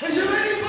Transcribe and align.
Is 0.00 0.14
there 0.14 0.67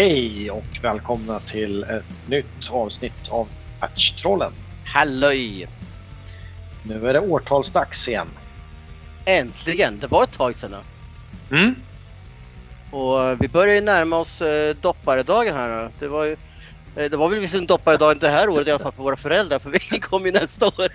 Hej 0.00 0.50
och 0.50 0.64
välkomna 0.82 1.40
till 1.40 1.82
ett 1.82 2.28
nytt 2.28 2.70
avsnitt 2.70 3.28
av 3.28 3.48
Patchtrollen. 3.80 4.52
Halloj! 4.84 5.68
Nu 6.82 7.08
är 7.08 7.12
det 7.12 7.20
årtalsdags 7.20 8.08
igen. 8.08 8.28
Äntligen! 9.24 9.98
Det 9.98 10.06
var 10.06 10.22
ett 10.22 10.32
tag 10.32 10.54
sedan. 10.54 10.82
Mm. 11.50 11.74
Och 12.90 13.42
vi 13.42 13.48
börjar 13.48 13.74
ju 13.74 13.80
närma 13.80 14.18
oss 14.18 14.42
eh, 14.42 14.76
dopparedagen 14.76 15.54
här 15.54 15.82
nu. 15.84 15.90
Det 15.98 16.08
var 16.08 16.24
ju 16.24 16.36
eh, 16.96 17.10
det 17.10 17.16
var 17.16 17.28
väl 17.28 17.40
visst 17.40 17.54
en 17.54 17.66
dopparedag 17.66 18.20
det 18.20 18.28
här 18.28 18.48
året 18.48 18.66
i 18.66 18.70
alla 18.70 18.78
fall 18.78 18.92
för 18.92 19.02
våra 19.02 19.16
föräldrar 19.16 19.58
för 19.58 19.70
vi 19.70 19.78
kommer 20.00 20.26
ju 20.26 20.32
nästa 20.32 20.66
år. 20.66 20.88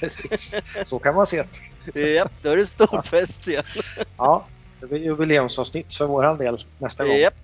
Precis, 0.00 0.56
så 0.82 0.98
kan 0.98 1.14
man 1.14 1.26
se 1.26 1.44
det. 1.92 2.00
Japp, 2.00 2.32
då 2.42 2.50
är 2.50 2.56
det 2.56 2.66
stor 2.66 3.02
fest 3.02 3.48
igen. 3.48 3.64
Ja, 4.16 4.46
det 4.84 4.88
blir 4.88 5.04
jubileumsavsnitt 5.04 5.94
för 5.94 6.06
våran 6.06 6.38
del 6.38 6.58
nästa 6.78 7.04
gång. 7.06 7.16
Japp. 7.16 7.34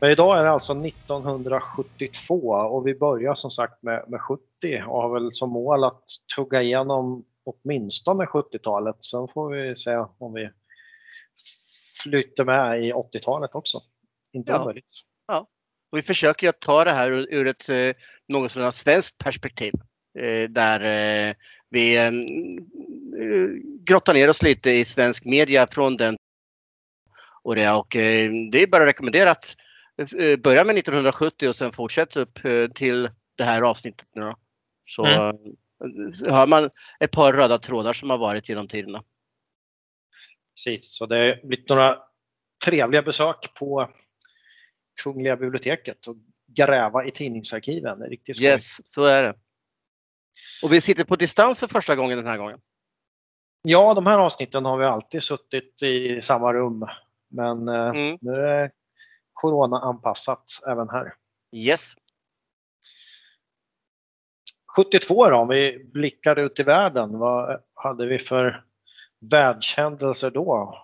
Men 0.00 0.10
idag 0.10 0.38
är 0.38 0.44
det 0.44 0.50
alltså 0.50 0.72
1972 0.72 2.36
och 2.48 2.86
vi 2.86 2.94
börjar 2.94 3.34
som 3.34 3.50
sagt 3.50 3.82
med, 3.82 4.04
med 4.08 4.20
70 4.20 4.42
och 4.86 5.02
har 5.02 5.14
väl 5.14 5.34
som 5.34 5.50
mål 5.50 5.84
att 5.84 6.04
tugga 6.36 6.62
igenom 6.62 7.24
åtminstone 7.44 8.24
70-talet. 8.24 9.04
Sen 9.04 9.28
får 9.28 9.50
vi 9.50 9.76
se 9.76 10.04
om 10.18 10.32
vi 10.32 10.50
flyttar 12.02 12.44
med 12.44 12.84
i 12.84 12.92
80-talet 12.92 13.50
också. 13.54 13.80
Inte 14.32 14.52
Ja. 14.52 14.62
omöjligt. 14.62 14.86
Och 15.92 15.98
vi 15.98 16.02
försöker 16.02 16.46
ju 16.46 16.48
att 16.50 16.60
ta 16.60 16.84
det 16.84 16.90
här 16.90 17.10
ur, 17.10 17.46
ett 17.46 17.68
eh, 17.68 17.94
något 18.28 18.52
sådant 18.52 18.74
svenskt 18.74 19.18
perspektiv. 19.18 19.72
Eh, 20.18 20.50
där 20.50 20.80
eh, 20.80 21.34
vi 21.70 21.96
eh, 21.96 22.10
grottar 23.84 24.14
ner 24.14 24.28
oss 24.30 24.42
lite 24.42 24.70
i 24.70 24.84
svensk 24.84 25.24
media 25.24 25.66
från 25.66 25.96
den 25.96 26.16
och 27.42 27.54
det. 27.54 27.70
Och 27.70 27.86
det 28.52 28.62
är 28.62 28.66
bara 28.66 28.82
att 28.82 28.88
rekommendera 28.88 29.30
att 29.30 29.56
eh, 30.18 30.36
börja 30.36 30.64
med 30.64 30.78
1970 30.78 31.48
och 31.48 31.56
sen 31.56 31.72
fortsätta 31.72 32.20
upp 32.20 32.38
till 32.74 33.10
det 33.36 33.44
här 33.44 33.62
avsnittet 33.62 34.08
nu 34.14 34.22
då. 34.22 34.34
Så 34.86 35.06
Mm. 35.84 36.34
har 36.34 36.46
man 36.46 36.70
ett 37.00 37.10
par 37.10 37.32
röda 37.32 37.58
trådar 37.58 37.92
som 37.92 38.10
har 38.10 38.18
varit 38.18 38.48
genom 38.48 38.68
tiderna. 38.68 39.02
Precis, 40.54 40.94
så 40.96 41.06
det 41.06 41.16
har 41.16 41.46
blivit 41.46 41.68
några 41.68 41.98
trevliga 42.66 43.02
besök 43.02 43.54
på 43.54 43.90
Kungliga 45.02 45.36
biblioteket 45.36 46.06
och 46.06 46.16
gräva 46.46 47.04
i 47.04 47.10
tidningsarkiven. 47.10 47.98
Det 47.98 48.06
är 48.06 48.10
riktigt 48.10 48.36
skoj. 48.36 48.46
Yes, 48.46 48.90
så 48.92 49.04
är 49.04 49.22
det. 49.22 49.34
Och 50.62 50.72
vi 50.72 50.80
sitter 50.80 51.04
på 51.04 51.16
distans 51.16 51.60
för 51.60 51.66
första 51.66 51.96
gången 51.96 52.18
den 52.18 52.26
här 52.26 52.38
gången. 52.38 52.58
Ja, 53.62 53.94
de 53.94 54.06
här 54.06 54.18
avsnitten 54.18 54.64
har 54.64 54.78
vi 54.78 54.84
alltid 54.86 55.22
suttit 55.22 55.82
i 55.82 56.22
samma 56.22 56.52
rum. 56.52 56.86
Men 57.30 57.68
eh, 57.68 57.88
Mm. 57.88 58.18
nu 58.20 58.32
är 58.32 58.62
det 58.62 58.70
corona-anpassat 59.32 60.44
även 60.66 60.88
här. 60.88 61.14
Yes. 61.56 61.94
72 64.76 65.28
då, 65.30 65.36
om 65.36 65.48
vi 65.48 65.84
blickar 65.92 66.38
ut 66.38 66.60
i 66.60 66.62
världen. 66.62 67.18
Vad 67.18 67.60
hade 67.74 68.06
vi 68.06 68.18
för 68.18 68.64
världshändelser 69.30 70.30
då? 70.30 70.78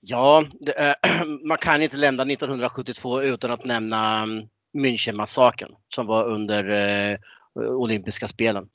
Ja, 0.00 0.44
är- 0.76 0.96
man 1.48 1.58
kan 1.58 1.82
inte 1.82 1.96
lämna 1.96 2.22
1972 2.22 3.22
utan 3.22 3.50
att 3.50 3.64
nämna 3.64 4.22
mm, 4.22 4.48
Münchenmassakern 4.78 5.76
som 5.94 6.06
var 6.06 6.24
under 6.24 6.68
eh, 6.68 7.18
Eh, 7.56 7.70
olympiska 7.70 8.28
spelen. 8.28 8.68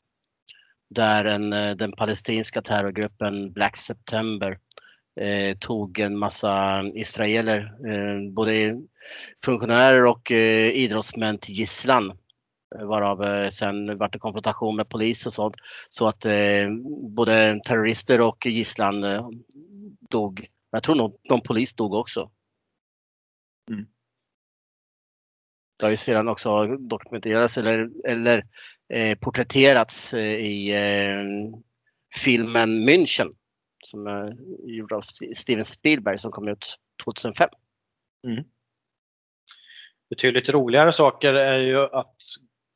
Där 0.90 1.26
en, 1.26 1.54
eh, 1.54 1.76
den 1.76 1.92
palestinska 1.92 2.62
terrorgruppen 2.62 3.54
Black 3.54 3.78
September 3.78 4.60
eh, 5.22 5.58
tog 5.58 6.00
en 6.00 6.18
massa 6.18 6.84
israeler, 6.94 7.58
eh, 7.88 8.32
både 8.32 8.82
funktionärer 9.46 10.06
och 10.06 10.32
eh, 10.32 10.70
idrottsmän 10.70 11.38
till 11.38 11.56
gisslan. 11.56 12.12
Eh, 12.76 12.86
varav 12.86 13.24
eh, 13.24 13.50
sen 13.50 13.98
vart 13.98 14.14
det 14.14 14.20
konfrontation 14.20 14.76
med 14.76 14.90
polis 14.90 15.26
och 15.26 15.34
sånt. 15.34 15.56
Så 15.90 16.08
att 16.08 16.26
eh, 16.26 16.70
både 17.16 17.60
terrorister 17.66 18.22
och 18.22 18.46
gisslan 18.46 19.04
eh, 19.04 19.28
dog 20.10 20.50
jag 20.76 20.84
tror 20.84 20.96
nog 20.96 21.20
någon 21.30 21.42
polis 21.42 21.76
dog 21.76 21.94
också. 21.94 22.32
Mm. 23.72 23.86
Det 25.78 25.86
har 25.86 25.92
ju 25.92 25.98
sedan 25.98 26.28
också 26.28 26.68
dokumenterats 26.68 27.58
eller, 27.58 27.90
eller 28.08 28.46
eh, 28.94 29.18
porträtterats 29.18 30.14
eh, 30.14 30.36
i 30.36 30.72
eh, 30.76 31.60
filmen 32.16 32.90
München 32.90 33.30
som 33.86 34.08
är 34.08 34.38
gjord 34.70 34.92
av 34.92 35.00
St- 35.00 35.34
Steven 35.34 35.66
Spielberg 35.66 36.18
som 36.18 36.32
kom 36.32 36.48
ut 36.48 36.78
2005. 37.04 37.50
Betydligt 40.10 40.50
roligare 40.50 40.94
saker 40.94 41.34
är 41.34 41.60
ju 41.60 41.80
att 41.80 42.16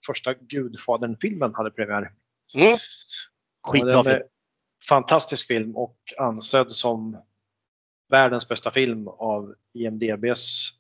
första 0.08 0.34
Gudfadern-filmen 0.34 1.56
hade 1.56 1.72
premiär. 1.72 2.12
Mm. 2.56 2.78
Skitbra 3.68 4.04
film. 4.04 4.24
Fantastisk 4.90 5.48
film 5.48 5.76
och 5.76 5.98
ansedd 6.18 6.72
som 6.72 7.22
världens 8.10 8.48
bästa 8.48 8.72
film 8.72 9.08
av 9.08 9.56
IMDBs 9.74 10.79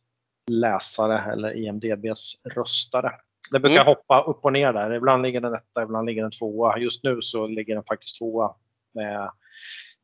läsare 0.49 1.31
eller 1.31 1.57
IMDBs 1.57 2.35
röstare. 2.55 3.11
Det 3.51 3.59
brukar 3.59 3.75
Mm. 3.75 3.87
hoppa 3.87 4.23
upp 4.23 4.45
och 4.45 4.53
ner 4.53 4.73
där. 4.73 4.93
Ibland 4.93 5.23
ligger 5.23 5.41
den 5.41 5.53
etta, 5.53 5.83
ibland 5.83 6.05
ligger 6.07 6.21
den 6.21 6.31
tvåa. 6.31 6.77
Just 6.77 7.03
nu 7.03 7.21
så 7.21 7.47
ligger 7.47 7.75
den 7.75 7.83
faktiskt 7.83 8.17
tvåa 8.17 8.55
med 8.93 9.31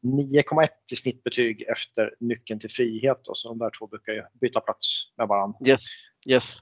9,1 0.04 0.68
i 0.92 0.96
snittbetyg 0.96 1.62
efter 1.62 2.14
Nyckeln 2.20 2.60
till 2.60 2.70
frihet. 2.70 3.28
Och 3.28 3.38
så 3.38 3.50
de 3.50 3.58
där 3.58 3.72
två 3.80 3.88
brukar 3.88 4.14
ju 4.14 4.24
byta 4.42 4.60
plats 4.60 5.14
med 5.18 5.28
varandra. 5.28 5.58
Yes, 5.68 5.80
yes. 6.30 6.58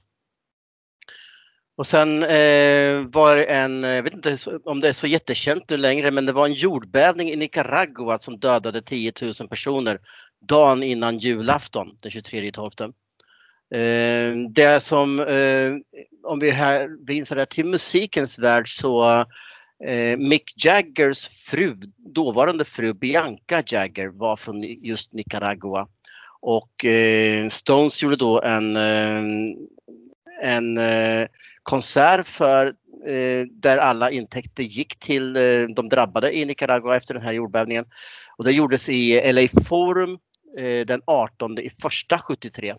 Och 1.76 1.86
sen 1.86 2.22
eh, 2.22 3.06
var 3.12 3.36
det 3.36 3.44
en, 3.44 3.82
jag 3.82 4.02
vet 4.02 4.14
inte 4.14 4.36
om 4.64 4.80
det 4.80 4.88
är 4.88 4.92
så 4.92 5.06
jättekänt 5.06 5.70
nu 5.70 5.76
längre, 5.76 6.10
men 6.10 6.26
det 6.26 6.32
var 6.32 6.46
en 6.46 6.52
jordbävning 6.52 7.28
i 7.30 7.36
Nicaragua 7.36 8.18
som 8.18 8.38
dödade 8.38 8.82
10 8.82 9.12
000 9.40 9.48
personer 9.48 9.98
dagen 10.48 10.82
innan 10.82 11.18
julafton 11.18 11.98
den 12.02 12.10
23 12.10 12.50
12. 12.52 12.70
Eh, 13.74 14.36
det 14.50 14.80
som, 14.82 15.20
eh, 15.20 15.72
om 16.22 16.38
vi 16.38 16.50
här 16.50 17.04
blir 17.04 17.24
så 17.24 17.46
till 17.46 17.66
musikens 17.66 18.38
värld 18.38 18.78
så 18.78 19.24
eh, 19.84 20.18
Mick 20.18 20.52
Jaggers 20.56 21.28
fru, 21.28 21.76
dåvarande 22.14 22.64
fru 22.64 22.92
Bianca 22.92 23.62
Jagger 23.66 24.08
var 24.08 24.36
från 24.36 24.60
just 24.62 25.12
Nicaragua. 25.12 25.88
Och 26.40 26.84
eh, 26.84 27.48
Stones 27.48 28.02
gjorde 28.02 28.16
då 28.16 28.42
en, 28.42 28.76
eh, 28.76 29.22
en 30.42 30.78
eh, 30.78 31.26
konsert 31.62 32.26
för 32.26 32.66
eh, 33.06 33.46
där 33.50 33.78
alla 33.78 34.10
intäkter 34.10 34.62
gick 34.62 34.98
till 34.98 35.36
eh, 35.36 35.66
de 35.76 35.88
drabbade 35.88 36.36
i 36.36 36.44
Nicaragua 36.44 36.96
efter 36.96 37.14
den 37.14 37.22
här 37.22 37.32
jordbävningen. 37.32 37.84
Och 38.36 38.44
det 38.44 38.52
gjordes 38.52 38.88
i 38.88 39.32
LA 39.32 39.62
Forum 39.68 40.18
eh, 40.58 40.86
den 40.86 41.02
18 41.06 41.58
i 41.58 41.70
första 41.70 42.18
73. 42.18 42.74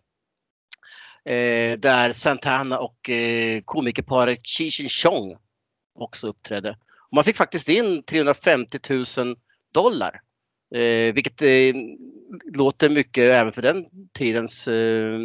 Eh, 1.25 1.77
där 1.77 2.11
Santana 2.11 2.79
och 2.79 3.09
eh, 3.09 3.61
komikerparet 3.65 4.47
Cheech 4.47 4.79
and 4.79 4.91
Chong 4.91 5.37
också 5.99 6.27
uppträdde. 6.27 6.69
Och 7.09 7.15
man 7.15 7.23
fick 7.23 7.35
faktiskt 7.35 7.69
in 7.69 8.03
350 8.03 8.79
000 9.17 9.35
dollar. 9.73 10.21
Eh, 10.75 11.13
vilket 11.13 11.41
eh, 11.41 11.73
låter 12.55 12.89
mycket 12.89 13.23
även 13.23 13.53
för 13.53 13.61
den 13.61 13.85
tidens 14.13 14.67
eh, 14.67 15.19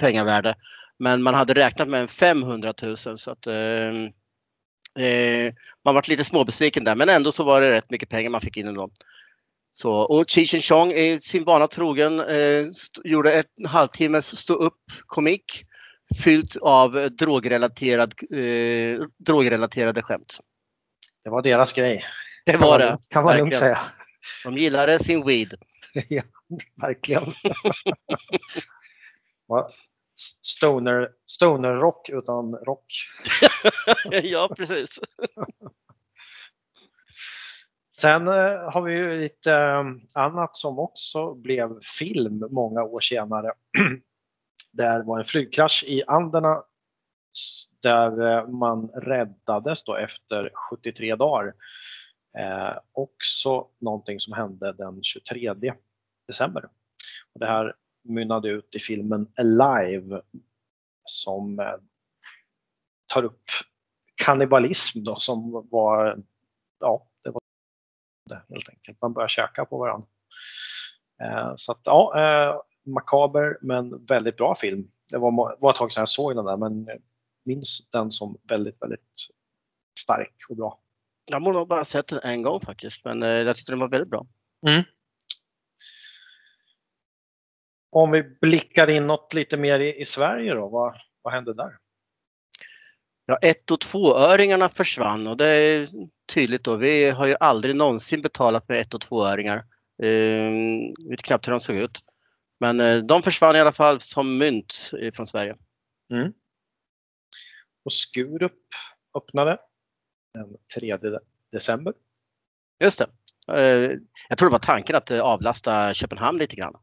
pengavärde. 0.00 0.54
Men 0.98 1.22
man 1.22 1.34
hade 1.34 1.54
räknat 1.54 1.88
med 1.88 2.10
500 2.10 2.74
000 2.82 2.96
så 2.96 3.30
att 3.30 3.46
eh, 3.46 3.92
Eh, 4.98 5.54
man 5.84 5.94
varit 5.94 6.08
lite 6.08 6.24
småbesviken 6.24 6.84
där 6.84 6.94
men 6.94 7.08
ändå 7.08 7.32
så 7.32 7.44
var 7.44 7.60
det 7.60 7.70
rätt 7.70 7.90
mycket 7.90 8.08
pengar 8.08 8.30
man 8.30 8.40
fick 8.40 8.56
in 8.56 8.68
ändå. 8.68 8.90
Så, 9.74 9.92
och 9.92 10.30
Cheech 10.30 10.68
Chong 10.68 10.92
i 10.92 11.18
sin 11.18 11.44
vana 11.44 11.66
trogen 11.66 12.20
eh, 12.20 12.66
gjorde 13.04 13.32
en 13.32 13.66
halvtimmes 13.66 14.36
stå 14.38 14.54
upp 14.54 14.82
komik 15.06 15.64
fyllt 16.24 16.56
av 16.56 17.10
drogrelaterad, 17.10 18.14
eh, 18.34 19.06
drogrelaterade 19.18 20.02
skämt. 20.02 20.38
Det 21.24 21.30
var 21.30 21.42
deras 21.42 21.72
grej. 21.72 22.04
Det 22.46 22.56
var 22.56 22.78
det. 22.78 22.98
Kan 23.08 23.24
man 23.24 23.36
lugnt 23.36 23.56
säga. 23.56 23.78
De 24.44 24.58
gillade 24.58 24.98
sin 24.98 25.26
weed. 25.26 25.54
ja, 26.08 26.22
verkligen. 26.82 27.22
Stoner, 30.42 31.08
stoner 31.30 31.70
rock 31.74 32.08
utan 32.08 32.54
rock. 32.54 32.86
ja, 34.22 34.48
precis. 34.56 35.00
Sen 37.96 38.28
eh, 38.28 38.72
har 38.72 38.82
vi 38.82 38.92
ju 38.92 39.20
lite 39.20 39.52
eh, 39.54 39.84
annat 40.14 40.56
som 40.56 40.78
också 40.78 41.34
blev 41.34 41.80
film 41.98 42.44
många 42.50 42.82
år 42.82 43.00
senare. 43.00 43.52
Där 44.72 45.02
var 45.02 45.18
en 45.18 45.24
flygkrasch 45.24 45.84
i 45.88 46.02
Anderna 46.06 46.62
där 47.82 48.38
eh, 48.38 48.48
man 48.48 48.88
räddades 48.88 49.84
då 49.84 49.96
efter 49.96 50.50
73 50.70 51.16
dagar. 51.16 51.54
Eh, 52.38 52.78
också 52.92 53.68
någonting 53.78 54.20
som 54.20 54.32
hände 54.32 54.72
den 54.72 55.02
23 55.02 55.54
december. 56.26 56.64
Och 57.32 57.40
det 57.40 57.46
här 57.46 57.76
mynnade 58.04 58.48
ut 58.48 58.74
i 58.74 58.78
filmen 58.78 59.32
Alive 59.36 60.20
som 61.04 61.58
eh, 61.58 61.74
tar 63.06 63.24
upp 63.24 63.44
kannibalism 64.14 65.04
då 65.04 65.14
som 65.14 65.68
var, 65.70 66.22
ja, 66.80 67.06
det 67.24 67.30
var 67.30 67.42
det 68.24 68.42
helt 68.48 68.68
enkelt. 68.68 69.00
Man 69.00 69.12
börjar 69.12 69.28
käka 69.28 69.64
på 69.64 69.78
varandra. 69.78 70.06
Eh, 71.22 71.52
så 71.56 71.72
att 71.72 71.80
ja, 71.84 72.12
eh, 72.16 72.60
makaber 72.92 73.58
men 73.60 74.04
väldigt 74.04 74.36
bra 74.36 74.54
film. 74.54 74.90
Det 75.10 75.18
var, 75.18 75.56
var 75.60 75.70
ett 75.70 75.76
tag 75.76 75.92
sedan 75.92 76.00
jag 76.00 76.08
såg 76.08 76.36
den 76.36 76.44
där 76.44 76.56
men 76.56 76.88
minns 77.44 77.88
den 77.90 78.10
som 78.10 78.38
väldigt, 78.48 78.82
väldigt 78.82 79.28
stark 80.00 80.34
och 80.48 80.56
bra. 80.56 80.80
Jag 81.30 81.40
har 81.40 81.52
nog 81.52 81.68
bara 81.68 81.84
sett 81.84 82.08
den 82.08 82.20
en 82.22 82.42
gång 82.42 82.60
faktiskt 82.60 83.04
men 83.04 83.22
eh, 83.22 83.28
jag 83.28 83.56
tyckte 83.56 83.72
den 83.72 83.80
var 83.80 83.88
väldigt 83.88 84.10
bra. 84.10 84.26
Om 87.90 88.10
vi 88.10 88.22
blickar 88.22 88.90
inåt 88.90 89.34
lite 89.34 89.56
mer 89.56 89.80
i, 89.80 90.00
i 90.00 90.04
Sverige 90.04 90.54
då, 90.54 90.68
vad, 90.68 90.94
vad 91.22 91.34
hände 91.34 91.54
där? 91.54 91.78
Ja, 93.26 93.36
ett 93.42 93.70
och 93.70 93.80
tvåöringarna 93.80 94.68
försvann 94.68 95.26
och 95.26 95.36
det 95.36 95.46
är 95.46 95.86
tydligt 96.34 96.64
då. 96.64 96.76
Vi 96.76 97.10
har 97.10 97.26
ju 97.26 97.36
aldrig 97.40 97.76
någonsin 97.76 98.22
betalat 98.22 98.68
med 98.68 98.80
ett 98.80 98.94
och 98.94 99.00
tvåöringar. 99.00 99.64
Vi 99.98 100.94
vet 101.10 101.22
knappt 101.22 101.46
hur 101.46 101.50
de 101.50 101.60
såg 101.60 101.76
ut. 101.76 101.98
Men 102.60 102.80
eh, 102.80 102.96
de 102.98 103.22
försvann 103.22 103.56
i 103.56 103.60
alla 103.60 103.72
fall 103.72 104.00
som 104.00 104.38
mynt 104.38 104.90
från 105.14 105.26
Sverige. 105.26 105.54
Och 107.84 107.92
Skurup 107.92 108.52
öppnade 109.18 109.58
den 110.34 110.56
3 110.80 110.96
de- 110.96 111.18
december. 111.52 111.94
Just 112.84 112.98
det. 112.98 113.06
Eh, 113.58 113.98
jag 114.28 114.38
tror 114.38 114.48
det 114.48 114.52
var 114.52 114.58
tanken 114.58 114.96
att 114.96 115.10
eh, 115.10 115.20
avlasta 115.20 115.94
Köpenhamn 115.94 116.38
lite 116.38 116.56
grann. 116.56 116.74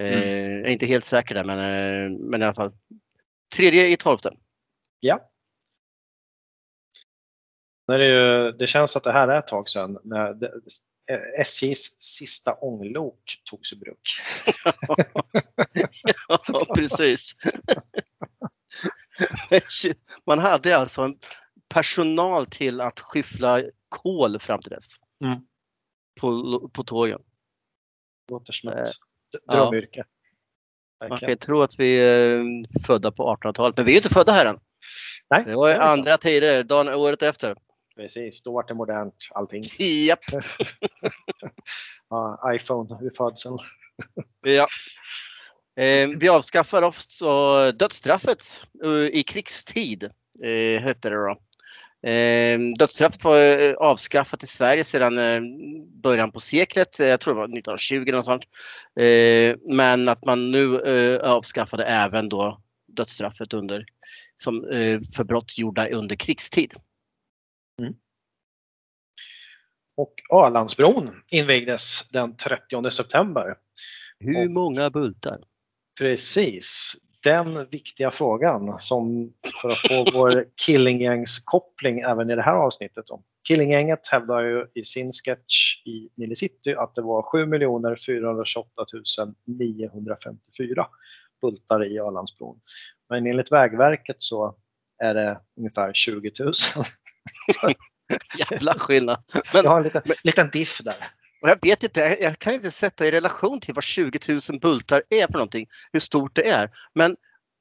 Eh, 0.00 0.06
Jag 0.06 0.66
är 0.66 0.66
inte 0.68 0.86
helt 0.86 1.04
säker 1.04 1.34
där 1.34 1.44
men, 1.44 2.14
men 2.14 2.42
i 2.42 2.44
alla 2.44 2.54
fall. 2.54 2.72
Tredje 3.56 3.86
i 3.88 3.96
tolfte. 3.96 4.30
Ja. 5.00 5.30
Det, 7.86 8.06
ju, 8.06 8.52
det 8.52 8.66
känns 8.66 8.96
att 8.96 9.04
det 9.04 9.12
här 9.12 9.28
är 9.28 9.38
ett 9.38 9.46
tag 9.46 9.68
sedan 9.68 9.98
när 10.04 10.34
det, 10.34 10.46
eh, 11.10 11.40
SJs 11.40 12.02
sista 12.02 12.54
ånglok 12.54 13.42
togs 13.44 13.72
i 13.72 13.76
bruk. 13.76 14.20
Ja, 16.28 16.66
precis. 16.74 17.32
Man 20.26 20.38
hade 20.38 20.76
alltså 20.76 21.02
en 21.02 21.18
personal 21.68 22.46
till 22.46 22.80
att 22.80 23.00
skyffla 23.00 23.62
kol 23.88 24.38
fram 24.38 24.60
till 24.60 24.70
dess. 24.70 24.96
Mm. 25.24 25.38
På, 26.20 26.60
på 26.72 26.82
tågen. 26.84 27.20
Låter 28.30 28.52
som 28.52 28.68
Eh, 28.68 28.78
ett 28.82 28.90
ja. 29.46 29.52
drömyrke. 29.54 30.04
Man 31.00 31.08
Verkligen. 31.08 31.18
kan 31.20 31.28
ju 31.28 31.36
tro 31.36 31.62
att 31.62 31.78
vi 31.78 31.96
är 31.96 32.42
födda 32.86 33.10
på 33.12 33.36
1800-talet, 33.36 33.76
men 33.76 33.86
vi 33.86 33.92
är 33.92 33.96
inte 33.96 34.08
födda 34.08 34.32
här 34.32 34.46
än. 34.46 34.58
Nej, 35.30 35.44
Det 35.44 35.54
var 35.56 35.68
ju 35.68 35.74
andra 35.74 36.16
tider, 36.16 36.62
dagen, 36.62 36.94
året 36.94 37.22
efter. 37.22 37.56
Precis, 37.96 38.42
då 38.42 38.52
var 38.52 38.64
det 38.68 38.74
modernt 38.74 39.28
allting. 39.30 39.62
Japp. 39.78 40.24
Ja, 42.10 42.52
iPhone 42.54 42.98
vid 43.02 43.16
födseln. 43.16 43.58
Ja. 44.42 44.66
Eh, 45.76 46.08
vi 46.08 46.28
avskaffar 46.28 46.82
också 46.82 47.72
dödsstraffet 47.72 48.66
eh, 48.84 48.90
i 48.90 49.22
krigstid, 49.22 50.04
eh, 50.42 50.82
hette 50.82 51.10
det 51.10 51.16
då. 51.16 51.38
Eh, 52.10 52.58
dödsstraffet 52.78 53.24
var 53.24 53.60
eh, 53.60 53.74
avskaffat 53.74 54.42
i 54.42 54.46
Sverige 54.46 54.84
sedan 54.84 55.18
eh, 55.18 55.40
början 56.02 56.32
på 56.32 56.40
seklet, 56.40 57.00
eh, 57.00 57.06
jag 57.06 57.20
tror 57.20 57.34
det 57.34 57.38
var 57.38 57.44
1920 57.44 57.94
eller 57.94 58.12
något 58.12 58.24
sånt. 58.24 58.44
Eh, 59.00 59.56
men 59.76 60.08
att 60.08 60.24
man 60.24 60.50
nu 60.50 60.80
eh, 60.80 61.30
avskaffade 61.30 61.84
även 61.84 62.28
då 62.28 62.60
dödsstraffet 62.86 63.54
under, 63.54 63.84
som, 64.36 64.64
eh, 64.68 65.00
för 65.16 65.24
brott 65.24 65.58
gjorda 65.58 65.88
under 65.88 66.16
krigstid. 66.16 66.74
Och 69.96 70.14
Ölandsbron 70.32 71.22
invigdes 71.30 72.08
den 72.08 72.36
30 72.36 72.90
september. 72.90 73.54
Hur 74.18 74.44
Och- 74.44 74.50
många 74.50 74.90
bultar? 74.90 75.40
Precis, 76.00 76.94
den 77.22 77.66
viktiga 77.70 78.10
frågan 78.10 78.78
som 78.78 79.32
för 79.62 79.70
att 79.70 79.80
få 79.80 80.18
vår 80.18 80.46
Killinggängs-koppling 80.66 82.00
även 82.00 82.30
i 82.30 82.36
det 82.36 82.42
här 82.42 82.54
avsnittet. 82.54 83.06
Då. 83.06 83.22
Killinggänget 83.48 84.08
hävdar 84.08 84.40
ju 84.40 84.66
i 84.74 84.84
sin 84.84 85.12
sketch 85.12 85.86
i 85.86 86.08
Nile 86.14 86.36
City 86.36 86.74
att 86.74 86.94
det 86.94 87.02
var 87.02 87.22
7 87.22 87.38
428 88.06 88.86
954 89.46 90.86
bultar 91.42 91.84
i 91.84 91.98
Ölandsbron. 91.98 92.60
Men 93.08 93.26
enligt 93.26 93.52
Vägverket 93.52 94.16
så 94.18 94.56
är 95.02 95.14
det 95.14 95.40
ungefär 95.56 95.92
20 95.94 96.32
000. 96.38 96.52
Jävla 98.50 98.74
skillnad. 98.78 99.22
Men 99.54 99.64
Jag 99.64 99.70
har 99.70 99.76
en 99.78 99.82
liten, 99.84 100.02
liten 100.24 100.50
diff 100.50 100.80
där. 100.84 100.94
Och 101.42 101.48
jag 101.48 101.58
vet 101.62 101.82
inte, 101.82 102.00
jag- 102.00 102.20
jag 102.20 102.38
kan 102.38 102.54
inte 102.54 102.70
sätta 102.70 103.06
i 103.06 103.10
relation 103.10 103.60
till 103.60 103.74
vad 103.74 103.84
20 103.84 104.18
000 104.50 104.60
bultar 104.60 105.02
är 105.10 105.26
för 105.26 105.32
någonting, 105.32 105.66
hur 105.92 106.00
stort 106.00 106.34
det 106.34 106.48
är. 106.48 106.70
Men 106.94 107.16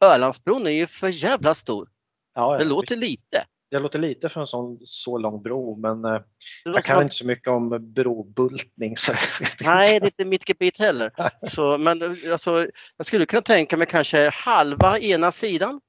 Ölandsbron 0.05 0.67
är 0.67 0.71
ju 0.71 0.87
för 0.87 1.07
jävla 1.07 1.55
stor. 1.55 1.89
Ja, 2.35 2.57
Det 2.57 2.63
låter 2.63 2.95
lite. 2.95 3.45
det 3.71 3.79
låter 3.79 3.99
lite 3.99 4.29
för 4.29 4.41
en 4.41 4.47
sån, 4.47 4.79
så 4.83 5.17
lång 5.17 5.41
bro 5.43 5.75
men 5.79 6.05
eh, 6.05 6.21
jag 6.63 6.85
kan 6.85 6.95
som- 6.95 7.03
inte 7.03 7.15
så 7.15 7.25
mycket 7.25 7.47
om 7.47 7.93
brobultning. 7.93 8.97
Så. 8.97 9.13
Nej, 9.65 9.99
det 9.99 10.05
är 10.05 10.05
inte 10.05 10.25
mitt 10.25 10.49
gebit 10.49 10.79
heller. 10.79 11.11
Så, 11.51 11.77
men 11.77 12.01
alltså, 12.31 12.67
jag 12.97 13.05
skulle 13.05 13.25
kunna 13.25 13.41
tänka 13.41 13.77
mig 13.77 13.87
kanske 13.87 14.29
halva 14.29 14.99
ena 14.99 15.31
sidan. 15.31 15.81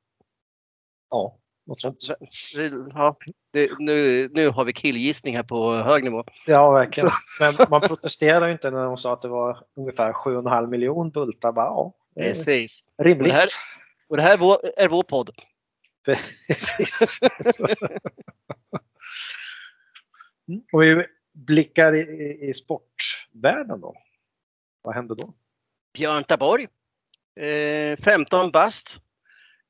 Ja, 1.11 1.39
något 1.67 1.81
sånt. 1.81 1.99
Ja, 2.95 3.17
nu, 3.79 4.29
nu 4.35 4.49
har 4.49 4.65
vi 4.65 4.73
killgissning 4.73 5.37
här 5.37 5.43
på 5.43 5.73
hög 5.75 6.05
nivå. 6.05 6.25
Ja, 6.47 6.71
verkligen. 6.71 7.09
Men 7.41 7.67
man 7.71 7.81
protesterar 7.81 8.47
ju 8.47 8.53
inte 8.53 8.71
när 8.71 8.85
de 8.85 8.97
sa 8.97 9.13
att 9.13 9.23
det 9.23 9.29
var 9.29 9.59
ungefär 9.77 10.13
7,5 10.13 10.67
miljon 10.71 11.11
bultar. 11.11 11.53
Bara, 11.53 11.67
ja, 11.67 11.93
Precis. 12.17 12.81
rimligt. 13.03 13.33
Det 13.33 13.39
här- 13.39 13.49
Och 14.09 14.17
det 14.17 14.23
här 14.23 14.33
är 14.33 14.37
vår, 14.39 14.59
är 14.77 14.89
vår 14.89 15.03
podd. 15.03 15.31
Precis. 16.05 17.19
Och 20.73 20.83
vi 20.83 21.07
blickar 21.33 21.95
i, 21.95 22.01
i, 22.01 22.49
i 22.51 22.55
sportvärlden 22.55 23.81
då. 23.81 23.95
Vad 24.83 24.95
hände 24.95 25.15
då? 25.15 25.35
Björn 25.95 26.25
Taborg, 26.25 26.67
eh, 27.41 27.97
15 27.97 28.51
bast. 28.51 29.01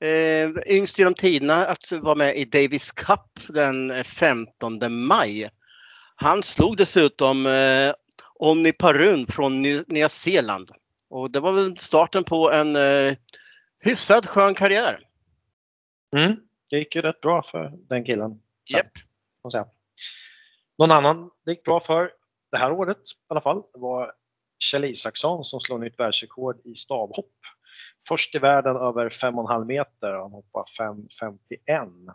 Eh, 0.05 0.51
yngst 0.67 0.99
genom 0.99 1.15
tiderna 1.15 1.67
att 1.67 1.93
vara 1.93 2.15
med 2.15 2.37
i 2.37 2.45
Davis 2.45 2.93
Cup 2.93 3.41
den 3.49 4.05
15 4.05 4.79
maj. 5.07 5.51
Han 6.15 6.43
slog 6.43 6.77
dessutom 6.77 7.47
eh, 7.47 7.95
Onni 8.35 8.73
Parun 8.73 9.27
från 9.27 9.63
Ny- 9.63 9.85
Nya 9.87 10.09
Zeeland. 10.09 10.71
Och 11.09 11.31
det 11.31 11.41
var 11.41 11.53
väl 11.53 11.79
starten 11.79 12.25
på 12.25 12.51
en 12.51 12.77
eh, 12.77 13.15
hyfsad 13.81 14.27
skön 14.27 14.55
karriär. 14.55 15.01
Mm. 16.17 16.37
Det 16.71 16.79
gick 16.79 16.97
ju 16.97 17.03
rätt 17.03 17.21
bra 17.21 17.43
för 17.43 17.73
den 17.89 18.05
killen. 18.05 18.41
Japp. 18.73 18.87
säga. 19.53 19.67
Någon 20.79 20.91
annan 20.91 21.31
det 21.45 21.51
gick 21.51 21.65
bra 21.65 21.81
för 21.81 22.11
det 22.51 22.59
här 22.59 22.73
året 22.73 22.99
i 22.99 23.01
alla 23.29 23.41
fall 23.41 23.63
var 23.75 24.13
Kjell 24.59 24.85
Isaksson 24.85 25.45
som 25.45 25.61
slog 25.61 25.81
nytt 25.81 25.99
världsrekord 25.99 26.61
i 26.65 26.75
stavhopp. 26.75 27.33
Först 28.09 28.35
i 28.35 28.39
världen 28.39 28.77
över 28.77 29.09
5,5 29.09 29.65
meter. 29.65 30.13
Han 30.13 30.31
hoppar 30.31 30.65
5,51. 30.81 32.15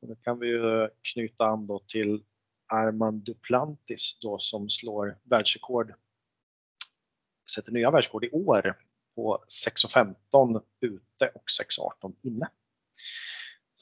Nu 0.00 0.16
kan 0.24 0.38
vi 0.38 0.46
ju 0.46 0.88
knyta 1.12 1.44
an 1.44 1.66
då 1.66 1.78
till 1.86 2.22
Armand 2.66 3.24
Duplantis 3.24 4.18
då 4.20 4.38
som 4.38 4.70
slår 4.70 5.18
världsrekord, 5.22 5.94
sätter 7.54 7.72
nya 7.72 7.90
världsrekord 7.90 8.24
i 8.24 8.30
år 8.30 8.78
på 9.14 9.44
6.15 9.66 10.62
ute 10.80 11.32
och 11.34 11.44
6.18 12.02 12.14
inne. 12.22 12.48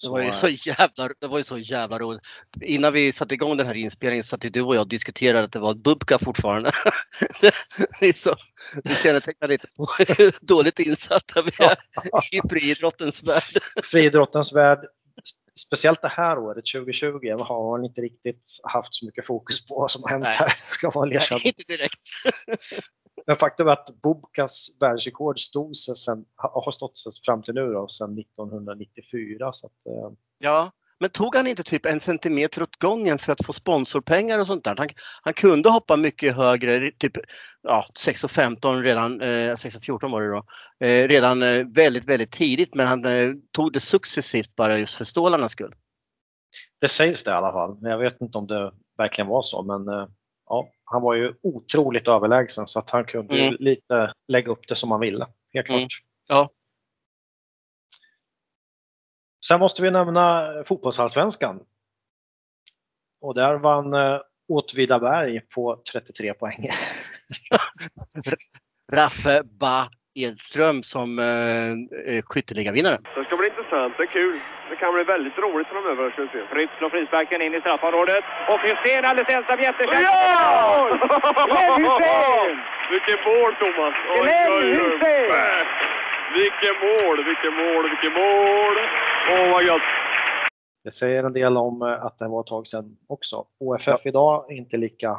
Det 0.02 0.08
var, 0.08 0.20
ju 0.20 0.32
så 0.32 0.48
jävla, 0.48 1.08
det 1.20 1.26
var 1.26 1.38
ju 1.38 1.44
så 1.44 1.58
jävla 1.58 1.98
roligt. 1.98 2.22
Innan 2.60 2.92
vi 2.92 3.12
satte 3.12 3.34
igång 3.34 3.56
den 3.56 3.66
här 3.66 3.74
inspelningen 3.74 4.24
så 4.24 4.28
satt 4.28 4.52
du 4.52 4.62
och 4.62 4.74
jag 4.74 4.80
och 4.80 4.88
diskuterade 4.88 5.44
att 5.44 5.52
det 5.52 5.58
var 5.58 5.74
Bubka 5.74 6.18
fortfarande. 6.18 6.70
det 8.00 8.06
är 8.06 8.12
så, 8.12 8.34
det 8.84 8.94
kännetecknar 8.94 9.48
lite 9.48 9.66
på 9.76 9.86
hur 9.98 10.46
dåligt 10.46 10.78
insatta 10.78 11.42
vi 11.42 11.64
är 11.64 11.76
i 12.32 12.48
friidrottens 12.48 13.24
värld. 13.24 13.62
Friidrottens 13.84 14.52
värld, 14.52 14.78
speciellt 15.58 16.02
det 16.02 16.08
här 16.08 16.38
året 16.38 16.64
2020 16.74 17.08
har 17.38 17.78
man 17.78 17.84
inte 17.84 18.00
riktigt 18.00 18.60
haft 18.62 18.94
så 18.94 19.06
mycket 19.06 19.26
fokus 19.26 19.66
på 19.66 19.74
vad 19.74 19.90
som 19.90 20.02
har 20.02 20.10
hänt 20.10 20.24
Nej. 20.24 20.34
här. 20.38 20.48
Ska 20.70 20.90
vara 20.90 21.06
Nej, 21.06 21.40
inte 21.44 21.62
direkt. 21.66 22.00
Men 23.26 23.36
faktum 23.36 23.68
är 23.68 23.72
att 23.72 24.02
Bubkas 24.02 24.68
världsrekord 24.80 25.40
stod 25.40 25.76
sig 25.76 25.96
sen, 25.96 26.24
har 26.36 26.70
stått 26.70 26.98
sig 26.98 27.12
fram 27.24 27.42
till 27.42 27.54
nu 27.54 27.72
då, 27.72 27.88
sedan 27.88 28.18
1994. 28.18 29.52
Så 29.52 29.66
att, 29.66 29.86
eh, 29.86 30.12
Ja, 30.38 30.72
men 30.98 31.10
tog 31.10 31.34
han 31.34 31.46
inte 31.46 31.62
typ 31.62 31.86
en 31.86 32.00
centimeter 32.00 32.62
åt 32.62 32.76
gången 32.76 33.18
för 33.18 33.32
att 33.32 33.46
få 33.46 33.52
sponsorpengar 33.52 34.38
och 34.38 34.46
sånt 34.46 34.64
där? 34.64 34.74
Han, 34.78 34.88
han 35.22 35.34
kunde 35.34 35.70
hoppa 35.70 35.96
mycket 35.96 36.36
högre, 36.36 36.90
typ 36.98 37.12
ja, 37.62 37.86
6,15 37.98 38.82
redan, 38.82 39.20
eh, 39.20 39.54
6,14 39.54 40.10
var 40.10 40.22
det 40.22 40.28
då, 40.28 40.44
eh, 40.86 41.08
redan 41.08 41.42
eh, 41.42 41.64
väldigt, 41.74 42.04
väldigt 42.04 42.30
tidigt 42.30 42.74
men 42.74 42.86
han 42.86 43.04
eh, 43.04 43.32
tog 43.52 43.72
det 43.72 43.80
successivt 43.80 44.56
bara 44.56 44.78
just 44.78 44.94
för 44.94 45.04
stålarnas 45.04 45.52
skull. 45.52 45.74
det 46.80 46.88
sägs 46.88 47.22
det 47.22 47.30
i 47.30 47.34
alla 47.34 47.52
fall. 47.52 47.78
Men 47.80 47.90
jag 47.90 47.98
vet 47.98 48.20
inte 48.20 48.38
om 48.38 48.46
det 48.46 48.72
verkligen 48.98 49.28
var 49.28 49.42
så. 49.42 49.62
Men 49.62 49.88
eh, 49.88 50.06
ja, 50.48 50.68
han 50.84 51.02
var 51.02 51.14
ju 51.14 51.34
otroligt 51.42 52.08
överlägsen 52.08 52.66
så 52.66 52.78
att 52.78 52.90
han 52.90 53.04
kunde 53.04 53.34
ju 53.36 53.42
Mm. 53.42 53.56
lite 53.60 54.12
lägga 54.28 54.52
upp 54.52 54.68
det 54.68 54.74
som 54.74 54.90
han 54.90 55.00
ville. 55.00 55.26
Helt 55.52 55.66
klart. 55.66 55.78
Mm. 55.78 55.88
Ja. 56.28 56.50
Sen 59.48 59.60
måste 59.60 59.82
vi 59.82 59.90
nämna 59.90 60.52
fotbollsallsvenskan. 60.64 61.60
Och 63.20 63.34
där 63.34 63.54
vann 63.54 63.94
eh, 63.94 64.20
Åtvidaberg 64.48 65.40
på 65.40 65.82
33 65.92 66.34
poäng. 66.34 66.68
Raffe 68.92 69.42
Ba 69.42 69.90
Edström 70.24 70.82
som 70.82 71.08
eh, 71.18 71.70
eh, 72.16 72.22
skytteligavinnare. 72.28 72.98
Det 73.16 73.24
ska 73.24 73.36
bli 73.36 73.48
intressant. 73.52 73.92
Det 73.96 74.02
är 74.02 74.12
kul. 74.20 74.40
Det 74.70 74.76
kan 74.76 74.94
bli 74.94 75.04
väldigt 75.14 75.38
roligt 75.44 75.68
framöver. 75.74 76.10
Ska 76.10 76.22
vi 76.22 76.28
se. 76.28 76.40
Fritz 76.54 76.72
slår 76.78 76.90
frisparken 76.90 77.42
in 77.42 77.54
i 77.54 77.60
straffområdet. 77.60 78.24
Och 78.50 78.60
Hysén 78.66 79.04
alldeles 79.04 79.30
ensam 79.36 79.58
jättechans. 79.68 80.02
Ja! 80.02 80.98
Glenn 81.50 81.74
Hysén! 81.84 82.56
Vilken 82.94 83.18
mål, 83.28 83.50
Thomas! 83.62 83.94
Glenn. 84.20 84.52
Hysén! 84.78 85.66
Vilken 86.38 86.76
mål, 86.86 87.16
vilken 87.30 87.54
mål, 87.62 87.82
vilken 87.92 88.12
mål! 88.22 88.76
Åh, 89.30 89.52
vad 89.52 89.62
gött! 89.64 89.88
Det 90.84 90.92
säger 90.92 91.24
en 91.24 91.32
del 91.32 91.56
om 91.56 91.82
eh, 91.82 92.04
att 92.06 92.18
det 92.18 92.28
var 92.28 92.40
ett 92.40 92.46
tag 92.46 92.66
sedan 92.66 92.96
också. 93.06 93.44
OFF 93.60 94.06
idag 94.06 94.52
är 94.52 94.54
inte 94.54 94.76
lika 94.76 95.10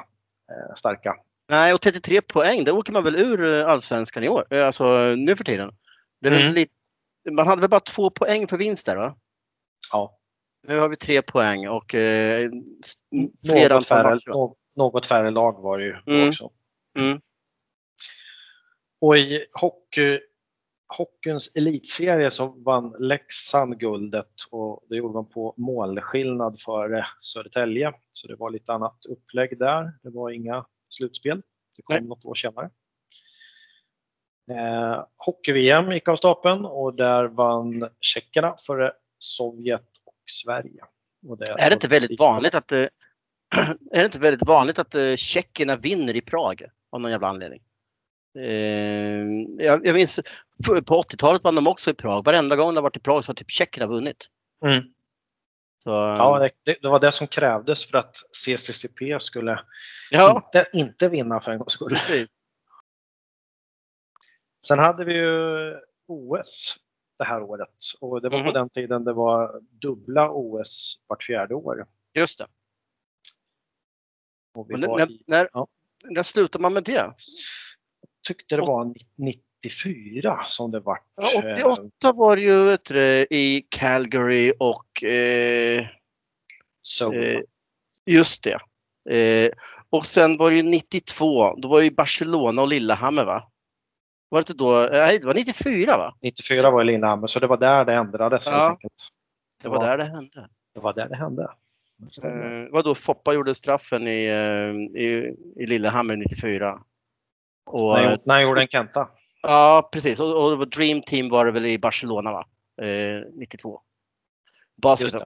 eh, 0.52 0.74
starka. 0.76 1.16
Nej, 1.50 1.74
och 1.74 1.82
33 1.82 2.22
poäng, 2.22 2.64
där 2.64 2.76
åker 2.76 2.94
man 2.94 3.04
väl 3.04 3.16
ur 3.16 3.60
eh, 3.60 3.68
allsvenskan 3.68 4.24
i 4.24 4.30
år, 4.30 4.54
eh, 4.54 4.66
alltså 4.66 4.98
nu 5.16 5.36
för 5.36 5.44
tiden. 5.44 5.72
Mm. 6.26 6.54
lite, 6.54 6.72
man 7.32 7.48
hade 7.48 7.62
väl 7.62 7.70
bara 7.70 7.80
två 7.80 8.10
poäng 8.10 8.48
för 8.48 8.58
vinst 8.58 8.86
där 8.86 8.96
va? 8.96 9.16
Ja, 9.92 10.20
Nu 10.68 10.80
har 10.80 10.90
vi 10.90 10.96
tre 10.96 11.22
poäng 11.22 11.68
och 11.68 11.96
eh, 11.96 12.50
flera 13.46 13.76
något 13.76 13.88
färre, 13.88 14.20
något 14.76 15.06
färre 15.06 15.32
lag 15.32 15.62
var 15.62 15.78
det 15.78 15.84
ju 15.86 15.96
Mm. 16.08 16.30
också. 16.30 16.52
Mm. 17.00 17.22
Och 19.02 19.18
i 19.18 19.46
hockey, 19.54 20.20
hockeyns 20.98 21.56
elitserie 21.56 22.32
så 22.32 22.48
vann 22.48 22.96
Leksand 23.00 23.80
guldet 23.80 24.34
och 24.52 24.86
det 24.90 24.96
gjorde 24.96 25.14
de 25.14 25.30
på 25.30 25.54
målskillnad 25.58 26.60
före 26.60 27.06
Södertälje. 27.22 27.94
Så 28.12 28.28
det 28.28 28.36
var 28.36 28.50
lite 28.50 28.74
annat 28.74 29.06
upplägg 29.10 29.60
där. 29.60 29.92
Det 30.04 30.10
var 30.10 30.30
inga 30.30 30.66
slutspel. 30.90 31.42
Det 31.76 31.82
kom 31.82 31.94
Nej. 31.94 32.04
något 32.04 32.26
år 32.26 32.36
senare. 32.36 32.70
Eh, 34.52 35.06
Hockey-VM 35.18 35.92
gick 35.92 36.08
av 36.08 36.16
stapeln 36.16 36.66
och 36.66 36.94
där 36.94 37.26
vann 37.26 37.90
tjeckerna 38.00 38.56
före 38.68 38.94
Sovjet 39.20 39.88
och 40.06 40.16
Sverige. 40.32 40.84
Och 41.28 41.38
det 41.38 41.52
Är 41.52 41.70
det 41.70 41.74
inte 41.74 41.88
väldigt 41.88 42.20
vanligt 42.20 42.56
att 42.56 42.72
eh, 42.72 42.78
är 43.92 44.00
det 44.00 44.06
inte 44.06 44.20
väldigt 44.20 44.48
vanligt 44.48 44.80
att 44.80 44.96
eh, 44.96 45.16
tjeckerna 45.16 45.76
vinner 45.76 46.16
i 46.16 46.22
Prag 46.22 46.64
av 46.92 47.02
någon 47.02 47.12
jävla 47.12 47.28
anledning? 47.28 47.62
Eh, 48.40 49.24
jag, 49.66 49.86
jag 49.86 49.96
minns 49.96 50.20
på 50.66 50.82
på 50.82 51.02
80-talet 51.02 51.44
vann 51.44 51.56
de 51.56 51.68
också 51.68 51.92
i 51.92 51.94
Prag. 51.94 52.26
Varenda 52.26 52.56
gång 52.56 52.76
de 52.76 52.84
varit 52.84 52.98
i 52.98 53.00
Prag 53.00 53.24
så 53.24 53.30
har 53.30 53.36
typ 53.36 53.52
tjeckerna 53.52 53.88
vunnit. 53.88 54.28
Mm. 54.66 54.84
Så, 55.88 55.92
Ja, 55.94 56.40
det, 56.40 56.52
det, 56.64 56.78
det 56.82 56.90
var 56.90 57.00
det 57.00 57.12
som 57.12 57.28
krävdes 57.28 57.86
för 57.86 57.98
att 57.98 58.16
CCCP 58.32 59.20
skulle 59.20 59.60
ja. 60.12 60.36
inte, 60.36 60.70
inte 60.74 61.10
vinna 61.10 61.40
för 61.40 61.52
en 61.52 61.58
gångs 61.58 61.72
skull. 61.72 61.96
Sen 64.68 64.80
hade 64.80 65.06
vi 65.06 65.14
ju 65.14 65.76
OS 66.08 66.78
det 67.18 67.26
här 67.26 67.42
året 67.42 67.70
och 68.00 68.22
det 68.22 68.30
var 68.30 68.40
på 68.40 68.44
Mhm. 68.44 68.54
den 68.54 68.70
tiden 68.70 69.04
det 69.04 69.14
var 69.14 69.62
dubbla 69.82 70.30
OS 70.32 71.00
vart 71.08 71.24
fjärde 71.24 71.56
år. 71.56 71.86
Just 72.14 72.38
det. 72.38 72.48
Och 74.54 74.70
när, 74.70 74.88
var 74.88 74.98
när, 74.98 75.12
i, 75.12 75.24
när, 75.28 75.50
ja. 75.54 75.68
när 76.04 76.24
slutar 76.24 76.60
man 76.60 76.74
med 76.74 76.84
det? 76.84 77.14
tyckte 78.28 78.56
det 78.56 78.62
var 78.62 78.94
94 79.16 80.44
som 80.48 80.72
det 80.72 80.80
vart. 80.80 81.06
Ja, 81.16 81.44
eh, 81.44 81.68
88 81.68 82.12
var 82.12 82.36
det 82.36 82.42
ju 82.42 82.78
du, 82.78 83.28
i 83.30 83.68
Calgary 83.70 84.54
och 84.60 84.87
eh, 85.04 85.86
så. 86.82 87.14
Eh, 87.14 87.40
just 88.06 88.44
det. 88.44 88.60
Eh, 89.16 89.52
och 89.90 90.06
sen 90.06 90.38
var 90.38 90.50
det 90.52 90.56
ju 90.58 90.64
92, 90.64 91.56
då 91.58 91.68
var 91.68 91.80
det 91.80 91.86
ju 91.86 91.92
Barcelona 91.92 92.62
och 92.62 92.68
Lillehammer 92.68 93.26
va? 93.26 93.50
Var 94.30 94.40
det 94.40 94.42
inte 94.42 94.54
då? 94.54 94.84
eh, 94.84 94.92
Nej, 94.92 95.20
det 95.20 95.28
var 95.28 95.34
94 95.34 95.98
va? 95.98 96.16
94 96.22 96.72
var 96.72 96.82
i 96.82 96.86
Lillehammer 96.86 97.28
så 97.28 97.40
det 97.40 97.48
var 97.48 97.58
där 97.58 97.86
det 97.86 97.94
ändrades 97.94 98.46
Ja. 98.48 98.52
helt 98.52 98.70
enkelt. 98.70 98.94
Det 99.64 99.70
var 99.70 99.84
Ja. 99.84 99.90
där 99.90 99.98
det 99.98 100.04
hände. 100.04 100.50
Det 100.74 100.80
var 100.80 100.94
där 100.94 101.10
det 101.10 101.16
hände. 101.16 101.52
Det. 102.22 102.28
Eh, 102.28 102.34
det 102.64 102.70
var 102.72 102.84
då 102.84 102.96
Foppa 102.96 103.34
gjorde 103.34 103.56
straffen 103.56 104.08
i, 104.08 104.26
eh, 104.26 105.02
i, 105.02 105.36
i 105.56 105.66
Lillehammer 105.66 106.16
94. 106.16 106.80
Och, 107.66 107.94
när, 107.94 108.20
när 108.24 108.36
jag 108.36 108.44
gjorde 108.44 108.62
en 108.62 108.68
Kenta. 108.68 109.10
ja, 109.42 109.90
precis. 109.92 110.20
Och, 110.20 110.44
och 110.44 110.50
det 110.52 110.56
var 110.56 110.66
Dream 110.66 111.02
Team 111.02 111.30
var 111.30 111.46
det 111.46 111.52
väl 111.52 111.66
i 111.66 111.80
Barcelona 111.80 112.32
va? 112.32 112.46
Eh, 112.86 113.22
92. 113.34 113.82
Basket. 114.82 115.14
Just 115.14 115.26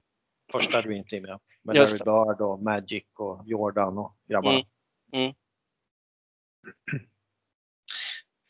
Första 0.52 0.82
Dream 0.82 1.04
Team 1.04 1.24
ja. 1.24 1.40
Med 1.62 1.76
Larry. 1.76 1.92
Bird 1.98 2.40
och 2.40 2.62
Magic 2.62 3.04
och 3.18 3.42
Jordan 3.46 3.98
och 3.98 4.16
grabbarna. 4.28 4.62
Mm. 5.12 5.24
Mm. 5.24 5.34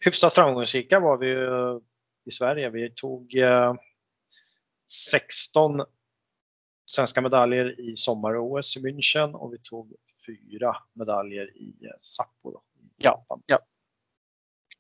Hyfsat 0.05 0.35
framgångsrika 0.35 1.01
var 1.01 1.17
vi 1.17 1.27
ju 1.27 1.81
i 2.25 2.31
Sverige. 2.31 2.71
Vi 2.71 2.91
tog 2.91 3.37
eh, 3.37 3.75
16 5.11 5.83
svenska 6.85 7.21
medaljer 7.21 7.81
i 7.81 7.97
sommar-OS 7.97 8.77
i 8.77 8.81
München 8.81 9.33
och 9.33 9.53
vi 9.53 9.59
tog 9.59 9.95
fyra 10.27 10.77
medaljer 10.93 11.57
i 11.57 11.75
eh, 11.85 11.91
Sapporo. 12.01 12.63
i 12.79 12.87
Ja, 12.97 13.11
Japan. 13.11 13.43
ja. 13.47 13.59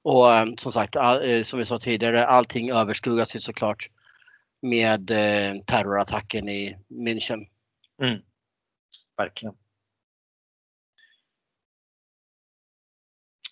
Och 0.02 0.34
eh, 0.34 0.46
som 0.56 0.72
sagt, 0.72 0.96
eh, 0.96 1.42
som 1.42 1.58
vi 1.58 1.64
sa 1.64 1.78
tidigare, 1.78 2.26
allting 2.26 2.70
överskuggas 2.70 3.36
ju 3.36 3.40
såklart 3.40 3.90
med 4.62 5.10
eh, 5.10 5.60
terrorattacken 5.66 6.48
i 6.48 6.76
München. 6.88 7.46
Verkligen. 9.16 9.54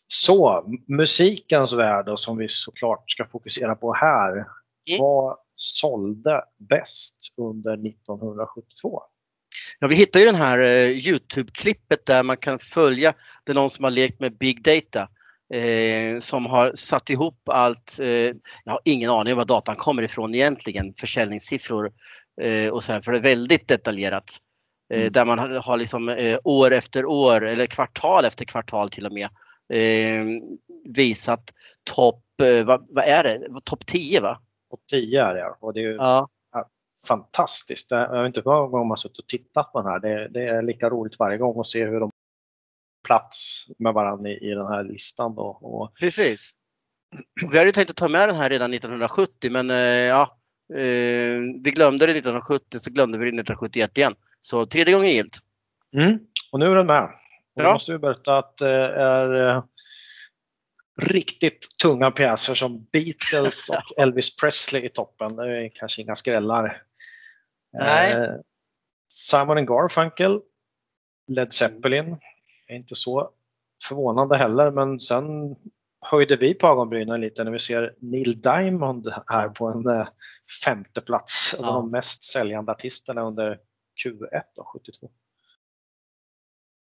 Så, 0.06 0.64
musikens 0.86 1.72
värld 1.72 2.06
då, 2.06 2.16
som 2.16 2.36
vi 2.36 2.48
såklart 2.48 3.10
ska 3.10 3.24
fokusera 3.24 3.74
på 3.74 3.94
här. 3.94 4.46
Vad 4.98 5.38
sålde 5.54 6.44
bäst 6.58 7.16
under 7.36 7.72
1972? 7.72 9.02
Ja, 9.78 9.88
vi 9.88 9.94
hittar 9.94 10.20
ju 10.20 10.26
den 10.26 10.34
här 10.34 10.58
eh, 10.58 10.88
Youtube-klippet 10.88 12.06
där 12.06 12.22
man 12.22 12.36
kan 12.36 12.58
följa, 12.58 13.14
det 13.44 13.52
är 13.52 13.54
någon 13.54 13.70
som 13.70 13.84
har 13.84 13.90
lekt 13.90 14.20
med 14.20 14.38
Big 14.38 14.62
Data. 14.62 15.08
Eh, 15.54 16.20
som 16.20 16.46
har 16.46 16.72
satt 16.74 17.10
ihop 17.10 17.48
allt, 17.48 17.98
eh, 18.00 18.08
jag 18.64 18.72
har 18.72 18.80
ingen 18.84 19.10
aning 19.10 19.32
om 19.32 19.36
var 19.36 19.44
datan 19.44 19.76
kommer 19.76 20.02
ifrån 20.02 20.34
egentligen, 20.34 20.94
försäljningssiffror 21.00 21.92
eh, 22.40 22.68
och 22.68 22.84
så 22.84 22.92
här, 22.92 23.00
för 23.00 23.12
det 23.12 23.18
är 23.18 23.22
väldigt 23.22 23.68
detaljerat. 23.68 24.30
Eh, 24.92 24.98
Mm. 25.00 25.12
Där 25.12 25.24
man 25.24 25.38
har, 25.38 25.48
har 25.48 25.76
liksom 25.76 26.08
eh, 26.08 26.38
år 26.44 26.70
efter 26.70 27.04
år 27.04 27.46
eller 27.46 27.66
kvartal 27.66 28.24
efter 28.24 28.44
kvartal 28.44 28.88
till 28.88 29.06
och 29.06 29.12
med 29.12 29.28
eh, 29.72 30.24
visat 30.84 31.42
topp, 31.94 32.24
vad, 32.64 32.86
vad 32.88 33.04
är 33.04 33.24
det, 33.24 33.48
topp 33.64 33.86
10 33.86 34.20
va? 34.20 34.38
Topp 34.70 34.80
10 34.90 35.24
är 35.24 35.34
det 35.34 35.54
och 35.60 35.74
det 35.74 35.80
är 35.80 35.82
ju 35.82 35.94
Ja. 35.94 36.28
fantastiskt. 37.08 37.90
Jag 37.90 38.22
vet 38.22 38.26
inte 38.26 38.40
hur 38.40 38.50
många 38.50 38.68
gånger 38.68 38.84
man 38.84 38.90
har 38.90 38.96
suttit 38.96 39.18
och 39.18 39.28
tittat 39.28 39.72
på 39.72 39.82
den 39.82 39.90
här. 39.92 39.98
Det, 40.00 40.28
det, 40.28 40.48
är 40.48 40.62
lika 40.62 40.90
roligt 40.90 41.18
varje 41.18 41.38
gång 41.38 41.60
att 41.60 41.66
se 41.66 41.86
hur 41.86 42.00
de 42.00 42.10
plats 43.04 43.66
med 43.78 43.92
varandra 43.94 44.30
i, 44.30 44.50
i 44.50 44.54
den 44.54 44.66
här 44.66 44.84
listan. 44.84 45.34
Då. 45.34 45.42
Och, 45.42 45.94
Precis. 45.94 46.50
Vi 47.50 47.58
hade 47.58 47.72
tänkt 47.72 47.90
att 47.90 47.96
ta 47.96 48.08
med 48.08 48.28
den 48.28 48.36
här 48.36 48.50
redan 48.50 48.74
1970 48.74 49.50
men 49.52 49.70
eh, 49.70 49.76
ja, 49.76 50.38
eh, 50.74 51.38
vi 51.64 51.70
glömde 51.74 52.06
det 52.06 52.12
1970 52.12 52.78
så 52.80 52.90
glömde 52.90 53.18
vi 53.18 53.24
det 53.24 53.28
1971 53.28 53.98
igen. 53.98 54.14
Så 54.40 54.66
tredje 54.66 54.94
gången 54.94 55.08
gillt. 55.10 55.38
mm, 55.96 56.18
och 56.52 56.58
nu 56.60 56.66
är 56.66 56.74
den 56.76 56.86
med. 56.86 57.02
Och 57.56 57.62
Ja. 57.62 57.72
måste 57.72 57.92
vi 57.92 57.98
berätta 57.98 58.38
att 58.38 58.56
det 58.56 58.94
är 58.96 59.48
eh, 59.56 59.64
riktigt 61.02 61.78
tunga 61.82 62.10
pjäser 62.10 62.54
som 62.54 62.84
Beatles 62.92 63.68
och 63.68 63.82
Elvis 63.98 64.36
Presley 64.36 64.84
i 64.84 64.88
toppen. 64.88 65.36
Det 65.36 65.64
är 65.64 65.68
kanske 65.74 66.02
inga 66.02 66.14
skrällar. 66.14 66.82
Nej. 67.72 68.12
Eh, 68.12 68.34
Simon 69.08 69.66
Garfunkel, 69.66 70.40
Led 71.28 71.52
Zeppelin, 71.52 72.16
är 72.72 72.76
inte 72.76 72.94
så 72.94 73.30
förvånande 73.88 74.36
heller 74.36 74.70
men 74.70 75.00
sen 75.00 75.24
höjde 76.00 76.36
vi 76.36 76.54
på 76.54 76.66
ögonbrynen 76.66 77.20
lite 77.20 77.44
när 77.44 77.50
vi 77.50 77.58
ser 77.58 77.94
Neil 77.98 78.40
Diamond 78.40 79.08
här 79.26 79.48
på 79.48 79.66
en 79.66 79.86
eh, 79.86 80.08
femte 80.64 81.00
plats. 81.00 81.54
Av 81.54 81.64
Ja. 81.64 81.72
de 81.72 81.90
mest 81.90 82.22
säljande 82.24 82.72
artisterna 82.72 83.22
under 83.22 83.60
Q1 84.04 84.42
då, 84.56 84.64
72. 84.64 85.10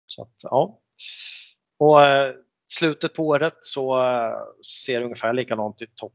Så 0.05 0.21
att, 0.21 0.33
ja. 0.43 0.79
Och 1.77 2.01
eh, 2.01 2.35
slutet 2.67 3.13
på 3.13 3.27
året 3.27 3.57
så 3.61 3.97
eh, 4.03 4.37
ser 4.83 4.99
det 4.99 5.05
ungefär 5.05 5.33
likadant 5.33 5.81
i 5.81 5.87
topp, 5.95 6.13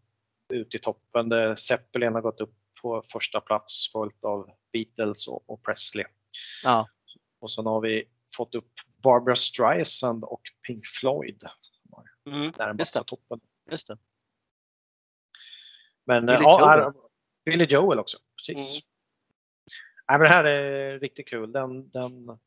ut 0.53 0.75
i 0.75 0.79
toppen. 0.79 1.57
Zeppelin 1.57 2.15
har 2.15 2.21
gått 2.21 2.41
upp 2.41 2.55
på 2.83 3.03
första 3.13 3.41
plats 3.41 3.93
följt 3.93 4.25
av 4.25 4.51
Beatles 4.73 5.29
och, 5.29 5.51
och 5.51 5.63
Presley. 5.65 6.05
Ja. 6.65 6.89
Och 7.41 7.51
sen 7.51 7.67
har 7.67 7.81
vi 7.81 8.05
fått 8.37 8.55
upp 8.55 8.73
Barbara 9.03 9.37
Streisand 9.37 10.25
och 10.25 10.43
Pink 10.67 10.87
Floyd 10.87 11.45
Mm, 12.27 12.53
närmast 12.59 13.07
toppen. 13.07 13.41
just 13.71 13.87
det. 13.87 13.99
Men 16.05 16.27
Billy 16.27 16.39
eh, 16.39 16.43
ja, 16.43 16.61
Joel. 16.61 16.81
här, 16.81 16.93
Billy 17.45 17.65
Joel 17.65 17.99
också. 17.99 18.19
Precis. 18.37 18.75
Mm. 18.75 18.85
Nej, 20.09 20.19
men 20.19 20.21
det 20.21 20.29
här 20.29 20.45
är 20.45 20.99
riktigt 20.99 21.29
kul. 21.29 21.53
Den, 21.53 21.91
den 21.91 22.39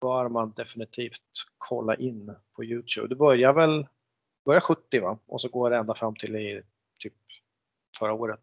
bör 0.00 0.28
man 0.28 0.52
definitivt 0.52 1.22
kolla 1.58 1.94
in 1.96 2.34
på 2.56 2.64
Youtube. 2.64 3.08
Det 3.08 3.16
börjar 3.16 3.52
väl 3.52 3.86
börjar 4.44 4.60
70 4.60 5.00
va? 5.00 5.18
Och 5.26 5.40
så 5.40 5.48
går 5.48 5.70
det 5.70 5.76
ända 5.76 5.94
fram 5.94 6.16
till 6.16 6.36
i 6.36 6.62
typ 6.98 7.14
förra 7.98 8.12
året. 8.12 8.42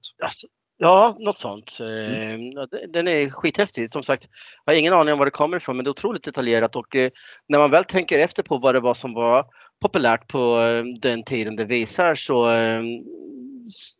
Ja, 0.83 1.15
något 1.19 1.37
sånt. 1.37 1.77
Eh, 1.81 2.35
ja, 2.35 2.65
det- 2.71 2.87
Den 2.87 3.07
är 3.07 3.29
skithäftig. 3.29 3.89
Som 3.91 4.03
sagt, 4.03 4.29
jag 4.65 4.73
har 4.73 4.79
ingen 4.79 4.93
aning 4.93 5.13
om 5.13 5.19
var 5.19 5.25
det 5.25 5.31
kommer 5.31 5.57
ifrån 5.57 5.75
men 5.75 5.83
det 5.85 5.87
är 5.87 5.91
otroligt 5.91 6.23
detaljerat 6.23 6.75
och 6.75 6.95
eh, 6.95 7.11
när 7.47 7.59
man 7.59 7.71
väl 7.71 7.83
tänker 7.83 8.19
efter 8.19 8.43
på 8.43 8.57
vad 8.57 8.75
det 8.75 8.79
var 8.79 8.93
som 8.93 9.13
var 9.13 9.45
populärt 9.81 10.27
på 10.27 10.59
eh, 10.59 10.83
den 11.01 11.23
tiden 11.23 11.55
det 11.55 11.65
visar 11.65 12.15
så 12.15 12.51
eh, 12.51 12.81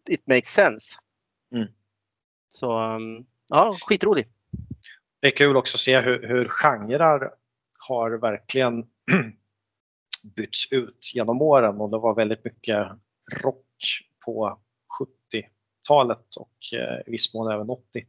it 0.10 0.28
makes 0.28 0.48
sense. 0.54 0.98
Mm. 1.56 1.68
Så 2.50 2.84
um, 2.84 3.26
ja, 3.50 3.76
skitrolig. 3.82 4.28
Det 5.22 5.28
är 5.28 5.32
kul 5.32 5.58
också 5.58 5.76
att 5.76 5.80
se 5.82 6.00
hur, 6.00 6.28
hur 6.28 6.48
genrer 6.50 7.30
har 7.88 8.12
verkligen 8.12 8.84
bytts 10.36 10.72
ut 10.72 11.12
genom 11.14 11.42
åren 11.42 11.76
och 11.82 11.90
det 11.90 11.98
var 11.98 12.16
väldigt 12.16 12.46
mycket 12.46 12.88
rock 13.32 13.66
på 14.26 14.60
70-talet 15.92 16.36
och 16.36 16.74
eh, 16.74 17.00
i 17.08 17.12
viss 17.12 17.34
mån 17.34 17.52
även 17.52 17.70
80. 17.70 18.08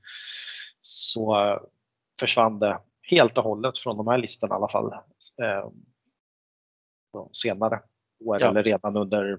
Så 0.83 1.59
försvann 2.21 2.59
det 2.59 2.81
helt 3.03 3.39
och 3.39 3.45
hållet 3.45 3.79
från 3.79 3.97
de 3.97 4.07
här 4.09 4.19
listorna 4.19 4.55
i 4.55 4.57
alla 4.57 4.69
fall. 4.69 4.93
Eh, 5.43 5.69
senare 7.33 7.83
år 8.25 8.41
Ja. 8.41 8.49
eller 8.51 8.63
redan 8.63 8.97
under 8.97 9.39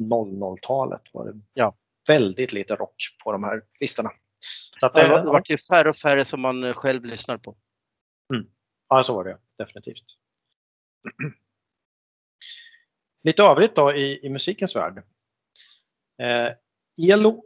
00-talet 0.00 1.02
var 1.12 1.26
det 1.26 1.40
Ja. 1.54 1.76
väldigt 2.08 2.52
lite 2.52 2.74
rock 2.76 3.16
på 3.24 3.32
de 3.32 3.44
här 3.44 3.62
listorna. 3.80 4.10
Så 4.80 4.86
att, 4.86 4.94
Det 4.94 5.02
eh, 5.02 5.08
har 5.10 5.24
varit 5.24 5.50
ju 5.50 5.58
färre 5.58 5.88
och 5.88 5.96
färre 5.96 6.24
som 6.24 6.40
man 6.40 6.74
själv 6.74 7.04
lyssnar 7.04 7.38
på. 7.38 7.56
Ja, 8.88 9.02
så 9.02 9.14
var 9.14 9.24
det 9.24 9.38
definitivt. 9.58 10.04
Lite 13.22 13.42
övrigt 13.42 13.76
då 13.76 13.92
i, 13.92 14.26
i 14.26 14.28
musikens 14.30 14.76
värld. 14.76 14.98
Eh, 16.22 16.52
Elo 17.12 17.44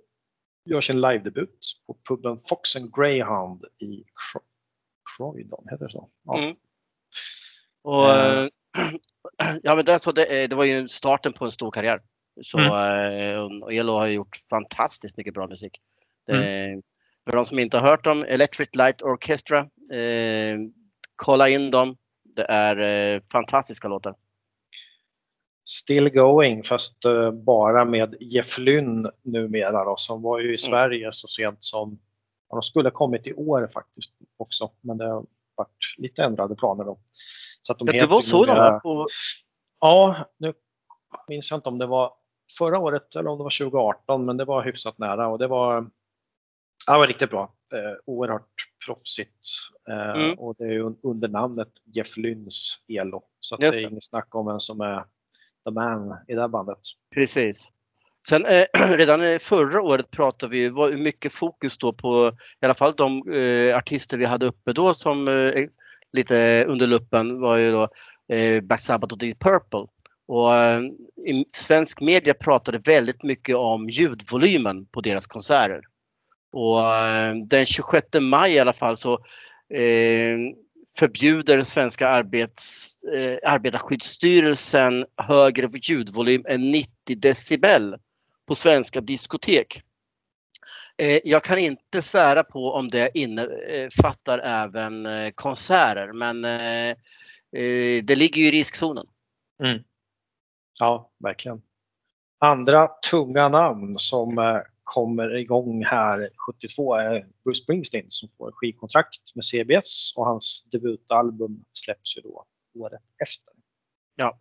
gör 0.65 0.81
sin 0.81 1.01
live-debut 1.01 1.61
på 1.87 1.97
puben 2.09 2.39
Fox 2.49 2.77
and 2.77 2.95
Greyhound 2.97 3.65
i 3.79 3.87
Cro- 3.97 4.43
Croydon, 5.17 5.65
heter 5.71 5.85
det 5.85 5.91
så? 5.91 6.09
Ja. 6.25 6.39
Mm. 6.39 6.57
Och, 7.83 8.11
eh, 8.11 8.49
ja, 9.63 9.75
men 9.75 9.85
det, 9.85 9.99
så 9.99 10.13
det, 10.13 10.47
det 10.47 10.57
var 10.57 10.65
ju 10.65 10.89
starten 10.89 11.33
på 11.33 11.45
en 11.45 11.51
stor 11.51 11.71
karriär. 11.71 12.01
Så, 12.43 12.59
Mm. 12.59 13.31
eh, 13.35 13.39
och 13.63 13.73
Elo 13.73 13.93
har 13.93 14.07
gjort 14.07 14.37
fantastiskt 14.51 15.17
mycket 15.17 15.35
bra 15.35 15.47
musik. 15.47 15.81
Det, 16.27 16.33
För 17.31 17.37
de 17.37 17.45
som 17.45 17.59
inte 17.59 17.79
har 17.79 17.89
hört 17.89 18.05
dem, 18.05 18.25
Electric 18.29 18.69
Light 18.75 19.03
Orchestra, 19.03 19.59
eh, 19.93 20.59
kolla 21.17 21.49
in 21.49 21.71
dem. 21.71 21.97
Det 22.37 22.45
är 22.45 22.79
eh, 23.15 23.21
fantastiska 23.33 23.89
låtar. 23.89 24.15
Still 25.67 26.09
going 26.11 26.63
fast 26.63 27.05
eh, 27.05 27.31
bara 27.31 27.85
med 27.85 28.15
Jeff 28.21 28.59
Lynne 28.59 29.11
numera 29.23 29.85
då, 29.85 29.95
som 29.97 30.23
var 30.23 30.41
ju 30.41 30.55
i 30.55 30.59
Sverige 30.59 31.13
så 31.13 31.29
sent 31.29 31.59
som, 31.65 31.99
ja, 32.51 32.57
de 32.57 32.63
skulle 32.63 32.87
ha 32.89 32.95
kommit 32.95 33.27
i 33.27 33.33
år 33.35 33.69
faktiskt 33.73 34.13
också, 34.37 34.71
men 34.81 34.99
det 34.99 35.05
har 35.05 35.25
varit 35.57 35.95
lite 35.99 36.23
ändrade 36.25 36.55
planer 36.57 36.85
då. 36.85 36.99
Så 37.63 37.73
att 37.73 37.79
de 37.79 37.89
Ja, 37.89 37.93
det 37.93 38.07
var 38.07 38.21
så 38.21 38.41
numera- 38.47 38.81
på, 38.81 39.07
Ja, 39.81 40.17
nu 40.39 40.53
minns 41.29 41.51
jag 41.51 41.59
inte 41.59 41.69
om 41.69 41.79
det 41.79 41.87
var 41.87 42.13
förra 42.59 42.79
året 42.79 43.17
eller 43.17 43.31
om 43.31 43.39
det 43.39 43.45
var 43.45 43.51
2018, 43.51 44.25
men 44.25 44.37
det 44.37 44.45
var 44.45 44.63
hyfsat 44.65 44.99
nära 44.99 45.29
och 45.29 45.39
det 45.39 45.47
var, 45.47 45.75
ja, 46.87 46.93
det 46.93 46.99
var 46.99 47.07
riktigt 47.07 47.31
bra. 47.31 47.43
Eh, 47.73 47.97
oerhört 48.07 48.49
proffsigt 48.87 49.47
eh, 49.89 50.11
Mm. 50.21 50.39
och 50.39 50.55
det 50.59 50.65
är 50.65 50.73
ju 50.73 50.95
under 51.03 51.29
namnet 51.29 51.69
Jeff 51.85 52.17
Lynns 52.17 52.83
Elo. 52.89 53.23
Så 53.41 53.55
att 53.55 53.61
det 53.61 53.67
är 53.67 53.91
inget 53.91 54.05
snack 54.05 54.35
om 54.35 54.47
vem 54.47 54.61
som 54.61 54.81
är 54.81 55.05
the 55.65 55.71
man 55.71 56.17
i 56.29 56.35
det 56.35 56.41
här 56.41 56.49
bandet. 56.49 56.79
Precis. 57.15 57.71
Sen 58.29 58.47
eh, 58.47 58.65
redan 58.97 59.39
förra 59.41 59.83
året 59.83 60.11
pratade 60.11 60.53
vi 60.53 60.69
var 60.69 60.93
mycket 60.93 61.33
fokus 61.33 61.79
då 61.79 61.93
på 61.93 62.33
i 62.61 62.65
alla 62.65 62.75
fall 62.75 62.93
de 62.97 63.33
eh, 63.33 63.77
artister 63.77 64.19
vi 64.19 64.25
hade 64.25 64.47
uppe 64.47 64.73
då 64.73 64.95
som 64.95 65.29
eh, 65.29 65.65
lite 66.13 66.65
under 66.69 66.87
luppen 66.87 67.41
var 67.41 67.57
ju 67.57 67.73
då 67.73 67.89
eh, 68.35 68.61
Black 68.61 68.81
Sabbath 68.81 69.13
och 69.13 69.19
Deep 69.19 69.39
Purple. 69.39 69.87
Och 70.27 70.57
eh, 70.57 70.81
i 71.27 71.45
svensk 71.55 72.01
media 72.01 72.35
pratade 72.35 72.79
väldigt 72.79 73.23
mycket 73.23 73.57
om 73.57 73.89
ljudvolymen 73.89 74.87
på 74.87 75.01
deras 75.01 75.27
konserter. 75.27 75.81
Och 76.53 76.97
eh, 76.97 77.35
den 77.35 77.67
26 77.67 78.07
maj 78.21 78.53
i 78.53 78.59
alla 78.59 78.73
fall 78.73 78.97
så 78.97 79.13
eh, 79.75 80.39
förbjuder 80.99 81.61
svenska 81.61 82.09
arbets, 82.09 82.97
eh, 83.05 83.53
arbetarskyddsstyrelsen 83.53 85.07
högre 85.17 85.69
ljudvolym 85.73 86.45
än 86.49 86.71
90 86.71 86.89
decibel 87.17 87.97
på 88.49 88.55
svenska 88.55 89.01
diskotek. 89.01 89.83
Eh, 90.97 91.21
jag 91.25 91.43
kan 91.43 91.59
inte 91.59 92.03
svära 92.03 92.45
på 92.45 92.73
om 92.73 92.89
det 92.89 93.19
innefattar 93.19 94.39
eh, 94.39 94.63
även 94.63 95.07
eh, 95.07 95.31
konserter 95.31 96.13
men 96.13 96.45
eh, 96.45 96.91
eh, 97.63 98.05
det 98.05 98.17
ligger 98.17 98.43
ju 98.43 98.49
i 98.49 98.51
riskzonen. 98.51 99.07
Mm. 99.63 99.83
Ja, 100.81 101.11
verkligen. 101.19 101.63
Andra 102.39 102.89
tunga 103.11 103.49
namn 103.49 103.99
som 103.99 104.39
eh, 104.39 104.61
kommer 104.85 105.37
igång 105.37 105.85
här 105.85 106.31
72 106.47 106.95
är 106.95 107.27
Bruce 107.45 107.63
Springsteen 107.63 108.07
som 108.09 108.29
får 108.29 108.53
skivkontrakt 108.53 109.35
med 109.35 109.45
CBS 109.45 110.13
och 110.17 110.27
hans 110.27 110.65
debutalbum 110.71 111.65
släpps 111.73 112.17
ju 112.17 112.21
då 112.21 112.45
året 112.75 113.03
efter. 113.23 113.53
Ja. 114.17 114.41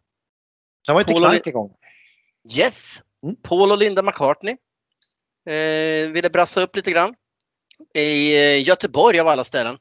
Sen 0.85 0.93
var 0.93 1.01
inte 1.01 1.13
Paul 1.13 1.23
och 1.23 1.29
knark 1.29 1.47
igång. 1.47 1.75
Yes! 2.57 3.01
Mm. 3.23 3.35
Paul 3.35 3.71
och 3.71 3.77
Linda 3.77 4.01
McCartney 4.01 4.57
eh, 5.49 6.11
ville 6.11 6.29
brassa 6.29 6.61
upp 6.61 6.75
lite 6.75 6.91
grann. 6.91 7.15
I 7.93 8.35
eh, 8.35 8.67
Göteborg 8.67 9.19
av 9.19 9.27
alla 9.27 9.43
ställen. 9.43 9.77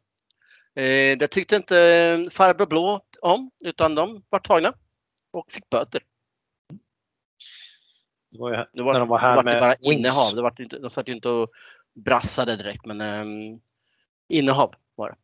Eh, 0.75 1.18
det 1.18 1.29
tyckte 1.29 1.57
inte 1.57 1.79
eh, 1.79 2.31
farbror 2.31 2.66
Blå 2.66 3.01
om 3.20 3.51
utan 3.64 3.94
de 3.94 4.22
var 4.29 4.38
tagna 4.38 4.75
och 5.31 5.53
fick 5.53 5.70
böter. 5.70 6.03
Det 8.33 8.38
var 8.38 8.51
ju 8.51 8.57
här, 8.57 8.71
Det 8.73 8.83
var, 8.83 8.92
när 8.92 9.01
de 9.01 9.09
var 9.09 9.18
det 9.18 9.27
här 9.27 9.37
var 9.37 9.45
med 9.45 9.59
bara 9.59 9.77
Wings. 9.81 9.92
innehav. 9.99 10.35
Det 10.35 10.42
var 10.42 10.61
inte, 10.61 10.79
de 10.79 10.90
satt 10.90 11.09
ju 11.09 11.12
inte 11.12 11.29
och 11.29 11.51
brassade 11.95 12.57
direkt 12.57 12.87
men 12.87 13.01
eh, 13.01 13.59
innehav 14.29 14.75
var 14.95 15.11
det. 15.11 15.16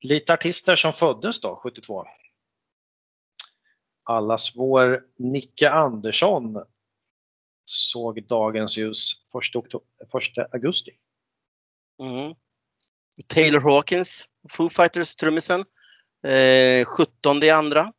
Lite 0.00 0.32
artister 0.32 0.76
som 0.76 0.92
föddes 0.92 1.40
då, 1.40 1.56
72. 1.56 2.04
Allas 4.02 4.56
vår 4.56 5.04
Nicke 5.18 5.70
Andersson 5.70 6.64
såg 7.64 8.26
dagens 8.26 8.76
ljus 8.76 9.12
1, 9.50 9.56
oktober, 9.56 9.86
1 10.38 10.52
augusti. 10.52 10.90
Mm. 12.02 12.34
Taylor 13.26 13.60
Hawkins, 13.60 14.28
Foo 14.50 14.68
Fighters 14.68 15.14
trummisen. 15.14 15.64
Eh, 16.26 16.84
17 16.84 17.42
i 17.42 17.50
andra. 17.50 17.92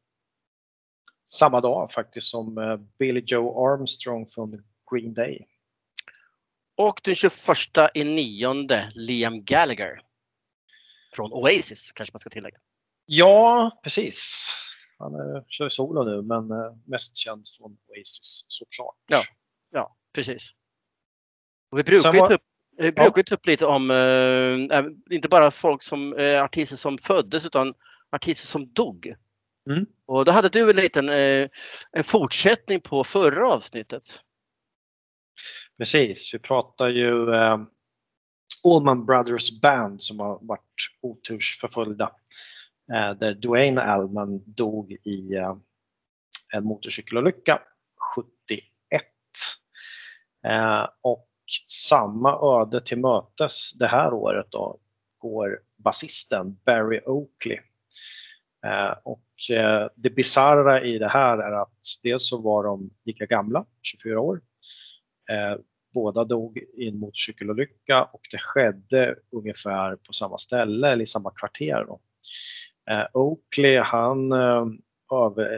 Samma 1.36 1.62
dag 1.62 1.92
faktiskt 1.92 2.28
som 2.28 2.58
eh, 2.58 2.78
Billy 3.00 3.24
Joe 3.26 3.68
Armstrong 3.74 4.26
från 4.28 4.64
Green 4.92 5.14
Day. 5.14 5.48
Och 6.78 7.02
den 7.04 7.16
21 7.16 7.32
i 7.94 8.04
nionde 8.04 8.92
Liam 8.96 9.44
Gallagher. 9.44 10.02
Från 11.16 11.34
Oasis 11.34 11.92
kanske 11.92 12.14
man 12.14 12.20
ska 12.20 12.30
tillägga. 12.30 12.58
Ja, 13.06 13.80
precis. 13.84 14.52
Han 14.98 15.14
eh, 15.16 15.44
kör 15.48 15.70
solo 15.70 16.04
nu 16.04 16.22
men 16.22 16.52
eh, 16.52 16.76
mest 16.86 17.18
känd 17.18 17.46
från 17.58 17.72
Oasis 17.88 18.46
såklart. 18.48 18.96
Ja. 19.08 19.24
Ja, 19.72 19.96
precis. 20.14 20.50
Och 21.72 21.80
vi 21.80 21.84
brukar 21.84 22.14
ju 22.14 22.20
var- 22.20 22.28
ta 22.30 22.34
upp, 22.36 22.42
vi 22.78 22.92
brukar 22.92 23.24
ta 23.24 23.36
upp 23.36 23.46
lite 23.46 23.66
om, 23.66 23.92
eh, 23.92 24.78
eh, 24.78 24.86
inte 25.12 25.28
bara 25.30 25.52
folk 25.52 25.82
som, 25.84 26.14
eh, 26.14 26.44
artister 26.44 26.76
som 26.76 26.98
föddes 26.98 27.46
utan 27.46 27.74
artister 28.12 28.48
som 28.48 28.74
dog. 28.74 29.16
Mm. 29.70 29.86
Och 30.06 30.26
då 30.26 30.32
hade 30.32 30.50
du 30.50 30.70
en 30.70 30.76
liten 30.76 31.10
eh, 31.10 31.50
en 31.92 32.04
fortsättning 32.04 32.80
på 32.80 33.04
förra 33.04 33.48
avsnittet. 33.48 34.04
Precis, 35.78 36.34
vi 36.34 36.40
pratar 36.40 36.88
ju 36.88 37.34
eh, 37.34 37.58
Allman 38.64 39.06
Brothers 39.06 39.62
Band 39.62 40.04
som 40.04 40.20
har 40.20 40.40
varit 40.42 40.62
otursförföljda. 41.02 42.12
Eh, 42.94 43.12
där 43.12 43.34
Dwayne 43.34 43.82
Allman 43.82 44.44
dog 44.46 44.92
i 44.92 45.36
eh, 45.36 45.56
en 46.54 46.64
motorcykelolycka 46.64 47.62
71. 48.16 48.64
Eh, 50.48 50.88
och 51.02 51.30
samma 51.68 52.62
öde 52.62 52.82
till 52.82 53.00
mötes 53.00 53.74
det 53.74 53.88
här 53.88 54.14
året 54.14 54.48
då 54.50 54.80
går 55.18 55.60
basisten 55.78 56.60
Barry 56.66 57.02
Oakley. 57.06 57.58
Eh, 58.66 58.94
och 59.36 59.56
eh, 59.56 59.90
det 59.96 60.10
bizarra 60.10 60.84
i 60.84 60.98
det 60.98 61.08
här 61.08 61.38
är 61.38 61.52
att 61.52 61.80
dels 62.04 62.30
så 62.30 62.42
var 62.42 62.64
de 62.64 62.90
lika 63.06 63.26
gamla, 63.26 63.66
24 63.82 64.20
år. 64.20 64.42
Eh, 65.30 65.60
båda 65.94 66.24
dog 66.24 66.58
i 66.58 66.88
en 66.88 67.00
motorcykelolycka 67.00 68.04
och 68.04 68.22
det 68.32 68.38
skedde 68.38 69.16
ungefär 69.32 69.96
på 69.96 70.14
samma 70.14 70.38
ställe 70.38 70.92
eller 70.92 71.04
i 71.04 71.06
samma 71.08 71.32
kvarter. 71.32 71.86
Då. 71.88 72.00
Eh, 72.92 73.06
Oakley 73.14 73.78
han, 73.78 74.32
eh, 74.32 74.66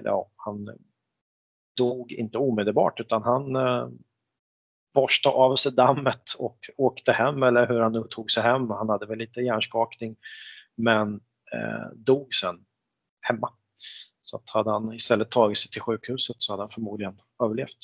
ja, 0.04 0.32
han 0.36 0.70
dog 1.78 2.12
inte 2.12 2.38
omedelbart 2.38 3.00
utan 3.00 3.24
han 3.24 3.56
eh, 3.56 3.90
borstade 4.94 5.36
av 5.36 5.56
sig 5.56 5.72
dammet 5.72 6.34
och 6.40 6.60
åkte 6.78 7.12
hem 7.12 7.44
eller 7.44 7.68
hur 7.68 7.80
han 7.80 7.92
nu 7.92 8.04
tog 8.10 8.32
sig 8.32 8.44
hem. 8.44 8.70
Han 8.70 8.90
hade 8.90 9.06
väl 9.06 9.18
lite 9.18 9.42
hjärnskakning 9.42 10.16
men 10.76 11.14
eh, 11.54 11.92
dog 11.96 12.34
sen 12.34 12.66
hemma. 13.22 13.54
Så 14.30 14.38
att 14.38 14.50
hade 14.50 14.72
han 14.72 14.94
istället 14.94 15.32
tagit 15.32 15.58
sig 15.58 15.72
till 15.72 15.82
sjukhuset 15.82 16.36
så 16.40 16.54
hade 16.54 16.64
han 16.64 16.70
förmodligen 16.70 17.22
överlevt. 17.44 17.78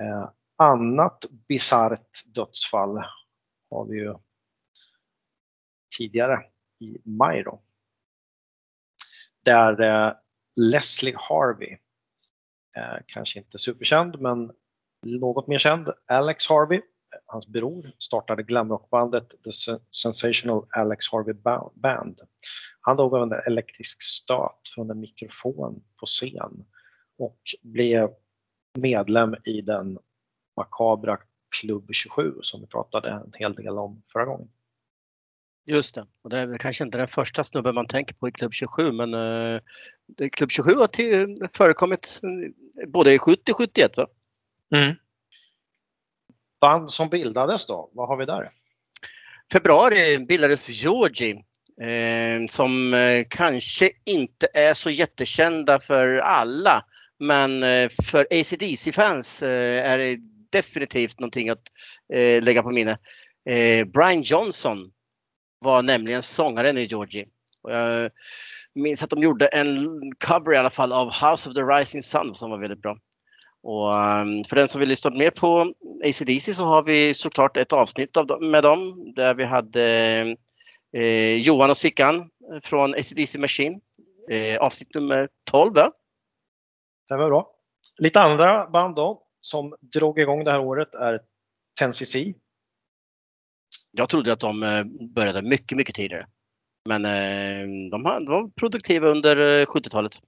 Eh, 0.00 0.30
annat 0.56 1.24
bisarrt 1.48 2.24
dödsfall 2.26 3.04
har 3.70 3.84
vi 3.84 3.96
ju 3.96 4.14
tidigare 5.98 6.44
i 6.80 6.98
maj 7.04 7.42
då. 7.42 7.62
Där 9.44 9.80
eh, 9.80 10.12
Leslie 10.56 11.16
Harvey, 11.16 11.78
eh, 12.76 12.98
kanske 13.06 13.38
inte 13.38 13.58
superkänd 13.58 14.20
men 14.20 14.52
något 15.02 15.46
mer 15.46 15.58
känd, 15.58 15.88
Alex 16.06 16.48
Harvey, 16.48 16.80
hans 17.26 17.46
bror, 17.46 17.90
startade 17.98 18.42
glamrockbandet 18.42 19.28
The 19.44 19.52
Sen- 19.52 19.80
Sensational 19.90 20.66
Alex 20.70 21.12
Harvey 21.12 21.34
Ba- 21.34 21.72
Band. 21.74 22.20
Han 22.80 22.96
dog 22.96 23.14
av 23.14 23.22
en 23.22 23.32
elektrisk 23.46 24.02
stöt 24.02 24.60
från 24.74 24.90
en 24.90 25.00
mikrofon 25.00 25.82
på 26.00 26.06
scen 26.06 26.64
och 27.18 27.38
blev 27.62 28.10
medlem 28.78 29.34
i 29.44 29.60
den 29.60 29.98
makabra 30.56 31.18
Klubb 31.60 31.88
27 31.92 32.34
som 32.42 32.60
vi 32.60 32.66
pratade 32.66 33.10
en 33.10 33.32
hel 33.34 33.54
del 33.54 33.78
om 33.78 34.02
förra 34.12 34.24
gången. 34.24 34.48
Just 35.66 35.94
det. 35.94 36.06
Och 36.22 36.30
det 36.30 36.38
är 36.38 36.46
väl 36.46 36.58
kanske 36.58 36.84
inte 36.84 36.98
den 36.98 37.08
första 37.08 37.44
snubben 37.44 37.74
man 37.74 37.86
tänker 37.86 38.14
på 38.14 38.28
i 38.28 38.32
Klubb 38.32 38.52
27 38.52 38.92
men 38.92 39.14
eh, 39.14 39.60
Klubb 40.32 40.50
27 40.50 40.74
har 40.74 40.86
till, 40.86 41.48
förekommit 41.52 42.20
eh, 42.22 42.88
både 42.90 43.12
i 43.14 43.18
70 43.18 43.52
och 43.52 43.56
71 43.58 43.96
va? 43.96 44.06
Band 46.64 46.90
som 46.90 47.08
bildades 47.08 47.66
då, 47.66 47.90
vad 47.92 48.08
har 48.08 48.16
vi 48.16 48.24
där? 48.24 48.50
februari 49.52 50.18
bildades 50.18 50.68
Georgie 50.68 51.34
eh, 51.80 52.46
som 52.48 52.94
eh, 52.94 53.24
kanske 53.30 53.90
inte 54.04 54.48
är 54.54 54.74
så 54.74 54.90
jättekända 54.90 55.80
för 55.80 56.16
alla. 56.18 56.84
Men 57.18 57.62
eh, 57.62 57.88
för 58.04 58.26
ACDC-fans 58.30 59.42
eh, 59.42 59.92
är 59.92 59.98
det 59.98 60.18
definitivt 60.52 61.20
någonting 61.20 61.48
att 61.48 61.62
eh, 62.14 62.42
lägga 62.42 62.62
på 62.62 62.70
minne. 62.70 62.98
Eh, 63.50 63.86
Brian 63.86 64.22
Johnson 64.22 64.78
var 65.58 65.82
nämligen 65.82 66.22
sångaren 66.22 66.78
i 66.78 66.84
Georgie. 66.84 67.26
Och 67.62 67.72
jag 67.72 68.10
minns 68.74 69.02
att 69.02 69.10
de 69.10 69.22
gjorde 69.22 69.46
en 69.46 69.90
cover 70.26 70.54
i 70.54 70.56
alla 70.56 70.70
fall 70.70 70.92
av 70.92 71.06
House 71.06 71.48
of 71.48 71.54
the 71.54 71.62
Rising 71.62 72.02
Sun 72.02 72.34
som 72.34 72.50
var 72.50 72.58
väldigt 72.58 72.82
bra. 72.82 72.96
Och 73.64 73.92
um, 73.92 74.44
för 74.44 74.56
den 74.56 74.68
som 74.68 74.80
vill 74.80 74.88
lyssna 74.88 75.10
mer 75.10 75.30
på 75.30 75.72
ACDC 76.04 76.54
så 76.54 76.64
har 76.64 76.82
vi 76.82 77.14
såklart 77.14 77.56
ett 77.56 77.72
avsnitt 77.72 78.16
med 78.40 78.62
dem 78.62 79.12
där 79.16 79.34
vi 79.34 79.44
hade 79.44 79.84
eh, 80.92 81.34
Johan 81.34 81.70
och 81.70 81.76
Sickan 81.76 82.30
från 82.62 82.94
ACDC 82.94 83.38
Machine. 83.38 83.80
Eh, 84.30 84.58
avsnitt 84.58 84.94
nummer 84.94 85.28
12 85.50 85.74
va? 85.74 85.92
Det 87.08 87.16
var 87.16 87.28
bra. 87.28 87.50
Lite 87.98 88.20
andra 88.20 88.70
band 88.70 88.96
då 88.96 89.22
som 89.40 89.74
drog 89.80 90.18
igång 90.18 90.44
det 90.44 90.50
här 90.50 90.60
året 90.60 90.94
är 90.94 91.20
10cc. 91.80 92.34
Jag 93.92 94.08
trodde 94.08 94.32
att 94.32 94.40
de 94.40 94.62
eh, 94.62 94.84
började 95.14 95.42
mycket, 95.42 95.78
mycket 95.78 95.94
tidigare. 95.94 96.26
Men 96.88 97.02
de, 97.90 98.02
var 98.02 98.50
produktiva 98.60 99.08
under 99.08 99.60
eh, 99.60 99.66
70-talet. 99.66 100.20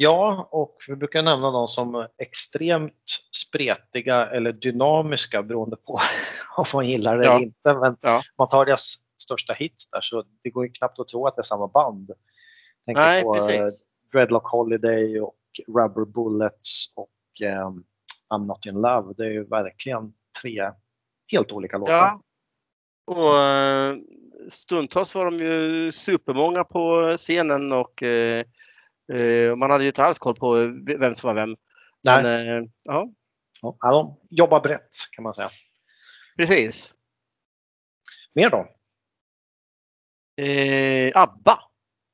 Ja, 0.00 0.48
och 0.50 0.76
vi 0.88 0.96
brukar 0.96 1.22
nämna 1.22 1.50
dem 1.50 1.68
som 1.68 2.06
extremt 2.22 3.04
spretiga 3.46 4.26
eller 4.26 4.52
dynamiska 4.52 5.42
beroende 5.42 5.76
på 5.76 6.00
om 6.56 6.64
man 6.74 6.86
gillar 6.86 7.18
det 7.18 7.24
Ja. 7.24 7.32
eller 7.34 7.42
inte. 7.44 7.74
Men 7.74 7.96
Ja. 8.00 8.22
man 8.38 8.48
tar 8.48 8.64
deras 8.66 8.94
största 9.22 9.52
hits 9.52 9.90
där 9.90 10.00
så 10.00 10.24
det 10.42 10.50
går 10.50 10.66
ju 10.66 10.72
knappt 10.72 10.98
att 10.98 11.08
tro 11.08 11.26
att 11.26 11.36
det 11.36 11.40
är 11.40 11.44
samma 11.44 11.66
band. 11.68 12.10
Tänk 12.86 12.98
Nej, 12.98 13.22
på 13.22 13.36
eh, 13.36 13.46
precis. 13.46 13.84
Dreadlock 14.12 14.48
Holiday 14.48 15.20
och 15.20 15.36
Rubber 15.68 16.04
Bullets 16.04 16.92
och 16.96 17.46
eh, 17.46 17.70
I'm 18.34 18.46
Not 18.46 18.66
In 18.66 18.74
Love. 18.74 19.14
Det 19.16 19.24
är 19.24 19.30
ju 19.30 19.44
verkligen 19.44 20.12
tre 20.42 20.70
helt 21.32 21.52
olika 21.52 21.78
låtar. 21.78 21.92
Ja. 21.94 22.22
Och 23.06 23.38
eh, 23.38 23.96
stundtals 24.48 25.14
var 25.14 25.24
de 25.24 25.36
ju 25.44 25.92
supermånga 25.92 26.64
på 26.64 27.14
scenen 27.16 27.72
och 27.72 28.02
eh, 28.02 28.44
man 29.56 29.70
hade 29.70 29.84
ju 29.84 29.88
inte 29.88 30.04
alls 30.04 30.18
koll 30.18 30.34
på 30.34 30.54
vem 30.98 31.14
som 31.14 31.28
var 31.28 31.34
vem. 31.34 31.56
Nej. 32.02 32.22
Men, 32.22 32.62
eh, 32.62 32.68
ja, 32.82 33.08
Ja, 33.60 33.76
de 33.90 34.16
jobbar 34.30 34.60
brett 34.60 34.88
kan 35.10 35.22
man 35.22 35.34
säga. 35.34 35.50
precis. 36.36 36.94
Mer 38.34 38.50
då? 38.50 38.68
Eh, 40.42 41.12
ABBA, 41.14 41.58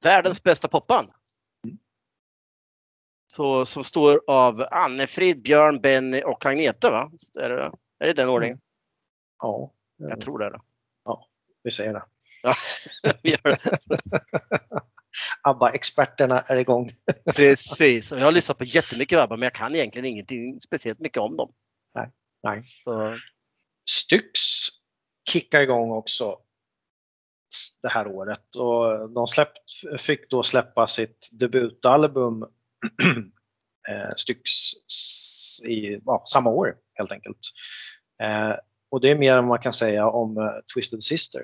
världens 0.04 0.42
bästa 0.42 0.68
popband. 0.68 1.09
Så, 3.26 3.66
som 3.66 3.85
står 3.85 4.20
av 4.26 4.61
Anne-Frid, 4.70 5.42
Björn, 5.42 5.80
Benny 5.80 6.22
och 6.22 6.46
Agneta 6.46 6.90
va? 6.90 7.11
Är 7.40 7.48
det, 7.48 7.62
är 7.98 8.07
det 8.07 8.12
den 8.12 8.28
ordningen? 8.28 8.61
Ja, 9.38 9.72
Jag 9.96 10.20
tror 10.20 10.38
det. 10.38 10.61
Då. 11.04 11.26
vi 11.62 11.70
säger 11.70 11.92
det. 11.92 12.04
Ja, 12.44 12.54
vi 13.22 13.30
gör 13.30 13.50
det. 13.50 13.78
ABBA-experterna 15.42 16.40
är 16.40 16.57
igång. 16.57 16.92
Precis. 17.37 18.12
Och 18.12 18.18
Jag 18.18 18.24
har 18.24 18.33
lyssnat 18.33 18.59
på 18.59 18.64
jättemycket 18.64 19.18
ABBA 19.18 19.37
men 19.37 19.42
jag 19.42 19.54
kan 19.54 19.74
egentligen 19.74 20.07
ingenting 20.07 20.61
speciellt 20.61 21.00
mycket 21.00 21.22
om 21.22 21.37
dem. 21.37 21.52
Nej. 22.42 22.64
Så, 22.85 23.16
Styx 23.90 24.40
kickar 25.28 25.61
igång 25.61 25.90
också 25.90 26.38
det 27.83 27.88
här 27.88 28.07
året 28.07 28.57
och 28.57 29.11
de 29.11 29.26
släppt, 29.26 29.59
fick 29.98 30.30
då 30.30 30.42
släppa 30.42 30.87
sitt 30.87 31.28
debutalbum 31.33 32.42
eh, 33.88 34.14
Styx 34.16 34.50
i 35.64 36.00
ja, 36.04 36.24
samma 36.26 36.50
år 36.50 36.76
helt 36.94 37.12
enkelt. 37.12 37.38
Eh, 38.22 38.57
och 38.90 39.00
det 39.00 39.11
är 39.11 39.18
mer 39.18 39.38
än 39.38 39.46
man 39.46 39.59
kan 39.59 39.72
säga 39.72 40.09
om 40.09 40.38
eh, 40.38 40.52
Twisted 40.74 41.02
Sister. 41.02 41.42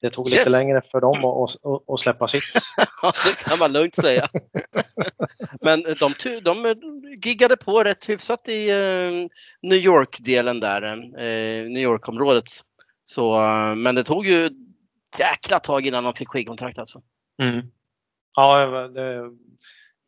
Det 0.00 0.10
tog 0.10 0.26
lite 0.26 0.36
Yes. 0.40 0.52
längre 0.52 0.80
för 0.82 1.00
dem 1.00 1.18
att, 1.18 1.64
att, 1.66 1.90
att 1.90 2.00
släppa 2.00 2.28
sitt. 2.28 2.42
ja, 3.02 3.12
det 3.26 3.44
kan 3.44 3.58
man 3.58 3.72
lugnt 3.72 3.94
säga. 3.94 4.26
men 5.60 5.82
de, 5.82 6.14
de 6.42 6.76
giggade 7.24 7.56
på 7.56 7.84
rätt 7.84 8.08
hyfsat 8.08 8.48
i 8.48 8.70
eh, 8.70 9.28
New 9.62 9.78
York-delen 9.78 10.60
där, 10.60 10.82
eh, 10.82 11.64
New 11.70 11.82
York-området. 11.82 12.44
Så, 13.04 13.42
eh, 13.42 13.74
men 13.74 13.94
det 13.94 14.04
tog 14.04 14.26
ju 14.26 14.50
jäkla 15.18 15.60
tag 15.60 15.86
innan 15.86 16.04
de 16.04 16.14
fick 16.14 16.28
skivkontrakt 16.28 16.78
alltså. 16.78 17.02
Ja, 18.36 18.66
det 18.88 19.02
är 19.02 19.22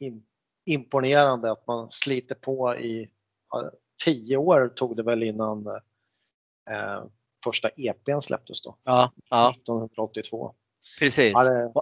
im- 0.05 0.22
imponerande 0.66 1.53
att 1.53 1.66
man 1.66 1.90
sliter 1.90 2.35
på 2.35 2.76
i 2.76 3.09
tio 4.05 4.37
år 4.37 4.68
tog 4.68 4.96
det 4.96 5.03
väl 5.03 5.22
innan 5.22 5.66
första 7.44 7.68
EPn 7.76 8.20
släpptes 8.20 8.62
då, 8.62 8.76
Ja, 8.85 9.12
ja 9.31 9.50
1982. 9.50 10.55
precis. 11.00 11.33
Ja, 11.35 11.72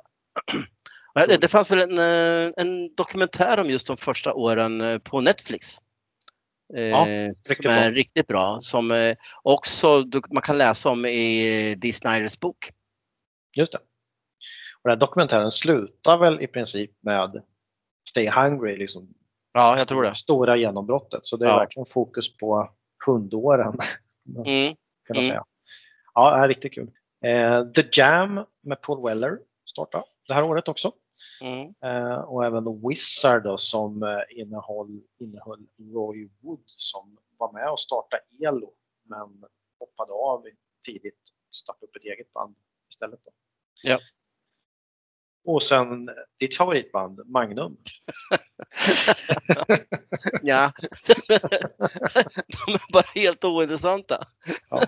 det, 1.14 1.26
Det, 1.26 1.36
det 1.36 1.48
fanns 1.48 1.70
väl 1.70 1.80
en, 1.80 1.98
eh, 1.98 2.52
en 2.56 2.94
dokumentär 2.94 3.60
om 3.60 3.66
just 3.70 3.86
de 3.86 3.96
första 3.96 4.34
åren 4.34 4.80
eh, 4.80 4.98
på 4.98 5.20
Netflix. 5.20 5.78
Eh, 6.76 6.82
Ja, 6.82 7.04
som 7.42 7.70
är 7.70 7.90
bra. 7.90 7.96
riktigt 7.96 8.26
bra. 8.26 8.58
Som 8.60 9.14
också 9.42 10.04
man 10.30 10.42
kan 10.42 10.58
läsa 10.58 10.88
om 10.90 11.06
i 11.06 11.74
Dee 11.74 11.92
Snyders 11.92 12.40
bok. 12.40 12.70
Just 13.56 13.72
det. 13.72 13.78
Och 14.82 14.90
den 14.90 14.98
dokumentären 14.98 15.50
slutar 15.50 16.18
väl 16.18 16.40
i 16.42 16.46
princip 16.46 16.90
med 17.00 17.42
Stay 18.08 18.30
Hungry, 18.30 18.76
liksom 18.76 19.14
Ja, 19.52 19.78
jag 19.78 19.88
tror 19.88 20.02
det. 20.02 20.14
stora 20.14 20.56
genombrottet. 20.56 21.20
Så 21.26 21.36
det 21.36 21.44
är 21.44 21.48
Ja. 21.48 21.56
verkligen 21.58 21.86
fokus 21.86 22.36
på 22.36 22.70
hundåren 23.06 23.74
Mm. 24.46 24.74
Kan 25.08 25.16
man 25.16 25.24
Mm. 25.24 25.30
säga. 25.30 25.44
Ja, 26.14 26.36
det 26.36 26.44
är 26.44 26.48
riktigt 26.48 26.74
kul. 26.74 26.90
Eh, 27.24 27.70
The 27.72 27.88
Jam 27.92 28.44
med 28.62 28.80
Paul 28.82 29.02
Weller 29.08 29.38
startade 29.70 30.04
det 30.28 30.34
här 30.34 30.42
året 30.42 30.68
också. 30.68 30.92
Mm. 31.40 31.74
Eh, 31.84 32.18
och 32.18 32.44
även 32.44 32.88
Wizard 32.88 33.42
då, 33.42 33.58
som 33.58 34.02
eh, 34.02 34.40
innehöll, 34.40 35.00
innehöll 35.18 35.66
Roy 35.94 36.28
Wood 36.42 36.62
som 36.66 37.18
var 37.38 37.52
med 37.52 37.70
och 37.70 37.80
startade 37.80 38.22
ELO 38.44 38.72
men 39.02 39.44
hoppade 39.78 40.12
av 40.12 40.44
tidigt 40.86 41.20
och 41.48 41.56
startade 41.56 41.86
upp 41.86 41.96
ett 41.96 42.04
eget 42.04 42.32
band 42.32 42.56
istället. 42.90 43.20
Då. 43.24 43.30
Ja. 43.82 43.98
Och 45.44 45.62
sen 45.62 46.10
ditt 46.40 46.56
favoritband 46.56 47.20
Magnum. 47.26 47.76
Ja. 50.42 50.72
De 52.66 52.72
är 52.74 52.92
bara 52.92 53.04
helt 53.14 53.44
ointressanta. 53.44 54.24
Ja. 54.70 54.86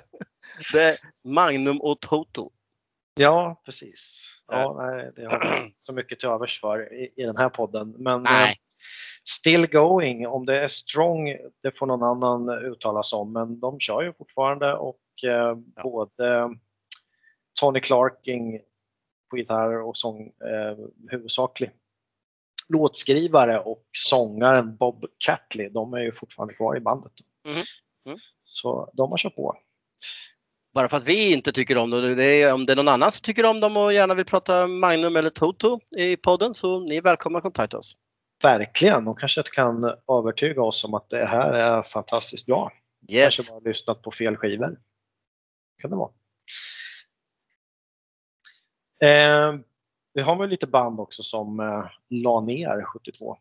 Det 0.72 0.82
är 0.82 0.96
Magnum 1.24 1.80
och 1.80 2.00
Total. 2.00 2.48
Ja, 3.14 3.62
precis. 3.64 4.26
Ja, 4.46 4.76
nej, 4.78 5.12
det 5.16 5.24
har 5.24 5.32
jag 5.32 5.72
så 5.78 5.92
mycket 5.94 6.20
till 6.20 6.28
övers 6.28 6.60
för 6.60 6.92
i, 6.94 7.12
i 7.16 7.22
den 7.22 7.36
här 7.36 7.48
podden. 7.48 7.94
Men 7.98 8.22
Nej. 8.22 8.50
eh, 8.50 8.54
still 9.28 9.66
going, 9.66 10.26
om 10.26 10.46
det 10.46 10.58
är 10.64 10.68
strong, 10.68 11.28
det 11.62 11.78
får 11.78 11.86
någon 11.86 12.02
annan 12.02 12.48
uttala 12.64 13.02
sig 13.02 13.16
om. 13.16 13.32
Men 13.32 13.60
de 13.60 13.80
kör 13.80 14.02
ju 14.02 14.12
fortfarande 14.12 14.74
och 14.74 15.00
eh, 15.24 15.56
Ja. 15.76 15.82
både 15.82 16.48
Tony 17.60 17.80
Clarking 17.80 18.60
på 19.30 19.38
gitarr 19.38 19.82
och 19.82 19.96
sång, 19.96 20.20
eh, 20.26 20.76
huvudsaklig 21.10 21.70
låtskrivare 22.68 23.60
och 23.60 23.84
sångaren 23.92 24.76
Bob 24.76 25.04
Catley, 25.18 25.68
de 25.68 25.94
är 25.94 26.00
ju 26.00 26.12
fortfarande 26.12 26.54
kvar 26.54 26.76
i 26.76 26.80
bandet. 26.80 27.12
Mhm. 27.46 27.62
Mm. 28.06 28.18
Så 28.44 28.90
de 28.94 29.10
har 29.10 29.18
kört 29.18 29.36
på. 29.36 29.56
Bara 30.74 30.88
för 30.88 30.96
att 30.96 31.04
vi 31.04 31.32
inte 31.32 31.52
tycker 31.52 31.78
om 31.78 31.90
dem. 31.90 32.16
Det 32.16 32.24
är, 32.24 32.54
om 32.54 32.66
det 32.66 32.72
är 32.72 32.76
någon 32.76 32.88
annan 32.88 33.12
som 33.12 33.22
tycker 33.22 33.46
om 33.46 33.60
dem 33.60 33.76
och 33.76 33.92
gärna 33.92 34.14
vill 34.14 34.24
prata 34.24 34.66
Magnum 34.66 35.16
eller 35.16 35.30
Toto 35.30 35.80
i 35.96 36.16
podden 36.16 36.54
så 36.54 36.80
ni 36.80 36.96
är 36.96 37.02
välkomna 37.02 37.38
att 37.38 37.42
kontakta 37.42 37.78
oss. 37.78 37.96
Verkligen, 38.42 39.04
de 39.04 39.16
kanske 39.16 39.42
kan 39.42 39.84
övertyga 40.18 40.62
oss 40.62 40.84
om 40.84 40.94
att 40.94 41.10
det 41.10 41.24
här 41.24 41.52
är 41.52 41.82
fantastiskt 41.82 42.46
bra. 42.46 42.72
Yes. 43.08 43.36
Kanske 43.36 43.52
bara 43.52 43.60
lyssnat 43.60 44.02
på 44.02 44.10
fel 44.10 44.36
skivor. 44.36 44.78
Kan 45.82 45.90
det 45.90 45.96
vara. 45.96 46.10
Eh, 49.02 49.54
vi 50.12 50.22
har 50.22 50.36
väl 50.36 50.48
lite 50.48 50.66
band 50.66 51.00
också 51.00 51.22
som 51.22 51.60
eh, 51.60 51.84
la 52.08 52.40
ner 52.40 52.84
72. 52.84 53.38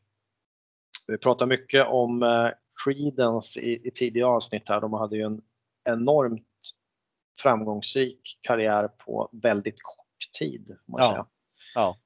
Vi 1.07 1.17
pratar 1.17 1.45
mycket 1.45 1.87
om 1.87 2.23
eh, 2.23 2.47
Creedence 2.85 3.59
i, 3.59 3.87
i 3.87 3.91
tidiga 3.91 4.27
avsnitt 4.27 4.69
här. 4.69 4.81
De 4.81 4.93
hade 4.93 5.17
ju 5.17 5.23
en 5.23 5.41
enormt 5.83 6.45
framgångsrik 7.39 8.39
karriär 8.41 8.87
på 8.87 9.29
väldigt 9.31 9.81
kort 9.81 10.31
tid. 10.39 10.77
Man 10.85 11.01
Ja. 11.01 11.07
säga. 11.11 11.25
Ja. 11.75 11.97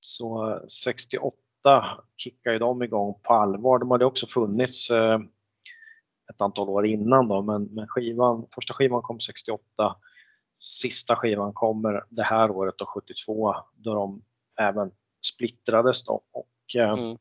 Så 0.00 0.50
eh, 0.50 0.66
68 0.66 1.34
kickade 2.16 2.58
de 2.58 2.82
igång 2.82 3.20
på 3.22 3.34
allvar. 3.34 3.78
De 3.78 3.90
hade 3.90 4.04
också 4.04 4.26
funnits 4.26 4.90
eh, 4.90 5.20
ett 6.30 6.40
antal 6.40 6.68
år 6.68 6.86
innan 6.86 7.28
då, 7.28 7.42
men, 7.42 7.64
men 7.64 7.88
skivan, 7.88 8.46
första 8.54 8.74
skivan 8.74 9.02
kom 9.02 9.20
68. 9.20 9.96
Sista 10.66 11.16
skivan 11.16 11.52
kommer 11.52 12.04
det 12.10 12.22
här 12.22 12.50
året 12.50 12.74
då 12.78 12.86
72 12.86 13.54
då 13.76 13.94
de 13.94 14.22
även 14.60 14.90
splittrades 15.26 16.04
då. 16.04 16.22
Och, 16.32 16.76
eh, 16.80 16.90
Mm. 16.92 17.18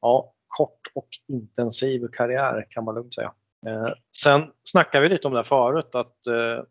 ja, 0.00 0.32
kort 0.48 0.80
och 0.94 1.08
intensiv 1.28 2.08
karriär 2.12 2.66
kan 2.70 2.84
man 2.84 2.94
lugnt 2.94 3.14
säga. 3.14 3.32
Eh, 3.66 3.88
sen 4.16 4.52
snackade 4.64 5.02
vi 5.02 5.08
lite 5.08 5.26
om 5.28 5.32
det 5.32 5.38
här 5.38 5.44
förut 5.44 5.94
att, 5.94 6.26
eh, 6.26 6.64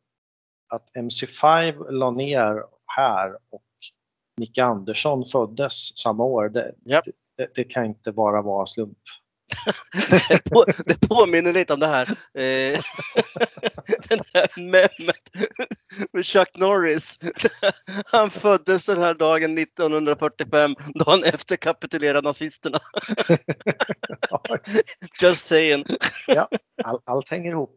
att 0.68 0.90
MC5 0.96 1.86
la 1.92 2.12
ner 2.12 2.64
här 2.96 3.34
och 3.50 3.64
Nicke 4.38 4.64
Andersson 4.64 5.26
föddes 5.26 5.98
samma 5.98 6.24
år. 6.24 6.50
Det, 6.50 6.76
Japp. 6.86 7.06
det, 7.38 7.56
det 7.56 7.64
kan 7.64 7.86
inte 7.86 8.12
bara 8.12 8.42
vara 8.42 8.66
slump. 8.66 8.98
Det 10.30 10.50
på- 10.50 10.66
Det 10.86 11.08
påminner 11.08 11.54
lite 11.54 11.74
om 11.74 11.80
det 11.80 11.88
här. 11.88 12.10
Eh, 12.40 12.74
Den 14.10 14.20
här 14.34 14.60
memet 14.72 15.22
med 16.14 16.26
Chuck 16.26 16.58
Norris. 16.58 17.20
Han 18.06 18.30
föddes 18.32 18.86
den 18.86 19.02
här 19.02 19.14
dagen 19.14 19.58
1945, 19.58 20.76
dagen 20.96 21.24
efter 21.24 21.56
kapitulerade 21.56 22.22
nazisterna. 22.28 22.80
Just 25.22 25.46
saying. 25.46 25.86
All, 26.84 27.00
allt 27.06 27.30
hänger 27.30 27.52
ihop. 27.52 27.76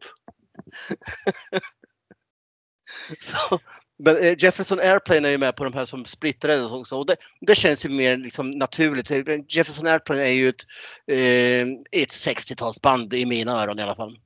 Så, 3.19 3.59
men 3.99 4.17
eh, 4.17 4.35
Jefferson 4.37 4.79
Airplane 4.79 5.27
är 5.27 5.31
ju 5.31 5.37
med 5.37 5.55
på 5.55 5.63
de 5.63 5.73
här 5.73 5.85
som 5.85 6.05
splittrades 6.05 6.71
också 6.71 6.97
och 6.97 7.05
det, 7.05 7.15
det 7.41 7.55
känns 7.55 7.85
ju 7.85 7.89
mer 7.89 8.17
liksom 8.17 8.49
naturligt. 8.51 9.11
Jefferson 9.55 9.87
Airplane 9.87 10.21
är 10.21 10.31
ju 10.33 10.49
ett, 10.49 10.61
eh, 11.07 12.01
ett 12.01 12.09
60-talsband 12.09 13.13
i 13.13 13.25
mina 13.25 13.63
öron 13.63 13.79
i 13.79 13.81
alla 13.81 13.95
fall. 13.95 14.19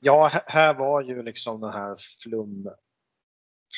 Ja, 0.00 0.30
här- 0.46 0.74
var 0.74 1.02
ju 1.02 1.22
liksom 1.22 1.60
den 1.60 1.72
här 1.72 1.96
flum 2.22 2.68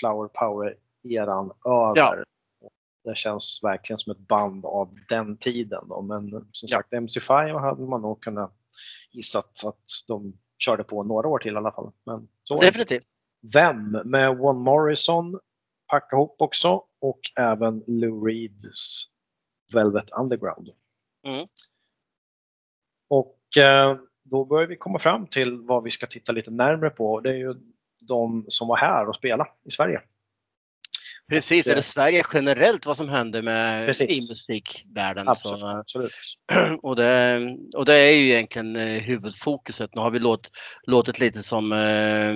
Flower 0.00 0.28
Power-eran 0.28 1.50
över. 1.66 1.96
Ja. 1.96 2.24
Det 3.04 3.16
känns 3.16 3.60
verkligen 3.62 3.98
som 3.98 4.12
ett 4.12 4.18
band 4.18 4.64
av 4.64 4.98
den 5.08 5.36
tiden. 5.36 5.88
Då. 5.88 6.02
Men 6.02 6.30
som 6.30 6.68
Ja. 6.70 6.76
sagt, 6.78 6.92
MC5 6.92 7.60
hade 7.60 7.82
man 7.86 8.02
nog 8.02 8.22
kunnat 8.22 8.52
gissat 9.12 9.64
att 9.64 9.84
de 10.08 10.32
körde 10.58 10.84
på 10.84 11.02
några 11.02 11.28
år 11.28 11.38
till 11.38 11.54
i 11.54 11.56
alla 11.56 11.72
fall. 11.72 11.92
Men 12.04 12.28
så. 12.44 12.60
Definitivt. 12.60 13.06
Vem 13.52 13.90
med 14.04 14.40
One 14.40 14.58
Morrison 14.58 15.40
packa 15.90 16.16
ihop 16.16 16.36
också 16.38 16.82
och 17.00 17.20
även 17.36 17.84
Lou 17.86 18.26
Reeds 18.26 19.06
Velvet 19.74 20.10
Underground. 20.10 20.68
Mm. 21.28 21.46
Och 23.08 23.56
eh, 23.56 23.98
då 24.24 24.44
börjar 24.44 24.68
vi 24.68 24.76
komma 24.76 24.98
fram 24.98 25.26
till 25.26 25.60
vad 25.60 25.82
vi 25.82 25.90
ska 25.90 26.06
titta 26.06 26.32
lite 26.32 26.50
närmare 26.50 26.90
på. 26.90 27.20
Det 27.20 27.30
är 27.30 27.34
ju 27.34 27.54
de 28.00 28.44
som 28.48 28.68
var 28.68 28.76
här 28.76 29.08
och 29.08 29.16
spela 29.16 29.48
i 29.64 29.70
Sverige. 29.70 30.02
Precis, 31.28 31.66
eller 31.66 31.80
Sverige 31.80 32.22
generellt 32.34 32.86
vad 32.86 32.96
som 32.96 33.08
händer 33.08 33.42
med 33.42 33.86
Precis. 33.86 34.10
i 34.10 34.32
musikvärlden. 34.32 35.28
Absolut. 35.28 35.60
Så, 35.60 35.66
absolut. 35.66 36.12
och, 36.82 36.96
det, 36.96 37.40
och 37.76 37.84
det 37.84 37.94
är 37.94 38.12
ju 38.12 38.30
egentligen 38.30 38.76
eh, 38.76 39.02
huvudfokuset. 39.02 39.94
Nu 39.94 40.00
har 40.00 40.10
vi 40.10 40.18
låt, 40.18 40.50
låtit 40.82 41.20
lite 41.20 41.42
som 41.42 41.72
eh, 41.72 42.34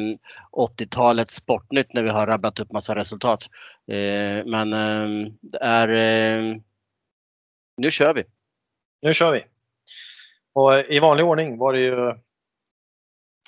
80-talets 0.52 1.34
Sportnytt 1.34 1.94
när 1.94 2.02
vi 2.02 2.08
har 2.08 2.26
rabblat 2.26 2.60
upp 2.60 2.72
massa 2.72 2.94
resultat. 2.94 3.46
Eh, 3.92 4.46
men 4.46 4.72
eh, 4.72 5.30
det 5.42 5.58
är... 5.58 5.88
Eh, 5.88 6.56
nu 7.76 7.90
kör 7.90 8.14
vi! 8.14 8.24
Nu 9.02 9.14
kör 9.14 9.32
vi! 9.32 9.44
Och 10.52 10.78
I 10.78 10.98
vanlig 10.98 11.26
ordning 11.26 11.58
var 11.58 11.72
det 11.72 11.80
ju 11.80 12.14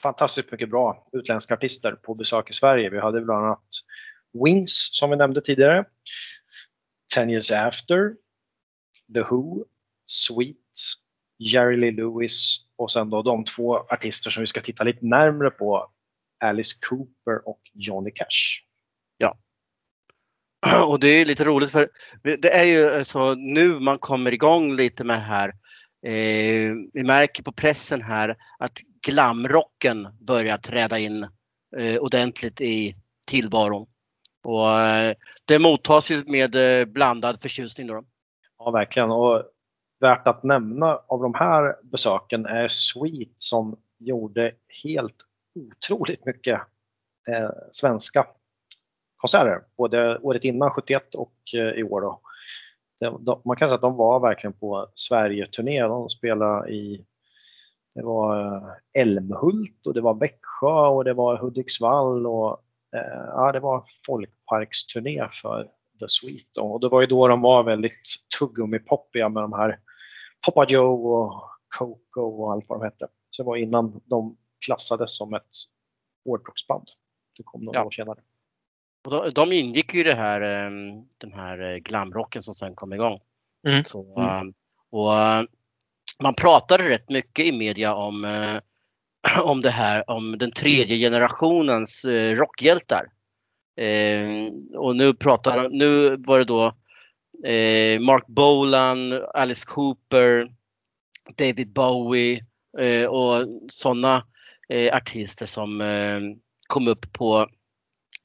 fantastiskt 0.03 0.53
mycket 0.53 0.70
bra 0.70 1.07
utländska 1.12 1.55
artister 1.55 1.92
på 1.92 2.14
besök 2.14 2.50
i 2.50 2.53
Sverige. 2.53 2.90
Vi 2.90 3.00
hade 3.00 3.20
bland 3.20 3.46
annat 3.46 3.68
Wings 4.45 4.88
som 4.93 5.11
vi 5.11 5.16
nämnde 5.16 5.40
tidigare. 5.40 5.85
Ten 7.14 7.31
years 7.31 7.51
after. 7.51 8.14
The 9.14 9.21
Who. 9.21 9.64
Sweet. 10.05 10.57
Jerry 11.38 11.77
Lee 11.77 11.93
Lewis 11.93 12.64
och 12.77 12.90
sen 12.90 13.11
då 13.11 13.23
de 13.23 13.45
två 13.45 13.77
artister 13.77 14.31
som 14.31 14.40
vi 14.40 14.47
ska 14.47 14.61
titta 14.61 14.85
lite 14.85 15.07
närmre 15.07 15.51
på. 15.51 15.90
Alice 16.45 16.77
Cooper 16.81 17.49
och 17.49 17.61
Johnny 17.75 18.11
Cash. 18.11 18.71
Och 20.87 21.01
det 21.01 21.09
är 21.09 21.27
lite 21.27 21.45
roligt 21.45 21.71
för 21.71 21.88
det 22.23 22.55
är 22.55 22.64
ju 22.64 23.05
så 23.05 23.35
nu 23.35 23.79
man 23.79 23.99
kommer 23.99 24.35
igång 24.35 24.77
lite 24.77 25.05
med 25.05 25.16
det 25.16 25.25
här. 25.25 25.49
Eh, 26.07 26.75
vi 26.93 27.05
märker 27.05 27.43
på 27.43 27.53
pressen 27.53 28.03
här 28.03 28.37
att 28.59 28.79
glamrocken 29.07 30.09
börjar 30.21 30.59
träda 30.59 30.99
in 30.99 31.29
eh, 31.79 31.97
ordentligt 31.97 32.61
i 32.61 32.97
tillvaron. 33.27 33.87
Och 34.42 34.81
eh, 34.81 35.14
det 35.44 35.59
mottas 35.59 36.11
ju 36.11 36.22
med 36.26 36.55
eh, 36.55 36.85
blandad 36.85 37.42
förtjusning. 37.42 37.87
Då. 37.87 38.05
Ja, 38.59 38.70
verkligen. 38.70 39.11
Och 39.11 39.42
värt 40.00 40.26
att 40.26 40.42
nämna 40.42 41.00
av 41.07 41.22
de 41.22 41.35
här 41.35 41.76
besöken 41.83 42.46
är 42.46 42.68
Sweet 42.68 43.35
som 43.37 43.76
gjorde 43.98 44.53
helt 44.85 45.16
otroligt 45.55 46.26
mycket 46.26 46.61
eh, 47.29 47.50
svenska 47.70 48.26
konserter, 49.16 49.62
både 49.76 50.18
året 50.18 50.44
innan 50.44 50.70
71 50.70 51.14
och 51.14 51.35
eh, 51.55 51.61
i 51.61 51.83
år. 51.83 52.00
Då. 52.00 52.20
De, 53.00 53.24
de, 53.24 53.42
man 53.44 53.57
kan 53.57 53.68
säga 53.68 53.74
att 53.74 53.81
de 53.81 53.96
var 53.96 54.20
verkligen 54.20 54.53
på 54.53 54.88
Sverige-turné. 54.94 55.83
De 55.83 56.09
spelade 56.09 56.70
i 56.70 57.07
det 57.94 58.03
var 58.03 58.40
eh, 58.40 59.03
Älmhult 59.03 59.87
och 59.87 59.94
det 59.94 60.00
var 60.00 60.14
Växjö 60.14 60.87
och 60.87 61.05
det 61.05 61.14
var 61.14 61.37
Hudiksvall 61.37 62.26
och 62.26 62.64
ja, 62.92 63.53
det 63.53 63.61
var 63.61 63.85
folkparksturné 64.07 65.29
för 65.33 65.64
The 66.00 66.09
Sweet. 66.09 66.57
Och 66.61 66.81
det 66.81 66.88
var 66.88 67.00
ju 67.00 67.07
då 67.07 67.29
de 67.29 67.40
var 67.40 67.62
väldigt 67.62 68.03
tuggummi-poppiga 68.38 69.29
med 69.29 69.42
de 69.42 69.53
här 69.53 69.79
Poppa 70.46 70.66
Joe 70.68 71.14
och 71.16 71.42
Coco 71.79 72.20
och 72.20 72.53
allt 72.53 72.64
vad 72.68 72.81
de 72.81 72.85
hette. 72.85 73.09
Så 73.31 73.42
det 73.42 73.46
var 73.46 73.57
innan 73.57 74.00
de 74.05 74.37
klassades 74.66 75.16
som 75.16 75.35
ett 75.35 75.42
hårdrocksband. 76.24 76.88
Det 77.37 77.42
kom 77.42 77.64
några 77.64 77.79
Ja. 77.79 77.85
år 77.85 77.90
senare. 77.90 78.18
Och 79.05 79.11
de, 79.11 79.31
de 79.31 79.53
ingick 79.53 79.94
ju 79.94 80.00
i 80.00 80.05
det 80.05 80.14
här, 80.14 80.40
eh, 80.40 80.70
den 81.18 81.33
här 81.33 81.72
eh, 81.72 81.76
glamrocken 81.79 82.42
som 82.42 82.55
sen 82.55 82.74
kom 82.74 82.92
igång. 82.92 83.20
Mm. 83.68 83.85
Så, 83.85 84.18
Mm. 84.18 84.29
eh, 84.48 84.55
och 84.90 85.14
eh, 85.18 85.42
man 86.22 86.35
pratade 86.35 86.88
rätt 86.88 87.11
mycket 87.11 87.44
i 87.46 87.53
media 87.59 87.94
om, 87.94 88.24
eh, 88.24 88.61
om 89.43 89.61
det 89.61 89.71
här, 89.71 90.11
om 90.11 90.39
den 90.39 90.53
tredje 90.53 90.97
generationens 90.99 92.05
eh, 92.05 92.37
rockhjältar. 92.37 93.07
Eh, 93.77 94.53
och 94.75 94.97
nu 94.97 95.15
pratar 95.15 95.69
nu 95.69 96.17
var 96.17 96.39
det 96.39 96.45
då 96.45 96.67
eh, 97.45 98.01
Mark 98.01 98.27
Bolan, 98.27 99.13
Alice 99.35 99.67
Cooper, 99.67 100.49
David 101.37 101.73
Bowie 101.73 102.45
eh, 102.79 103.07
och 103.07 103.49
sådana 103.69 104.25
eh, 104.69 104.97
artister 104.97 105.47
som 105.47 105.81
eh, 105.81 106.21
kom 106.67 106.89
upp 106.89 107.13
på, 107.13 107.49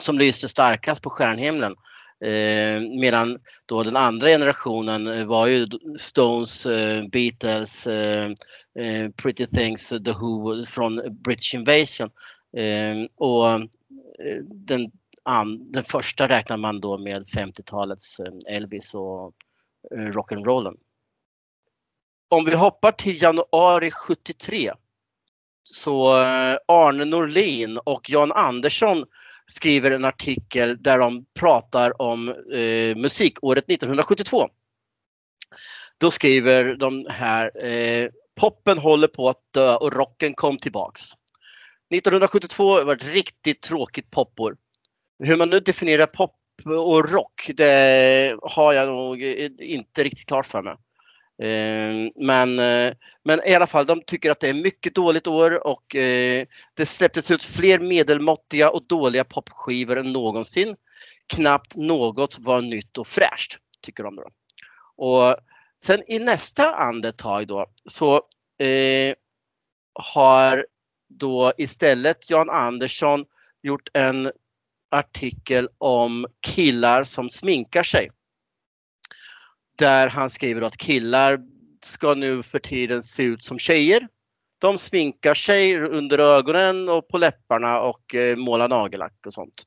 som 0.04 0.20
lyste 0.20 0.48
starkast 0.48 1.04
på 1.04 1.10
stjärnhimlen. 1.10 1.76
Eh, 2.26 2.82
medan 2.82 3.40
då 3.66 3.84
den 3.84 3.96
andra 3.96 4.28
generationen 4.28 5.08
eh, 5.08 5.26
var 5.26 5.48
ju 5.48 5.68
Stones, 6.00 6.66
eh, 6.66 7.04
Beatles, 7.12 7.88
eh, 7.88 8.32
eh, 8.80 9.12
Pretty 9.12 9.46
Things, 9.46 9.90
The 9.90 10.12
Who 10.12 10.66
från 10.66 11.02
British 11.24 11.56
Invasion. 11.56 12.10
Eh, 12.58 13.08
och 13.16 13.52
eh, 13.52 13.60
den, 14.44 14.92
an, 15.24 15.66
den 15.66 15.84
första 15.84 16.28
räknar 16.28 16.58
man 16.58 16.82
då 16.82 16.98
med 16.98 17.26
50-talets 17.28 18.20
Elvis 18.50 18.96
och 18.96 19.34
eh, 19.96 19.98
rock'n'rollen. 19.98 20.76
Om 22.30 22.46
vi 22.46 22.56
hoppar 22.56 22.92
till 22.92 23.22
januari 23.22 23.92
73 23.92 24.74
så 25.64 26.14
Arne 26.68 27.06
Norlin 27.06 27.78
och 27.78 28.10
Jan 28.10 28.32
Andersson 28.32 29.04
skriver 29.52 29.92
en 29.92 30.06
artikel 30.06 30.84
där 30.84 31.00
de 31.00 31.26
pratar 31.40 32.02
om 32.02 32.30
eh, 32.30 32.96
musikåret 32.96 33.72
1972. 33.72 34.50
Då 35.98 36.12
skriver 36.12 36.76
de 36.76 37.06
här 37.10 37.66
eh, 37.66 38.10
Poppen 38.36 38.78
håller 38.78 39.08
på 39.08 39.30
att 39.30 39.42
dö 39.54 39.76
och 39.76 39.94
rocken 39.94 40.34
kom 40.34 40.58
tillbaks. 40.58 41.02
1972 41.94 42.84
var 42.84 42.96
ett 42.96 43.14
riktigt 43.14 43.62
tråkigt 43.62 44.12
popår. 44.12 44.56
Hur 45.24 45.38
man 45.38 45.50
nu 45.50 45.60
definierar 45.60 46.08
pop 46.08 46.36
och 46.66 47.12
rock, 47.12 47.52
det 47.54 48.38
har 48.42 48.74
jag 48.74 48.88
nog 48.88 49.22
inte 49.22 50.04
riktigt 50.04 50.28
klart 50.28 50.46
för 50.46 50.62
mig. 50.62 50.76
Ehm, 51.44 52.12
men, 52.16 52.60
eh, 52.60 52.94
men 53.24 53.48
i 53.48 53.54
alla 53.54 53.68
fall, 53.68 53.86
de 53.86 54.02
tycker 54.02 54.32
att 54.32 54.40
det 54.40 54.50
är 54.50 54.54
mycket 54.54 54.96
dåligt 54.96 55.28
år 55.28 55.68
och 55.68 55.96
eh, 55.96 56.46
det 56.74 56.86
släpptes 56.86 57.32
ut 57.32 57.44
fler 57.44 57.80
medelmåttiga 57.80 58.70
och 58.70 58.88
dåliga 58.88 59.24
popskivor 59.24 59.98
än 59.98 60.12
någonsin. 60.12 60.76
Knappt 61.28 61.76
något 61.76 62.40
var 62.40 62.62
nytt 62.62 62.98
och 62.98 63.08
fräscht, 63.08 63.58
tycker 63.82 64.04
de. 64.04 64.16
Då. 64.16 64.30
Och 64.98 65.36
sen 65.82 66.04
i 66.08 66.20
nästa 66.20 66.76
andetag 66.76 67.48
då 67.48 67.66
så 67.86 68.16
eh, 68.60 69.16
har 69.94 70.66
då 71.10 71.54
istället 71.58 72.30
Jan 72.30 72.50
Andersson 72.50 73.26
gjort 73.64 73.90
en 73.94 74.32
artikel 74.92 75.70
om 75.78 76.28
killar 76.42 77.04
som 77.04 77.30
sminkar 77.30 77.84
sig. 77.84 78.10
Där 79.76 80.08
han 80.08 80.30
skriver 80.30 80.62
att 80.62 80.78
killar 80.78 81.40
ska 81.84 82.14
nu 82.14 82.44
för 82.44 82.60
tiden 82.60 83.04
se 83.04 83.24
ut 83.24 83.44
som 83.44 83.60
tjejer. 83.60 84.08
De 84.60 84.78
sminkar 84.78 85.34
sig 85.34 85.80
under 85.80 86.20
ögonen 86.20 86.90
och 86.90 87.08
på 87.08 87.18
läpparna 87.18 87.80
och 87.80 88.16
eh, 88.16 88.38
målar 88.38 88.70
nagellack 88.70 89.14
och 89.26 89.34
sånt. 89.34 89.64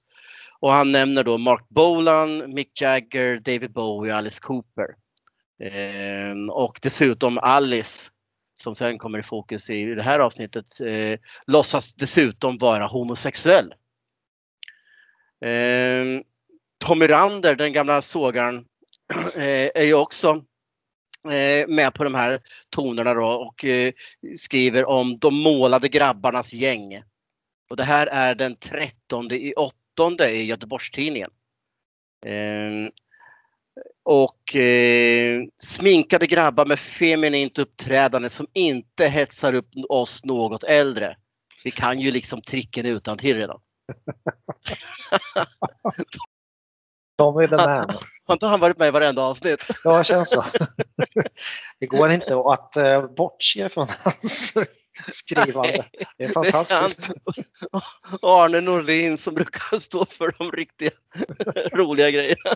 Och 0.61 0.73
han 0.73 0.93
nämner 0.93 1.25
då 1.25 1.39
Mark 1.39 1.69
Bolan, 1.69 2.55
Mick 2.55 2.81
Jagger, 2.81 3.41
David 3.41 3.73
Bowie 3.73 4.13
och 4.13 4.19
Alice 4.19 4.41
Cooper. 4.43 4.95
Eh, 5.63 6.53
och 6.53 6.79
dessutom 6.83 7.39
Alice, 7.39 8.11
som 8.55 8.75
sen 8.75 8.99
kommer 8.99 9.19
i 9.19 9.23
fokus 9.23 9.71
i 9.71 9.85
det 9.85 10.03
här 10.03 10.19
avsnittet, 10.19 10.81
eh, 10.81 11.19
låtsas 11.47 11.95
dessutom 11.95 12.59
vara 12.59 12.87
homosexuell. 12.87 13.75
Eh, 15.45 16.23
Tommy 16.85 17.07
Rander, 17.07 17.55
den 17.55 17.73
gamla 17.73 18.03
sågaren, 18.03 18.65
är 19.75 19.85
ju 19.85 19.95
också 19.95 20.45
eh, 21.25 21.69
med 21.69 21.95
på 21.95 22.05
de 22.05 22.15
här 22.15 22.41
tonerna 22.71 23.15
då 23.15 23.27
och 23.27 23.65
eh, 23.65 23.93
skriver 24.37 24.85
om 24.85 25.17
de 25.17 25.35
målade 25.35 25.89
grabbarnas 25.89 26.53
gäng. 26.53 27.03
Och 27.71 27.77
det 27.77 27.85
här 27.85 28.07
är 28.07 28.35
den 28.35 28.57
13 28.57 29.33
i 29.33 29.55
åttonde 29.55 30.31
i 30.31 30.45
Göteborgstidningen. 30.45 31.31
Eh, 32.27 32.91
och 34.05 34.57
eh, 34.57 35.43
sminkade 35.59 36.27
grabbar 36.27 36.67
med 36.67 36.79
feminint 36.79 37.59
uppträdande 37.59 38.31
som 38.31 38.47
inte 38.53 39.07
hetsar 39.07 39.55
upp 39.55 39.69
oss 39.89 40.25
något 40.25 40.65
äldre. 40.65 41.17
Vi 41.65 41.71
kan 41.71 42.01
ju 42.01 42.11
liksom 42.11 42.43
tricken 42.43 42.87
utan 42.87 43.19
till 43.19 43.37
redan. 43.37 43.61
Tommy 47.19 47.47
the 47.47 47.57
man. 47.57 47.85
Har 48.27 48.33
inte 48.33 48.47
han 48.47 48.61
varit 48.61 48.79
med 48.79 48.89
i 48.89 48.91
varenda 48.91 49.23
avsnitt? 49.23 49.67
Ja, 49.85 49.99
det 49.99 50.05
känns 50.05 50.31
så. 50.31 50.45
Det 51.81 51.87
går 51.87 52.11
inte 52.11 52.37
att 52.37 52.77
eh, 52.77 53.07
bortse 53.07 53.69
från 53.69 53.89
hans 54.05 54.53
skrivande. 55.09 55.85
Det 56.19 56.25
är 56.25 56.29
fantastiskt. 56.29 57.11
Arne 58.23 58.61
Norlin 58.61 59.19
som 59.19 59.35
brukar 59.35 59.79
stå 59.79 60.05
för 60.05 60.35
de 60.39 60.53
riktiga 60.53 60.91
roliga 61.73 62.11
grejerna. 62.11 62.43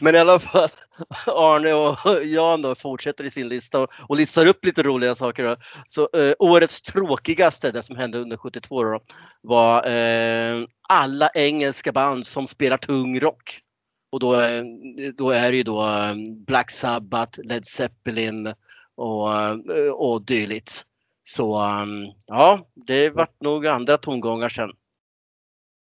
Men 0.00 0.14
i 0.14 0.18
alla 0.18 0.38
fall, 0.38 0.68
Arne 1.26 1.72
och 1.72 2.24
Jan 2.24 2.62
då 2.62 2.74
fortsätter 2.74 3.24
i 3.24 3.30
sin 3.30 3.48
lista 3.48 3.80
och, 3.80 3.90
och 4.08 4.16
listar 4.16 4.46
upp 4.46 4.64
lite 4.64 4.82
roliga 4.82 5.14
saker. 5.14 5.44
Då. 5.44 5.56
Så 5.86 6.08
eh, 6.18 6.34
årets 6.38 6.82
tråkigaste, 6.82 7.70
det 7.70 7.82
som 7.82 7.96
hände 7.96 8.18
under 8.18 8.36
72 8.36 8.82
då, 8.82 9.00
var 9.40 9.86
eh, 9.86 10.64
alla 10.88 11.30
engelska 11.34 11.92
band 11.92 12.26
som 12.26 12.46
spelar 12.46 12.76
tung 12.76 13.20
rock. 13.20 13.62
Och 14.12 14.20
då, 14.20 14.40
eh, 14.40 14.64
då 15.16 15.30
är 15.30 15.50
det 15.50 15.56
ju 15.56 15.62
då 15.62 15.82
eh, 15.82 16.14
Black 16.46 16.70
Sabbath, 16.70 17.40
Led 17.44 17.64
Zeppelin 17.64 18.54
och, 18.94 19.32
eh, 19.32 19.90
och 19.92 20.22
dylikt. 20.22 20.84
Så 21.22 21.60
ja, 22.26 22.60
det 22.74 23.10
vart 23.10 23.40
nog 23.40 23.66
andra 23.66 23.98
tongångar 23.98 24.48
sen. 24.48 24.70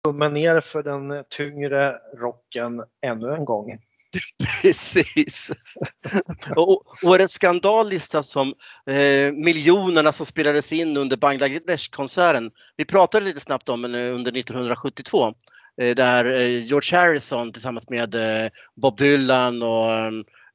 Tummen 0.05 0.33
ner 0.33 0.61
för 0.61 0.83
den 0.83 1.25
tyngre 1.31 1.99
rocken 2.19 2.83
ännu 3.07 3.35
en 3.35 3.45
gång. 3.45 3.79
Precis. 4.63 5.51
Och 6.57 6.83
årets 7.03 7.35
skandal 7.35 7.89
listas 7.89 8.29
som 8.29 8.55
eh, 8.87 9.33
miljonerna 9.33 10.13
som 10.13 10.27
spelades 10.27 10.73
in 10.73 10.97
under 10.97 11.17
Bangladesh-konserten. 11.17 12.51
Vi 12.77 12.85
pratade 12.85 13.27
lite 13.27 13.41
snabbt 13.41 13.69
om 13.69 13.83
den 13.83 13.95
under 13.95 14.39
1972. 14.39 15.35
Eh, 15.81 15.95
där 15.95 16.41
eh, 16.41 16.67
George 16.67 16.99
Harrison 16.99 17.53
tillsammans 17.53 17.89
med 17.89 18.15
eh, 18.15 18.51
Bob 18.77 18.97
Dylan 18.97 19.63
och 19.63 19.91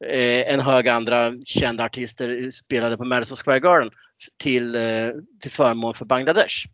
eh, 0.05 0.53
en 0.53 0.59
hög 0.59 0.87
andra 0.87 1.31
kända 1.45 1.83
artister 1.83 2.51
spelade 2.51 2.97
på 2.97 3.05
Madison 3.05 3.37
Square 3.37 3.59
Garden 3.59 3.91
till, 4.37 4.75
eh, 4.75 5.09
till 5.41 5.51
förmån 5.51 5.93
för 5.93 6.05
Bangladesh. 6.05 6.67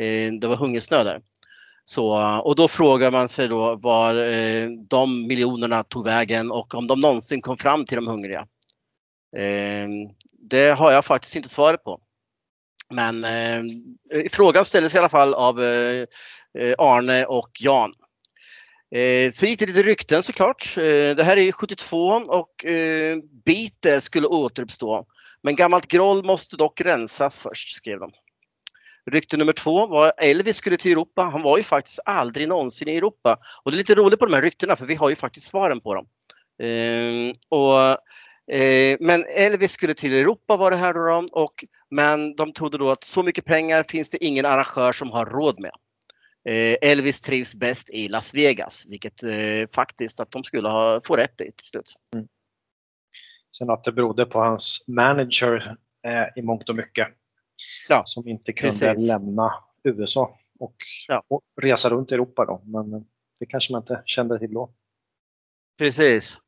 Eh, 0.00 0.32
det 0.32 0.46
var 0.46 0.56
hungersnöd 0.56 1.06
där. 1.06 1.20
Så, 1.88 2.40
och 2.44 2.56
då 2.56 2.68
frågar 2.68 3.10
man 3.10 3.28
sig 3.28 3.48
då 3.48 3.76
var 3.76 4.14
eh, 4.14 4.68
de 4.70 5.26
miljonerna 5.26 5.84
tog 5.84 6.04
vägen 6.04 6.50
och 6.50 6.74
om 6.74 6.86
de 6.86 7.00
någonsin 7.00 7.40
kom 7.40 7.56
fram 7.56 7.84
till 7.84 7.96
de 7.96 8.06
hungriga. 8.06 8.46
Eh, 9.36 9.88
det 10.50 10.70
har 10.70 10.92
jag 10.92 11.04
faktiskt 11.04 11.36
inte 11.36 11.48
svaret 11.48 11.84
på. 11.84 12.00
Men 12.90 13.24
eh, 13.24 13.62
frågan 14.32 14.64
ställdes 14.64 14.94
i 14.94 14.98
alla 14.98 15.08
fall 15.08 15.34
av 15.34 15.62
eh, 15.62 16.06
eh, 16.58 16.74
Arne 16.78 17.24
och 17.24 17.50
Jan. 17.60 17.92
Eh, 18.94 19.30
så 19.30 19.46
gick 19.46 19.58
det 19.58 19.66
lite 19.66 19.82
rykten 19.82 20.22
såklart. 20.22 20.74
Eh, 20.76 21.16
det 21.16 21.24
här 21.24 21.36
är 21.36 21.52
72 21.52 22.06
och 22.28 22.64
eh, 22.64 23.16
Biter 23.44 24.00
skulle 24.00 24.26
återuppstå. 24.26 25.06
Men 25.42 25.56
gammalt 25.56 25.86
groll 25.86 26.24
måste 26.24 26.56
dock 26.56 26.80
rensas 26.80 27.38
först, 27.38 27.76
skrev 27.76 28.00
de. 28.00 28.12
Rykte 29.10 29.36
nummer 29.36 29.52
två 29.52 29.86
var 29.86 30.12
Elvis 30.16 30.56
skulle 30.56 30.76
till 30.76 30.92
Europa. 30.92 31.22
Han 31.22 31.42
var 31.42 31.58
ju 31.58 31.64
faktiskt 31.64 32.00
aldrig 32.04 32.48
någonsin 32.48 32.88
i 32.88 32.96
Europa. 32.96 33.38
Och 33.62 33.70
det 33.70 33.74
är 33.74 33.78
lite 33.78 33.94
roligt 33.94 34.18
på 34.18 34.26
de 34.26 34.34
här 34.34 34.42
ryktena 34.42 34.76
för 34.76 34.86
vi 34.86 34.94
har 34.94 35.08
ju 35.10 35.16
faktiskt 35.16 35.46
svaren 35.46 35.80
på 35.80 35.94
dem. 35.94 36.06
Eh, 36.62 37.32
och, 37.48 37.80
eh, 38.56 38.96
men 39.00 39.24
Elvis 39.36 39.72
skulle 39.72 39.94
till 39.94 40.14
Europa 40.14 40.56
var 40.56 40.70
det 40.70 40.76
här 40.76 40.94
då 40.94 41.28
och 41.32 41.64
men 41.90 42.36
de 42.36 42.52
trodde 42.52 42.78
då 42.78 42.90
att 42.90 43.04
så 43.04 43.22
mycket 43.22 43.44
pengar 43.44 43.82
finns 43.82 44.10
det 44.10 44.24
ingen 44.24 44.46
arrangör 44.46 44.92
som 44.92 45.10
har 45.10 45.26
råd 45.26 45.60
med. 45.60 45.72
Eh, 46.48 46.90
Elvis 46.90 47.20
trivs 47.20 47.54
bäst 47.54 47.90
i 47.90 48.08
Las 48.08 48.34
Vegas, 48.34 48.86
vilket 48.88 49.22
eh, 49.22 49.68
faktiskt 49.74 50.20
att 50.20 50.30
de 50.30 50.44
skulle 50.44 50.68
ha, 50.68 51.00
få 51.04 51.16
rätt 51.16 51.40
i 51.40 51.44
till 51.44 51.66
slut. 51.66 51.94
Mm. 52.14 52.28
Sen 53.58 53.70
att 53.70 53.84
det 53.84 53.92
berodde 53.92 54.26
på 54.26 54.40
hans 54.40 54.84
manager 54.88 55.76
eh, 56.06 56.24
i 56.36 56.42
mångt 56.42 56.68
och 56.68 56.76
mycket. 56.76 57.08
Ja, 57.88 58.02
som 58.06 58.28
inte 58.28 58.52
kunde 58.52 58.78
precis. 58.78 59.08
lämna 59.08 59.54
USA 59.84 60.38
och, 60.58 60.76
Ja. 61.08 61.22
och 61.28 61.42
resa 61.60 61.88
runt 61.90 62.12
i 62.12 62.14
Europa 62.14 62.44
då. 62.44 62.62
Men 62.64 63.06
det 63.38 63.46
kanske 63.46 63.72
man 63.72 63.82
inte 63.82 64.02
kände 64.04 64.38
till 64.38 64.52
då. 64.52 64.72
Precis. 65.78 66.38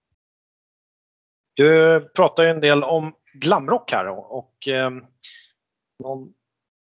Du 1.54 2.00
pratar 2.16 2.44
ju 2.44 2.50
en 2.50 2.60
del 2.60 2.84
om 2.84 3.14
glamrock 3.34 3.92
här 3.92 4.08
och, 4.08 4.38
och 4.38 4.68
eh, 4.68 4.90
någon 5.98 6.32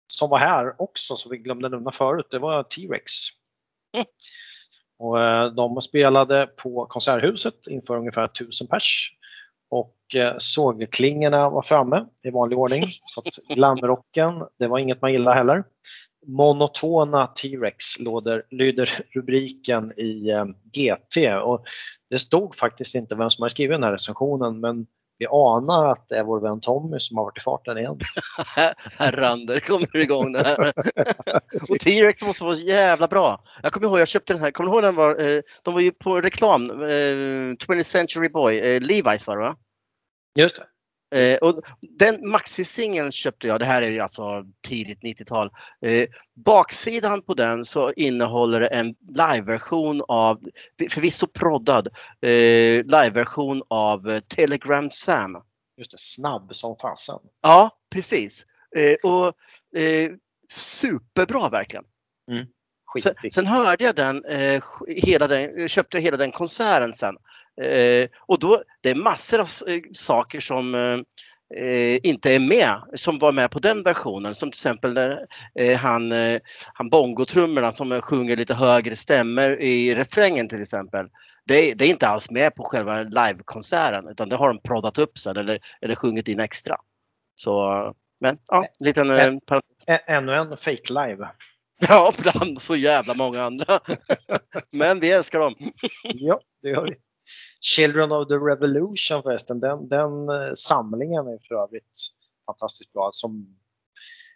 som 0.06 0.30
var 0.30 0.38
här 0.38 0.82
också 0.82 1.16
som 1.16 1.30
vi 1.30 1.38
glömde 1.38 1.68
nämna 1.68 1.92
förut, 1.92 2.26
det 2.30 2.38
var 2.38 2.62
T-Rex. 2.62 3.12
Mm. 3.96 4.06
Och, 4.98 5.20
eh, 5.20 5.52
de 5.54 5.80
spelade 5.82 6.46
på 6.46 6.86
Konserthuset 6.86 7.66
inför 7.66 7.96
ungefär 7.96 8.24
1000 8.24 8.66
pers. 8.66 9.12
Och 9.72 9.96
eh, 10.14 10.34
sågklingorna 10.38 11.50
var 11.50 11.62
framme 11.62 12.06
i 12.22 12.30
vanlig 12.30 12.58
ordning. 12.58 12.82
Så 12.86 13.22
glamrocken, 13.54 14.44
det 14.58 14.66
var 14.66 14.78
inget 14.78 15.02
man 15.02 15.12
gillade 15.12 15.36
heller. 15.36 15.64
Monotona 16.26 17.26
T-Rex 17.26 17.98
lyder, 18.50 18.88
rubriken 19.14 19.92
i 19.96 20.30
eh, 20.30 20.44
GT. 20.72 21.42
Och 21.42 21.64
det 22.10 22.18
stod 22.18 22.54
faktiskt 22.54 22.94
inte 22.94 23.14
vem 23.14 23.30
som 23.30 23.42
har 23.42 23.48
skrivit 23.48 23.74
den 23.74 23.82
här 23.82 23.92
recensionen 23.92 24.60
men 24.60 24.86
vi 25.22 25.26
anar 25.26 25.92
att 25.92 26.08
det 26.08 26.16
är 26.16 26.24
vår 26.24 26.40
vän 26.40 26.60
Tommy 26.60 26.98
som 27.00 27.16
har 27.16 27.24
varit 27.24 27.38
i 27.38 27.40
farten 27.40 27.78
igen. 27.78 27.98
Herr 28.98 29.12
Rander 29.12 29.60
kommer 29.60 29.96
igång 29.96 30.32
det 30.32 30.44
här. 30.44 30.58
och 31.70 31.78
T-Rex 31.80 32.22
måste 32.22 32.44
vara 32.44 32.56
jävla 32.56 33.08
bra. 33.08 33.44
Jag 33.62 33.72
kommer 33.72 33.86
ihåg, 33.86 34.00
jag 34.00 34.08
köpte 34.08 34.32
den 34.32 34.42
här, 34.42 34.50
kommer 34.50 34.70
du 34.70 34.74
ihåg 34.74 34.82
den 34.82 34.94
var, 34.94 35.20
eh, 35.20 35.40
de 35.62 35.74
var 35.74 35.80
ju 35.80 35.90
på 35.90 36.20
reklam, 36.20 36.70
eh, 36.70 37.56
20th 37.56 37.82
Century 37.82 38.28
Boy, 38.28 38.58
eh, 38.58 38.80
Levi's 38.80 39.26
var 39.26 39.36
det 39.36 39.42
va? 39.42 39.56
Just 40.34 40.56
det. 40.56 40.66
Eh, 41.12 41.36
och 41.36 41.62
den 41.80 42.30
maxi-singeln 42.30 43.12
köpte 43.12 43.48
jag, 43.48 43.60
det 43.60 43.64
här 43.64 43.82
är 43.82 43.88
ju 43.88 44.00
alltså 44.00 44.44
tidigt 44.68 45.02
90-tal. 45.02 45.50
Eh, 45.80 46.08
baksidan 46.44 47.22
på 47.22 47.34
den 47.34 47.64
så 47.64 47.92
innehåller 47.92 48.60
en 48.60 48.94
liveversion 49.08 50.02
av, 50.08 50.40
förvisso 50.90 51.26
proddad, 51.26 51.88
eh, 52.20 52.84
liveversion 52.84 53.62
av 53.68 54.08
eh, 54.08 54.20
Telegram 54.20 54.90
Sam. 54.90 55.36
Just 55.76 55.90
det, 55.90 56.00
snabb 56.00 56.54
som 56.54 56.76
fasen. 56.76 57.18
Ja, 57.42 57.70
precis. 57.90 58.46
Eh, 58.76 59.10
och 59.10 59.26
eh, 59.80 60.10
superbra 60.52 61.48
verkligen. 61.48 61.84
Sen, 63.00 63.14
sen 63.30 63.46
hörde 63.46 63.84
jag 63.84 63.94
den, 63.96 64.24
eh, 64.24 64.62
hela 64.88 65.28
den, 65.28 65.68
köpte 65.68 65.98
hela 65.98 66.16
den 66.16 66.32
konserten 66.32 66.92
sen. 66.94 67.14
Eh, 67.62 68.08
och 68.20 68.38
då, 68.38 68.62
det 68.80 68.90
är 68.90 68.94
massor 68.94 69.40
av 69.40 69.48
eh, 69.68 69.80
saker 69.92 70.40
som 70.40 70.74
eh, 70.74 70.98
eh, 71.64 71.98
inte 72.02 72.34
är 72.34 72.38
med, 72.38 72.80
som 72.94 73.18
var 73.18 73.32
med 73.32 73.50
på 73.50 73.58
den 73.58 73.82
versionen. 73.82 74.34
Som 74.34 74.50
till 74.50 74.56
exempel 74.58 74.92
när 74.92 75.26
eh, 75.58 75.78
han, 75.78 76.12
han 76.74 76.88
bongotrummorna 76.90 77.72
som 77.72 78.00
sjunger 78.02 78.36
lite 78.36 78.54
högre 78.54 78.96
stämmer 78.96 79.60
i 79.60 79.94
refrängen 79.94 80.48
till 80.48 80.60
exempel. 80.60 81.06
Det, 81.46 81.54
är- 81.70 81.74
det 81.74 81.84
är 81.84 81.88
inte 81.88 82.08
alls 82.08 82.30
med 82.30 82.54
på 82.54 82.64
själva 82.64 83.02
livekonserten 83.02 84.08
utan 84.08 84.28
det 84.28 84.36
har 84.36 84.48
de 84.48 84.60
proddat 84.60 84.98
upp 84.98 85.18
sen 85.18 85.36
eller, 85.36 85.58
eller 85.80 85.94
sjungit 85.94 86.28
in 86.28 86.40
extra. 86.40 86.76
Så, 87.34 87.92
men 88.20 88.38
ja, 88.50 88.64
en 88.80 88.86
liten 88.86 89.40
parentes. 89.40 89.84
Ännu 90.06 90.34
en 90.34 90.56
fake 90.56 90.88
live. 90.92 91.28
Ja, 91.88 92.12
bland 92.18 92.62
så 92.62 92.76
jävla 92.76 93.14
många 93.14 93.42
andra. 93.42 93.80
Men 94.74 95.00
vi 95.00 95.10
älskar 95.12 95.38
dem. 95.38 95.54
Ja, 96.04 96.40
det 96.62 96.68
gör 96.68 96.82
vi. 96.86 96.94
Children 97.60 98.12
of 98.12 98.28
the 98.28 98.34
Revolution 98.34 99.22
förresten, 99.22 99.60
den, 99.60 99.88
den 99.88 100.28
eh, 100.28 100.52
samlingen 100.54 101.26
är 101.26 101.38
för 101.48 101.54
övrigt 101.54 101.84
fantastiskt 102.46 102.92
bra. 102.92 103.10
Som 103.12 103.56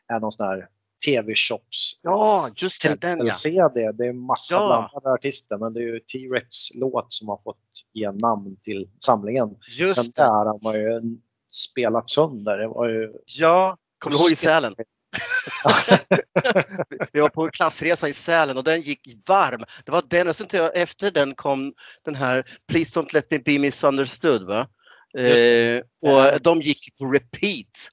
är 0.09 0.21
någon 0.21 0.33
sån 0.33 0.47
här 0.47 0.69
TV-shops 1.07 2.01
Ja, 2.03 2.37
just 2.63 2.83
det, 2.83 3.01
den, 3.01 3.19
ja. 3.19 3.25
trippel-CD. 3.25 3.93
Det 3.93 4.07
är 4.07 4.13
massa 4.13 4.55
Ja. 4.55 4.89
blandade 4.93 5.15
artister 5.15 5.57
men 5.59 5.73
det 5.73 5.81
är 5.81 5.83
ju 5.83 6.01
T-Rex 6.01 6.75
låt 6.75 7.13
som 7.13 7.29
har 7.29 7.41
fått 7.45 7.59
ge 7.93 8.11
namn 8.13 8.57
till 8.65 8.91
samlingen. 9.05 9.49
Den 9.49 9.59
Just 9.79 10.03
det. 10.17 10.23
där 10.23 10.45
har 10.47 10.63
man 10.63 10.75
ju 10.75 11.01
spelat 11.51 12.09
sönder. 12.11 12.59
Det 12.59 12.69
var 12.69 12.89
ju... 12.89 13.13
Ja, 13.39 13.77
kommer 13.99 14.17
du 14.17 14.23
ihåg 14.23 14.33
i 14.33 14.37
Sälen? 14.37 14.75
Vi 17.13 17.21
var 17.21 17.29
på 17.29 17.47
klassresa 17.47 18.09
i 18.09 18.13
Sälen 18.13 18.57
och 18.57 18.65
den 18.65 18.81
gick 18.81 19.01
varm. 19.29 19.61
Det 19.85 19.93
var 19.93 20.03
den, 20.09 20.29
och 20.29 20.37
sen 20.37 20.71
efter 20.75 21.11
den 21.11 21.35
kom 21.35 21.73
den 22.05 22.15
här 22.15 22.45
Please 22.69 23.01
don't 23.01 23.15
let 23.15 23.31
me 23.31 23.39
be 23.39 23.59
misunderstood. 23.59 24.47
Va? 24.47 24.69
Eh, 25.19 25.81
och 26.01 26.43
de 26.43 26.61
gick 26.61 26.99
på 26.99 27.07
repeat. 27.07 27.91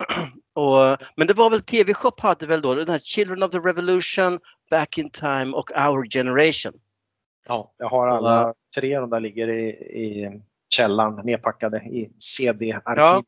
Och, 0.54 0.96
men 1.16 1.26
det 1.26 1.34
var 1.34 1.50
väl 1.50 1.62
TV-shop 1.62 2.12
hade 2.18 2.46
väl 2.46 2.60
då 2.60 2.74
den 2.74 2.88
här 2.88 2.98
Children 2.98 3.42
of 3.42 3.50
the 3.50 3.58
Revolution, 3.58 4.38
Back 4.70 4.98
in 4.98 5.10
Time 5.10 5.52
och 5.52 5.70
Our 5.76 6.10
Generation. 6.10 6.72
Ja, 7.48 7.74
jag 7.76 7.88
har 7.88 8.08
alla 8.08 8.54
tre. 8.76 8.98
De 8.98 9.10
där 9.10 9.20
ligger 9.20 9.48
i, 9.48 9.68
i 9.70 10.40
källaren 10.74 11.26
nedpackade 11.26 11.78
i 11.78 12.10
CD-arkivet. 12.18 12.96
Ja, 12.96 13.22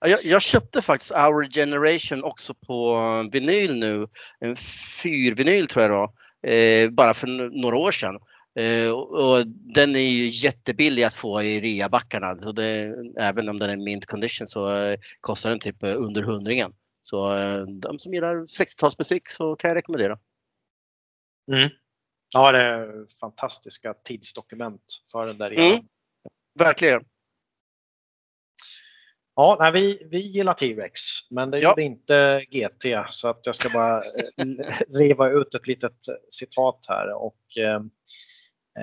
Jag, 0.00 0.18
jag 0.24 0.42
köpte 0.42 0.80
faktiskt 0.80 1.12
Our 1.12 1.52
Generation 1.52 2.24
också 2.24 2.54
på 2.54 2.98
vinyl 3.32 3.74
nu. 3.74 4.06
En 4.38 4.56
fyrvinyl 5.02 5.66
tror 5.66 5.84
jag 5.84 5.90
var. 5.90 6.12
Eh, 6.52 6.90
bara 6.90 7.14
för 7.14 7.26
några 7.60 7.76
år 7.76 7.90
sedan. 7.90 8.18
Eh, 8.54 8.90
och, 8.90 9.46
den 9.46 9.96
är 9.96 10.00
ju 10.00 10.28
jättebillig 10.28 11.02
att 11.02 11.14
få 11.14 11.42
i 11.42 11.60
reabackarna. 11.60 12.38
Så 12.38 12.52
det, 12.52 12.94
även 13.18 13.48
om 13.48 13.58
den 13.58 13.70
är 13.70 13.76
mint 13.76 14.06
condition 14.06 14.48
så 14.48 14.76
eh, 14.76 14.98
kostar 15.20 15.50
den 15.50 15.58
typ 15.58 15.82
eh, 15.82 15.96
under 15.96 16.22
hundringen. 16.22 16.72
Så 17.02 17.36
eh, 17.36 17.62
de 17.62 17.98
som 17.98 18.14
gillar 18.14 18.36
60-talsmusik 18.36 19.22
så 19.26 19.56
kan 19.56 19.68
jag 19.68 19.76
rekommendera. 19.76 20.18
Mm. 21.52 21.70
Ja, 22.28 22.52
det 22.52 22.58
är 22.58 23.06
fantastiska 23.20 23.94
tidsdokument 23.94 24.82
för 25.12 25.26
den 25.26 25.38
där. 25.38 25.50
Mm. 25.50 25.84
Verkligen. 26.58 27.04
Ja, 29.40 29.56
nej, 29.60 29.72
vi, 29.72 30.06
vi 30.10 30.18
gillar 30.20 30.54
T-Rex, 30.54 31.00
men 31.30 31.50
det 31.50 31.58
Ja. 31.58 31.70
gjorde 31.70 31.82
inte 31.82 32.44
GT. 32.50 32.84
Så 33.10 33.28
att 33.28 33.40
jag 33.46 33.54
ska 33.54 33.68
bara 33.68 33.96
eh, 33.98 34.76
riva 34.88 35.28
ut 35.30 35.54
ett 35.54 35.66
litet 35.66 35.96
citat 36.30 36.84
här. 36.88 37.12
Och, 37.14 37.56
eh, 37.56 37.80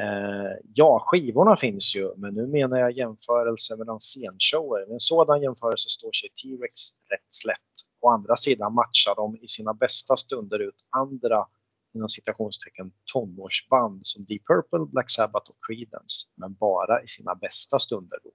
eh, 0.02 0.52
ja, 0.74 1.00
skivorna 1.06 1.58
finns 1.58 1.96
ju, 1.96 2.16
men 2.18 2.34
nu 2.34 2.48
menar 2.48 2.78
jag 2.78 2.92
jämförelse 2.92 3.76
mellan 3.76 4.00
scenshower. 4.00 4.86
Med 4.88 4.94
en 4.94 5.00
sådan 5.00 5.42
jämförelse 5.42 5.90
står 5.90 6.12
sig 6.12 6.30
T-Rex 6.30 6.74
rätt 7.12 7.28
slätt. 7.30 7.74
Å 8.02 8.10
andra 8.10 8.36
sidan 8.36 8.74
matchar 8.74 9.16
de 9.16 9.38
i 9.42 9.48
sina 9.48 9.74
bästa 9.74 10.18
stunder 10.18 10.60
ut 10.60 10.76
andra 10.90 11.46
inom 11.96 12.10
citationstecken 12.10 12.92
tonårsband 13.14 14.02
som 14.04 14.26
Deep 14.26 14.42
Purple, 14.48 14.86
Black 14.92 15.12
Sabbath 15.12 15.50
och 15.52 15.58
Creedence, 15.68 16.16
men 16.36 16.54
bara 16.54 17.04
i 17.04 17.08
sina 17.08 17.36
bästa 17.36 17.80
stunder 17.80 18.20
då. 18.24 18.32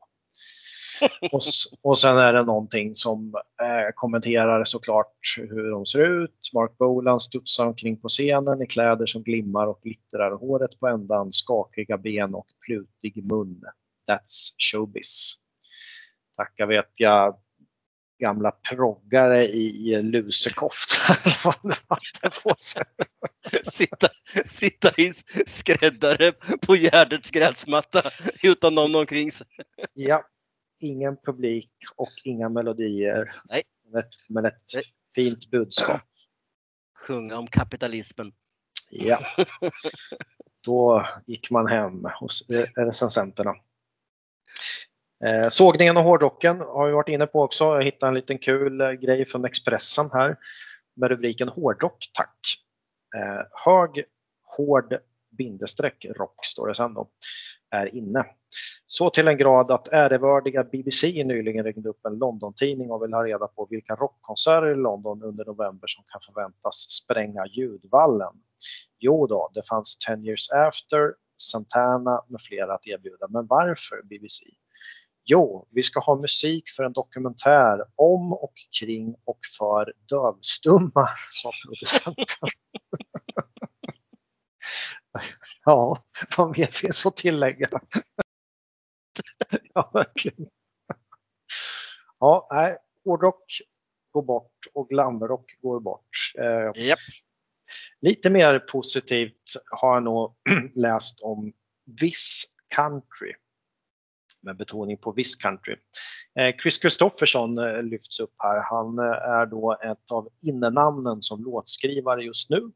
Och, 1.32 1.42
och 1.82 1.98
sen 1.98 2.16
är 2.16 2.32
det 2.32 2.42
någonting 2.42 2.94
som 2.94 3.34
eh, 3.62 3.92
kommenterar 3.94 4.64
såklart 4.64 5.14
hur 5.36 5.70
de 5.70 5.86
ser 5.86 6.22
ut. 6.22 6.50
Mark 6.54 6.78
Bolan 6.78 7.20
studsar 7.20 7.66
omkring 7.66 7.96
på 7.96 8.08
scenen 8.08 8.62
i 8.62 8.66
kläder 8.66 9.06
som 9.06 9.22
glimmar 9.22 9.66
och 9.66 9.80
glittrar. 9.82 10.30
Håret 10.30 10.80
på 10.80 10.86
ändan, 10.86 11.32
skakiga 11.32 11.98
ben 11.98 12.34
och 12.34 12.46
plutig 12.66 13.24
mun. 13.24 13.62
That's 14.10 14.54
showbiz. 14.58 15.34
Tacka 16.36 16.66
vet 16.66 16.90
jag 16.94 17.36
gamla 18.22 18.50
proggare 18.50 19.44
i 19.44 20.02
lusekofta. 20.02 21.14
På 22.42 22.54
sig. 22.58 22.82
Sitta, 23.72 24.08
sitta 24.46 24.90
i 24.96 25.12
skräddare 25.46 26.32
på 26.66 26.76
Gärdets 26.76 27.30
gräsmatta 27.30 28.02
utan 28.42 28.74
någon 28.74 28.94
omkring 28.94 29.32
sig. 29.32 29.46
ja, 29.94 30.22
ingen 30.82 31.16
publik 31.16 31.70
och 31.96 32.08
inga 32.24 32.48
melodier. 32.48 33.42
Nej. 33.44 33.62
med 33.92 33.98
ett, 34.04 34.14
med 34.28 34.46
ett 34.46 34.84
fint 35.14 35.50
budskap. 35.50 36.00
Sjunga 37.06 37.38
om 37.38 37.46
kapitalismen. 37.46 38.32
Ja. 38.90 39.18
Då 40.64 41.06
gick 41.26 41.50
man 41.50 41.66
hem 41.66 42.04
hos 42.20 42.48
recensenterna. 42.76 43.54
Eh, 45.24 45.48
sågningen 45.48 45.96
och 45.96 46.02
hårdrocken 46.02 46.60
har 46.60 46.86
vi 46.86 46.92
varit 46.92 47.08
inne 47.08 47.26
på 47.26 47.42
också. 47.42 47.64
Jag 47.64 47.84
hittade 47.84 48.10
en 48.10 48.14
liten 48.14 48.38
kul 48.38 48.80
eh, 48.80 48.90
grej 48.90 49.24
från 49.24 49.44
Expressen 49.44 50.10
här 50.12 50.36
med 50.96 51.10
rubriken 51.10 51.48
Hårdrock 51.48 52.10
tack. 52.14 52.38
Eh, 53.16 53.46
hög, 53.64 54.04
hård, 54.56 54.98
bindestreck 55.30 56.06
rock 56.16 56.46
står 56.46 56.68
det 56.68 56.74
sen 56.74 56.94
då, 56.94 57.10
är 57.70 57.94
inne. 57.96 58.24
Så 58.94 59.10
till 59.10 59.28
en 59.28 59.36
grad 59.36 59.70
att 59.70 59.88
ärevördiga 59.88 60.64
BBC 60.64 61.24
nyligen 61.24 61.64
ringde 61.64 61.88
upp 61.88 62.06
en 62.06 62.18
London-tidning 62.18 62.90
och 62.90 63.02
vill 63.02 63.12
ha 63.12 63.24
reda 63.24 63.46
på 63.46 63.66
vilka 63.70 63.94
rockkonserter 63.94 64.70
i 64.70 64.74
London 64.74 65.22
under 65.22 65.44
november 65.44 65.86
som 65.86 66.04
kan 66.06 66.20
förväntas 66.20 66.90
spränga 66.90 67.46
ljudvallen. 67.46 68.32
Jo 68.98 69.26
då, 69.26 69.50
det 69.54 69.68
fanns 69.68 69.98
Ten 69.98 70.24
years 70.24 70.50
after, 70.50 71.14
Santana 71.36 72.24
med 72.28 72.40
flera 72.40 72.74
att 72.74 72.86
erbjuda. 72.86 73.28
Men 73.28 73.46
varför 73.46 74.02
BBC? 74.02 74.44
Jo, 75.24 75.68
vi 75.70 75.82
ska 75.82 76.00
ha 76.00 76.16
musik 76.16 76.64
för 76.76 76.84
en 76.84 76.92
dokumentär 76.92 77.80
om 77.96 78.32
och 78.32 78.54
kring 78.80 79.14
och 79.24 79.40
för 79.58 79.92
dövstumma, 80.08 81.08
sa 81.30 81.50
producenten. 81.66 82.48
ja, 85.64 85.96
vad 86.36 86.58
mer 86.58 86.66
finns 86.66 87.06
att 87.06 87.16
tillägga? 87.16 87.68
ja, 89.74 89.90
verkligen. 89.94 90.46
Ja, 92.18 92.48
nej, 92.50 92.76
hårdrock 93.04 93.44
går 94.10 94.22
bort 94.22 94.58
och 94.74 94.88
glamrock 94.88 95.60
går 95.62 95.80
bort. 95.80 96.32
Eh, 96.38 96.82
yep. 96.82 96.98
Lite 98.00 98.30
mer 98.30 98.58
positivt 98.58 99.54
har 99.70 99.94
jag 99.94 100.02
nog 100.02 100.34
läst 100.74 101.20
om 101.20 101.52
viss 102.00 102.44
country 102.74 103.32
med 104.42 104.56
betoning 104.56 104.98
på 104.98 105.12
viss 105.12 105.36
country. 105.36 105.76
Eh, 106.38 106.56
Chris 106.62 106.78
Kristoffersson 106.78 107.58
eh, 107.58 107.82
lyfts 107.82 108.20
upp 108.20 108.34
här. 108.38 108.60
Han 108.60 108.98
eh, 108.98 109.04
är 109.04 109.46
då 109.46 109.78
ett 109.82 110.10
av 110.10 110.28
innenamnen 110.46 111.22
som 111.22 111.44
låtskrivare 111.44 112.24
just 112.24 112.50
nu. 112.50 112.72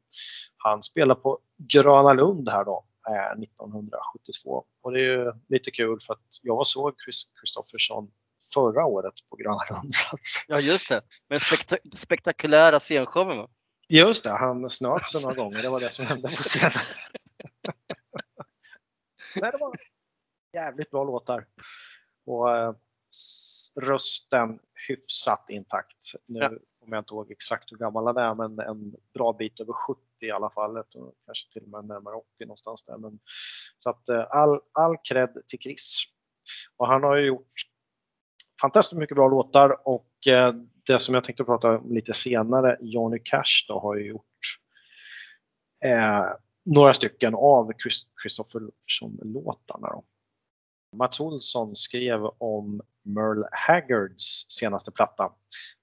Han 0.56 0.82
spelar 0.82 1.14
på 1.14 1.38
Gröna 1.72 2.12
Lund 2.12 2.48
här 2.48 2.64
då 2.64 2.84
1972 3.42 4.64
och 4.82 4.92
det 4.92 5.04
är 5.04 5.34
lite 5.48 5.70
kul 5.70 6.00
för 6.00 6.12
att 6.12 6.20
jag 6.42 6.66
såg 6.66 6.94
Kristoffersson 7.40 8.10
förra 8.54 8.84
året 8.84 9.14
på 9.30 9.36
Gröna 9.36 9.60
Lund. 9.70 9.92
Ja 10.48 10.60
just 10.60 10.88
det, 10.88 11.02
med 11.28 11.42
spektak 11.42 11.78
spektakulära 12.04 12.80
scenshowen. 12.80 13.48
Just 13.88 14.24
det, 14.24 14.30
han 14.30 14.70
snöt 14.70 15.08
sig 15.08 15.22
några 15.22 15.34
gånger. 15.34 15.60
Det 15.60 15.68
var 15.68 15.80
det 15.80 15.90
som 15.90 16.06
hände 16.06 16.28
på 16.28 16.42
scenen. 16.42 16.72
Men 19.40 19.50
det 19.50 19.58
var 19.60 19.74
jävligt 20.52 20.90
bra 20.90 21.04
låtar. 21.04 21.46
Och 22.26 22.56
eh, 22.56 22.74
rösten 23.80 24.58
hyfsat 24.88 25.50
intakt. 25.50 25.96
Nu 26.26 26.38
ja. 26.38 26.48
kommer 26.80 26.96
jag 26.96 27.00
inte 27.00 27.14
ihåg 27.14 27.30
exakt 27.30 27.72
hur 27.72 27.76
gammal 27.76 28.06
han 28.06 28.16
är, 28.16 28.34
men 28.34 28.58
en 28.58 28.94
bra 29.14 29.32
bit 29.32 29.60
över 29.60 29.72
70 29.72 30.05
i 30.22 30.30
alla 30.30 30.50
fall. 30.50 30.78
Och 30.78 30.86
kanske 31.26 31.52
till 31.52 31.62
och 31.62 31.68
med 31.68 31.84
närmare 31.84 32.14
80 32.14 32.26
någonstans 32.40 32.84
där. 32.84 32.98
Men, 32.98 33.18
så 33.78 33.90
att 33.90 34.08
eh, 34.08 34.26
all, 34.30 34.60
all 34.72 34.96
cred 35.08 35.42
till 35.46 35.58
Chris. 35.58 36.02
Och 36.76 36.86
han 36.86 37.02
har 37.02 37.16
ju 37.16 37.26
gjort 37.26 37.52
fantastiskt 38.60 38.98
mycket 38.98 39.16
bra 39.16 39.28
låtar 39.28 39.88
och 39.88 40.26
eh, 40.26 40.54
det 40.86 40.98
som 40.98 41.14
jag 41.14 41.24
tänkte 41.24 41.44
prata 41.44 41.78
om 41.78 41.94
lite 41.94 42.12
senare, 42.12 42.78
Johnny 42.80 43.18
Cash 43.24 43.64
då, 43.68 43.80
har 43.80 43.96
ju 43.96 44.06
gjort 44.06 44.22
eh, 45.84 46.24
några 46.64 46.92
stycken 46.92 47.34
av 47.34 47.72
Christofferson-låtarna. 48.22 50.02
Mats 50.96 51.20
Olsson 51.20 51.76
skrev 51.76 52.24
om 52.38 52.80
Merle 53.04 53.48
Haggards 53.52 54.46
senaste 54.48 54.92
platta 54.92 55.32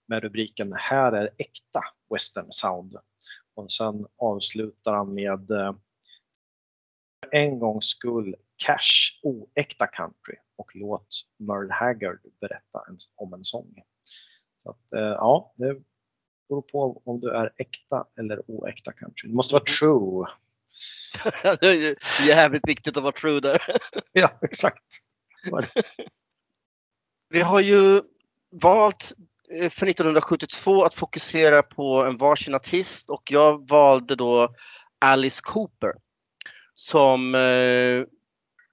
med 0.08 0.24
rubriken 0.24 0.74
Här 0.74 1.12
är 1.12 1.30
äkta 1.38 1.80
western 2.14 2.48
sound. 2.50 2.98
Och 3.56 3.72
sen 3.72 4.06
avslutar 4.18 4.93
han 4.93 5.14
med 5.14 5.51
eh, 5.51 5.76
En 7.32 7.60
gångs 7.60 7.86
skull 7.86 8.36
Cash 8.58 9.20
oäkta 9.24 9.88
country 9.88 10.36
och 10.56 10.76
låt 10.76 11.08
Merle 11.38 11.74
Haggard 11.74 12.20
berätta 12.41 12.84
om 13.16 13.34
en 13.34 13.43
sång. 13.43 13.84
Så 14.58 14.70
att, 14.70 14.93
eh, 14.93 15.01
ja, 15.01 15.54
det 15.58 15.82
beror 16.49 16.62
på 16.62 17.01
om 17.06 17.20
du 17.20 17.30
är 17.30 17.54
äkta 17.58 18.08
eller 18.20 18.41
oäkta 18.47 18.91
country. 18.91 19.30
Det 19.30 19.36
måste 19.36 19.56
vara 19.56 19.64
true. 19.64 20.28
det 21.62 21.68
är 21.68 22.28
jävligt 22.28 22.68
viktigt 22.68 22.97
att 22.97 23.04
vara 23.04 23.14
true 23.14 23.39
där. 23.39 23.62
ja, 24.14 24.39
exakt. 24.41 24.84
Vi 27.30 27.41
har 27.41 27.60
ju 27.60 28.01
valt 28.49 29.14
Eh, 29.50 29.70
för 29.70 29.88
1972 29.88 30.84
att 30.84 30.94
fokusera 30.94 31.64
på 31.64 32.04
en 32.04 32.18
varsin 32.18 32.56
artist 32.56 33.10
och 33.10 33.32
jag 33.32 33.70
valde 33.70 34.16
då 34.16 34.56
Alice 35.00 35.41
Cooper 35.44 35.94
som 36.74 37.36
eh, 37.36 38.06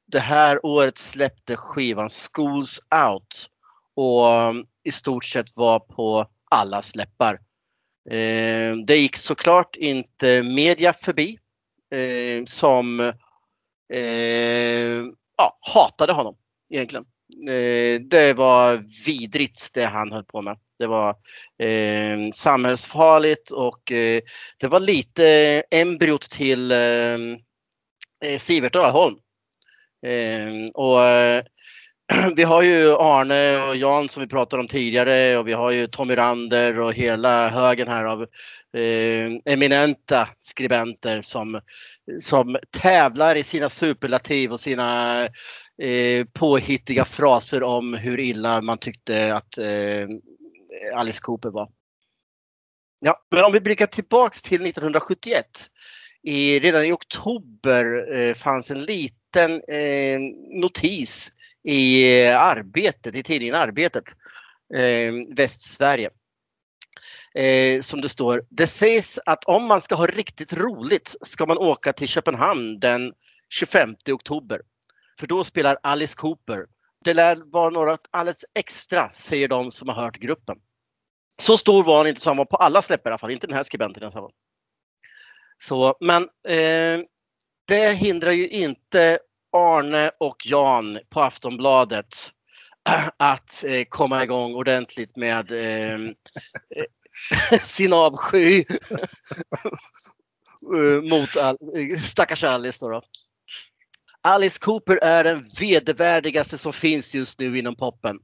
det 0.07 0.21
här 0.21 0.66
året 0.66 0.99
släppte 0.99 1.57
skivan 1.57 2.09
Schools 2.09 2.81
Out 3.09 3.47
och 3.95 4.33
mm, 4.33 4.66
i 4.85 4.93
stort 4.93 5.25
sett 5.25 5.57
var 5.57 5.81
på 5.81 6.27
alla 6.51 6.83
släppar. 6.83 7.35
Eh, 8.11 8.77
det 8.87 8.97
gick 8.97 9.16
såklart 9.16 9.77
inte 9.77 10.43
media 10.43 10.93
förbi 10.93 11.39
som 12.47 13.12
ja, 15.37 15.59
hatade 15.61 16.12
honom 16.12 16.37
egentligen. 16.75 17.05
Eh, 17.49 18.01
det 18.01 18.35
var 18.37 18.85
vidrigt 19.07 19.70
det 19.74 19.85
han 19.85 20.12
höll 20.12 20.24
på 20.24 20.43
med. 20.43 20.59
Det 20.78 20.87
var 20.87 21.11
eh, 21.59 22.31
samhällsfarligt 22.33 23.51
och 23.51 23.93
eh, 23.93 24.22
det 24.59 24.68
var 24.68 24.81
lite 24.81 25.24
embryot 25.70 26.31
till 26.31 26.70
eh, 26.70 27.18
eh 28.24 28.39
Sivert 28.39 28.76
Öholm. 28.76 29.16
Eh, 30.07 30.68
och 30.74 31.05
eh, 31.05 31.45
vi 32.37 32.43
har 32.43 32.62
ju 32.62 32.93
Arne 32.93 33.62
och 33.68 33.76
Jan 33.76 34.09
som 34.09 34.22
vi 34.22 34.28
pratade 34.28 34.61
om 34.61 34.68
tidigare 34.68 35.39
och 35.39 35.49
vi 35.49 35.53
har 35.53 35.70
ju 35.70 35.87
Tommy 35.87 36.16
Rander 36.16 36.81
och 36.81 36.95
hela 36.95 37.49
högen 37.49 37.89
här 37.89 38.05
av 38.05 38.22
eh, 38.76 39.53
eminenta 39.53 40.28
skribenter 40.41 41.22
som, 41.22 41.61
som 42.19 42.57
tävlar 42.83 43.37
i 43.37 43.43
sina 43.43 43.69
superlativ 43.69 44.53
och 44.53 44.61
sina 44.61 45.21
eh, 45.83 46.25
påhittiga 46.33 47.05
fraser 47.05 47.63
om 47.63 47.95
hur 47.95 48.21
illa 48.21 48.61
man 48.61 48.79
tyckte 48.79 49.35
att 49.35 49.59
eh, 49.59 50.09
Alice 50.95 51.21
Cooper 51.23 51.51
var. 51.51 51.69
Ja, 53.01 53.27
men 53.31 53.45
om 53.45 53.53
vi 53.53 53.61
blickar 53.61 53.87
tillbaks 53.87 54.43
till 54.43 54.67
1971. 54.67 55.47
I, 56.23 56.61
redan 56.61 56.85
i 56.85 56.93
oktober 56.93 58.15
eh, 58.17 58.35
fanns 58.35 58.71
en 58.71 58.83
liten 58.83 59.51
eh, 59.69 60.21
notis 60.63 61.33
i 61.65 62.13
eh, 62.23 62.43
Arbetet, 62.43 63.15
i 63.15 63.23
tidningen 63.23 63.55
Arbetet, 63.55 64.05
eh, 64.75 65.13
Västsverige. 65.37 66.11
Eh, 67.34 67.82
som 67.82 68.01
det 68.01 68.09
står, 68.09 68.43
det 68.51 68.66
sägs 68.66 69.18
att 69.26 69.45
om 69.45 69.66
man 69.66 69.80
ska 69.80 69.95
ha 69.95 70.07
riktigt 70.07 70.53
roligt 70.53 71.16
ska 71.22 71.47
man 71.47 71.59
åka 71.59 71.93
till 71.93 72.09
Köpenhamn 72.09 72.80
den 72.80 73.12
25 73.49 73.95
oktober. 74.12 74.61
För 75.20 75.26
då 75.26 75.45
spelar 75.45 75.78
Alice 75.82 76.16
Cooper. 76.16 76.66
Det 77.05 77.14
lär 77.14 77.53
vara 77.53 77.70
något 77.70 78.09
alldeles 78.11 78.45
extra, 78.55 79.11
säger 79.11 79.49
de 79.49 79.70
som 79.70 79.88
har 79.88 80.03
hört 80.03 80.16
gruppen. 80.18 80.57
Så 81.41 81.57
stor 81.57 81.84
var 81.84 81.97
han 81.97 82.07
inte 82.07 82.20
som 82.20 82.30
han 82.30 82.36
var 82.36 82.45
på 82.45 82.57
alla 82.57 82.82
släpp 82.82 83.07
i 83.07 83.09
alla 83.09 83.18
fall, 83.18 83.30
inte 83.30 83.47
den 83.47 83.57
här 83.57 83.62
skribenten 83.62 84.03
ensam. 84.03 84.30
Så, 85.59 85.97
men 86.01 86.22
eh, 86.49 87.05
det 87.68 87.93
hindrar 87.93 88.30
ju 88.30 88.49
inte 88.49 89.18
Arne 89.57 90.11
och 90.20 90.47
Jan 90.47 90.99
på 91.09 91.20
Aftonbladet 91.20 92.30
att 93.16 93.64
eh, 93.64 93.84
komma 93.88 94.22
igång 94.22 94.55
ordentligt 94.55 95.16
med 95.16 95.53
ehm, 95.53 96.14
eh, 96.76 97.59
sin 97.61 97.93
avsky 97.93 98.64
eh, 100.76 101.03
mot 101.03 101.36
all, 101.36 101.57
eh, 101.76 101.99
stackars 101.99 102.45
Alice. 102.45 102.84
Då, 102.84 102.91
då. 102.91 103.03
Alice 104.22 104.59
Cooper 104.61 104.97
är 105.03 105.24
den 105.24 105.49
vedervärdigaste 105.61 106.59
som 106.59 106.72
finns 106.72 107.14
just 107.14 107.41
nu 107.41 107.59
inom 107.59 107.74
poppen. 107.74 108.18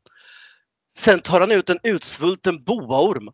Sen 0.98 1.20
tar 1.20 1.40
han 1.40 1.52
ut 1.52 1.70
en 1.70 1.78
utsvulten 1.82 2.64
boaorm. 2.64 3.28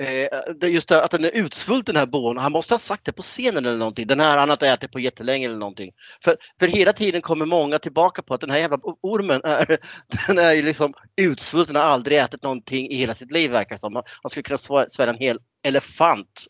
Eh, 0.00 0.70
just 0.70 0.90
att 0.90 1.10
den 1.10 1.24
är 1.24 1.30
utsvulten 1.30 1.94
den 1.94 2.00
här 2.00 2.06
boen. 2.06 2.38
Han 2.38 2.52
måste 2.52 2.74
ha 2.74 2.78
sagt 2.78 3.04
det 3.04 3.12
på 3.12 3.22
scenen 3.22 3.66
eller 3.66 3.78
någonting. 3.78 4.06
Den 4.06 4.20
här 4.20 4.38
han 4.38 4.48
har 4.48 4.54
inte 4.54 4.68
ätit 4.68 4.92
på 4.92 5.00
jättelänge 5.00 5.46
eller 5.46 5.58
någonting. 5.58 5.92
För, 6.24 6.36
för 6.60 6.66
hela 6.66 6.92
tiden 6.92 7.20
kommer 7.20 7.46
många 7.46 7.78
tillbaka 7.78 8.22
på 8.22 8.34
att 8.34 8.40
den 8.40 8.50
här 8.50 8.58
jävla 8.58 8.78
ormen 9.02 9.40
är, 9.44 9.66
den 10.26 10.38
är 10.38 10.52
ju 10.52 10.62
liksom 10.62 10.94
utsvulten 11.16 11.76
och 11.76 11.82
har 11.82 11.88
aldrig 11.88 12.18
ätit 12.18 12.42
någonting 12.42 12.90
i 12.90 12.94
hela 12.94 13.14
sitt 13.14 13.32
liv 13.32 13.50
verkar 13.50 13.74
det 13.74 13.80
som. 13.80 13.94
Han 13.94 14.30
skulle 14.30 14.42
kunna 14.42 14.88
svälja 14.88 15.12
en 15.12 15.20
hel 15.20 15.38
elefant. 15.62 16.46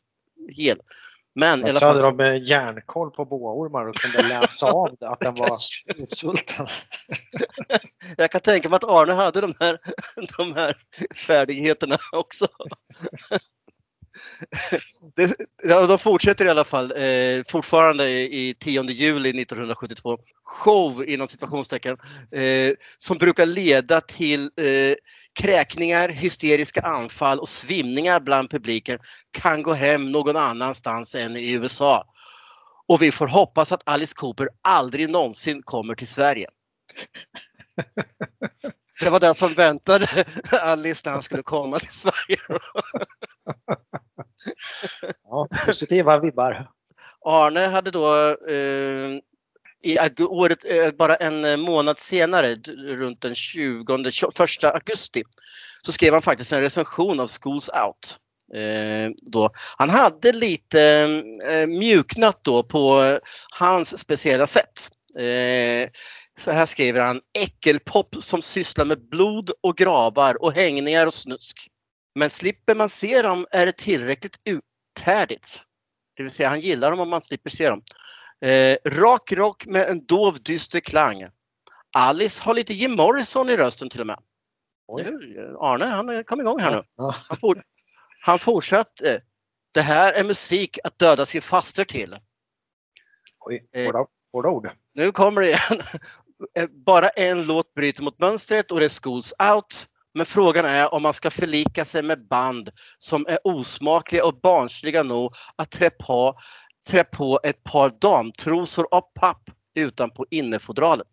Hel. 0.57 0.79
Men 1.39 1.67
i 1.67 1.71
alla 1.71 1.81
Så 1.81 1.87
hade 1.87 2.01
fall, 2.01 2.17
de 2.17 2.25
eh, 2.25 2.43
järnkoll 2.49 3.11
på 3.11 3.25
boaormar 3.25 3.89
och 3.89 3.97
kunde 3.97 4.29
läsa 4.29 4.67
av 4.67 4.97
att 5.01 5.21
den 5.21 5.35
var 5.35 5.59
utsvulten. 5.97 6.67
jag 8.17 8.31
kan 8.31 8.41
tänka 8.41 8.69
mig 8.69 8.77
att 8.77 8.85
Arne 8.85 9.13
hade 9.13 9.41
de 9.41 9.55
här, 9.61 9.79
de 10.39 10.55
här 10.55 10.75
färdigheterna 11.27 11.99
också. 12.13 12.49
Det, 15.17 15.35
ja, 15.63 15.87
de 15.87 15.99
fortsätter 15.99 16.47
i 16.47 16.49
alla 16.49 16.65
fall 16.65 16.93
eh, 16.97 17.43
fortfarande 17.49 18.09
i, 18.09 18.49
i 18.49 18.55
10 18.55 18.83
juli 18.83 19.29
1972. 19.29 20.19
Show 20.45 21.05
inom 21.05 21.29
situationstecken 21.29 21.97
eh, 22.33 22.73
som 22.99 23.19
brukar 23.19 23.47
leda 23.47 24.01
till 24.01 24.43
eh, 24.43 24.95
kräkningar, 25.39 26.09
hysteriska 26.09 26.81
anfall 26.81 27.39
och 27.39 27.49
svimningar 27.49 28.21
bland 28.21 28.51
publiken 28.51 28.99
kan 29.31 29.63
gå 29.63 29.73
hem 29.73 30.13
någon 30.13 30.37
annanstans 30.37 31.15
än 31.15 31.37
i 31.37 31.53
USA. 31.53 32.05
Och 32.87 33.03
vi 33.03 33.13
får 33.13 33.27
hoppas 33.27 33.73
att 33.73 33.83
Alice 33.85 34.15
Cooper 34.17 34.49
aldrig 34.63 35.11
någonsin 35.11 35.63
kommer 35.63 35.95
till 35.95 36.07
Sverige. 36.07 36.49
Det 39.01 39.11
var 39.11 39.21
den 39.21 39.35
som 39.35 39.55
väntade 39.55 40.25
Alice 40.63 41.03
när 41.05 41.13
han 41.13 41.23
skulle 41.23 41.43
komma 41.43 41.79
till 41.79 41.89
Sverige. 41.89 42.39
Ja, 45.25 45.49
positiva 45.67 46.19
vibbar. 46.19 46.71
Arne 47.25 47.61
hade 47.61 47.91
då 47.91 48.29
eh, 48.31 49.21
i 49.83 49.99
året, 50.23 50.65
eh, 50.65 50.91
bara 50.91 51.17
en 51.17 51.45
eh, 51.45 51.57
månad 51.57 51.99
senare, 51.99 52.55
runt 52.77 53.21
den 53.21 53.35
20, 53.35 54.11
21 54.11 54.65
augusti, 54.65 55.23
så 55.83 55.93
skrev 55.93 56.13
han 56.13 56.23
faktiskt 56.23 56.53
en 56.53 56.61
recension 56.61 57.21
av 57.21 57.29
Schools 57.29 57.69
Out. 57.69 58.19
Eh, 58.55 59.11
då. 59.23 59.51
Han 59.79 59.91
hade 59.91 60.33
lite 60.33 60.83
eh, 60.83 61.55
eh, 61.55 61.67
mjuknat 61.67 62.45
då 62.45 62.63
på 62.63 63.19
hans 63.51 63.99
speciella 63.99 64.47
sätt. 64.47 64.91
Eh, 65.19 65.91
så 66.39 66.53
här 66.53 66.67
skriver 66.67 67.01
han, 67.01 67.21
äckelpop 67.39 68.17
som 68.21 68.43
sysslar 68.43 68.85
med 68.85 69.09
blod 69.09 69.51
och 69.61 69.77
gravar 69.77 70.43
och 70.43 70.53
hängningar 70.53 71.07
och 71.07 71.15
snusk. 71.15 71.69
Men 72.15 72.31
slipper 72.31 72.75
man 72.75 72.89
se 72.89 73.23
dem 73.23 73.47
är 73.51 73.67
det 73.67 73.77
tillräckligt 73.77 74.37
uthärdigt. 74.45 75.63
Det 76.17 76.23
vill 76.23 76.33
säga 76.33 76.49
han 76.49 76.61
gillar 76.61 76.91
dem 76.91 77.01
om 77.01 77.11
man 77.11 77.23
slipper 77.23 77.51
se 77.51 77.71
dem. 77.71 77.83
Eh, 78.41 78.77
rak 78.85 79.33
rock 79.33 79.67
med 79.67 79.89
en 79.89 80.07
dov 80.07 80.43
dyster 80.43 80.81
klang. 80.81 81.27
Alice 81.93 82.43
har 82.43 82.55
lite 82.55 82.75
Jim 82.75 82.93
Morrison 82.93 83.49
i 83.49 83.57
rösten 83.57 83.89
till 83.91 84.01
och 84.01 84.07
med. 84.07 84.19
Oj. 84.89 85.05
Arne 85.61 85.85
han 85.85 86.25
kom 86.25 86.41
igång 86.41 86.61
här 86.61 86.71
nu. 86.71 86.83
Han, 87.29 87.37
for, 87.41 87.63
han 88.21 88.39
fortsatte. 88.39 89.21
Det 89.75 89.83
här 89.83 90.13
är 90.13 90.25
musik 90.25 90.79
att 90.85 90.99
döda 90.99 91.27
sin 91.27 91.43
faster 91.43 91.85
till. 91.85 92.17
Oj, 93.41 93.69
Eh. 93.73 93.85
hårda, 93.87 94.07
hårda 94.33 94.49
ord. 94.49 94.71
Nu 94.95 95.13
kommer 95.13 95.41
det 95.41 95.47
igen. 95.49 95.83
Eh, 96.55 96.67
Bara 96.87 97.09
en 97.09 97.47
låt 97.47 97.75
bryter 97.75 98.03
mot 98.03 98.19
mönstret 98.21 98.71
och 98.71 98.79
det 98.79 98.85
är 98.85 99.03
Schools 99.03 99.35
Out. 99.55 99.87
Men 100.15 100.27
frågan 100.27 100.65
är 100.65 100.95
om 100.95 101.03
man 101.03 101.15
ska 101.15 101.31
förlika 101.31 101.85
sig 101.85 102.03
med 102.03 102.29
band 102.29 102.71
som 102.99 103.27
är 103.27 103.39
osmakliga 103.45 104.25
och 104.25 104.41
barnsliga 104.41 105.03
nog 105.03 105.35
att 105.57 105.71
trä 105.71 105.91
på, 105.91 106.39
trä 106.89 107.05
på 107.05 107.41
ett 107.43 107.65
par 107.65 107.91
damtrosor 108.01 108.87
av 108.91 109.01
papp 109.01 109.51
utanpå 109.75 110.27
innefodralet. 110.31 111.09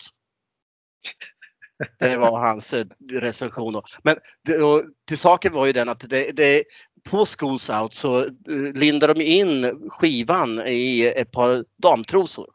Det 1.99 2.17
var 2.17 2.39
hans 2.39 2.73
eh, 2.73 2.86
recension. 3.11 3.73
Då. 3.73 3.84
Men 4.03 4.17
det, 4.45 4.63
och, 4.63 4.84
till 5.07 5.17
saken 5.17 5.53
var 5.53 5.65
ju 5.65 5.73
den 5.73 5.89
att 5.89 6.09
det, 6.09 6.32
det, 6.32 6.63
på 7.09 7.26
Schools 7.26 7.69
Out 7.69 7.93
så 7.93 8.19
eh, 8.26 8.73
lindade 8.73 9.13
de 9.13 9.21
in 9.21 9.89
skivan 9.89 10.67
i 10.67 11.13
ett 11.15 11.32
par 11.32 11.65
damtrosor. 11.82 12.47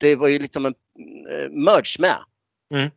Det 0.00 0.16
var 0.16 0.28
ju 0.28 0.38
liksom 0.38 0.66
en 0.66 0.74
eh, 1.30 1.50
merch 1.50 1.98
med. 1.98 2.18
Mm, 2.74 2.90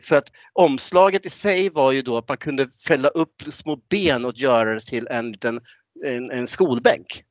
för 0.00 0.16
att 0.16 0.32
omslaget 0.52 1.26
i 1.26 1.30
sig 1.30 1.70
var 1.70 1.92
ju 1.92 2.02
då 2.02 2.18
att 2.18 2.28
man 2.28 2.36
kunde 2.36 2.68
fälla 2.68 3.08
upp 3.08 3.42
små 3.42 3.76
ben 3.76 4.24
och 4.24 4.36
göra 4.36 4.74
det 4.74 4.80
till 4.80 5.06
en 5.06 5.32
liten 5.32 5.60
en, 6.04 6.30
en 6.30 6.46
skolbänk. 6.46 7.24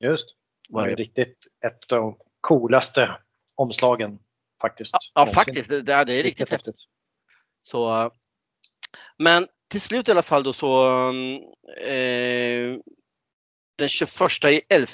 Just. 0.00 0.36
Var 0.72 0.88
ju 0.88 0.94
riktigt 0.94 1.46
ett 1.66 1.92
av 1.92 1.98
de 1.98 2.16
coolaste 2.40 3.18
omslagen 3.54 4.18
faktiskt. 4.60 4.94
Ja, 5.14 5.26
ja 5.26 5.34
faktiskt, 5.34 5.68
det, 5.68 5.82
det 5.82 5.92
är 5.92 6.22
riktigt 6.22 6.50
häftigt. 6.50 6.76
Så, 7.62 8.10
men 9.18 9.46
till 9.70 9.80
slut 9.80 10.08
i 10.08 10.10
alla 10.10 10.22
fall 10.22 10.42
då 10.42 10.52
så 10.52 10.88
eh, 11.86 12.76
den 13.78 13.88
21 13.88 14.10
i 14.44 14.60
11 14.68 14.86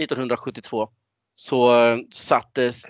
1972 0.00 0.88
så 1.34 1.82
eh, 1.82 1.98
sattes 2.10 2.82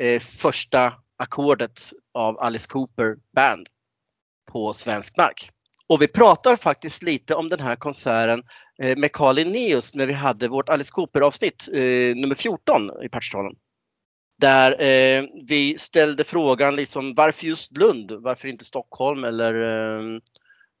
eh, 0.00 0.20
första 0.20 0.94
ackordet 1.16 1.80
av 2.14 2.38
Alice 2.38 2.68
Cooper 2.68 3.16
Band 3.34 3.68
på 4.52 4.72
svensk 4.72 5.16
mark. 5.16 5.50
Och 5.86 6.02
vi 6.02 6.08
pratar 6.08 6.56
faktiskt 6.56 7.02
lite 7.02 7.34
om 7.34 7.48
den 7.48 7.60
här 7.60 7.76
konserten 7.76 8.38
eh, 8.38 8.44
med 8.96 9.12
Carl 9.12 9.34
Linnaeus 9.36 9.94
när 9.94 10.06
vi 10.06 10.12
hade 10.12 10.48
vårt 10.48 10.68
Alice 10.68 10.90
Cooper 10.92 11.20
avsnitt 11.20 11.68
eh, 11.72 11.80
nummer 12.16 12.34
14 12.34 12.90
i 13.04 13.08
Partstalen. 13.08 13.52
Där 14.40 14.72
eh, 14.82 15.24
vi 15.46 15.78
ställde 15.78 16.24
frågan 16.24 16.76
liksom 16.76 17.14
varför 17.14 17.46
just 17.46 17.76
Lund? 17.78 18.12
Varför 18.12 18.48
inte 18.48 18.64
Stockholm 18.64 19.24
eller 19.24 19.54
eh, 19.54 20.18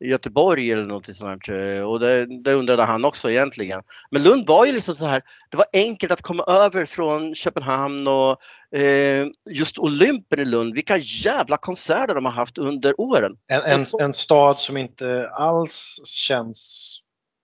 Göteborg 0.04 0.72
eller 0.72 0.84
något 0.84 1.16
sånt. 1.16 1.46
här. 1.48 1.84
Och 1.84 2.00
det, 2.00 2.42
det 2.42 2.54
undrade 2.54 2.84
han 2.84 3.04
också 3.04 3.30
egentligen. 3.30 3.82
Men 4.10 4.22
Lund 4.22 4.46
var 4.46 4.66
ju 4.66 4.72
liksom 4.72 4.94
så 4.94 5.06
här, 5.06 5.22
det 5.50 5.56
var 5.56 5.66
enkelt 5.72 6.12
att 6.12 6.22
komma 6.22 6.44
över 6.48 6.86
från 6.86 7.34
Köpenhamn 7.34 8.08
och 8.08 8.36
eh, 8.80 9.26
just 9.50 9.78
Olympen 9.78 10.38
i 10.40 10.44
Lund. 10.44 10.74
Vilka 10.74 10.96
jävla 10.96 11.56
konserter 11.56 12.14
de 12.14 12.24
har 12.24 12.32
haft 12.32 12.58
under 12.58 13.00
åren. 13.00 13.32
En, 13.48 13.62
en, 13.62 13.80
så- 13.80 14.00
en 14.00 14.12
stad 14.12 14.60
som 14.60 14.76
inte 14.76 15.28
alls 15.32 16.00
känns 16.04 16.98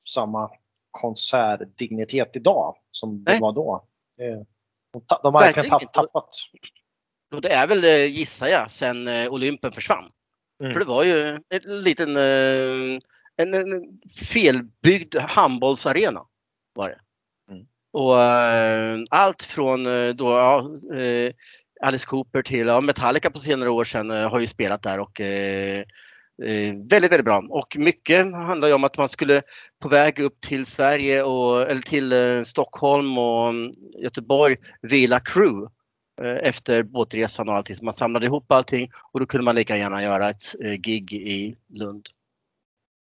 samma 0.08 0.50
konsertdignitet 0.90 2.36
idag 2.36 2.76
som 2.90 3.24
det 3.24 3.30
Nej. 3.30 3.40
var 3.40 3.52
då. 3.52 3.84
Det- 4.16 4.44
De, 5.22 5.34
har 5.34 5.40
verkligen 5.40 5.70
tapp, 5.70 5.92
tappat. 5.92 6.30
Och 7.34 7.40
det 7.40 7.48
är 7.52 7.66
väl, 7.66 7.84
eh, 7.84 8.04
gissar 8.04 8.48
jag, 8.48 8.70
sen 8.70 9.08
eh, 9.08 9.32
Olympen 9.32 9.72
försvann. 9.72 10.08
Mm. 10.62 10.72
För 10.72 10.80
det 10.80 10.86
var 10.86 11.04
ju 11.04 11.38
en 11.48 11.82
liten 11.82 12.16
eh, 12.16 13.00
en, 13.36 13.54
en 13.54 14.00
felbyggd 14.32 15.16
handbollsarena. 15.16 16.26
Var 16.74 16.88
det. 16.88 16.98
Mm. 17.52 17.66
Och 17.92 18.22
eh, 18.22 18.98
allt 19.10 19.42
från 19.42 19.86
eh, 19.86 20.08
då, 20.08 20.30
ja, 20.30 20.70
eh, 20.96 21.32
Alice 21.80 22.06
Cooper 22.06 22.42
till 22.42 22.66
ja, 22.66 22.80
Metallica 22.80 23.30
på 23.30 23.38
senare 23.38 23.70
år 23.70 23.84
sedan 23.84 24.10
eh, 24.10 24.30
har 24.30 24.40
ju 24.40 24.46
spelat 24.46 24.82
där 24.82 24.98
och 25.00 25.20
eh, 25.20 25.84
eh, 26.42 26.74
väldigt, 26.74 27.12
väldigt 27.12 27.24
bra. 27.24 27.46
Och 27.48 27.76
mycket 27.78 28.34
handlar 28.34 28.68
ju 28.68 28.74
om 28.74 28.84
att 28.84 28.98
man 28.98 29.08
skulle 29.08 29.42
på 29.82 29.88
väg 29.88 30.20
upp 30.20 30.40
till 30.40 30.66
Sverige 30.66 31.22
och, 31.22 31.62
eller 31.62 31.82
till 31.82 32.12
eh, 32.12 32.42
Stockholm 32.42 33.18
och 33.18 33.48
mm, 33.48 33.72
Göteborg 34.02 34.56
vila 34.82 35.20
crew 35.20 35.72
eh, 36.22 36.48
efter 36.48 36.82
båtresan 36.82 37.48
och 37.48 37.54
allting. 37.54 37.76
Så 37.76 37.84
man 37.84 37.94
samlade 37.94 38.26
ihop 38.26 38.52
allting 38.52 38.90
och 39.12 39.20
då 39.20 39.26
kunde 39.26 39.44
man 39.44 39.54
lika 39.54 39.76
gärna 39.76 40.02
göra 40.02 40.30
ett 40.30 40.60
eh, 40.64 40.72
gig 40.72 41.12
i 41.12 41.56
Lund. 41.68 42.08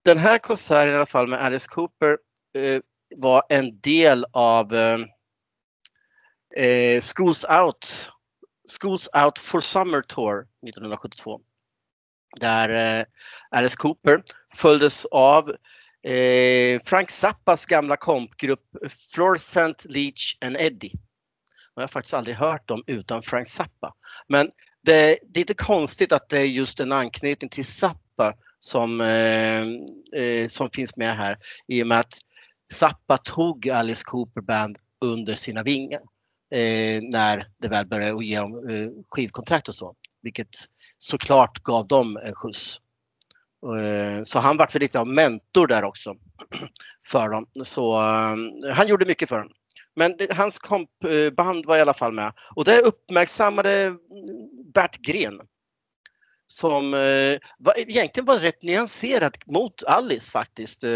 Den 0.05 0.19
här 0.19 0.39
konserten 0.39 0.93
i 0.93 0.97
alla 0.97 1.07
fall 1.07 1.29
med 1.29 1.43
Alice 1.43 1.69
Cooper 1.69 2.19
eh, 2.59 2.81
var 3.17 3.43
en 3.49 3.81
del 3.81 4.27
av 4.33 4.75
eh, 4.75 4.99
eh 6.57 7.01
Schools 7.01 7.45
Out 7.45 8.11
Schools 8.81 9.09
Out 9.25 9.39
for 9.39 9.61
Summer 9.61 10.03
Tour 10.03 10.41
1972. 10.41 11.41
Där 12.41 12.99
eh, 12.99 13.05
Alice 13.51 13.77
Cooper 13.77 14.23
följdes 14.55 15.05
av 15.05 15.49
eh, 16.03 16.81
Frank 16.85 17.11
Zappas 17.11 17.67
gamla 17.67 17.97
kompgrupp 17.97 18.65
Florcent 19.15 19.85
Leach 19.89 20.37
and 20.41 20.57
Eddie. 20.61 20.93
Jag 21.75 21.83
har 21.83 21.89
faktiskt 21.89 22.15
aldrig 22.15 22.37
hört 22.37 22.69
dem 22.69 22.85
utan 22.87 23.23
Frank 23.23 23.49
Zappa. 23.49 23.95
Men 24.29 24.51
det, 24.85 25.19
det 25.29 25.41
är 25.41 25.41
lite 25.41 25.55
konstigt 25.55 26.13
att 26.13 26.29
det 26.29 26.39
är 26.39 26.45
just 26.45 26.81
en 26.81 26.93
anknytning 26.93 27.51
till 27.51 27.65
Zappa 27.65 28.35
som, 28.59 29.01
eh, 29.01 29.63
eh, 30.23 30.47
som 30.49 30.71
finns 30.71 30.97
med 30.97 31.17
här 31.17 31.39
i 31.69 31.83
och 31.83 31.87
med 31.87 32.01
att 32.01 32.15
Zappa 32.73 33.19
tog 33.19 33.69
Alice 33.69 34.03
Cooper 34.05 34.41
Band 34.41 34.79
under 35.01 35.35
sina 35.35 35.63
vingar 35.63 36.01
eh, 36.51 37.03
när 37.03 37.47
det 37.59 37.69
väl 37.69 37.87
började 37.87 38.25
ge 38.25 38.39
dem 38.39 38.69
eh, 38.69 39.05
skivkontrakt 39.09 39.69
och 39.69 39.75
så. 39.75 39.95
Vilket 40.27 40.57
såklart 40.97 41.63
gav 41.63 41.87
dem 41.87 42.17
en 42.17 42.35
skjuts. 42.35 42.81
Eh, 43.79 44.23
så 44.23 44.39
han 44.39 44.57
vart 44.57 44.75
väl 44.75 44.81
lite 44.81 45.01
av 45.01 45.07
mentor 45.07 45.67
där 45.67 45.85
också 45.85 46.15
för 47.07 47.29
dem. 47.29 47.47
Så 47.63 48.03
eh, 48.03 48.75
han 48.75 48.89
gjorde 48.89 49.07
mycket 49.07 49.29
för 49.29 49.39
dem. 49.39 49.51
Men 49.97 50.17
det, 50.17 50.33
hans 50.33 50.59
kompband 50.59 51.65
eh, 51.65 51.69
var 51.69 51.77
i 51.77 51.81
alla 51.81 51.95
fall 51.95 52.13
med 52.13 52.33
och 52.55 52.65
det 52.65 52.81
uppmärksammade 52.81 53.97
Bert 54.75 54.97
Gren 54.97 55.41
som 56.47 56.95
eh, 56.95 57.39
var, 57.59 57.75
egentligen 57.77 58.27
var 58.27 58.37
rätt 58.37 58.63
nyanserad 58.63 59.37
mot 59.47 59.85
Alice 59.85 60.33
faktiskt. 60.33 60.85
Eh, 60.85 60.91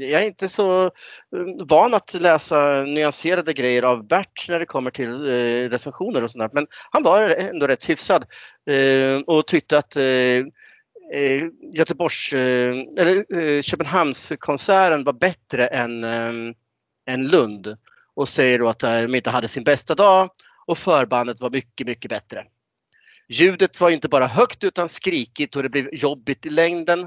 jag 0.00 0.22
är 0.22 0.26
inte 0.26 0.48
så 0.48 0.84
eh, 0.84 0.90
van 1.68 1.94
att 1.94 2.14
läsa 2.14 2.82
nyanserade 2.82 3.52
grejer 3.52 3.82
av 3.82 4.06
Bert 4.06 4.48
när 4.48 4.58
det 4.58 4.66
kommer 4.66 4.90
till 4.90 5.28
eh, 5.28 5.70
recensioner 5.70 6.24
och 6.24 6.30
sånt 6.30 6.42
där. 6.42 6.60
Men 6.60 6.66
han 6.90 7.02
var 7.02 7.22
ändå 7.22 7.66
rätt 7.66 7.90
hyfsad 7.90 8.24
eh, 8.70 9.22
och 9.26 9.46
tyckte 9.46 9.78
att 9.78 9.96
eh, 9.96 10.04
eh 11.14 11.42
Göteborgs, 11.74 12.32
eh, 12.32 12.74
eller 12.98 13.38
eh, 13.38 13.62
Köpenhamnskonserten 13.62 15.04
var 15.04 15.12
bättre 15.12 15.66
än, 15.66 16.04
eh, 16.04 16.54
än 17.06 17.28
Lund 17.28 17.76
och 18.14 18.28
säger 18.28 18.58
då 18.58 18.68
att 18.68 18.82
eh, 18.82 19.00
de 19.00 19.14
inte 19.14 19.30
hade 19.30 19.48
sin 19.48 19.64
bästa 19.64 19.94
dag 19.94 20.28
och 20.66 20.78
förbandet 20.78 21.40
var 21.40 21.50
mycket, 21.50 21.86
mycket 21.86 22.08
bättre. 22.08 22.44
Ljudet 23.32 23.80
var 23.80 23.90
inte 23.90 24.08
bara 24.08 24.26
högt 24.26 24.64
utan 24.64 24.88
skrikigt 24.88 25.56
och 25.56 25.62
det 25.62 25.68
blev 25.68 25.94
jobbigt 25.94 26.46
i 26.46 26.50
längden. 26.50 27.00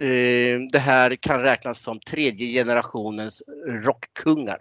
Eh, 0.00 0.60
det 0.72 0.78
här 0.78 1.16
kan 1.16 1.40
räknas 1.40 1.80
som 1.80 2.00
tredje 2.00 2.46
generationens 2.46 3.42
rockkungar, 3.68 4.60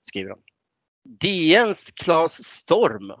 skriver 0.00 0.30
de. 0.30 0.38
DNs 1.04 1.90
Claes 1.90 2.44
Storm 2.44 3.12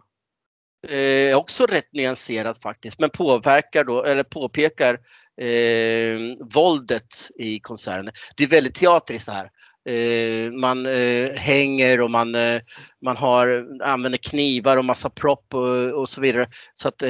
är 0.88 1.34
också 1.34 1.66
rätt 1.66 1.92
nyanserad 1.92 2.62
faktiskt, 2.62 3.00
men 3.00 3.10
påverkar 3.10 3.84
då, 3.84 4.04
eller 4.04 4.22
påpekar 4.22 4.94
eh, 5.40 6.18
våldet 6.54 7.30
i 7.38 7.60
konserten. 7.60 8.12
Det 8.36 8.44
är 8.44 8.48
väldigt 8.48 8.74
teatriskt 8.74 9.26
det 9.26 9.32
här. 9.32 9.50
Eh, 9.88 10.52
man 10.52 10.86
eh, 10.86 11.32
hänger 11.34 12.00
och 12.00 12.10
man, 12.10 12.34
eh, 12.34 12.60
man 13.04 13.16
har, 13.16 13.66
använder 13.82 14.18
knivar 14.18 14.76
och 14.76 14.84
massa 14.84 15.10
propp 15.10 15.54
och, 15.54 16.00
och 16.00 16.08
så 16.08 16.20
vidare. 16.20 16.46
Så 16.74 16.88
att 16.88 17.02
eh, 17.02 17.08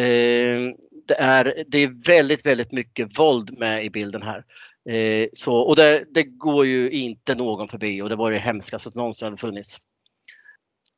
det, 1.08 1.18
är, 1.18 1.64
det 1.68 1.78
är 1.78 2.06
väldigt, 2.06 2.46
väldigt 2.46 2.72
mycket 2.72 3.18
våld 3.18 3.58
med 3.58 3.84
i 3.84 3.90
bilden 3.90 4.22
här. 4.22 4.44
Eh, 4.90 5.28
så, 5.32 5.54
och 5.54 5.76
det, 5.76 6.04
det 6.14 6.22
går 6.22 6.66
ju 6.66 6.90
inte 6.90 7.34
någon 7.34 7.68
förbi 7.68 8.02
och 8.02 8.08
det 8.08 8.16
var 8.16 8.30
det 8.30 8.38
hemskaste 8.38 8.90
som 8.90 9.00
någonsin 9.00 9.26
hade 9.26 9.36
funnits. 9.36 9.78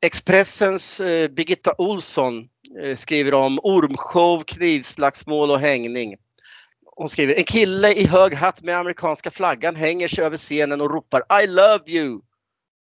Expressens 0.01 0.99
eh, 0.99 1.29
Birgitta 1.29 1.73
Olsson 1.77 2.47
eh, 2.83 2.95
skriver 2.95 3.33
om 3.33 3.59
ormshow, 3.63 4.43
knivslagsmål 4.43 5.51
och 5.51 5.59
hängning. 5.59 6.15
Hon 6.95 7.09
skriver 7.09 7.33
en 7.33 7.43
kille 7.43 7.93
i 7.93 8.07
hög 8.07 8.33
hatt 8.33 8.63
med 8.63 8.77
amerikanska 8.77 9.31
flaggan 9.31 9.75
hänger 9.75 10.07
sig 10.07 10.23
över 10.23 10.37
scenen 10.37 10.81
och 10.81 10.91
ropar 10.91 11.43
I 11.43 11.47
love 11.47 11.83
you. 11.87 12.21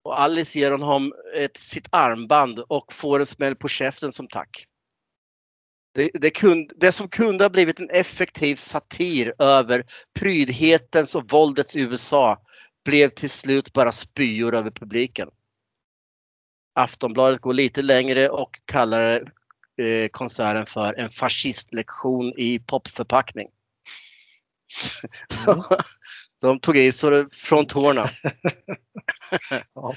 Och 0.04 0.22
Alice 0.22 0.60
ger 0.60 0.72
honom 0.72 1.14
ett, 1.36 1.58
sitt 1.58 1.88
armband 1.92 2.60
och 2.60 2.94
får 2.94 3.20
en 3.20 3.26
smäll 3.26 3.56
på 3.56 3.68
käften 3.68 4.12
som 4.12 4.28
tack. 4.28 4.66
Det, 5.94 6.10
det, 6.14 6.30
kund, 6.30 6.74
det 6.76 6.92
som 6.92 7.08
kunde 7.10 7.44
ha 7.44 7.50
blivit 7.50 7.80
en 7.80 7.90
effektiv 7.90 8.56
satir 8.56 9.34
över 9.40 9.86
prydhetens 10.20 11.16
och 11.16 11.32
våldets 11.32 11.76
USA 11.76 12.38
blev 12.86 13.10
till 13.10 13.30
slut 13.30 13.74
bara 13.74 13.92
spyor 13.92 14.56
över 14.56 14.72
publiken. 14.72 15.30
Aftonbladet 16.76 17.42
går 17.42 17.54
lite 17.54 17.82
längre 17.82 18.30
och 18.30 18.60
kallar 18.66 19.34
eh, 19.78 20.08
konserten 20.08 20.66
för 20.66 20.94
en 20.94 21.10
fascistlektion 21.10 22.34
i 22.38 22.60
popförpackning. 22.60 23.48
Så, 25.30 25.64
de 26.42 26.60
tog 26.60 26.78
i 26.78 26.92
så 26.92 27.10
det 27.10 27.36
från 27.36 27.66
tårna. 27.66 28.10
Ja. 29.76 29.94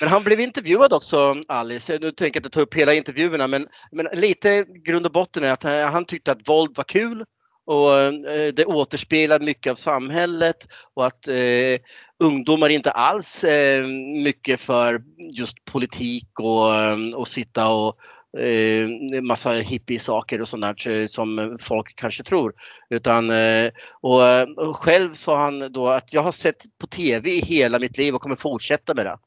Men 0.00 0.08
han 0.08 0.24
blev 0.24 0.40
intervjuad 0.40 0.92
också, 0.92 1.36
Alice. 1.48 1.98
Nu 1.98 2.12
tänker 2.12 2.40
jag 2.40 2.46
inte 2.46 2.54
ta 2.54 2.60
upp 2.60 2.74
hela 2.74 2.94
intervjuerna 2.94 3.46
men, 3.46 3.68
men 3.92 4.08
lite 4.12 4.64
grund 4.64 5.06
och 5.06 5.12
botten 5.12 5.44
är 5.44 5.52
att 5.52 5.62
han, 5.62 5.92
han 5.92 6.04
tyckte 6.04 6.32
att 6.32 6.48
våld 6.48 6.76
var 6.76 6.84
kul 6.84 7.24
och 7.66 7.98
eh, 7.98 8.52
det 8.54 8.64
återspeglar 8.64 9.40
mycket 9.40 9.70
av 9.70 9.74
samhället 9.74 10.68
och 10.94 11.06
att 11.06 11.28
eh, 11.28 11.78
ungdomar 12.18 12.68
inte 12.68 12.90
alls 12.90 13.44
är 13.44 13.82
mycket 14.22 14.60
för 14.60 15.02
just 15.36 15.64
politik 15.64 16.40
och, 16.40 16.74
eh, 16.74 16.96
och 17.14 17.28
sitta 17.28 17.68
och 17.68 17.96
eh, 18.38 19.22
massa 19.22 19.52
hippie-saker 19.52 20.40
och 20.40 20.48
sånt 20.48 20.62
där 20.62 20.88
eh, 20.88 21.06
som 21.06 21.56
folk 21.60 21.96
kanske 21.96 22.22
tror. 22.22 22.54
Utan, 22.90 23.30
eh, 23.30 23.70
och, 24.00 24.26
eh, 24.26 24.48
och 24.48 24.76
själv 24.76 25.12
sa 25.12 25.38
han 25.38 25.72
då 25.72 25.88
att 25.88 26.12
jag 26.12 26.22
har 26.22 26.32
sett 26.32 26.64
på 26.80 26.86
TV 26.86 27.30
i 27.30 27.40
hela 27.40 27.78
mitt 27.78 27.98
liv 27.98 28.14
och 28.14 28.22
kommer 28.22 28.36
fortsätta 28.36 28.94
med 28.94 29.06
det. 29.06 29.18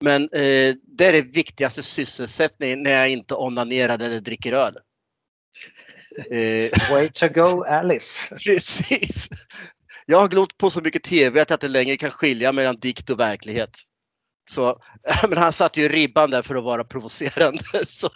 Men 0.00 0.22
eh, 0.22 0.74
det 0.98 1.06
är 1.06 1.12
det 1.12 1.22
viktigaste 1.22 1.82
sysselsättningen 1.82 2.82
när 2.82 2.92
jag 2.92 3.08
inte 3.08 3.34
onanerar 3.34 3.94
eller 3.94 4.20
dricker 4.20 4.52
öl. 4.52 4.74
Way 6.90 7.08
to 7.08 7.28
go 7.28 7.62
Alice! 7.62 8.36
Precis. 8.44 9.28
Jag 10.06 10.20
har 10.20 10.28
glott 10.28 10.58
på 10.58 10.70
så 10.70 10.80
mycket 10.80 11.02
TV 11.02 11.40
att 11.40 11.50
jag 11.50 11.56
inte 11.56 11.68
längre 11.68 11.96
kan 11.96 12.10
skilja 12.10 12.52
mellan 12.52 12.76
dikt 12.76 13.10
och 13.10 13.20
verklighet. 13.20 13.70
Så, 14.50 14.80
men 15.28 15.38
han 15.38 15.52
satte 15.52 15.80
ju 15.80 15.88
ribban 15.88 16.30
där 16.30 16.42
för 16.42 16.54
att 16.54 16.64
vara 16.64 16.84
provocerande. 16.84 17.62
Så, 17.86 18.08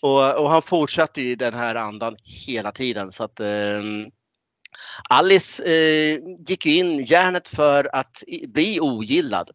och, 0.00 0.40
och 0.40 0.50
han 0.50 0.62
fortsatte 0.62 1.22
i 1.22 1.34
den 1.34 1.54
här 1.54 1.74
andan 1.74 2.16
hela 2.46 2.72
tiden. 2.72 3.10
Så 3.10 3.24
att, 3.24 3.40
eh, 3.40 3.80
Alice 5.08 5.64
eh, 5.64 6.18
gick 6.48 6.66
ju 6.66 6.72
in 6.74 7.04
järnet 7.04 7.48
för 7.48 7.96
att 7.96 8.22
bli 8.48 8.80
ogillad. 8.80 9.50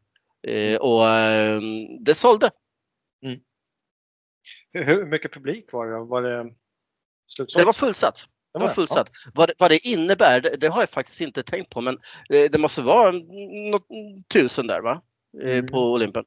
Eh, 0.48 0.76
och 0.78 1.10
eh, 1.10 1.62
det 2.00 2.14
sålde. 2.14 2.52
Hur, 4.74 4.86
hur 4.86 5.06
mycket 5.06 5.34
publik 5.34 5.74
var 5.74 5.88
det? 5.88 6.00
Var 6.00 6.22
det? 6.22 6.54
Det 7.56 7.66
var 7.66 7.74
fullsatt. 7.74 8.16
Det 8.54 8.60
var 8.60 8.68
Ja, 8.68 8.74
fullsatt. 8.74 9.10
Vad, 9.34 9.50
det, 9.50 9.54
vad 9.58 9.72
det 9.72 9.88
innebär, 9.88 10.42
det, 10.42 10.56
det 10.58 10.68
har 10.68 10.82
jag 10.82 10.90
faktiskt 10.90 11.22
inte 11.22 11.44
tänkt 11.44 11.70
på 11.70 11.82
men 11.82 12.00
eh, 12.30 12.52
det 12.52 12.58
måste 12.58 12.82
vara 12.82 13.12
något 13.72 13.88
tusen 14.34 14.68
där 14.68 14.82
va? 14.82 15.02
Eh, 15.42 15.58
Mm. 15.58 15.68
På 15.68 15.92
Olympen. 15.92 16.26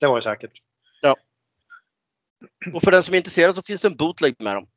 Det 0.00 0.06
var 0.06 0.16
det 0.16 0.22
säkert. 0.22 0.62
Och 2.74 2.82
för 2.82 2.90
den 2.90 3.02
som 3.02 3.14
är 3.14 3.18
intresserad 3.18 3.54
så 3.54 3.62
finns 3.62 3.82
det 3.82 3.88
en 3.88 3.96
bootleg 3.96 4.34
med 4.38 4.56
dem. 4.56 4.68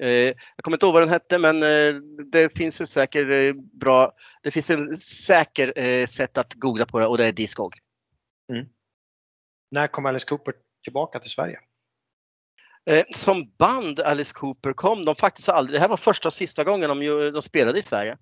Eh, 0.00 0.08
jag 0.08 0.62
kommer 0.62 0.76
inte 0.76 0.86
ihåg 0.86 0.92
vad 0.92 1.02
den 1.02 1.08
hette 1.08 1.38
men 1.38 1.62
eh, 1.62 1.94
det 2.32 2.56
finns 2.56 2.80
en 2.80 2.86
säker 2.86 3.52
bra, 3.78 4.12
det 4.42 4.50
finns 4.50 4.70
en 4.70 4.96
säker 4.96 6.06
sätt 6.06 6.38
att 6.38 6.54
googla 6.54 6.86
på 6.86 6.98
det 6.98 7.06
och 7.06 7.18
det 7.18 7.26
är 7.26 7.32
Discog. 7.32 7.78
När 9.70 9.86
kom 9.86 10.06
Alice 10.06 10.26
Cooper 10.28 10.54
tillbaka 10.82 11.18
till 11.18 11.30
Sverige? 11.30 11.60
Som 13.14 13.52
band 13.58 14.00
Alice 14.00 14.34
Cooper 14.34 14.72
kom 14.72 15.04
de 15.04 15.14
faktiskt 15.14 15.48
aldrig, 15.48 15.76
det 15.76 15.80
här 15.80 15.88
var 15.88 15.96
första 15.96 16.28
och 16.28 16.34
sista 16.34 16.64
gången 16.64 16.88
de, 16.88 17.30
de 17.30 17.42
spelade 17.42 17.78
i 17.78 17.82
Sverige. 17.82 18.18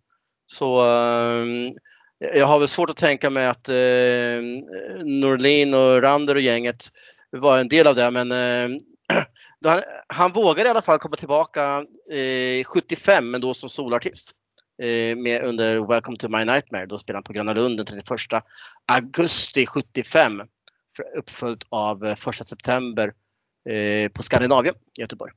Så 0.46 0.86
eh, 0.86 1.46
jag 2.34 2.46
har 2.46 2.58
väl 2.58 2.68
svårt 2.68 2.90
att 2.90 2.96
tänka 2.96 3.30
mig 3.30 3.46
att 3.46 3.68
eh, 3.68 3.74
Norlin 5.04 5.74
och 5.74 6.02
Rander 6.02 6.34
och 6.34 6.40
gänget 6.40 6.92
var 7.30 7.58
en 7.58 7.68
del 7.68 7.86
av 7.86 7.94
det 7.94 8.10
men 8.10 8.32
eh, 8.32 8.78
han, 9.64 9.82
han 10.06 10.32
vågade 10.32 10.68
i 10.68 10.70
alla 10.70 10.82
fall 10.82 10.98
komma 10.98 11.16
tillbaka 11.16 11.84
eh, 12.12 12.64
75 12.64 13.30
men 13.30 13.40
då 13.40 13.54
som 13.54 13.68
solartist. 13.68 14.32
Eh, 14.82 15.16
med 15.16 15.44
under 15.44 15.86
Welcome 15.86 16.16
to 16.16 16.28
my 16.28 16.44
nightmare. 16.44 16.86
Då 16.86 16.98
spelade 16.98 17.16
han 17.16 17.22
på 17.22 17.32
Gröna 17.32 17.52
Lund 17.52 17.76
den 17.76 17.86
31 17.86 18.44
augusti 18.92 19.66
75. 19.66 20.42
för- 20.96 21.16
Uppföljt 21.18 21.66
av 21.68 22.04
eh, 22.04 22.12
1 22.12 22.18
september 22.48 23.12
eh, 23.68 24.08
på 24.12 24.22
Skandinavien 24.22 24.74
i 24.98 25.00
Göteborg. 25.00 25.32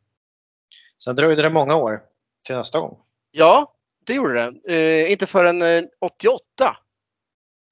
Sen 1.03 1.15
dröjde 1.15 1.41
det 1.41 1.49
många 1.49 1.75
år 1.75 2.01
till 2.45 2.55
nästa 2.55 2.79
gång. 2.79 2.97
Ja, 3.31 3.74
det 4.06 4.14
gjorde 4.14 4.34
det. 4.34 4.74
Eh, 4.74 5.12
inte 5.12 5.28
förrän 5.28 5.62
eh, 5.62 5.84
88 6.01 6.78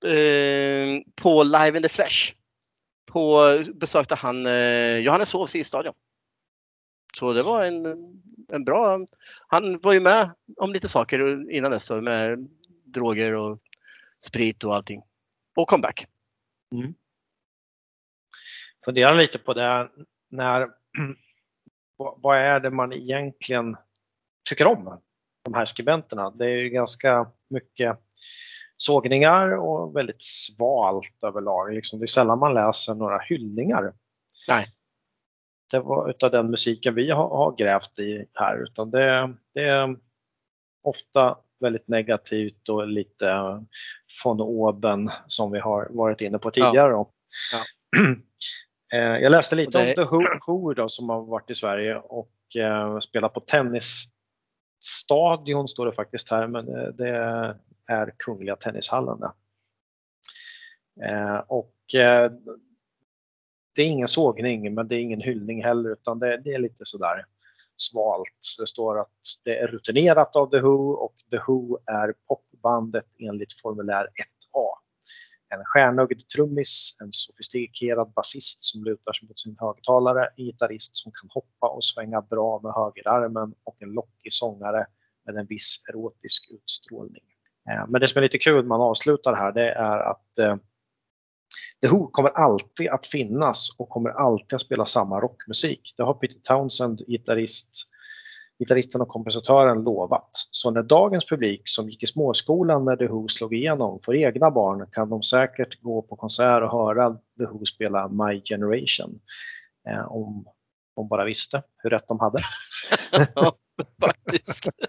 eh, 0.06 1.02
på 1.16 1.44
Live 1.44 1.78
in 1.78 1.84
the 1.84 1.90
Flesh. 1.90 2.36
På, 3.06 3.44
besökte 3.74 4.16
han 4.16 4.46
eh, 4.46 4.98
Johannes 4.98 5.34
Hovs 5.34 5.56
isstadion. 5.56 5.94
Så 7.18 7.34
det 7.34 7.44
var 7.44 7.64
en, 7.64 7.86
en 8.52 8.64
bra... 8.66 9.00
Han 9.48 9.80
var 9.80 9.94
ju 9.94 10.00
med 10.00 10.32
om 10.58 10.74
lite 10.74 10.88
saker 10.88 11.52
innan 11.52 11.72
dess 11.72 11.88
då, 11.88 12.02
med 12.02 12.50
droger 12.86 13.34
och 13.34 13.60
sprit 14.20 14.64
och 14.64 14.76
allting. 14.76 15.02
Och 15.56 15.68
comeback. 15.68 16.08
Mm. 16.72 16.94
Fundera 18.86 19.14
lite 19.14 19.40
på 19.40 19.54
det 19.54 19.90
när 20.30 20.70
vad 21.98 22.38
är 22.38 22.60
det 22.60 22.70
man 22.70 22.94
egentligen 22.94 23.78
tycker 24.50 24.68
om? 24.68 25.02
De 25.44 25.54
här 25.54 25.66
skribenterna. 25.66 26.30
Det 26.30 26.46
är 26.46 26.50
ju 26.58 26.70
ganska 26.70 27.28
mycket 27.50 28.00
sågningar 28.78 29.58
och 29.58 29.96
väldigt 29.96 30.24
svalt 30.24 31.18
överlag. 31.22 31.74
Liksom, 31.74 32.00
det 32.00 32.06
är 32.06 32.08
sällan 32.08 32.40
man 32.40 32.54
läser 32.54 32.96
några 32.96 33.20
hyllningar. 33.20 33.94
Nej. 34.48 34.66
Det 35.72 35.80
var 35.80 36.10
utav 36.10 36.32
den 36.32 36.52
musiken 36.52 36.96
vi 36.96 37.12
har, 37.12 37.30
har 37.30 37.56
grävt 37.58 38.00
i 38.00 38.26
här 38.34 38.64
utan 38.64 38.92
det, 38.92 39.34
det, 39.54 39.96
ofta 40.84 41.38
väldigt 41.60 41.88
negativt 41.88 42.70
och 42.70 42.88
lite 42.88 43.34
von 44.26 44.42
oben 44.42 45.10
som 45.28 45.52
vi 45.52 45.60
har 45.60 45.88
varit 45.90 46.22
inne 46.22 46.40
på 46.40 46.52
tidigare. 46.52 46.92
då. 46.92 47.12
Eh, 48.94 49.00
Jag 49.00 49.32
läste 49.32 49.56
lite 49.56 49.78
det- 49.78 49.90
om 49.90 49.96
The 49.96 50.16
Who, 50.16 50.22
Who 50.48 50.74
då, 50.74 50.90
som 50.90 51.10
har 51.10 51.22
varit 51.26 51.50
i 51.50 51.56
Sverige 51.56 51.96
och 51.96 52.56
eh, 52.56 53.00
spelat 53.00 53.34
på 53.34 53.40
Stadion 54.84 55.68
står 55.68 55.86
det 55.86 55.92
faktiskt 55.92 56.32
här, 56.32 56.48
men 56.48 56.68
eh, 56.68 56.88
det 56.88 57.10
är 57.88 58.14
Kungliga 58.18 58.56
Tennishallen. 58.56 59.20
där. 59.20 59.32
Eh, 61.02 61.40
och 61.48 61.96
eh, 61.96 62.32
det 63.76 63.82
är 63.82 63.88
ingen 63.88 64.08
sågning, 64.08 64.74
men 64.74 64.88
det 64.88 64.96
är 64.96 65.00
ingen 65.00 65.22
hyllning 65.22 65.64
heller, 65.64 65.90
utan 65.90 66.20
det, 66.20 66.38
det 66.38 66.54
är 66.54 66.60
lite 66.60 66.86
sådär 66.86 67.26
svalt. 67.78 68.56
Det 68.60 68.68
står 68.68 69.00
att 69.00 69.10
det 69.44 69.60
är 69.60 69.68
rutinerat 69.68 70.36
av 70.36 70.50
The 70.50 70.60
Who 70.60 70.92
och 70.92 71.16
The 71.32 71.38
Who 71.48 71.78
är 71.86 72.14
popbandet 72.28 73.06
enligt 73.20 73.54
formulär 73.54 74.04
1A. 74.04 74.83
En 75.54 75.66
stjärnögd 75.66 76.22
trummis, 76.36 76.98
en 77.02 77.12
sofistikerad 77.12 78.14
basist 78.16 78.66
som 78.66 78.84
lutar 78.84 79.14
sig 79.14 79.28
mot 79.28 79.40
sin 79.40 79.56
högtalare, 79.60 80.30
en 80.38 80.46
gitarrist 80.46 80.96
som 80.96 81.12
kan 81.12 81.30
hoppa 81.34 81.68
och 81.68 81.84
svänga 81.84 82.22
bra 82.22 82.60
med 82.64 82.74
högerarmen 82.74 83.54
och 83.64 83.78
en 83.80 83.90
lockig 83.90 84.34
sångare 84.34 84.86
med 85.26 85.36
en 85.36 85.46
viss 85.46 85.84
erotisk 85.90 86.52
utstrålning. 86.52 87.24
Eh, 87.70 87.86
men 87.88 88.02
det 88.02 88.08
som 88.08 88.20
är 88.20 88.24
lite 88.24 88.38
kul 88.38 88.56
när 88.56 88.70
man 88.70 88.82
avslutar 88.82 89.34
här 89.34 89.52
det 89.52 89.72
är 89.72 90.00
att 90.00 90.40
eh, 90.40 90.56
The 91.82 91.88
Who 91.88 92.10
kommer 92.12 92.30
alltid 92.30 92.90
att 92.90 93.08
finnas 93.08 93.76
och 93.78 93.90
kommer 93.90 94.10
alltid 94.10 94.54
att 94.54 94.62
spela 94.62 94.86
samma 94.86 95.20
rockmusik. 95.20 95.94
Det 95.98 96.04
har 96.04 96.14
Peter 96.14 96.40
Townsend, 96.40 97.02
gitarrist, 97.08 97.90
gitarristen 98.60 99.02
och 99.02 99.08
kompositören 99.08 99.84
lovat. 99.84 100.30
Så 100.52 100.72
när 100.72 100.84
dagens 100.84 101.26
publik 101.26 101.62
som 101.66 101.90
gick 101.90 102.04
i 102.04 102.08
småskolan 102.08 102.86
när 102.86 102.96
The 102.96 103.08
Who 103.08 103.28
slog 103.28 103.54
igenom 103.54 104.00
får 104.06 104.16
egna 104.16 104.52
barn 104.52 104.88
kan 104.92 105.10
de 105.10 105.24
säkert 105.24 105.82
gå 105.82 106.02
på 106.02 106.16
konsert 106.16 106.64
och 106.64 106.72
höra 106.72 107.18
The 107.38 107.46
Who 107.46 107.66
spela 107.66 108.08
My 108.08 108.42
Generation. 108.42 109.20
Eh, 109.90 110.12
om 110.12 110.46
de 110.96 111.08
bara 111.08 111.26
visste 111.26 111.64
hur 111.78 111.90
rätt 111.90 112.08
de 112.08 112.20
hade. 112.20 112.44
Ja, 113.36 113.58
faktiskt. 114.02 114.70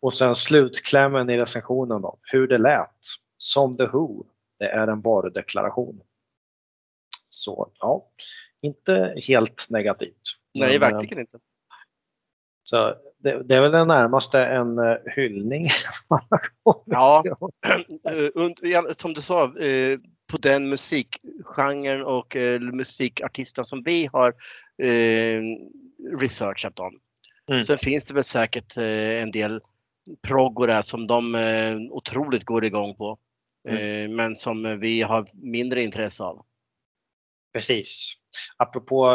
Och 0.00 0.14
sen 0.14 0.34
slutklämmen 0.34 1.30
i 1.30 1.38
recensionen 1.38 2.02
då, 2.02 2.18
hur 2.22 2.48
det 2.48 2.58
lät. 2.58 2.98
Som 3.38 3.76
The 3.76 3.86
Who, 3.86 4.24
det 4.58 4.68
är 4.68 4.86
en 4.86 5.00
varudeklaration. 5.00 6.00
Så 7.28 7.72
ja, 7.78 8.08
inte 8.60 9.14
helt 9.28 9.66
negativt. 9.70 10.41
Nej, 10.54 10.74
eh, 10.74 10.80
verkligen 10.80 11.20
inte. 11.20 11.38
Så 12.62 12.94
det, 13.18 13.42
det 13.42 13.56
är 13.56 13.60
väl 13.60 13.72
det 13.72 13.84
närmaste 13.84 14.44
en 14.44 14.78
eh, 14.78 14.96
hyllning 15.16 15.66
Ja. 16.86 17.22
som 18.96 19.14
du 19.14 19.20
sa, 19.20 19.58
eh, 19.58 19.98
på 20.30 20.38
den 20.38 20.68
musikgenren 20.68 22.04
och 22.04 22.36
musikartisten 22.60 23.64
som 23.64 23.82
vi 23.82 24.08
har 24.12 24.34
researchat 26.20 26.78
om. 26.78 27.00
Mm. 27.50 27.62
Sen 27.62 27.78
finns 27.78 28.04
det 28.04 28.14
väl 28.14 28.24
säkert 28.24 28.76
en 28.76 29.30
del 29.30 29.60
proggo 30.22 30.66
där 30.66 30.82
som 30.82 31.06
de 31.06 31.34
otroligt 31.90 32.44
går 32.44 32.64
igång 32.64 32.94
på. 32.94 33.18
Mm. 33.68 34.16
Men 34.16 34.36
som 34.36 34.80
vi 34.80 35.02
har 35.02 35.26
mindre 35.32 35.82
intresse 35.82 36.24
av. 36.24 36.44
Precis. 37.52 38.14
Apropå 38.56 39.06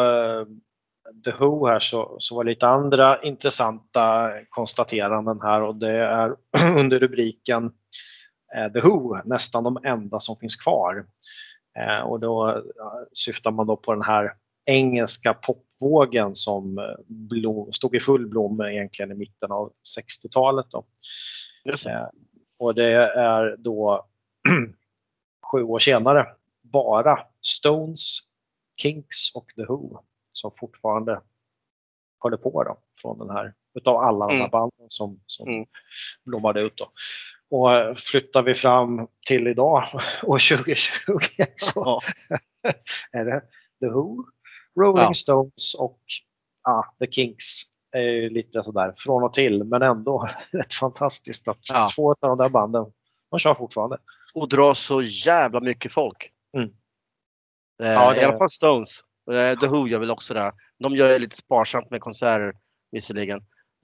The 1.25 1.31
Who 1.31 1.67
här 1.67 1.79
så, 1.79 2.15
så 2.19 2.35
var 2.35 2.43
det 2.43 2.49
lite 2.49 2.67
andra 2.67 3.21
intressanta 3.21 4.31
konstateranden 4.49 5.41
här 5.41 5.61
och 5.61 5.75
det 5.75 5.91
är 5.91 6.35
under 6.79 6.99
rubriken 6.99 7.71
eh, 8.55 8.71
The 8.73 8.79
Who, 8.79 9.21
nästan 9.25 9.63
de 9.63 9.77
enda 9.83 10.19
som 10.19 10.37
finns 10.37 10.55
kvar. 10.55 11.05
Eh, 11.79 11.99
och 11.99 12.19
då 12.19 12.63
syftar 13.13 13.51
man 13.51 13.67
då 13.67 13.77
på 13.77 13.93
den 13.93 14.03
här 14.03 14.33
engelska 14.65 15.33
popvågen 15.33 16.35
som 16.35 16.77
eh, 16.77 16.95
blom, 17.07 17.71
stod 17.71 17.95
i 17.95 17.99
full 17.99 18.27
blom 18.27 18.61
egentligen 18.61 19.11
i 19.11 19.15
mitten 19.15 19.51
av 19.51 19.73
60-talet. 19.97 20.65
Då. 20.71 20.85
Eh, 21.89 22.07
och 22.59 22.75
det 22.75 22.93
är 23.17 23.55
då 23.57 24.05
sju 25.51 25.63
år 25.63 25.79
senare 25.79 26.27
bara 26.61 27.19
Stones, 27.41 28.19
Kinks 28.81 29.35
och 29.35 29.45
The 29.55 29.65
Who 29.65 29.99
som 30.37 30.51
fortfarande 30.55 31.21
håller 32.19 32.37
på 32.37 32.63
då, 32.63 32.77
från 33.01 33.19
den 33.19 33.29
här, 33.29 33.53
utav 33.79 33.95
alla 33.97 34.27
de 34.27 34.33
här 34.33 34.39
Mm. 34.39 34.49
banden 34.49 34.85
som, 34.89 35.19
som 35.25 35.47
Mm. 35.47 35.65
blommade 36.25 36.61
ut. 36.61 36.77
Då. 36.77 36.91
Och 37.49 37.73
eh, 37.75 37.95
flyttar 37.95 38.41
vi 38.41 38.55
fram 38.55 39.07
till 39.27 39.47
idag, 39.47 39.83
år 40.23 40.57
2020, 40.57 41.43
så 41.55 41.99
är 43.11 43.25
det 43.25 43.41
The 43.79 43.87
Who, 43.87 44.23
Rolling 44.79 45.03
Ja. 45.05 45.13
Stones 45.13 45.73
och 45.79 45.99
ja, 46.63 46.95
The 46.99 47.11
Kinks 47.11 47.45
är 47.91 48.29
lite 48.29 48.63
sådär 48.63 48.93
från 48.97 49.23
och 49.23 49.33
till 49.33 49.63
men 49.63 49.81
ändå 49.81 50.29
rätt 50.51 50.73
fantastiskt 50.73 51.47
att 51.47 51.59
Ja. 51.73 51.87
två 51.95 52.11
av 52.11 52.17
de 52.19 52.37
där 52.37 52.49
banden, 52.49 52.85
de 53.31 53.39
kör 53.39 53.53
fortfarande. 53.53 53.97
Och 54.33 54.49
drar 54.49 54.73
så 54.73 55.01
jävla 55.01 55.59
mycket 55.59 55.91
folk. 55.91 56.31
Mm. 56.57 56.69
Eh, 57.83 57.91
Ja, 57.91 58.13
det- 58.13 58.21
I 58.21 58.23
alla 58.23 58.37
fall 58.37 58.49
Stones. 58.49 58.99
Eh, 59.31 59.57
The 59.59 59.67
Who 59.67 59.87
gör 59.87 59.99
väl 59.99 60.11
också 60.11 60.33
det. 60.33 60.51
De 60.79 60.95
gör 60.95 61.13
ju 61.13 61.19
lite 61.19 61.35
sparsamt 61.35 61.89
med 61.89 62.01
konserter 62.01 62.53
visserligen. 62.91 63.37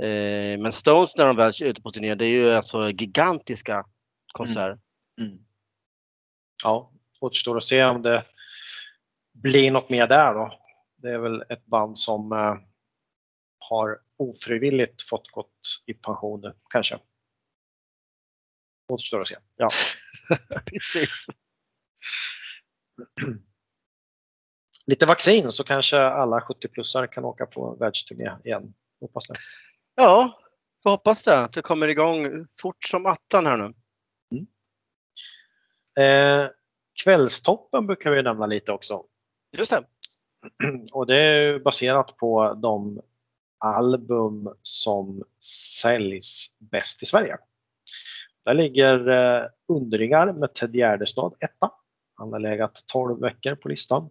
Eh, 0.04 0.60
men 0.60 0.72
Stones 0.72 1.18
när 1.18 1.26
de 1.26 1.36
väl 1.36 1.48
är 1.48 1.64
ute 1.64 1.82
på 1.82 1.92
turné, 1.92 2.16
det 2.16 2.26
är 2.26 2.30
ju 2.30 2.54
alltså 2.54 2.90
gigantiska 2.90 3.86
konserter. 4.34 4.80
Ja, 6.64 6.92
återstår 7.20 7.58
att 7.58 7.64
se 7.64 7.84
om 7.84 8.02
det 8.02 8.26
blir 9.34 9.72
något 9.72 9.90
mer 9.90 10.08
där 10.08 10.34
då. 10.34 10.60
Det 10.98 11.10
är 11.10 11.18
väl 11.18 11.42
ett 11.50 11.66
band 11.66 11.98
som 11.98 12.32
eh, 12.32 12.56
har 13.60 14.00
ofrivilligt 14.18 15.02
fått 15.10 15.32
gått 15.32 15.60
i 15.86 15.94
pension 15.94 16.42
nu, 16.42 16.54
kanske. 16.70 17.00
Återstår 18.88 19.22
att 19.22 19.28
se. 19.28 19.36
Ja. 19.56 19.68
Precis. 20.66 21.10
Lite 24.88 25.06
vaccin 25.06 25.52
så 25.52 25.64
kanske 25.64 26.00
alla 26.00 26.40
70-plussare 26.40 27.08
kan 27.08 27.26
åka 27.26 27.46
på 27.46 27.76
världsturné 27.80 28.32
igen. 28.44 28.74
Hoppas 29.02 29.28
det. 29.28 29.36
Ja, 29.96 30.40
vi 30.84 30.90
hoppas 30.90 31.24
det. 31.24 31.40
Att 31.40 31.54
det 31.54 31.62
kommer 31.62 31.88
igång 31.88 32.48
fort 32.62 32.84
som 32.84 33.06
attan 33.06 33.46
här 33.46 33.58
nu. 33.58 33.74
Eh, 36.04 36.50
kvällstoppen 37.04 37.88
brukar 37.88 38.12
vi 38.12 38.24
nämna 38.24 38.46
lite 38.46 38.72
också. 38.72 39.04
Just 39.58 39.72
det. 39.72 39.84
Och 40.92 41.08
det 41.08 41.18
är 41.18 41.60
baserat 41.60 42.18
på 42.18 42.54
de 42.54 43.02
album 43.58 44.50
som 44.62 45.24
säljs 45.82 46.48
bäst 46.60 47.04
i 47.04 47.06
Sverige. 47.06 47.38
Där 48.46 48.54
ligger 48.54 49.10
eh, 49.10 49.48
Undringar 49.68 50.34
med 50.34 50.54
Ted 50.54 50.76
Gärdestad 50.76 51.34
etta. 51.40 51.72
Han 52.16 52.34
har 52.34 52.40
legat 52.40 52.84
12 52.88 53.20
veckor 53.20 53.56
på 53.56 53.70
listan. 53.70 54.10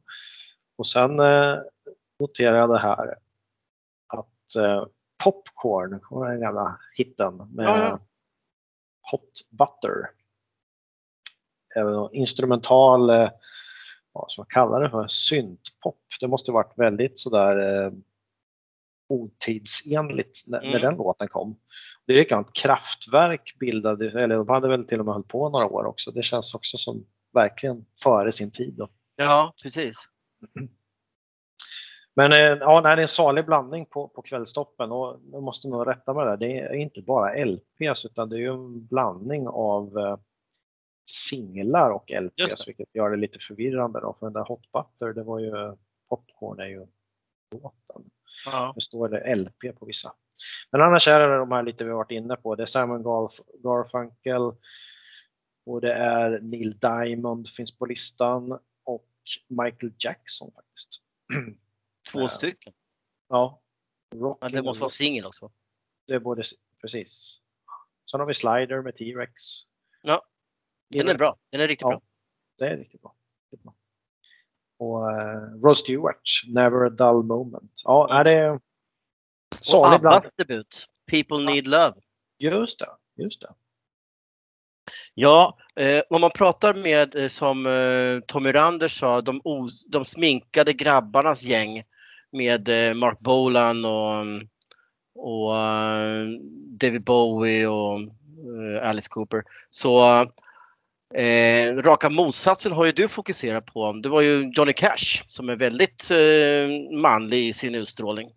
Och 0.76 0.86
sen 0.86 1.20
eh, 1.20 1.58
noterar 2.20 2.58
jag 2.58 2.70
det 2.70 2.78
här 2.78 3.14
att 4.06 4.56
eh, 4.58 4.86
Popcorn, 5.24 6.00
kommer 6.00 6.30
den 6.30 6.40
gamla 6.40 6.78
hitten 6.98 7.36
med 7.36 7.64
Ja, 7.66 7.78
ja. 7.78 8.00
Hot 9.10 9.48
Butter. 9.50 10.10
Även 11.76 11.94
en 11.94 12.08
instrumental, 12.14 13.10
eh, 13.10 13.30
vad 14.12 14.30
ska 14.30 14.40
man 14.42 14.46
kalla 14.48 14.78
det 14.78 14.90
för, 14.90 15.06
syntpop. 15.08 16.00
Det 16.20 16.28
måste 16.28 16.52
varit 16.52 16.78
väldigt 16.78 17.20
sådär 17.20 17.84
eh, 17.84 17.92
otidsenligt 19.08 20.42
när, 20.46 20.60
när 20.60 20.68
Mm. 20.68 20.80
den 20.82 20.94
låten 20.96 21.28
kom. 21.28 21.58
Det 22.06 22.12
är 22.12 22.16
likadant, 22.16 22.52
Kraftwerk 22.52 23.56
bildade, 23.60 24.22
eller 24.22 24.36
de 24.36 24.48
hade 24.48 24.68
väl 24.68 24.86
till 24.86 24.98
och 25.00 25.04
med 25.04 25.14
hållit 25.14 25.28
på 25.28 25.48
några 25.48 25.66
år 25.66 25.84
också. 25.84 26.10
Det 26.10 26.22
känns 26.22 26.54
också 26.54 26.76
som 26.76 27.06
verkligen 27.32 27.84
före 28.02 28.32
sin 28.32 28.50
tid. 28.50 28.74
Då. 28.74 28.88
Ja, 29.16 29.52
precis. 29.62 30.08
Men 32.14 32.32
eh, 32.32 32.38
ja, 32.38 32.80
nej, 32.84 32.96
det 32.96 33.00
är 33.00 33.02
en 33.02 33.08
salig 33.08 33.46
blandning 33.46 33.86
på, 33.86 34.08
på 34.08 34.22
kvällstoppen 34.22 34.92
och 34.92 35.20
jag 35.32 35.42
måste 35.42 35.68
nog 35.68 35.88
rätta 35.88 36.14
mig 36.14 36.24
där. 36.24 36.36
Det 36.36 36.58
är 36.58 36.74
inte 36.74 37.02
bara 37.02 37.44
LPs 37.44 38.04
utan 38.04 38.28
det 38.28 38.36
är 38.36 38.40
ju 38.40 38.52
en 38.52 38.86
blandning 38.86 39.48
av 39.48 39.98
eh, 39.98 40.16
singlar 41.10 41.90
och 41.90 42.10
LPs 42.10 42.68
vilket 42.68 42.94
gör 42.94 43.10
det 43.10 43.16
lite 43.16 43.38
förvirrande 43.38 44.00
då. 44.00 44.16
För 44.18 44.26
den 44.26 44.32
där 44.32 44.44
Hot 44.44 44.72
Butter, 44.72 45.12
det 45.12 45.22
var 45.22 45.38
ju 45.38 45.76
Popcorn 46.08 46.60
är 46.60 46.66
ju 46.66 46.86
låten. 47.50 48.10
Ja. 48.46 48.72
Nu 48.74 48.80
står 48.80 49.08
det 49.08 49.34
LP 49.34 49.78
på 49.78 49.86
vissa. 49.86 50.12
Men 50.70 50.80
annars 50.80 51.08
är 51.08 51.28
det 51.28 51.36
de 51.36 51.52
här 51.52 51.62
lite 51.62 51.84
vi 51.84 51.90
har 51.90 51.96
varit 51.96 52.10
inne 52.10 52.36
på. 52.36 52.54
Det 52.54 52.62
är 52.62 52.66
Simon 52.66 53.04
Garf- 53.04 53.62
Garfunkel 53.62 54.42
och 55.66 55.80
det 55.80 55.92
är 55.92 56.40
Neil 56.40 56.78
Diamond 56.78 57.48
finns 57.48 57.78
på 57.78 57.86
listan 57.86 58.58
Michael 59.48 59.92
Jackson 59.98 60.52
faktiskt. 60.54 61.02
Två 62.12 62.28
stycken. 62.28 62.72
Ja. 63.28 63.62
Ja, 64.10 64.18
Rockin' 64.18 64.52
det 64.52 64.62
måste 64.62 64.80
vara 64.80 64.88
singel 64.88 65.26
också. 65.26 65.52
Det 66.06 66.14
är 66.14 66.20
både, 66.20 66.42
precis. 66.80 67.40
Sen 68.10 68.20
har 68.20 68.26
vi 68.26 68.34
Slider 68.34 68.82
med 68.82 68.96
T-Rex. 68.96 69.32
Ja, 70.02 70.22
Den 70.88 71.08
är 71.08 71.18
bra. 71.18 71.38
Den 71.50 71.60
är 71.60 71.68
riktigt 71.68 71.80
Ja. 71.82 71.88
bra. 71.90 72.02
Det 72.58 72.66
är 72.66 72.76
riktigt 72.76 73.02
bra. 73.02 73.14
Riktigt 73.50 73.62
bra. 73.62 73.74
Och 74.76 74.98
uh, 75.08 75.62
Rod 75.62 75.76
Stewart, 75.76 76.22
Never 76.48 76.86
a 76.86 76.90
dull 76.90 77.22
moment. 77.24 77.80
Ja, 77.84 78.22
det 78.24 78.30
är 78.32 78.50
Och 78.50 78.60
salig 79.50 80.00
bland. 80.00 80.24
Debut, 80.36 80.86
People 81.10 81.44
Need 81.44 81.66
Love. 81.66 81.94
Just 82.38 82.78
det, 82.78 82.96
just 83.16 83.40
det. 83.40 83.54
Ja, 85.14 85.58
eh, 85.76 86.02
om 86.10 86.20
man 86.20 86.30
pratar 86.30 86.74
med, 86.74 87.14
eh, 87.14 87.28
som 87.28 87.66
eh, 87.66 88.20
Tommy 88.26 88.52
Randers 88.52 88.98
sa, 88.98 89.20
de, 89.20 89.40
de 89.88 90.04
sminkade 90.04 90.72
grabbarnas 90.72 91.42
gäng 91.42 91.82
med 92.32 92.68
eh, 92.68 92.94
Mark 92.94 93.20
Bolan 93.20 93.84
och, 93.84 94.24
och 95.14 95.56
eh, 95.56 96.26
David 96.80 97.04
Bowie 97.04 97.66
och 97.66 98.00
eh, 98.00 98.88
Alice 98.88 99.08
Cooper. 99.10 99.42
Så 99.70 100.20
eh, 101.14 101.76
raka 101.76 102.10
motsatsen 102.10 102.72
har 102.72 102.86
ju 102.86 102.92
du 102.92 103.08
fokuserat 103.08 103.66
på. 103.66 103.92
Det 103.92 104.08
var 104.08 104.20
ju 104.20 104.52
Johnny 104.56 104.72
Cash 104.72 105.22
som 105.28 105.48
är 105.48 105.56
väldigt 105.56 106.10
eh, 106.10 107.00
manlig 107.00 107.48
i 107.48 107.52
sin 107.52 107.74
utstrålning. 107.74 108.30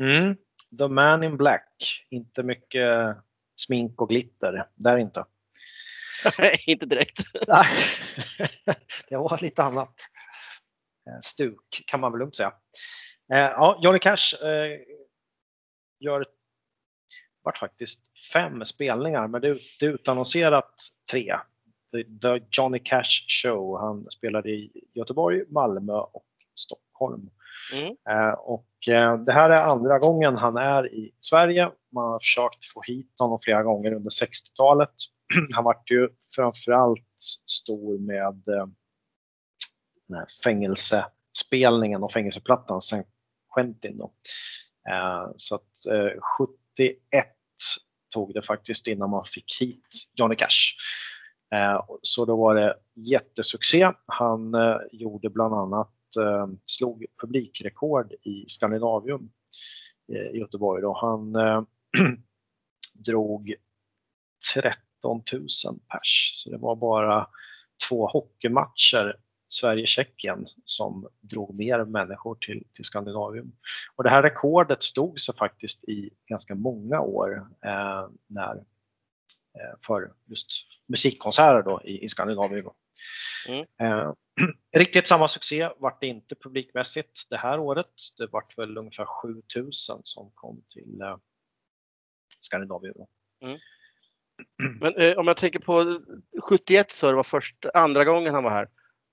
Mm. 0.00 0.36
The 0.78 0.88
Man 0.88 1.22
in 1.22 1.36
Black. 1.36 2.06
Inte 2.10 2.42
mycket 2.42 3.16
smink 3.56 4.00
och 4.00 4.08
glitter. 4.08 4.66
Där 4.74 4.96
inte. 4.96 5.24
Inte 6.66 6.86
direkt. 6.86 7.18
Nej, 7.48 7.66
det 9.08 9.16
var 9.16 9.42
lite 9.42 9.62
annat 9.62 9.94
eh, 11.10 11.20
stuk 11.20 11.84
kan 11.86 12.00
man 12.00 12.12
väl 12.12 12.18
lugnt 12.18 12.36
säga. 12.36 12.52
Eh, 13.32 13.38
ja, 13.38 13.78
Johnny 13.82 13.98
Cash 13.98 14.34
eh, 14.42 14.80
gör 16.00 16.26
vart 17.42 17.58
faktiskt 17.58 18.00
fem 18.32 18.64
spelningar, 18.64 19.28
men 19.28 19.40
det 19.40 19.48
är 19.48 19.58
utannonserat 19.84 20.74
tre. 21.10 21.36
The- 21.92 22.04
The 22.38 22.46
Johnny 22.50 22.78
Cash 22.78 23.24
Show. 23.42 23.78
Han 23.80 24.10
spelade 24.10 24.50
i 24.50 24.70
Göteborg, 24.94 25.44
Malmö 25.48 25.92
och 25.92 26.26
Stockholm. 26.54 27.30
Mm. 27.72 27.96
Eh, 28.10 28.34
och 28.34 28.68
eh, 28.88 29.18
det 29.18 29.32
här 29.32 29.50
är 29.50 29.62
andra 29.62 29.98
gången 29.98 30.36
han 30.36 30.56
är 30.56 30.94
i 30.94 31.14
Sverige. 31.20 31.70
Man 31.92 32.04
har 32.04 32.18
försökt 32.18 32.66
få 32.74 32.82
hit 32.82 33.14
honom 33.18 33.38
flera 33.42 33.62
gånger 33.62 33.92
under 33.92 34.10
60-talet. 34.10 34.94
Han 35.54 35.64
vart 35.64 35.90
ju 35.90 36.08
framförallt 36.36 37.02
stor 37.46 37.98
med 37.98 38.56
eh, 38.58 38.66
den 40.08 40.18
här 40.18 40.26
fängelsespelningen 40.44 42.02
och 42.02 42.12
fängelseplattan 42.12 42.80
San 42.80 43.04
Quentin. 43.54 43.98
Då. 43.98 44.12
Så 45.36 45.54
att 45.54 45.70
71 46.38 47.26
tog 48.14 48.34
det 48.34 48.42
faktiskt 48.42 48.86
innan 48.86 49.10
man 49.10 49.24
fick 49.24 49.60
hit 49.60 49.86
Johnny 50.14 50.36
Cash. 50.36 50.74
Så 52.02 52.24
då 52.24 52.36
var 52.36 52.54
det 52.54 52.76
jättesuccé. 52.94 53.90
Han 54.06 54.54
gjorde 54.92 55.30
bland 55.30 55.54
annat 55.54 55.92
eh, 56.16 56.48
slog 56.64 57.04
publikrekord 57.20 58.12
i 58.22 58.44
Skandinavium 58.48 59.30
eh, 60.12 60.36
i 60.36 60.38
Göteborg. 60.38 60.82
Då. 60.82 60.92
Han 60.92 61.36
eh, 61.36 61.62
drog 62.94 63.54
13 64.54 65.22
000 65.32 65.46
pers. 65.88 66.32
Så 66.34 66.50
det 66.50 66.56
var 66.56 66.76
bara 66.76 67.26
två 67.88 68.06
hockeymatcher, 68.06 69.16
Sverige-Tjeckien, 69.48 70.46
som 70.64 71.08
drog 71.20 71.54
mer 71.54 71.84
människor 71.84 72.34
till, 72.34 72.64
till 72.74 72.84
Skandinavium. 72.84 73.52
Och 73.96 74.04
det 74.04 74.10
här 74.10 74.22
rekordet 74.22 74.82
stod 74.82 75.20
sig 75.20 75.34
faktiskt 75.34 75.84
i 75.84 76.10
ganska 76.28 76.54
många 76.54 77.00
år 77.00 77.46
eh, 77.64 78.08
när, 78.26 78.64
för 79.86 80.12
just 80.24 80.48
musikkonserter 80.86 81.62
då 81.62 81.82
i, 81.84 82.04
i 82.04 82.08
Skandinavium. 82.08 82.70
Mm. 83.48 83.66
Eh, 83.80 84.12
riktigt 84.76 85.08
samma 85.08 85.28
succé 85.28 85.68
vart 85.78 86.00
det 86.00 86.06
inte 86.06 86.34
publikmässigt 86.34 87.26
det 87.30 87.36
här 87.36 87.58
året. 87.58 87.92
Det 88.18 88.26
vart 88.26 88.58
väl 88.58 88.78
ungefär 88.78 89.06
7000 89.06 90.00
som 90.02 90.30
kom 90.34 90.62
till 90.70 91.00
eh, 91.00 91.16
Skandinavien. 92.40 92.94
då. 92.96 93.08
Men 94.80 94.96
eh, 94.96 95.16
om 95.16 95.26
jag 95.26 95.36
tänker 95.36 95.58
på 95.58 96.00
71 96.48 96.90
så 96.90 97.10
det 97.10 97.16
var 97.16 97.22
först, 97.22 97.64
andra 97.74 98.04
gången 98.04 98.34
han 98.34 98.44
var 98.44 98.50
här. 98.50 98.68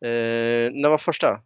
Eh, 0.06 0.72
när 0.72 0.90
var 0.90 0.98
första? 0.98 1.44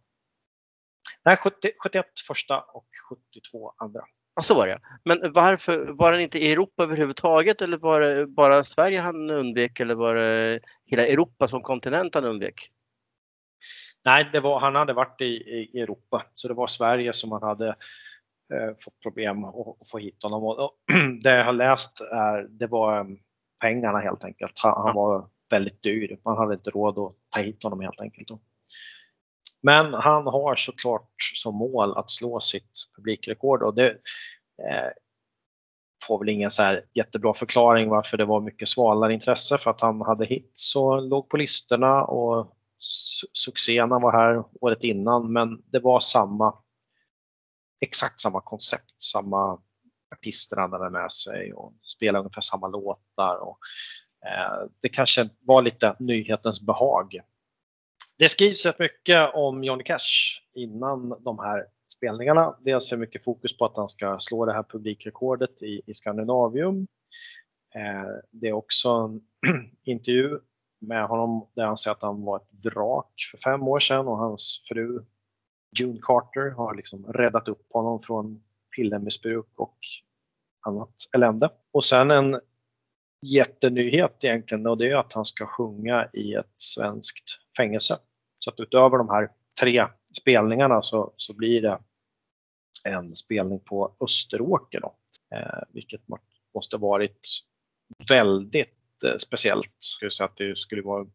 Nej, 1.24 1.36
70, 1.36 1.72
71 1.82 2.06
första 2.26 2.60
och 2.60 2.88
72 3.08 3.74
andra. 3.76 4.00
Ja, 4.36 4.42
så 4.42 4.54
var 4.54 4.66
det. 4.66 4.78
Men 5.04 5.32
varför 5.32 5.86
var 5.86 6.12
han 6.12 6.20
inte 6.20 6.38
i 6.38 6.52
Europa 6.52 6.82
överhuvudtaget 6.82 7.62
eller 7.62 7.78
var 7.78 8.00
det 8.00 8.26
bara 8.26 8.64
Sverige 8.64 9.00
han 9.00 9.30
undvek 9.30 9.80
eller 9.80 9.94
var 9.94 10.14
det 10.14 10.60
hela 10.86 11.06
Europa 11.06 11.48
som 11.48 11.62
kontinent 11.62 12.14
han 12.14 12.24
undvek? 12.24 12.70
Nej, 14.04 14.28
det 14.32 14.40
var, 14.40 14.60
han 14.60 14.74
hade 14.74 14.92
varit 14.92 15.20
i, 15.20 15.24
i 15.24 15.80
Europa, 15.80 16.26
så 16.34 16.48
det 16.48 16.54
var 16.54 16.66
Sverige 16.66 17.12
som 17.12 17.32
han 17.32 17.42
hade 17.42 17.68
eh, 17.68 18.74
fått 18.84 19.00
problem 19.02 19.44
att, 19.44 19.76
få 19.92 19.98
hit 19.98 20.22
honom. 20.22 20.44
Och, 20.44 20.58
och, 20.58 20.72
det 21.22 21.36
jag 21.36 21.44
har 21.44 21.52
läst 21.52 22.00
är, 22.00 22.46
det 22.50 22.66
var 22.66 22.98
eh, 22.98 23.04
pengarna 23.60 23.98
helt 23.98 24.24
enkelt. 24.24 24.58
Han, 24.58 24.86
han 24.86 24.94
var 24.94 25.28
väldigt 25.50 25.82
dyr. 25.82 26.18
Man 26.24 26.36
hade 26.36 26.54
inte 26.54 26.70
råd 26.70 26.98
att 26.98 27.14
ta 27.30 27.40
hit 27.40 27.62
honom 27.62 27.80
helt 27.80 28.00
enkelt. 28.00 28.30
Men 29.66 29.94
han 29.94 30.26
har 30.26 30.56
såklart 30.56 31.10
som 31.34 31.54
mål 31.54 31.96
att 31.96 32.10
slå 32.10 32.40
sitt 32.40 32.72
publikrekord 32.96 33.62
och 33.62 33.74
det 33.74 33.88
eh, 33.90 34.90
får 36.06 36.18
väl 36.18 36.28
ingen 36.28 36.50
så 36.50 36.62
här 36.62 36.84
jättebra 36.94 37.34
förklaring 37.34 37.88
varför 37.88 38.16
det 38.16 38.24
var 38.24 38.40
mycket 38.40 38.68
svalare 38.68 39.14
intresse 39.14 39.58
för 39.58 39.70
att 39.70 39.80
han 39.80 40.00
hade 40.00 40.26
hits 40.26 40.76
och 40.76 41.02
låg 41.02 41.28
på 41.28 41.36
listorna 41.36 42.04
och 42.04 42.56
succén 42.78 43.30
succéerna 43.32 43.98
var 43.98 44.12
här 44.12 44.44
året 44.60 44.84
innan 44.84 45.32
men 45.32 45.62
det 45.72 45.78
var 45.78 46.00
samma 46.00 46.54
exakt 47.80 48.20
samma 48.20 48.40
koncept, 48.40 49.02
samma 49.02 49.58
artister 50.14 50.56
han 50.56 50.72
hade 50.72 50.90
med 50.90 51.12
sig 51.12 51.52
och 51.52 51.74
spelade 51.82 52.18
ungefär 52.18 52.40
samma 52.40 52.68
låtar. 52.68 53.36
Och, 53.36 53.58
eh, 54.26 54.68
det 54.80 54.88
kanske 54.88 55.28
var 55.40 55.62
lite 55.62 55.96
nyhetens 55.98 56.60
behag. 56.60 57.20
Det 58.18 58.28
skrivs 58.28 58.66
rätt 58.66 58.78
mycket 58.78 59.34
om 59.34 59.64
Johnny 59.64 59.84
Cash 59.84 60.40
innan 60.54 61.22
de 61.22 61.38
här 61.38 61.66
spelningarna. 61.88 62.56
Dels 62.60 62.92
är 62.92 62.96
mycket 62.96 63.24
fokus 63.24 63.56
på 63.56 63.64
att 63.64 63.76
han 63.76 63.88
ska 63.88 64.18
slå 64.20 64.44
det 64.44 64.52
här 64.52 64.62
publikrekordet 64.62 65.62
i, 65.62 65.82
i 65.86 65.94
Skandinavium. 65.94 66.86
Eh, 67.74 68.10
det 68.30 68.48
är 68.48 68.52
också 68.52 68.88
en 68.88 69.20
intervju 69.84 70.38
med 70.80 71.06
honom 71.06 71.48
där 71.54 71.66
han 71.66 71.76
säger 71.76 71.94
att 71.94 72.02
han 72.02 72.22
var 72.22 72.36
ett 72.36 72.64
vrak 72.64 73.12
för 73.30 73.38
fem 73.38 73.62
år 73.62 73.78
sedan 73.78 74.08
och 74.08 74.18
hans 74.18 74.62
fru 74.68 75.04
June 75.78 75.98
Carter 76.02 76.50
har 76.50 76.74
liksom 76.74 77.06
räddat 77.06 77.48
upp 77.48 77.66
honom 77.72 78.00
från 78.00 78.42
pillermissbruk 78.76 79.48
och 79.56 79.78
annat 80.66 80.94
elände. 81.14 81.50
Och 81.72 81.84
sen 81.84 82.10
en 82.10 82.40
jättenyhet 83.22 84.24
egentligen 84.24 84.66
och 84.66 84.78
det 84.78 84.90
är 84.90 84.96
att 84.96 85.12
han 85.12 85.24
ska 85.24 85.46
sjunga 85.46 86.08
i 86.12 86.34
ett 86.34 86.54
svenskt 86.58 87.45
fängelse. 87.56 87.98
Så 88.40 88.50
att 88.50 88.60
utöver 88.60 88.98
de 88.98 89.08
här 89.08 89.28
tre 89.60 89.86
spelningarna 90.20 90.82
så, 90.82 91.12
så 91.16 91.34
blir 91.34 91.62
det 91.62 91.78
en 92.84 93.16
spelning 93.16 93.60
på 93.60 93.96
Österåker 94.00 94.80
då, 94.80 94.94
eh, 95.36 95.62
vilket 95.70 96.00
måste 96.54 96.76
varit 96.76 97.20
väldigt 98.10 98.74
eh, 99.04 99.16
speciellt. 99.18 99.72
Skulle 99.78 100.10
säga 100.10 100.24
att 100.28 100.36
det 100.36 100.58
skulle 100.58 100.82
vara 100.82 101.06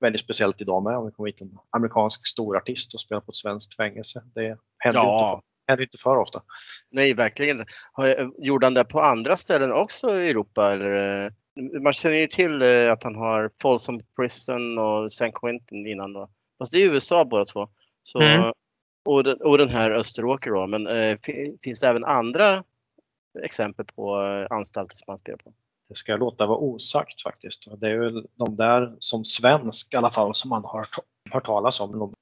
väldigt 0.00 0.20
speciellt 0.20 0.60
idag 0.60 0.82
med 0.82 0.96
om 0.96 1.04
det 1.06 1.12
kommer 1.12 1.28
hit 1.30 1.40
en 1.40 1.58
amerikansk 1.70 2.26
storartist 2.26 2.94
och 2.94 3.00
spelar 3.00 3.20
på 3.20 3.30
ett 3.30 3.36
svenskt 3.36 3.76
fängelse. 3.76 4.22
Det 4.34 4.58
händer 4.78 5.00
Ja. 5.00 5.20
inte, 5.20 5.30
för, 5.30 5.42
händer 5.72 5.84
inte 5.84 5.98
för 5.98 6.16
ofta. 6.16 6.42
Nej, 6.90 7.14
verkligen. 7.14 7.64
Har- 7.92 8.44
Gjorde 8.46 8.66
han 8.66 8.74
det 8.74 8.84
på 8.84 9.00
andra 9.00 9.36
ställen 9.36 9.72
också 9.72 10.14
i 10.16 10.30
Europa? 10.30 10.72
Eller? 10.72 11.32
Man 11.82 11.92
känner 11.92 12.16
ju 12.16 12.26
till 12.26 12.62
eh, 12.62 12.92
att 12.92 13.02
han 13.02 13.14
har 13.14 13.50
Folsom 13.62 14.00
Prison 14.16 14.78
och 14.78 15.12
San 15.12 15.32
Quentin 15.32 15.86
innan 15.86 16.12
då. 16.12 16.28
Fast 16.58 16.72
det 16.72 16.78
är 16.82 16.90
USA 16.90 17.24
båda 17.24 17.44
två. 17.44 17.68
Så, 18.02 18.20
Mm. 18.20 18.52
och, 19.04 19.24
den, 19.24 19.40
och 19.42 19.58
den 19.58 19.68
här 19.68 19.90
Österåker 19.90 20.50
då. 20.50 20.66
Men 20.66 20.86
eh, 20.86 21.18
fi- 21.22 21.58
finns 21.62 21.80
det 21.80 21.88
även 21.88 22.04
andra 22.04 22.62
exempel 23.44 23.86
på 23.86 24.22
eh, 24.22 24.56
anstalter 24.56 24.96
som 24.96 25.04
han 25.08 25.18
spelar 25.18 25.38
på? 25.38 25.52
Det 25.88 25.94
ska 25.94 26.12
jag 26.12 26.20
låta 26.20 26.46
vara 26.46 26.58
osagt 26.58 27.22
faktiskt. 27.22 27.80
Det 27.80 27.88
är 27.90 27.98
väl 27.98 28.26
de 28.34 28.56
där 28.56 28.96
som 28.98 29.24
svensk 29.24 29.94
i 29.94 29.96
alla 29.96 30.10
fall 30.10 30.34
som 30.34 30.48
man 30.50 30.64
har 30.64 30.88
hört 31.30 31.44
talas 31.44 31.80
om. 31.80 32.14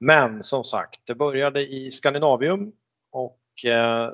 Men 0.00 0.42
som 0.44 0.64
sagt, 0.64 1.00
det 1.04 1.14
började 1.14 1.66
i 1.66 1.90
Skandinavium 1.90 2.72
och 3.10 3.64
eh, 3.64 4.10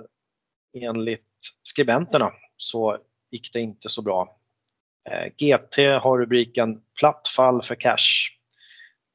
enligt 0.74 1.26
skribenterna 1.62 2.32
så 2.57 2.98
gick 3.30 3.52
det 3.52 3.60
inte 3.60 3.88
så 3.88 4.02
bra. 4.02 4.36
Eh, 5.10 5.26
GT 5.26 6.02
har 6.02 6.18
rubriken 6.18 6.82
Platt 6.98 7.28
fall 7.36 7.62
för 7.62 7.74
cash 7.74 8.36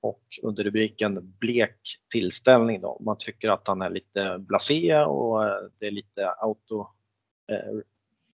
och 0.01 0.21
under 0.43 0.63
rubriken 0.63 1.33
Blek 1.39 1.79
tillställning. 2.11 2.81
Då. 2.81 2.97
Man 3.05 3.17
tycker 3.17 3.49
att 3.49 3.67
han 3.67 3.81
är 3.81 3.89
lite 3.89 4.37
blasé 4.39 4.95
och 4.97 5.45
eh, 5.45 5.57
det 5.79 5.87
är 5.87 5.91
lite 5.91 6.29
auto 6.29 6.87
eh, 7.51 7.79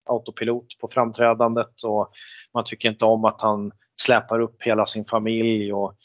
autopilot 0.05 0.78
på 0.80 0.88
framträdandet 0.88 1.84
och 1.84 2.11
man 2.53 2.63
tycker 2.63 2.89
inte 2.89 3.05
om 3.05 3.26
att 3.26 3.41
han 3.41 3.71
släpar 4.01 4.39
upp 4.39 4.63
hela 4.63 4.86
sin 4.86 5.05
familj 5.05 5.73
och 5.73 5.95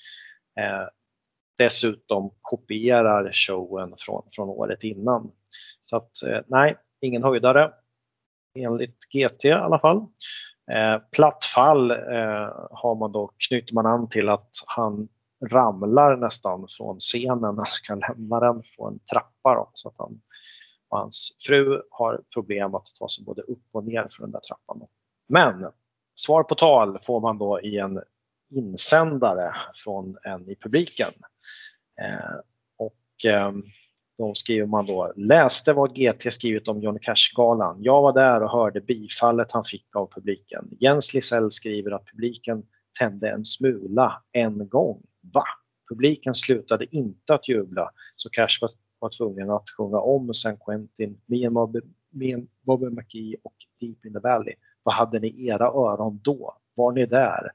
eh, 0.60 0.88
dessutom 1.58 2.30
kopierar 2.40 3.32
showen 3.32 3.94
från, 3.98 4.22
från 4.30 4.48
året 4.48 4.84
innan. 4.84 5.32
Så 5.84 5.96
att 5.96 6.22
eh, 6.22 6.40
nej, 6.46 6.76
ingen 7.00 7.22
höjdare 7.22 7.72
enligt 8.55 8.98
GT 9.12 9.44
i 9.44 9.53
alla 9.53 9.78
fall. 9.78 9.96
Eh, 10.72 11.03
platt 11.12 11.44
fall 11.44 11.90
eh, 11.90 11.96
har 12.70 12.94
man 12.94 13.12
då, 13.12 13.32
knyter 13.48 13.74
man 13.74 13.86
an 13.86 14.09
till 14.09 14.28
att 14.28 14.51
han 14.66 15.09
ramlar 15.51 16.16
nästan 16.16 16.66
från 16.78 16.98
scenen 16.98 17.40
när 17.40 17.57
han 17.57 17.66
ska 17.66 17.94
lämna 17.94 18.40
den 18.40 18.62
på 18.78 18.88
en 18.88 18.98
trappa. 18.98 19.55
Då, 19.55 19.70
så 19.72 19.88
att 19.88 19.94
han, 19.98 20.20
och 20.88 20.98
hans 20.98 21.36
fru 21.48 21.82
har 21.90 22.20
problem 22.34 22.74
att 22.74 22.86
ta 22.98 23.09
sig 23.09 23.24
både 23.24 23.42
upp 23.42 23.64
och 23.72 23.84
ner 23.84 24.09
för 24.11 24.22
den 24.22 24.32
där 24.32 24.40
trappan. 24.40 24.78
Då. 24.78 24.88
Men 25.28 25.66
svar 26.14 26.42
på 26.42 26.55
tal 26.55 26.98
får 27.03 27.20
man 27.20 27.38
då 27.38 27.61
i 27.61 27.78
en 27.78 28.03
insändare 28.51 29.55
från 29.84 30.16
en 30.22 30.51
i 30.51 30.57
publiken. 30.57 31.12
Eh, 32.01 32.38
och 32.78 33.30
eh, 33.30 33.53
då 34.20 34.34
skriver 34.34 34.66
man 34.66 34.86
då, 34.86 35.12
läste 35.16 35.72
vad 35.72 35.96
GT 35.96 36.32
skrivit 36.32 36.68
om 36.68 36.80
Johnny 36.80 36.98
Cash-galan. 36.98 37.76
Jag 37.82 38.02
var 38.02 38.12
där 38.12 38.42
och 38.42 38.50
hörde 38.50 38.80
bifallet 38.80 39.52
han 39.52 39.64
fick 39.64 39.96
av 39.96 40.10
publiken. 40.14 40.68
Jens 40.80 41.14
Lisell 41.14 41.50
skriver 41.50 41.90
att 41.90 42.06
publiken 42.06 42.62
tände 42.98 43.30
en 43.30 43.44
smula 43.44 44.22
en 44.32 44.68
gång. 44.68 45.02
Va? 45.34 45.42
Publiken 45.88 46.34
slutade 46.34 46.96
inte 46.96 47.34
att 47.34 47.48
jubla 47.48 47.90
så 48.16 48.30
Cash 48.30 48.58
var, 48.60 48.70
var 48.98 49.10
tvungen 49.18 49.50
att 49.50 49.70
sjunga 49.76 49.98
om 49.98 50.34
San 50.34 50.56
Quentin, 50.56 51.20
Me 51.26 51.46
and 51.46 51.54
Bobby, 51.54 51.80
Me 52.10 52.34
and 52.34 52.48
Bobby 52.66 52.86
McGee 52.86 53.36
och 53.44 53.54
Deep 53.80 54.04
in 54.04 54.12
the 54.12 54.18
Valley. 54.18 54.54
Vad 54.82 54.94
hade 54.94 55.18
ni 55.18 55.28
i 55.28 55.48
era 55.48 55.66
öron 55.66 56.20
då? 56.22 56.56
Var 56.76 56.92
ni 56.92 57.06
där? 57.06 57.50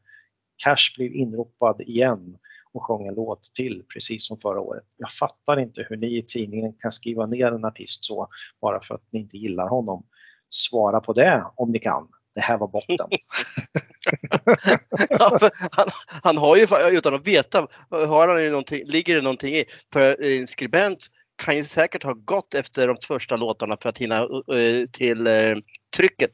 Cash 0.63 0.97
blev 0.97 1.13
inropad 1.13 1.81
igen 1.81 2.37
och 2.75 2.83
sjöng 2.83 3.07
en 3.07 3.13
låt 3.13 3.53
till 3.53 3.83
precis 3.93 4.27
som 4.27 4.37
förra 4.37 4.59
året. 4.59 4.83
Jag 4.97 5.11
fattar 5.11 5.59
inte 5.59 5.85
hur 5.89 5.97
ni 5.97 6.17
i 6.17 6.23
tidningen 6.23 6.73
kan 6.73 6.91
skriva 6.91 7.25
ner 7.25 7.51
en 7.51 7.65
artist 7.65 8.05
så 8.05 8.27
bara 8.61 8.81
för 8.81 8.95
att 8.95 9.03
ni 9.11 9.19
inte 9.19 9.37
gillar 9.37 9.67
honom. 9.67 10.05
Svara 10.49 10.99
på 10.99 11.13
det 11.13 11.45
om 11.55 11.71
ni 11.71 11.79
kan. 11.79 12.07
Det 12.35 12.41
här 12.41 12.57
var 12.57 12.67
botten. 12.67 13.07
ja, 15.09 15.39
han, 15.71 15.87
han, 16.23 16.37
har 16.37 16.55
ju, 16.55 16.67
utan 16.97 17.13
att 17.13 17.27
veta, 17.27 17.67
har 17.89 18.27
han 18.27 18.43
ju 18.43 18.49
någonting, 18.49 18.85
ligger 18.85 19.15
det 19.15 19.21
någonting 19.21 19.55
i. 19.55 19.65
För 19.93 20.23
en 20.23 20.47
skribent 20.47 21.07
kan 21.43 21.55
ju 21.55 21.63
säkert 21.63 22.03
ha 22.03 22.13
gått 22.13 22.53
efter 22.53 22.87
de 22.87 22.97
första 23.07 23.35
låtarna 23.35 23.77
för 23.81 23.89
att 23.89 23.97
hinna 23.97 24.25
uh, 24.25 24.87
till 24.91 25.27
uh, 25.27 25.57
trycket. 25.97 26.31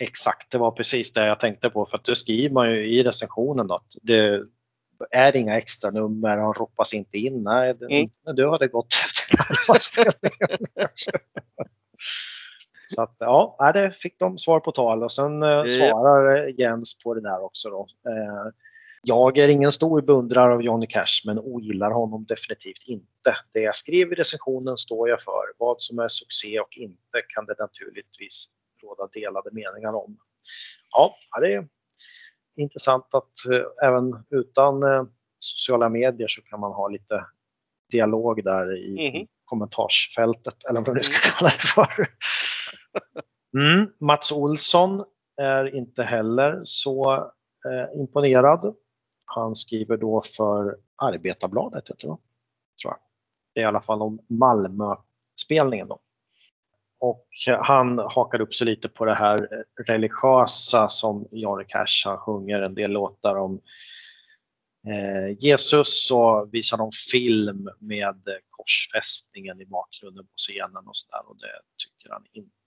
Exakt, 0.00 0.50
det 0.50 0.58
var 0.58 0.70
precis 0.70 1.12
det 1.12 1.26
jag 1.26 1.40
tänkte 1.40 1.70
på 1.70 1.86
för 1.86 1.98
att 1.98 2.04
det 2.04 2.16
skriver 2.16 2.54
man 2.54 2.70
ju 2.70 2.86
i 2.86 3.02
recensionen 3.02 3.66
då 3.66 3.74
att 3.74 3.92
det 4.02 4.42
är 5.10 5.36
inga 5.36 5.58
extra 5.58 5.90
nummer, 5.90 6.36
han 6.36 6.54
ropas 6.54 6.94
inte 6.94 7.18
in. 7.18 7.42
Nej, 7.42 7.74
det, 7.74 7.84
mm. 7.84 8.10
du 8.36 8.48
hade 8.48 8.68
gått. 8.68 8.94
Så 12.86 13.02
att 13.02 13.16
ja, 13.18 13.70
det 13.74 13.90
fick 13.90 14.18
de 14.18 14.38
svar 14.38 14.60
på 14.60 14.72
tal 14.72 15.02
och 15.02 15.12
sen 15.12 15.42
eh, 15.42 15.64
svarar 15.64 16.60
Jens 16.60 16.98
på 17.04 17.14
det 17.14 17.20
där 17.20 17.44
också. 17.44 17.70
Då. 17.70 17.86
Eh, 18.08 18.52
jag 19.02 19.38
är 19.38 19.48
ingen 19.48 19.72
stor 19.72 20.02
beundrare 20.02 20.54
av 20.54 20.62
Johnny 20.62 20.86
Cash 20.86 21.22
men 21.24 21.38
ogillar 21.38 21.90
honom 21.90 22.24
definitivt 22.24 22.88
inte. 22.88 23.36
Det 23.52 23.60
jag 23.60 23.76
skrev 23.76 24.12
i 24.12 24.14
recensionen 24.14 24.76
står 24.76 25.08
jag 25.08 25.22
för. 25.22 25.42
Vad 25.58 25.82
som 25.82 25.98
är 25.98 26.08
succé 26.08 26.60
och 26.60 26.76
inte 26.76 27.22
kan 27.28 27.46
det 27.46 27.54
naturligtvis 27.58 28.48
råda 28.82 29.08
delade 29.12 29.50
meningar 29.52 29.92
om. 29.92 30.18
Ja, 30.90 31.16
det 31.40 31.54
är 31.54 31.68
intressant 32.58 33.14
att 33.14 33.52
eh, 33.52 33.88
även 33.88 34.24
utan 34.30 34.82
eh, 34.82 35.04
sociala 35.38 35.88
medier 35.88 36.28
så 36.28 36.42
kan 36.42 36.60
man 36.60 36.72
ha 36.72 36.88
lite 36.88 37.24
dialog 37.90 38.44
där 38.44 38.76
i 38.76 39.08
mm. 39.08 39.26
kommentarsfältet 39.44 40.64
eller 40.70 40.80
vad 40.80 40.96
du 40.96 41.00
ska 41.00 41.14
mm. 41.14 41.32
kalla 41.38 41.50
det 41.50 41.66
för. 41.66 42.06
Mm. 43.54 43.90
Mats 44.00 44.32
Olsson 44.32 45.04
är 45.36 45.76
inte 45.76 46.02
heller 46.02 46.60
så 46.64 47.14
eh, 47.68 48.00
imponerad. 48.00 48.74
Han 49.24 49.56
skriver 49.56 49.96
då 49.96 50.22
för 50.36 50.76
Arbetarbladet, 50.96 51.88
heter 51.88 51.94
det, 51.94 52.00
tror 52.02 52.18
jag. 52.82 52.98
Det 53.54 53.60
är 53.60 53.64
i 53.64 53.66
alla 53.66 53.80
fall 53.80 54.02
om 54.02 54.18
Malmö-spelningen 54.28 55.88
då. 55.88 56.00
Och 57.00 57.26
han 57.60 57.98
hakar 57.98 58.40
upp 58.40 58.54
sig 58.54 58.66
lite 58.66 58.88
på 58.88 59.04
det 59.04 59.14
här 59.14 59.48
religiösa 59.86 60.88
som 60.88 61.28
Johnny 61.32 61.64
Cash 61.68 62.02
han 62.04 62.18
sjunger 62.18 62.62
en 62.62 62.74
del 62.74 62.90
låtar 62.90 63.36
om 63.36 63.60
eh, 64.88 65.36
Jesus 65.40 66.10
och 66.10 66.54
visar 66.54 66.76
någon 66.76 66.92
film 67.12 67.68
med 67.80 68.22
korsfästningen 68.50 69.60
i 69.60 69.66
bakgrunden 69.66 70.24
på 70.24 70.36
scenen 70.36 70.86
och 70.86 70.96
sådär 70.96 71.28
och 71.28 71.36
det 71.36 71.60
tycker 71.76 72.12
han 72.12 72.24
inte 72.32 72.58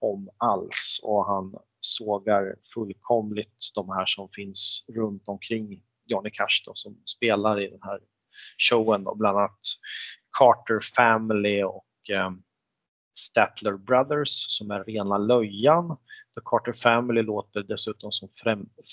om 0.00 0.30
alls. 0.36 1.00
Och 1.02 1.26
han 1.26 1.54
sågar 1.80 2.56
fullkomligt 2.74 3.70
de 3.74 3.88
här 3.88 4.06
som 4.06 4.28
finns 4.28 4.84
runt 4.88 5.28
omkring 5.28 5.82
Johnny 6.06 6.30
Cash 6.30 6.62
då, 6.66 6.72
som 6.74 7.02
spelar 7.04 7.60
i 7.60 7.70
den 7.70 7.82
här 7.82 8.00
showen 8.58 9.04
då, 9.04 9.14
bland 9.14 9.38
annat 9.38 9.60
Carter 10.38 10.80
Family 10.96 11.62
och 11.62 12.10
eh, 12.10 12.30
Statler 13.18 13.72
Brothers 13.72 14.28
som 14.28 14.70
är 14.70 14.84
rena 14.84 15.18
löjan. 15.18 15.96
The 16.34 16.40
Carter 16.44 16.72
Family 16.72 17.22
låter 17.22 17.62
dessutom 17.62 18.12
som 18.12 18.28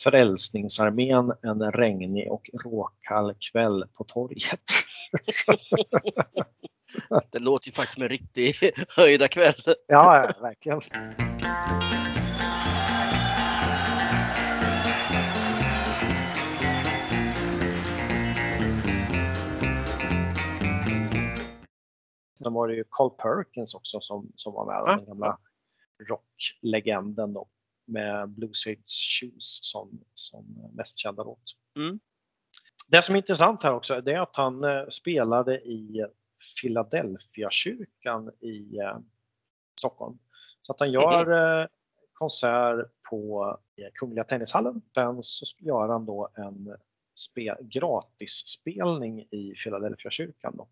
Frälsningsarmén 0.03 1.33
en 1.41 1.71
regnig 1.71 2.31
och 2.31 2.49
råkall 2.63 3.33
kväll 3.51 3.85
på 3.97 4.03
torget. 4.03 4.59
Det 7.31 7.39
låter 7.39 7.67
ju 7.67 7.73
faktiskt 7.73 7.93
som 7.93 8.03
en 8.03 8.09
riktig 8.09 8.55
höjda 8.89 9.27
kväll. 9.27 9.53
Ja, 9.87 10.33
verkligen. 10.41 10.81
Sen 22.43 22.53
var 22.53 22.67
det 22.67 22.75
ju 22.75 22.83
Carl 22.89 23.09
Perkins 23.09 23.75
också 23.75 23.99
som, 24.01 24.31
som 24.35 24.53
var 24.53 24.65
med, 24.65 24.75
ja. 24.75 24.95
den 24.95 25.05
gamla 25.05 25.37
rocklegenden 26.09 27.33
då, 27.33 27.47
med 27.85 28.29
Blue 28.29 28.53
Sage 28.53 28.83
Shoes 29.19 29.59
som, 29.61 29.99
som 30.13 30.69
mest 30.73 30.97
kända 30.97 31.23
låt. 31.23 31.43
Mm. 31.75 31.99
Det 32.87 33.01
som 33.01 33.15
är 33.15 33.19
intressant 33.19 33.63
här 33.63 33.73
också 33.73 33.93
är 33.93 34.19
att 34.19 34.35
han 34.35 34.63
eh, 34.63 34.87
spelade 34.89 35.61
i 35.61 36.05
Philadelphia-kyrkan 36.61 38.31
i 38.39 38.77
eh, 38.77 38.97
Stockholm. 39.79 40.17
Så 40.61 40.71
att 40.71 40.79
han 40.79 40.91
gör 40.91 41.31
mm. 41.31 41.69
konsert 42.13 42.91
på 43.09 43.57
Kungliga 43.93 44.23
Tennishallen. 44.23 44.81
Sen 44.95 45.23
så 45.23 45.45
gör 45.59 45.87
han 45.87 46.05
då 46.05 46.29
en 46.35 46.75
spe, 47.15 47.55
gratisspelning 47.61 49.21
i 49.21 49.53
Philadelphia-kyrkan. 49.63 50.57
Då. 50.57 50.67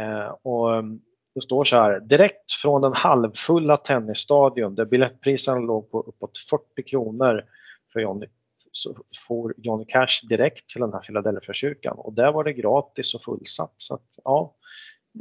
Eh, 0.00 0.36
och 0.42 0.74
mm, 0.74 1.00
det 1.34 1.40
står 1.40 1.64
så 1.64 1.76
här, 1.76 2.00
direkt 2.00 2.52
från 2.52 2.82
den 2.82 2.92
halvfulla 2.92 3.76
tennisstadion 3.76 4.74
där 4.74 4.84
biljettpriserna 4.84 5.58
låg 5.58 5.90
på 5.90 6.00
uppåt 6.00 6.38
40 6.50 6.82
kronor 6.82 7.44
för 7.92 8.00
Johnny, 8.00 8.26
så 8.72 8.94
får 9.28 9.54
Johnny 9.56 9.84
Cash 9.88 10.28
direkt 10.28 10.68
till 10.68 10.80
den 10.80 10.92
här 10.92 11.00
Philadelphia-kyrkan 11.00 11.96
och 11.98 12.12
där 12.12 12.32
var 12.32 12.44
det 12.44 12.52
gratis 12.52 13.14
och 13.14 13.22
fullsatt. 13.22 13.74
Så 13.76 13.94
att, 13.94 14.18
ja, 14.24 14.56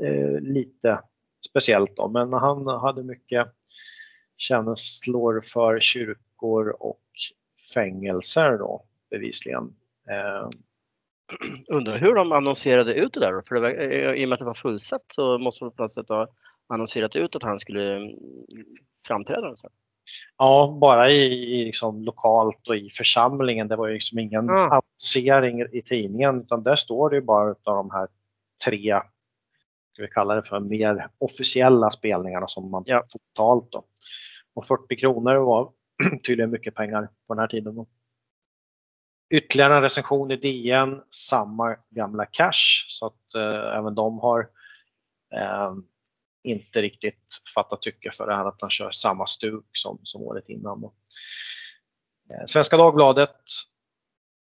eh, 0.03 0.39
lite 0.41 1.01
speciellt 1.49 1.95
då, 1.95 2.07
men 2.07 2.33
han 2.33 2.67
hade 2.67 3.03
mycket 3.03 3.47
känslor 4.37 5.41
för 5.41 5.79
kyrkor 5.79 6.75
och 6.79 7.03
fängelser 7.73 8.57
då 8.57 8.85
bevisligen. 9.09 9.75
Eh, 10.09 10.49
Undrar 11.77 11.97
hur 11.97 12.15
de 12.15 12.31
annonserade 12.31 12.93
ut 12.93 13.13
det 13.13 13.19
där 13.19 13.41
För 13.47 13.55
det 13.55 13.61
var, 13.61 13.69
eh, 13.69 14.13
i 14.13 14.25
och 14.25 14.29
med 14.29 14.33
att 14.33 14.39
det 14.39 14.45
var 14.45 14.53
fullsatt 14.53 15.05
så 15.07 15.37
måste 15.37 15.65
de 15.65 15.71
på 15.71 15.81
något 15.81 15.91
sätt 15.91 16.09
ha 16.09 16.27
annonserat 16.67 17.15
ut 17.15 17.35
att 17.35 17.43
han 17.43 17.59
skulle 17.59 17.95
mm, 17.95 18.15
framträda. 19.07 19.55
Så. 19.55 19.69
Ja, 20.37 20.77
bara 20.81 21.11
i, 21.11 21.61
i 21.61 21.65
liksom 21.65 22.03
lokalt 22.03 22.67
och 22.67 22.75
i 22.75 22.89
församlingen. 22.89 23.67
Det 23.67 23.75
var 23.75 23.87
ju 23.87 23.93
liksom 23.93 24.19
ingen 24.19 24.49
mm. 24.49 24.71
annonsering 24.71 25.61
i 25.61 25.81
tidningen 25.81 26.41
utan 26.41 26.63
där 26.63 26.75
står 26.75 27.09
det 27.09 27.15
ju 27.15 27.21
bara 27.21 27.49
av 27.49 27.75
de 27.75 27.91
här 27.91 28.07
tre, 28.65 29.01
ska 29.93 30.01
vi 30.01 30.07
kalla 30.07 30.35
det 30.35 30.43
för, 30.43 30.59
mer 30.59 31.07
officiella 31.17 31.89
spelningarna 31.89 32.47
som 32.47 32.71
man 32.71 32.83
ja. 32.85 33.05
totalt 33.09 33.71
då. 33.71 33.83
Och 34.53 34.65
40 34.65 34.95
kronor 34.95 35.35
var 35.35 35.71
tydligen 36.27 36.51
mycket 36.51 36.75
pengar 36.75 37.09
på 37.27 37.33
den 37.33 37.39
här 37.39 37.47
tiden. 37.47 37.75
Då. 37.75 37.87
Ytterligare 39.29 39.75
en 39.75 39.81
recension 39.81 40.31
i 40.31 40.35
DN, 40.35 41.01
samma 41.09 41.75
gamla 41.89 42.25
cash 42.25 42.85
så 42.87 43.05
att 43.05 43.35
eh, 43.35 43.77
även 43.77 43.95
de 43.95 44.19
har 44.19 44.49
eh, 45.33 45.73
inte 46.43 46.81
riktigt 46.81 47.41
fattat 47.55 47.81
tycke 47.81 48.11
för 48.13 48.27
det 48.27 48.35
här 48.35 48.45
att 48.45 48.61
han 48.61 48.69
kör 48.69 48.91
samma 48.91 49.25
stuk 49.25 49.65
som, 49.71 49.99
som 50.03 50.21
året 50.21 50.49
innan. 50.49 50.81
Då. 50.81 50.93
Eh, 52.29 52.45
Svenska 52.45 52.77
Dagbladet 52.77 53.35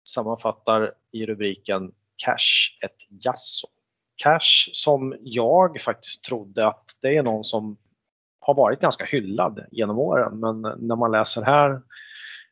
sammanfattar 0.07 0.93
i 1.11 1.25
rubriken 1.25 1.91
Cash 2.25 2.85
ett 2.85 3.23
jasso. 3.25 3.67
Cash 4.23 4.69
som 4.73 5.15
jag 5.19 5.81
faktiskt 5.81 6.23
trodde 6.23 6.67
att 6.67 6.97
det 7.01 7.17
är 7.17 7.23
någon 7.23 7.43
som 7.43 7.77
har 8.39 8.53
varit 8.53 8.79
ganska 8.79 9.05
hyllad 9.05 9.65
genom 9.71 9.99
åren 9.99 10.39
men 10.39 10.61
när 10.61 10.95
man 10.95 11.11
läser 11.11 11.41
här 11.41 11.81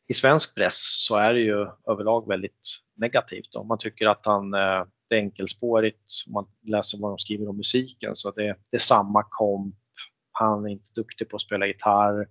i 0.08 0.14
svensk 0.14 0.54
press 0.54 1.06
så 1.06 1.16
är 1.16 1.34
det 1.34 1.40
ju 1.40 1.66
överlag 1.86 2.28
väldigt 2.28 2.78
negativt. 2.96 3.52
Då. 3.52 3.64
Man 3.64 3.78
tycker 3.78 4.08
att 4.08 4.26
han, 4.26 4.54
eh, 4.54 4.84
det 5.08 5.14
är 5.16 5.20
enkelspårigt, 5.20 6.12
man 6.28 6.46
läser 6.62 6.98
vad 6.98 7.10
de 7.10 7.18
skriver 7.18 7.48
om 7.48 7.56
musiken 7.56 8.16
så 8.16 8.30
det, 8.30 8.56
det 8.70 8.76
är 8.76 8.80
samma 8.80 9.22
komp, 9.30 9.74
han 10.32 10.66
är 10.66 10.70
inte 10.70 10.92
duktig 10.94 11.28
på 11.28 11.36
att 11.36 11.42
spela 11.42 11.66
gitarr, 11.66 12.28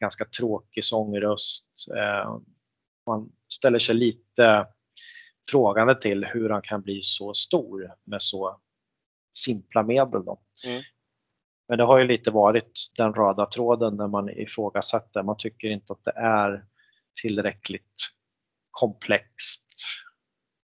ganska 0.00 0.24
tråkig 0.24 0.84
sångröst. 0.84 1.68
Eh, 1.96 2.38
man 3.06 3.32
ställer 3.48 3.78
sig 3.78 3.94
lite 3.94 4.66
frågande 5.50 5.94
till 5.94 6.24
hur 6.24 6.50
han 6.50 6.62
kan 6.62 6.82
bli 6.82 7.02
så 7.02 7.34
stor 7.34 7.94
med 8.04 8.22
så 8.22 8.60
simpla 9.36 9.82
medel. 9.82 10.24
Då. 10.24 10.40
Mm. 10.66 10.82
Men 11.68 11.78
det 11.78 11.84
har 11.84 11.98
ju 11.98 12.04
lite 12.04 12.30
varit 12.30 12.72
den 12.96 13.14
röda 13.14 13.46
tråden 13.46 13.96
när 13.96 14.08
man 14.08 14.30
ifrågasätter. 14.30 15.22
Man 15.22 15.36
tycker 15.38 15.68
inte 15.68 15.92
att 15.92 16.04
det 16.04 16.12
är 16.16 16.64
tillräckligt 17.22 18.10
komplext 18.70 19.66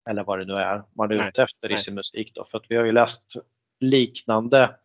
eller 0.09 0.23
vad 0.23 0.39
det 0.39 0.45
nu 0.45 0.53
är 0.53 0.83
man 0.95 1.11
är 1.11 1.15
Nej, 1.15 1.29
ute 1.29 1.43
efter 1.43 1.71
i 1.71 1.77
sin 1.77 1.95
musik. 1.95 2.31
Då. 2.35 2.43
För 2.43 2.57
att 2.57 2.65
vi 2.69 2.75
har 2.75 2.85
ju 2.85 2.91
läst 2.91 3.33
liknande 3.79 4.75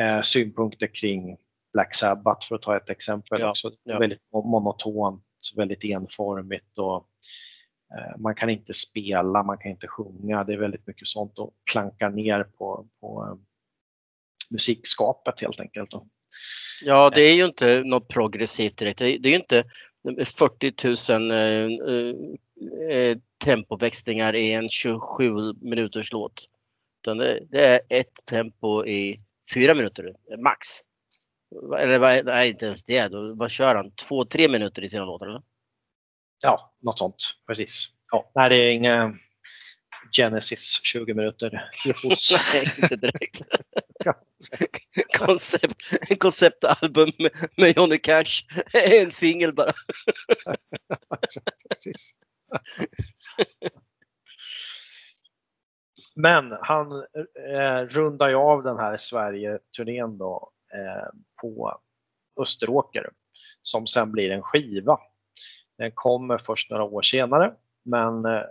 eh, 0.00 0.20
synpunkter 0.20 0.86
kring 0.86 1.36
Black 1.72 1.94
Sabbath 1.94 2.48
för 2.48 2.54
att 2.54 2.62
ta 2.62 2.76
ett 2.76 2.90
exempel. 2.90 3.40
Ja, 3.40 3.50
också. 3.50 3.72
ja. 3.82 3.98
Väldigt 3.98 4.22
monotont, 4.32 5.24
väldigt 5.56 5.84
enformigt 5.84 6.78
och 6.78 7.08
eh, 7.98 8.18
man 8.18 8.34
kan 8.34 8.50
inte 8.50 8.74
spela, 8.74 9.42
man 9.42 9.58
kan 9.58 9.70
inte 9.70 9.88
sjunga. 9.88 10.44
Det 10.44 10.52
är 10.52 10.58
väldigt 10.58 10.86
mycket 10.86 11.08
sånt 11.08 11.38
och 11.38 11.54
klankar 11.70 12.10
ner 12.10 12.44
på, 12.44 12.88
på 13.00 13.26
eh, 13.26 13.36
musikskapet 14.50 15.40
helt 15.40 15.60
enkelt. 15.60 15.90
Då. 15.90 16.08
Ja, 16.84 17.10
det 17.10 17.22
är 17.22 17.34
ju 17.34 17.44
inte 17.44 17.82
något 17.84 18.08
progressivt 18.08 18.76
direkt. 18.76 18.98
Det 18.98 19.06
är 19.06 19.30
ju 19.30 19.34
inte 19.34 19.64
40 20.24 20.72
000 21.18 21.30
eh, 21.30 21.38
eh, 21.38 22.98
eh, 22.98 23.18
tempoväxlingar 23.44 24.36
i 24.36 24.52
en 24.52 24.68
27 24.68 25.54
minuters 25.60 26.12
låt. 26.12 26.48
Utan 27.02 27.18
det, 27.18 27.40
det 27.50 27.66
är 27.66 27.80
ett 27.88 28.26
tempo 28.30 28.86
i 28.86 29.16
fyra 29.54 29.74
minuter 29.74 30.14
max. 30.38 30.68
Eller 31.78 32.22
nej, 32.22 32.50
inte 32.50 32.66
ens 32.66 32.84
det. 32.84 33.08
Då, 33.08 33.34
vad 33.34 33.50
kör 33.50 33.74
han? 33.74 33.90
Två, 33.90 34.24
tre 34.24 34.48
minuter 34.48 34.84
i 34.84 34.88
sina 34.88 35.04
låtar? 35.04 35.26
Eller? 35.26 35.42
Ja, 36.44 36.74
något 36.82 36.98
sånt. 36.98 37.16
Precis. 37.46 37.88
Ja. 38.12 38.30
Nej, 38.34 38.48
det 38.48 38.56
är 38.56 38.72
inga 38.72 39.18
Genesis 40.16 40.80
20 40.82 41.14
minuter. 41.14 41.50
Nej, 42.54 42.64
inte 42.82 42.96
direkt. 42.96 43.40
Koncept, 45.18 45.74
en 46.10 46.16
konceptalbum 46.16 47.10
med, 47.18 47.30
med 47.56 47.76
Johnny 47.76 47.98
Cash. 47.98 48.44
En 48.74 49.10
singel 49.10 49.54
bara. 49.54 49.72
Precis. 51.68 52.14
Men 56.14 56.56
han 56.60 56.92
eh, 57.52 57.80
rundar 57.88 58.28
ju 58.28 58.34
av 58.34 58.62
den 58.62 58.78
här 58.78 58.96
Sverige-turnén 58.96 60.18
då 60.18 60.50
eh, 60.74 61.08
på 61.42 61.80
Österåker 62.40 63.10
som 63.62 63.86
sen 63.86 64.12
blir 64.12 64.30
en 64.30 64.42
skiva. 64.42 64.98
Den 65.78 65.92
kommer 65.94 66.38
först 66.38 66.70
några 66.70 66.84
år 66.84 67.02
senare 67.02 67.54
men 67.84 68.24
eh, 68.24 68.42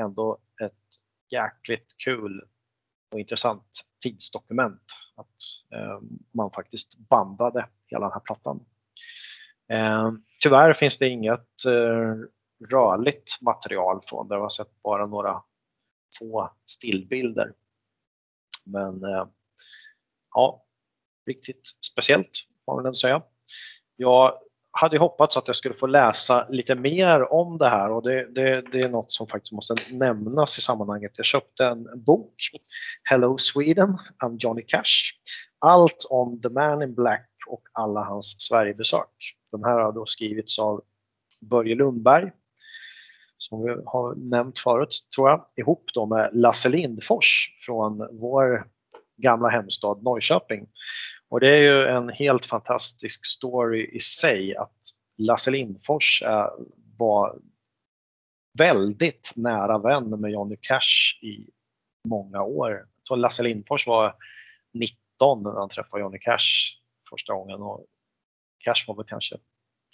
ändå 0.00 0.38
ett 0.62 0.72
jäkligt 1.30 1.94
kul 2.04 2.44
och 3.14 3.20
intressant 3.20 3.84
tidsdokument 4.02 4.82
att 5.14 5.78
eh, 5.78 6.00
man 6.32 6.50
faktiskt 6.50 6.98
bandade 6.98 7.68
hela 7.86 8.04
den 8.06 8.12
här 8.12 8.20
plattan. 8.20 8.64
Eh, 9.72 10.12
tyvärr 10.42 10.72
finns 10.72 10.98
det 10.98 11.08
inget 11.08 11.64
eh, 11.66 12.14
rörligt 12.70 13.42
material 13.42 14.00
från 14.04 14.28
det. 14.28 14.34
Jag 14.34 14.42
har 14.42 14.48
sett 14.48 14.82
bara 14.82 15.06
några 15.06 15.42
få 16.18 16.50
stillbilder. 16.66 17.52
Men 18.64 19.04
eh, 19.04 19.26
ja, 20.34 20.64
riktigt 21.26 21.62
speciellt 21.92 22.30
får 22.64 22.74
man 22.74 22.84
väl 22.84 22.94
säga. 22.94 23.22
Jag 23.96 24.38
hade 24.76 24.98
hoppats 24.98 25.36
att 25.36 25.46
jag 25.46 25.56
skulle 25.56 25.74
få 25.74 25.86
läsa 25.86 26.46
lite 26.48 26.74
mer 26.74 27.32
om 27.32 27.58
det 27.58 27.68
här 27.68 27.90
och 27.90 28.02
det, 28.02 28.34
det, 28.34 28.64
det 28.72 28.80
är 28.80 28.88
något 28.88 29.12
som 29.12 29.26
faktiskt 29.26 29.52
måste 29.52 29.74
nämnas 29.90 30.58
i 30.58 30.60
sammanhanget. 30.60 31.12
Jag 31.16 31.26
köpte 31.26 31.64
en 31.64 32.04
bok, 32.04 32.34
Hello 33.02 33.38
Sweden, 33.38 33.98
av 34.24 34.36
Johnny 34.38 34.62
Cash. 34.62 35.12
Allt 35.58 36.06
om 36.10 36.40
The 36.40 36.48
Man 36.48 36.82
in 36.82 36.94
Black 36.94 37.28
och 37.46 37.62
alla 37.72 38.04
hans 38.04 38.36
Sverigebesök. 38.38 39.34
De 39.52 39.64
här 39.64 39.78
har 39.78 39.92
då 39.92 40.06
skrivits 40.06 40.58
av 40.58 40.82
Börje 41.50 41.74
Lundberg 41.74 42.30
som 43.38 43.62
vi 43.62 43.68
har 43.86 44.14
nämnt 44.14 44.58
förut, 44.58 44.98
tror 45.16 45.30
jag, 45.30 45.46
ihop 45.56 45.90
då 45.94 46.06
med 46.06 46.30
Lasse 46.32 46.68
Lindfors 46.68 47.54
från 47.66 47.98
vår 48.20 48.66
gamla 49.16 49.48
hemstad 49.48 50.02
Norrköping. 50.02 50.66
Och 51.34 51.40
det 51.40 51.48
är 51.48 51.60
ju 51.60 51.86
en 51.86 52.08
helt 52.08 52.46
fantastisk 52.46 53.26
story 53.26 53.90
i 53.92 54.00
sig 54.00 54.56
att 54.56 54.80
Lasse 55.18 55.50
Lindfors 55.50 56.22
var 56.98 57.38
väldigt 58.58 59.32
nära 59.36 59.78
vän 59.78 60.20
med 60.20 60.30
Johnny 60.30 60.56
Cash 60.60 61.22
i 61.22 61.50
många 62.08 62.42
år. 62.42 62.86
Så 63.02 63.16
Lasse 63.16 63.42
Lindfors 63.42 63.86
var 63.86 64.14
19 64.74 65.42
när 65.42 65.50
han 65.50 65.68
träffade 65.68 66.02
Johnny 66.02 66.18
Cash 66.18 66.78
första 67.10 67.34
gången 67.34 67.62
och 67.62 67.86
Cash 68.58 68.84
var 68.86 68.96
väl 68.96 69.06
kanske 69.06 69.36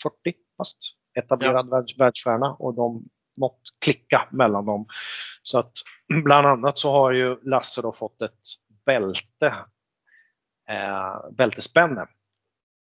40 0.02 0.16
fast 0.56 0.78
etablerad 1.18 1.70
världs, 1.70 1.98
världsstjärna 1.98 2.54
och 2.54 2.74
de 2.74 3.08
något 3.36 3.62
klicka 3.84 4.28
mellan 4.30 4.66
dem. 4.66 4.86
Så 5.42 5.58
att 5.58 5.72
bland 6.24 6.46
annat 6.46 6.78
så 6.78 6.92
har 6.92 7.12
ju 7.12 7.36
Lasse 7.42 7.82
då 7.82 7.92
fått 7.92 8.22
ett 8.22 8.40
bälte, 8.86 9.54
eh, 10.70 11.30
bältespänne. 11.32 12.06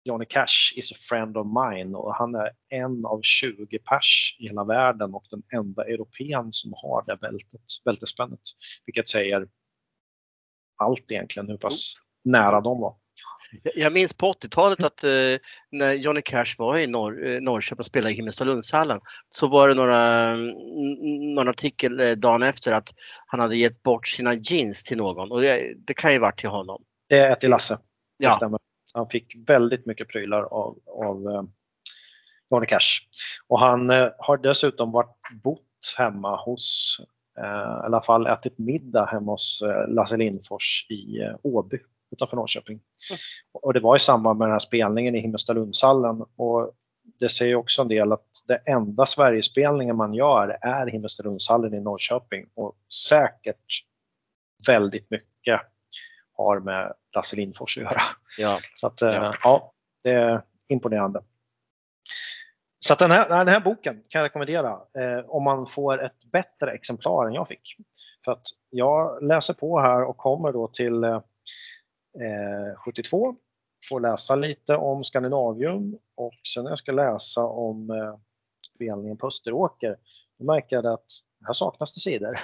Johnny 0.04 0.26
Cash 0.26 0.74
is 0.76 0.92
a 0.92 0.96
friend 1.10 1.38
of 1.38 1.48
mine 1.48 1.98
och 1.98 2.16
han 2.16 2.36
är 2.36 2.50
en 2.70 3.06
av 3.06 3.20
20 3.22 3.80
pers 3.80 4.38
i 4.40 4.48
hela 4.48 4.64
världen 4.64 5.14
och 5.14 5.24
den 5.32 5.44
enda 5.54 5.84
europeen 5.84 6.54
som 6.54 6.74
har 6.76 7.04
det 7.08 7.18
bältet, 7.18 7.62
bältespännet. 7.86 8.40
Vilket 8.86 9.10
säger 9.10 9.48
allt 10.78 11.12
egentligen 11.12 11.50
hur 11.50 11.58
pass 11.58 11.94
nära 12.24 12.62
de 12.62 12.82
var. 12.82 12.96
Jag 13.76 13.94
minns 13.94 14.14
på 14.14 14.32
80-talet 14.32 14.84
att 14.84 15.04
eh, 15.04 15.12
när 15.72 15.94
Johnny 15.94 16.22
Cash 16.22 16.56
var 16.58 16.78
i 16.78 16.88
Norr, 16.88 17.28
eh, 17.28 17.42
Norrköping 17.42 17.80
och 17.80 17.86
spelade 17.86 18.14
i 18.14 18.16
Himmelstalundshallen 18.16 19.00
så 19.30 19.48
var 19.48 19.70
det 19.70 19.76
några, 19.76 20.30
mm, 20.32 20.50
mm, 20.50 21.34
någon 21.34 21.48
artikel 21.48 22.00
eh, 22.00 22.12
dagen 22.12 22.44
efter 22.44 22.72
att 22.72 22.90
han 23.26 23.40
hade 23.40 23.58
gett 23.58 23.84
bort 23.84 24.08
sina 24.08 24.34
jeans 24.34 24.84
till 24.84 24.98
någon 24.98 25.32
och 25.32 25.42
det, 25.42 25.74
det 25.88 25.94
kan 25.94 26.14
ju 26.14 26.20
varit 26.20 26.40
till 26.40 26.50
honom. 26.50 26.84
Det 27.08 27.20
är 27.20 27.36
till 27.36 27.50
Lasse. 27.50 27.76
Det 28.20 28.26
Ja, 28.26 28.34
stämmer. 28.34 28.60
Så 28.86 29.00
Han 29.00 29.10
fick 29.10 29.36
väldigt 29.48 29.86
mycket 29.86 30.08
prylar 30.08 30.44
av, 30.44 30.80
av 30.88 31.28
eh, 31.32 31.44
Johnny 32.52 32.66
Cash. 32.68 33.08
Och 33.48 33.60
han 33.60 33.90
eh, 33.90 34.08
har 34.18 34.38
dessutom 34.38 34.92
varit 34.92 35.18
bott 35.44 35.96
hemma 35.98 36.36
hos, 36.36 36.98
eh, 37.38 37.82
i 37.82 37.86
alla 37.86 38.02
fall 38.02 38.28
ätit 38.28 38.58
middag 38.58 39.06
hemma 39.06 39.32
hos 39.32 39.62
eh, 39.62 39.88
Lasse 39.94 40.18
Lindfors 40.18 40.88
i 40.90 41.20
Åby 41.44 41.80
utanför 42.12 42.38
Norrköping. 42.38 42.80
Och 43.54 43.74
det 43.74 43.80
var 43.80 43.96
i 43.96 44.00
samband 44.00 44.40
med 44.40 44.48
den 44.48 44.54
här 44.54 44.60
spelningen 44.60 45.16
i 45.16 45.20
Himmelstalundshallen 45.20 46.26
och 46.36 46.72
det 47.20 47.30
säger 47.30 47.56
också 47.56 47.82
en 47.82 47.88
del 47.88 48.12
att 48.12 48.28
det 48.48 48.56
enda 48.66 49.06
Sverigespelningen 49.06 49.96
man 49.96 50.14
gör 50.14 50.58
är 50.62 50.88
Himmelstalundshallen 50.88 51.74
i 51.74 51.80
Norrköping 51.80 52.46
och 52.54 52.76
säkert 53.10 53.66
väldigt 54.68 55.12
mycket 55.12 55.62
har 56.38 56.60
med 56.60 56.94
Lasse 57.16 57.36
Lindfors 57.36 57.78
att 57.78 57.84
göra. 57.84 58.02
ja. 58.38 58.58
Så 58.76 58.88
att, 58.88 59.02
eh, 59.02 59.10
Ja. 59.10 59.36
ja, 59.44 59.74
det 60.04 60.12
är 60.12 60.42
imponerande. 60.68 61.24
Så 62.80 62.94
att 62.94 63.00
den, 63.00 63.12
här, 63.12 63.30
den 63.30 63.48
här 63.48 63.60
boken 63.60 64.04
kan 64.10 64.20
jag 64.20 64.26
rekommendera 64.26 64.70
eh, 64.72 65.26
om 65.28 65.44
man 65.44 65.68
får 65.68 66.04
ett 66.04 66.24
bättre 66.32 66.72
exemplar 66.72 67.28
än 67.28 67.34
jag 67.34 67.48
fick. 67.48 67.76
För 68.26 68.32
att 68.32 68.48
jag 68.70 69.24
läser 69.24 69.54
på 69.54 69.80
här 69.80 70.04
och 70.04 70.18
kommer 70.18 70.52
då 70.52 70.68
till 70.68 71.04
eh, 71.04 71.20
72, 72.86 73.36
får 73.90 74.00
läsa 74.00 74.36
lite 74.36 74.76
om 74.76 75.04
Skandinavium 75.04 75.98
och 76.16 76.34
sen 76.54 76.64
när 76.64 76.72
jag 76.72 76.80
ska 76.80 76.92
läsa 76.92 77.44
om 77.46 77.90
eh, 77.90 78.16
spelningen 78.76 79.18
på 79.18 79.28
Österåker, 79.28 79.98
då 80.40 80.46
märker 80.46 80.76
jag 80.76 80.86
att 80.86 81.06
här 81.46 81.54
saknas 81.54 81.94
det 81.94 82.00
sidor. 82.00 82.36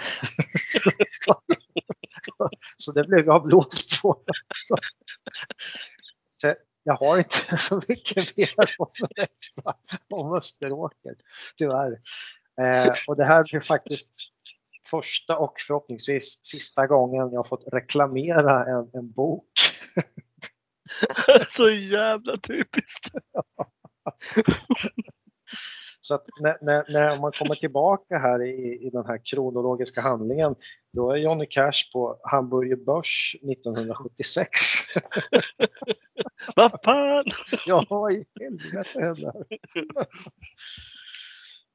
så 2.78 2.92
det 2.92 3.04
blev 3.04 3.26
jag 3.26 3.44
blåst 3.44 4.02
på. 4.02 4.24
Så, 4.62 4.76
Så 6.36 6.56
jag 6.84 6.98
har 6.98 7.18
inte 7.18 7.58
så 7.58 7.82
mycket 7.88 8.38
mer 8.38 8.56
berätta 8.56 9.78
om 10.10 10.34
Österåker, 10.34 11.16
tyvärr. 11.58 11.92
Eh, 12.62 12.92
och 13.08 13.16
det 13.16 13.26
här 13.26 13.44
blir 13.52 13.62
faktiskt 13.62 14.12
första 14.86 15.38
och 15.38 15.54
förhoppningsvis 15.68 16.40
sista 16.46 16.88
gången 16.88 17.32
jag 17.32 17.48
fått 17.48 17.64
reklamera 17.74 18.66
en, 18.66 18.90
en 18.94 19.12
bok. 19.12 19.52
Så 21.48 21.70
jävla 21.70 22.38
typiskt. 22.38 23.16
Så 26.02 26.16
att 26.16 26.26
när, 26.40 26.58
när, 26.62 26.86
när 26.94 27.22
man 27.22 27.32
kommer 27.32 27.56
tillbaka 27.56 28.18
här 28.18 28.44
i, 28.44 28.88
i 28.88 28.90
den 28.90 29.06
här 29.06 29.22
kronologiska 29.26 30.02
handlingen, 30.02 30.56
då 30.94 31.12
är 31.12 31.16
Johnny 31.16 31.46
Cash 31.46 31.92
på 31.94 32.20
Hamburger 32.24 32.76
Börs 32.76 33.36
1976. 33.42 34.50
Vad 36.56 36.72
fan! 36.84 37.26
ja, 37.66 37.86
vad 37.90 38.14
i 38.14 38.26
helvete 38.40 39.00
händer? 39.00 39.34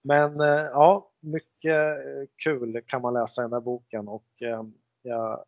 Men 0.04 0.40
eh, 0.40 0.64
ja, 0.72 1.10
mycket 1.20 1.96
kul 2.44 2.80
kan 2.86 3.02
man 3.02 3.14
läsa 3.14 3.42
i 3.42 3.44
den 3.44 3.52
här 3.52 3.60
boken 3.60 4.08
och 4.08 4.42
eh, 4.42 4.62
jag 5.02 5.44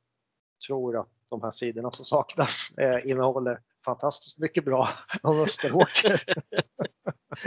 tror 0.66 1.00
att 1.00 1.08
de 1.28 1.42
här 1.42 1.50
sidorna 1.50 1.90
som 1.90 2.04
saknas 2.04 2.78
eh, 2.78 3.10
innehåller 3.10 3.60
fantastiskt 3.88 4.38
mycket 4.38 4.64
bra 4.64 4.88
om 5.22 5.40
Österåker. 5.40 6.22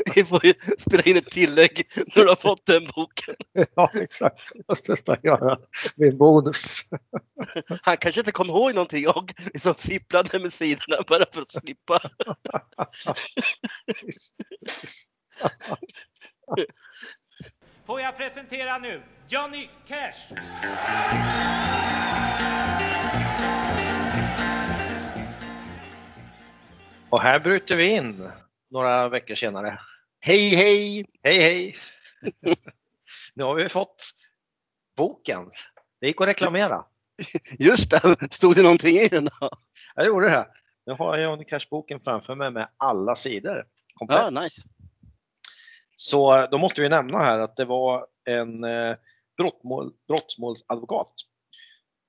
Vi 0.16 0.26
får 0.26 0.46
ju 0.46 0.54
spela 0.78 1.04
in 1.04 1.18
ett 1.18 1.32
tillägg 1.32 1.88
när 2.16 2.24
du 2.24 2.30
har 2.30 2.36
fått 2.36 2.66
den 2.66 2.88
boken. 2.96 3.36
ja, 3.76 3.90
exakt. 3.94 4.42
Jag 4.54 4.66
måste 4.70 4.92
nästan 4.92 5.18
göra 5.24 5.58
min 5.98 6.18
bonus. 6.18 6.82
Han 7.82 7.98
kanske 7.98 8.22
inte 8.22 8.32
kommer 8.32 8.54
ihåg 8.54 8.76
någonting 8.76 9.08
och 9.08 9.34
liksom 9.54 9.76
fipplade 9.76 10.40
med 10.40 10.54
sidorna 10.54 11.04
bara 11.08 11.26
för 11.34 11.42
att 11.42 11.52
slippa. 11.52 12.00
Får 17.86 18.02
jag 18.02 18.18
presentera 18.18 18.78
nu 18.78 19.02
Johnny 19.30 19.70
Cash. 19.88 20.36
Och 27.12 27.22
här 27.22 27.40
bryter 27.40 27.76
vi 27.76 27.96
in 27.96 28.32
några 28.70 29.10
veckor 29.10 29.36
senare. 29.36 29.80
Hej 30.20 30.56
hej! 30.56 31.06
Hej 31.24 31.40
hej! 31.40 31.76
nu 33.34 33.44
har 33.44 33.56
vi 33.56 33.70
fått 33.70 34.12
boken. 34.98 35.52
Det 36.02 36.08
gick 36.08 36.22
att 36.22 36.28
reklamera. 36.28 36.86
Just 37.60 37.90
det, 37.90 38.18
stod 38.32 38.56
det 38.56 38.64
någonting 38.64 38.96
i 38.96 39.08
den? 39.08 39.26
då? 39.26 39.50
Jag 39.96 40.06
gjorde 40.06 40.30
det. 40.30 40.48
Nu 40.86 40.94
har 40.94 41.18
jag 41.18 41.24
Johnny 41.24 41.44
Cash-boken 41.46 42.00
framför 42.04 42.36
mig 42.36 42.52
med 42.52 42.70
alla 42.78 43.16
sidor. 43.16 43.66
Komplett. 43.94 44.20
Ja, 44.20 44.30
nice. 44.30 44.62
Så 45.98 46.48
då 46.52 46.58
måste 46.58 46.82
vi 46.82 46.90
nämna 46.90 47.18
här 47.18 47.40
att 47.40 47.56
det 47.56 47.66
var 47.66 48.08
en 48.30 48.64
eh, 48.64 48.96
brottmål, 49.38 49.94
brottsmålsadvokat, 50.08 51.14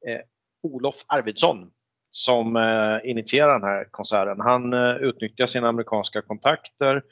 eh, 0.09 0.21
Olof 0.63 0.95
Arvidsson, 1.07 1.71
som 2.15 2.57
eh, 2.57 3.11
initierade 3.11 3.53
den 3.53 3.63
här 3.63 3.85
konserten. 3.91 4.41
Han 4.41 4.73
eh, 4.73 4.97
utnyttjade 4.97 5.49
sina 5.53 5.69
amerikanska 5.69 6.23
kontakter 6.23 7.03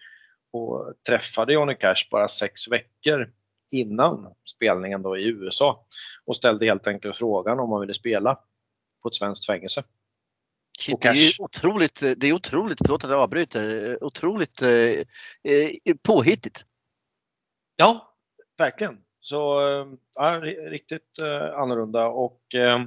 och 0.53 0.93
träffade 1.07 1.53
Johnny 1.53 1.75
Cash 1.75 2.09
bara 2.11 2.29
sex 2.29 2.69
veckor 2.69 3.33
innan 3.71 4.35
spelningen 4.51 5.03
då 5.03 5.19
i 5.19 5.29
USA 5.29 5.87
och 6.25 6.37
ställde 6.37 6.67
helt 6.67 6.87
enkelt 6.87 7.17
frågan 7.17 7.61
om 7.61 7.73
han 7.73 7.81
ville 7.81 7.95
spela 7.95 8.39
på 9.03 9.09
ett 9.09 9.15
svenskt 9.15 9.47
fängelse. 9.47 9.83
Och 10.93 11.01
det 11.01 11.09
är 11.09 11.15
ju 11.15 11.31
otroligt, 11.39 12.01
det 12.01 12.27
är 12.27 12.33
otroligt, 12.33 12.79
förlåt 12.85 13.05
att 13.05 13.11
jag 13.11 13.21
avbryter, 13.21 14.05
otroligt 14.05 14.63
eh, 14.63 14.71
eh, 15.53 15.97
påhittigt. 16.03 16.65
Ja, 17.77 18.15
verkligen. 18.59 18.99
Så 19.21 19.61
ja, 20.15 20.41
ri- 20.43 20.71
riktigt 20.71 21.19
eh, 21.19 21.59
annorlunda 21.59 22.07
och 22.07 22.55
eh, 22.55 22.85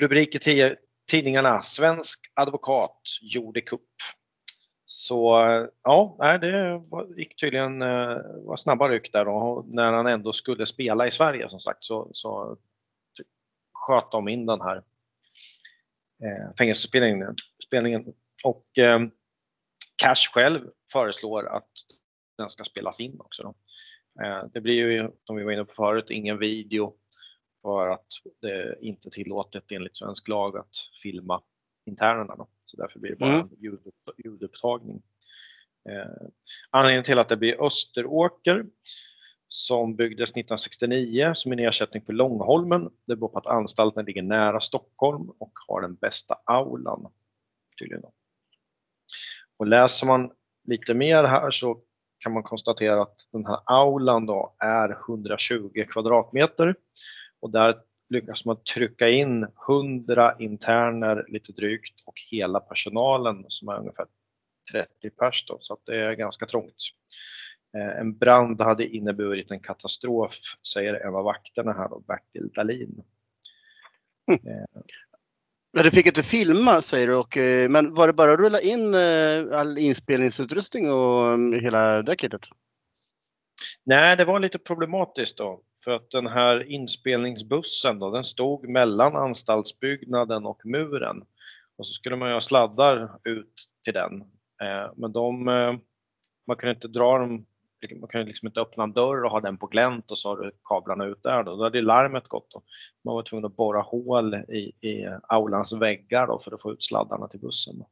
rubrik 0.00 0.48
i 0.48 0.74
tidningarna 1.10 1.62
Svensk 1.62 2.30
advokat 2.34 3.00
gjorde 3.22 3.60
kupp. 3.60 3.90
Så 4.86 5.36
ja, 5.82 6.38
det 6.40 6.82
gick 7.16 7.36
tydligen 7.36 7.82
eh, 7.82 8.18
var 8.44 8.56
snabba 8.56 8.88
ryck 8.88 9.12
där 9.12 9.28
och 9.28 9.68
när 9.68 9.92
han 9.92 10.06
ändå 10.06 10.32
skulle 10.32 10.66
spela 10.66 11.06
i 11.06 11.10
Sverige 11.10 11.48
som 11.48 11.60
sagt 11.60 11.84
så, 11.84 12.10
så 12.12 12.56
typ 13.18 13.26
sköt 13.72 14.10
de 14.10 14.28
in 14.28 14.46
den 14.46 14.60
här 14.60 14.76
eh, 16.24 16.54
fängelsespelningen. 16.58 17.34
Och 18.44 18.78
eh, 18.78 19.00
Cash 19.96 20.32
själv 20.34 20.60
föreslår 20.92 21.46
att 21.46 21.70
den 22.38 22.50
ska 22.50 22.64
spelas 22.64 23.00
in 23.00 23.20
också. 23.20 23.42
Då. 23.42 23.54
Eh, 24.24 24.44
det 24.52 24.60
blir 24.60 24.74
ju, 24.74 25.10
som 25.24 25.36
vi 25.36 25.44
var 25.44 25.52
inne 25.52 25.64
på 25.64 25.74
förut, 25.74 26.10
ingen 26.10 26.38
video 26.38 26.94
för 27.66 27.88
att 27.88 28.06
det 28.40 28.52
är 28.52 28.84
inte 28.84 29.10
tillåtet 29.10 29.72
enligt 29.72 29.96
svensk 29.96 30.28
lag 30.28 30.56
att 30.56 30.76
filma 31.02 31.42
internerna. 31.86 32.36
Då. 32.36 32.48
Så 32.64 32.76
därför 32.76 32.98
blir 32.98 33.10
det 33.10 33.16
bara 33.16 33.34
Mm. 33.34 33.48
en 33.52 33.62
ljud, 33.62 33.80
ljudupptagning. 34.24 35.02
Eh, 35.88 36.26
anledningen 36.70 37.04
till 37.04 37.18
att 37.18 37.28
det 37.28 37.36
blir 37.36 37.66
Österåker 37.66 38.66
som 39.48 39.96
byggdes 39.96 40.30
1969 40.30 41.32
som 41.34 41.52
en 41.52 41.58
ersättning 41.58 42.02
för 42.04 42.12
Långholmen. 42.12 42.90
Det 43.06 43.16
beror 43.16 43.28
på 43.28 43.38
att 43.38 43.46
anstalten 43.46 44.04
ligger 44.04 44.22
nära 44.22 44.60
Stockholm 44.60 45.30
och 45.38 45.52
har 45.68 45.80
den 45.80 45.94
bästa 45.94 46.36
aulan. 46.44 47.12
Tydligen. 47.78 48.02
Då. 48.02 48.12
Och 49.56 49.66
läser 49.66 50.06
man 50.06 50.30
lite 50.68 50.94
mer 50.94 51.24
här 51.24 51.50
så 51.50 51.82
kan 52.18 52.32
man 52.32 52.42
konstatera 52.42 53.02
att 53.02 53.28
den 53.32 53.46
här 53.46 53.58
aulan 53.66 54.26
då 54.26 54.56
är 54.58 54.90
120 55.08 55.84
kvadratmeter 55.90 56.74
och 57.46 57.52
där 57.52 57.76
lyckas 58.08 58.44
man 58.44 58.56
trycka 58.74 59.08
in 59.08 59.46
100 59.68 60.36
interner 60.38 61.24
lite 61.28 61.52
drygt 61.52 62.00
och 62.04 62.14
hela 62.30 62.60
personalen 62.60 63.44
som 63.48 63.68
är 63.68 63.78
ungefär 63.78 64.06
30 64.72 65.10
pers 65.10 65.44
då, 65.48 65.58
så 65.60 65.74
att 65.74 65.80
det 65.86 65.96
är 65.96 66.12
ganska 66.12 66.46
trångt. 66.46 66.74
Eh, 67.76 68.00
en 68.00 68.18
brand 68.18 68.60
hade 68.60 68.86
inneburit 68.86 69.50
en 69.50 69.60
katastrof, 69.60 70.34
säger 70.72 70.94
en 70.94 71.14
av 71.14 71.24
vakterna 71.24 71.72
här 71.72 71.88
då, 71.88 72.00
Bertil 72.00 72.48
Dahlin. 72.54 73.02
Hm. 74.26 74.38
Ja, 75.72 75.82
du 75.82 75.90
fick 75.90 76.06
inte 76.06 76.22
filma 76.22 76.82
säger 76.82 77.06
du, 77.06 77.14
och, 77.14 77.36
eh, 77.36 77.68
men 77.68 77.94
var 77.94 78.06
det 78.06 78.12
bara 78.12 78.32
att 78.32 78.40
rulla 78.40 78.60
in 78.60 78.94
eh, 78.94 79.58
all 79.58 79.78
inspelningsutrustning 79.78 80.90
och 80.90 81.26
mm, 81.26 81.60
hela 81.60 82.02
det 82.02 82.16
kittet? 82.16 82.42
Nej, 83.88 84.16
det 84.16 84.24
var 84.24 84.40
lite 84.40 84.58
problematiskt 84.58 85.38
då. 85.38 85.60
För 85.84 85.92
att 85.92 86.10
den 86.10 86.26
här 86.26 86.70
inspelningsbussen 86.70 87.98
då, 87.98 88.10
den 88.10 88.24
stod 88.24 88.68
mellan 88.68 89.16
anstaltsbyggnaden 89.16 90.46
och 90.46 90.60
muren. 90.66 91.22
Och 91.78 91.86
så 91.86 91.92
skulle 91.92 92.16
man 92.16 92.28
göra 92.28 92.36
ha 92.36 92.40
sladdar 92.40 93.18
ut 93.24 93.54
till 93.84 93.92
den. 93.92 94.20
Eh, 94.62 94.92
men 94.96 95.12
de, 95.12 95.48
eh, 95.48 95.74
man 96.46 96.56
kunde 96.56 96.74
inte 96.74 96.88
dra 96.88 97.18
dem, 97.18 97.46
man 98.00 98.08
kunde 98.08 98.26
liksom 98.26 98.46
inte 98.46 98.60
öppna 98.60 98.84
en 98.84 98.92
dörr 98.92 99.24
och 99.24 99.30
ha 99.30 99.40
den 99.40 99.58
på 99.58 99.66
glänt 99.66 100.10
och 100.10 100.18
så 100.18 100.28
har 100.28 100.36
du 100.36 100.50
kablarna 100.64 101.04
ut 101.04 101.22
där 101.22 101.42
då. 101.42 101.56
Då 101.56 101.64
hade 101.64 101.82
larmet 101.82 102.28
gått 102.28 102.50
då. 102.50 102.62
Man 103.04 103.14
var 103.14 103.22
tvungen 103.22 103.44
att 103.44 103.56
borra 103.56 103.80
hål 103.80 104.34
i, 104.34 104.88
i 104.88 105.06
aulans 105.28 105.72
väggar 105.72 106.26
då 106.26 106.38
för 106.38 106.54
att 106.54 106.62
få 106.62 106.72
ut 106.72 106.82
sladdarna 106.82 107.28
till 107.28 107.40
bussen. 107.40 107.78
Då. 107.78 107.88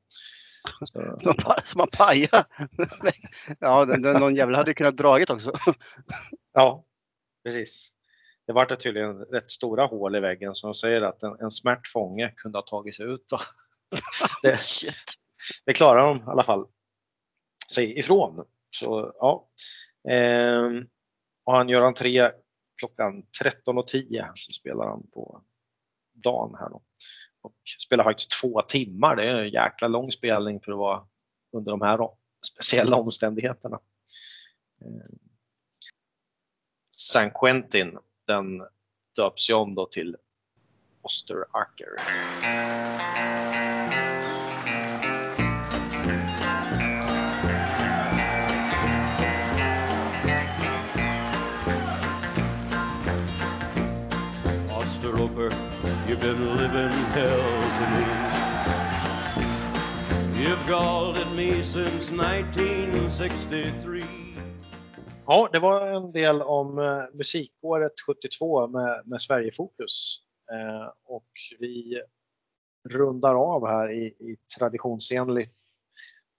Så, 0.84 1.18
Som 1.64 1.78
man 1.78 1.88
pajar. 1.92 2.44
ja, 3.60 3.84
den, 3.84 4.02
den, 4.02 4.20
någon 4.20 4.36
jävel 4.36 4.54
hade 4.54 4.74
kunnat 4.74 4.96
dragit 4.96 5.30
också. 5.30 5.52
Ja, 6.52 6.84
precis. 7.44 7.90
Det 8.46 8.52
var 8.52 8.66
det 8.66 8.76
tydligen 8.76 9.18
rätt 9.18 9.50
stora 9.50 9.86
hål 9.86 10.16
i 10.16 10.20
väggen 10.20 10.54
som 10.54 10.74
säger 10.74 11.02
att 11.02 11.22
en, 11.22 11.36
en 11.40 11.50
smärt 11.50 11.86
fånge 11.86 12.32
kunde 12.36 12.58
ha 12.58 12.62
tagit 12.62 12.96
sig 12.96 13.06
ut. 13.06 13.26
Det, 14.42 14.58
det 15.66 15.72
klarar 15.72 16.06
de 16.06 16.16
i 16.16 16.22
alla 16.26 16.44
fall 16.44 16.66
sig 17.68 17.98
ifrån. 17.98 18.44
Så, 18.70 19.12
ja. 19.18 19.48
Ehm, 20.08 20.86
och 21.44 21.56
han 21.56 21.68
gör 21.68 21.82
entré 21.82 22.30
klockan 22.78 23.22
13.10 23.42 24.30
så 24.34 24.52
spelar 24.52 24.86
han 24.86 25.06
på 25.14 25.42
dagen 26.12 26.54
här 26.58 26.68
då. 26.68 26.82
Och 27.44 27.56
spelar 27.86 28.04
faktiskt 28.04 28.40
två 28.40 28.62
timmar. 28.62 29.16
Det 29.16 29.30
är 29.30 29.36
en 29.36 29.50
jäkla 29.50 29.88
lång 29.88 30.12
spelning 30.12 30.60
för 30.60 30.72
att 30.72 30.78
vara 30.78 31.06
under 31.52 31.70
de 31.70 31.82
här 31.82 32.08
speciella 32.52 32.96
omständigheterna. 32.96 33.80
Eh, 34.80 35.16
San 36.96 37.30
Quentin, 37.30 37.98
den 38.26 38.62
döps 39.16 39.50
ju 39.50 39.54
om 39.54 39.74
då 39.74 39.86
till 39.86 40.16
Osteraker. 41.02 41.88
Been 56.24 56.56
living 56.56 56.96
hell 57.12 57.44
to 57.78 57.84
me. 57.92 58.04
have 60.48 60.68
galled 60.68 61.36
me 61.36 61.62
since 61.62 62.10
1963. 62.10 64.02
Ja, 65.26 65.48
det 65.52 65.58
var 65.58 65.86
en 65.86 66.12
del 66.12 66.42
om 66.42 66.78
eh, 66.78 67.02
musikåret 67.12 67.92
72 68.06 68.66
med, 68.66 69.02
med 69.06 69.22
Sverigefokus. 69.22 70.18
Eh, 70.52 70.92
och 71.04 71.28
vi 71.58 72.02
rundar 72.90 73.34
av 73.34 73.66
här 73.66 73.92
i, 73.92 74.04
i 74.06 74.36
traditionsenligt 74.58 75.54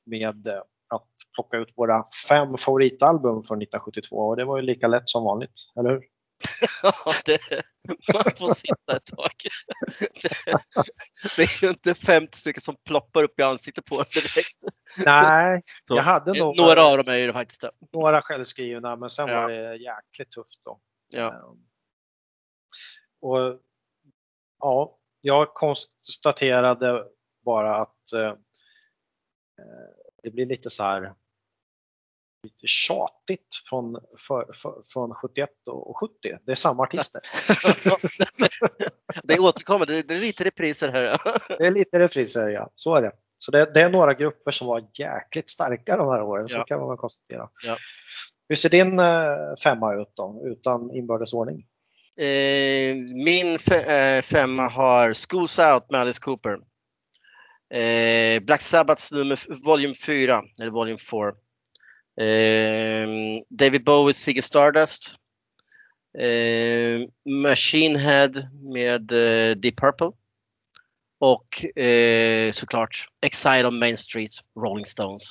med 0.06 0.48
eh, 0.48 0.62
att 0.90 1.10
plocka 1.36 1.58
ut 1.58 1.74
våra 1.78 2.06
fem 2.30 2.58
favoritalbum 2.58 3.44
från 3.44 3.62
1972 3.62 4.18
och 4.18 4.38
det 4.38 4.46
var 4.46 4.58
ju 4.58 4.64
lika 4.64 4.88
lätt 4.88 5.10
som 5.10 5.24
vanligt, 5.24 5.54
eller 5.80 5.90
hur? 5.90 6.15
Ja, 6.84 6.94
det, 7.26 7.40
man 8.14 8.24
får 8.38 8.54
sitta 8.54 8.98
ett 8.98 9.06
tag. 9.06 9.32
Det, 10.22 10.58
det 11.36 11.44
är 11.44 11.64
ju 11.64 11.70
inte 11.70 11.94
50 11.94 12.38
stycken 12.38 12.62
som 12.62 12.76
ploppar 12.86 13.24
upp 13.24 13.40
i 13.40 13.44
ansiktet 13.44 13.86
på 13.86 13.96
en 13.96 14.04
direkt. 14.16 14.58
Nej, 15.06 15.64
jag 15.90 16.04
hade 16.04 16.34
nog 16.40 16.58
Några 16.58 16.84
av 16.84 16.98
dem 16.98 17.14
är 17.14 17.18
ju 17.18 17.28
det 17.28 17.34
faktiskt 17.34 17.62
det. 17.62 17.72
några 17.94 18.22
självskrivna 18.22 18.96
men 18.96 19.10
sen 19.10 19.28
Ja. 19.28 19.42
var 19.42 19.50
det 19.50 19.76
jäkligt 19.76 20.32
tufft 20.32 20.64
då. 20.64 20.80
Ja. 21.10 21.28
Eh, 21.34 21.52
Och 23.22 23.60
ja, 24.60 24.98
jag 25.22 25.54
konstaterade 25.54 27.04
bara 27.46 27.76
att 27.82 28.14
eh, 28.14 28.22
eh, 28.22 28.36
det 30.24 30.30
blir 30.32 30.46
lite 30.46 30.70
så 30.70 30.84
här 30.84 31.14
lite 32.46 32.68
tjatigt 32.68 33.48
från, 33.70 33.96
för, 34.28 34.46
för, 34.54 34.74
från 34.94 35.14
71 35.16 35.50
och 35.68 36.00
70. 36.00 36.14
Det 36.46 36.52
är 36.52 36.56
samma 36.56 36.84
artister. 36.84 37.22
Det 39.24 39.40
återkommer, 39.40 39.86
det, 39.86 40.12
är 40.14 40.20
lite 40.20 40.44
repriser 40.44 40.92
här. 40.92 41.18
Det 41.60 41.66
är 41.68 41.72
lite 41.72 42.00
repriser, 42.00 42.48
ja. 42.50 42.72
Så 42.76 42.96
är 42.96 43.02
det. 43.02 43.12
Så 43.38 43.52
det, 43.52 43.72
det 43.74 43.82
är 43.82 43.90
några 43.90 44.14
grupper 44.14 44.52
som 44.52 44.68
var 44.68 44.84
jäkligt 45.00 45.50
starka 45.50 45.98
de 45.98 46.08
här 46.10 46.22
åren, 46.22 46.50
så 46.50 46.58
Ja. 46.58 46.64
kan 46.64 46.80
man 46.80 46.90
väl 46.90 46.98
konstatera. 46.98 47.50
Ja. 47.66 47.78
Hur 48.50 48.56
ser 48.56 48.70
din 48.70 49.00
eh, 49.00 49.56
femma 49.64 49.96
ut 49.96 50.12
då, 50.16 50.42
utan 50.46 50.92
inbördes 50.96 51.34
ordning? 51.34 51.66
Eh, 52.20 52.96
min 53.26 53.58
fe- 53.58 54.16
eh, 54.18 54.22
femma 54.22 54.68
har 54.70 55.14
Schools 55.14 55.60
Out 55.60 55.92
med 55.92 56.02
Alice 56.02 56.20
Cooper. 56.22 56.58
Eh, 57.74 58.40
Black 58.40 58.62
Sabbaths 58.62 59.12
nummer, 59.12 59.64
volym 59.66 59.94
4, 59.94 60.44
eller 60.62 60.72
volym 60.72 60.98
4. 60.98 61.32
Eh, 62.18 63.08
David 63.50 63.84
Bowies 63.84 64.18
Ziggy 64.18 64.42
Stardust. 64.42 65.16
Eh, 66.18 67.02
Machine 67.44 68.00
Head 68.00 68.32
med 68.62 69.12
eh, 69.12 69.56
Deep 69.56 69.78
Purple. 69.80 70.12
Och 71.20 71.80
eh, 71.80 72.52
såklart 72.52 73.08
Exile 73.26 73.68
on 73.68 73.80
Main 73.80 73.98
Street, 73.98 74.32
Rolling 74.60 74.86
Stones. 74.86 75.24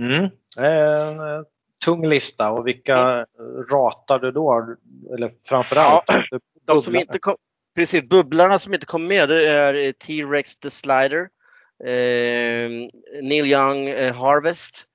Mm. 0.00 0.30
En 0.56 1.20
eh, 1.20 1.42
tung 1.84 2.08
lista 2.08 2.50
och 2.52 2.66
vilka 2.66 3.26
ratar 3.70 4.18
du 4.18 4.30
då? 4.32 4.76
Eller 5.14 5.32
framförallt? 5.48 6.04
du- 6.06 6.40
De 6.64 6.82
som 6.82 6.96
inte 6.96 7.18
kom, 7.18 7.34
precis, 7.74 8.02
bubblarna 8.02 8.58
som 8.58 8.74
inte 8.74 8.86
kom 8.86 9.06
med 9.06 9.28
det 9.28 9.48
är 9.48 9.92
T-Rex 9.92 10.56
the 10.56 10.70
Slider, 10.70 11.28
Neil 13.22 13.46
Young 13.46 13.88
eh, 13.88 14.14
Harvest, 14.14 14.86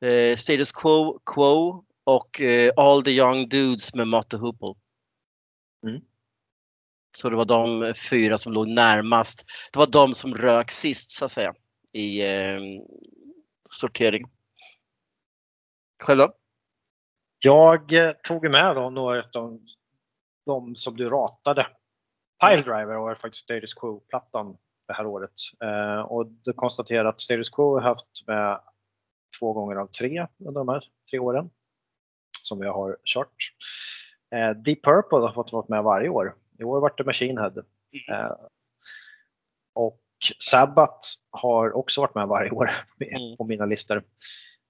eh, 0.00 0.36
Status 0.36 0.72
Quo, 0.72 1.20
Quo 1.26 1.84
och 2.04 2.40
eh, 2.40 2.72
All 2.76 3.02
the 3.02 3.10
Young 3.10 3.48
Dudes 3.48 3.94
med 3.94 4.08
Motte 4.08 4.36
Hoople. 4.36 4.74
Mm. 5.86 6.00
Så 7.16 7.30
det 7.30 7.36
var 7.36 7.44
de 7.44 7.94
fyra 7.94 8.38
som 8.38 8.52
låg 8.52 8.68
närmast. 8.68 9.44
Det 9.72 9.78
var 9.78 9.86
de 9.86 10.14
som 10.14 10.34
rök 10.34 10.70
sist 10.70 11.10
så 11.10 11.24
att 11.24 11.32
säga 11.32 11.54
i 11.92 12.20
eh, 12.20 12.60
sortering. 13.70 14.30
Själva? 16.02 16.32
Jag 17.38 17.92
eh, 17.92 18.12
tog 18.12 18.50
med 18.50 18.76
då 18.76 18.90
några 18.90 19.18
av 19.22 19.30
de, 19.32 19.66
de 20.46 20.76
som 20.76 20.96
du 20.96 21.08
ratade. 21.08 21.66
Piledriver 22.44 22.96
var 22.96 23.14
faktiskt 23.14 23.44
Status 23.44 23.74
Quo-plattan 23.74 24.56
det 24.92 24.96
här 24.96 25.06
året. 25.06 25.32
Eh, 25.64 26.00
och 26.00 26.26
du 26.26 26.52
konstaterar 26.52 27.04
att 27.04 27.20
Status 27.20 27.50
Quo 27.50 27.74
har 27.74 27.80
haft 27.80 28.26
med 28.26 28.60
två 29.40 29.52
gånger 29.52 29.76
av 29.76 29.86
tre 29.86 30.26
under 30.38 30.60
de 30.60 30.68
här 30.68 30.84
tre 31.10 31.18
åren 31.18 31.50
som 32.42 32.60
vi 32.60 32.66
har 32.66 32.96
kört. 33.04 33.36
Eh, 34.34 34.50
Deep 34.50 34.84
Purple 34.84 35.18
har 35.18 35.32
fått 35.32 35.52
vara 35.52 35.66
med 35.68 35.82
varje 35.82 36.08
år. 36.08 36.34
I 36.58 36.64
år 36.64 36.80
var 36.80 36.92
det 36.96 37.04
Machine 37.04 37.38
Head. 37.38 37.52
Eh, 38.10 38.32
och 39.74 40.00
Sabbath 40.50 41.08
har 41.30 41.72
också 41.76 42.00
varit 42.00 42.14
med 42.14 42.28
varje 42.28 42.50
år 42.50 42.70
Mm. 43.00 43.36
på 43.36 43.44
mina 43.44 43.64
listor. 43.66 44.02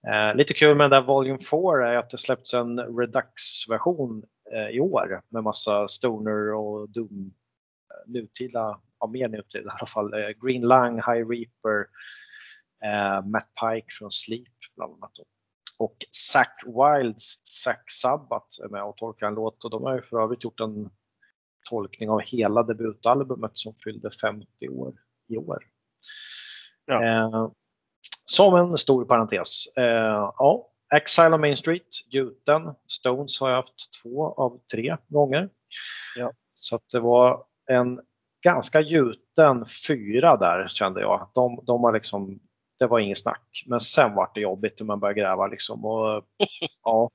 Eh, 0.09 0.35
lite 0.35 0.55
kul 0.55 0.77
med 0.77 0.85
den 0.85 0.91
där 0.91 1.07
Volume 1.07 1.39
4 1.51 1.93
är 1.93 1.97
att 1.97 2.11
det 2.11 2.19
släppts 2.19 2.55
en 2.55 2.79
Redux-version 2.99 4.25
eh, 4.53 4.69
i 4.69 4.81
år 4.81 5.23
med 5.29 5.43
massa 5.43 5.89
Stoner 5.89 6.55
och 6.55 6.89
Doom 6.89 7.35
nutida, 8.07 8.81
ja 9.03 9.09
mer 9.09 9.29
nutida 9.29 9.65
i 9.65 9.77
alla 9.79 9.87
fall. 9.87 10.15
Eh, 10.15 10.31
Green 10.43 10.63
Lung, 10.63 10.97
High 10.97 11.29
Reaper, 11.29 11.87
eh, 12.85 13.25
Matt 13.25 13.49
Pike 13.61 13.87
från 13.99 14.11
Sleep 14.11 14.59
bland 14.77 14.93
annat. 14.93 15.11
Då. 15.15 15.25
Och 15.79 15.97
Zack 16.11 16.63
Wilds 16.67 17.41
Zack 17.45 17.91
Sabbath 17.91 18.63
är 18.65 18.69
med 18.69 18.83
och 18.83 18.97
tolkar 18.97 19.27
en 19.27 19.35
låt 19.35 19.65
och 19.65 19.71
de 19.71 19.83
har 19.83 19.95
ju 19.95 20.03
för 20.03 20.23
övrigt 20.23 20.45
gjort 20.45 20.61
en 20.61 20.91
tolkning 21.71 22.11
av 22.11 22.21
hela 22.21 22.63
debutalbumet 22.63 23.51
som 23.55 23.75
fyllde 23.85 24.11
50 24.11 24.69
år 24.69 24.95
i 25.29 25.37
år. 25.37 25.65
Ja. 26.87 27.05
Eh, 27.05 27.51
som 28.25 28.55
en 28.55 28.79
stor 28.79 29.05
parentes. 29.05 29.67
Eh, 29.77 30.33
ja, 30.39 30.69
Exile 30.95 31.35
on 31.35 31.41
Main 31.41 31.57
Street, 31.57 31.89
gjuten. 32.11 32.75
Stones 32.87 33.41
har 33.41 33.51
jag 33.51 33.57
haft 33.57 34.03
två 34.03 34.35
av 34.35 34.61
tre 34.73 34.97
gånger. 35.09 35.49
Ja. 36.17 36.33
Så 36.55 36.77
att 36.77 36.89
det 36.89 37.01
var 37.01 37.45
en 37.71 38.01
ganska 38.43 38.81
gjuten 38.81 39.65
fyra 39.89 40.37
där 40.37 40.69
kände 40.69 41.01
jag. 41.01 41.31
De, 41.35 41.65
de 41.67 41.85
har 41.85 41.93
liksom, 41.93 42.41
det 42.79 42.87
var 42.87 42.99
inget 42.99 43.19
snack. 43.19 43.65
Men 43.67 43.81
sen 43.81 44.15
var 44.15 44.31
det 44.35 44.41
jobbigt 44.41 44.81
när 44.81 44.87
man 44.87 45.01
började 45.01 45.21
gräva 45.21 45.47
liksom. 45.47 45.85
Och, 45.85 46.25
ja. 46.85 47.11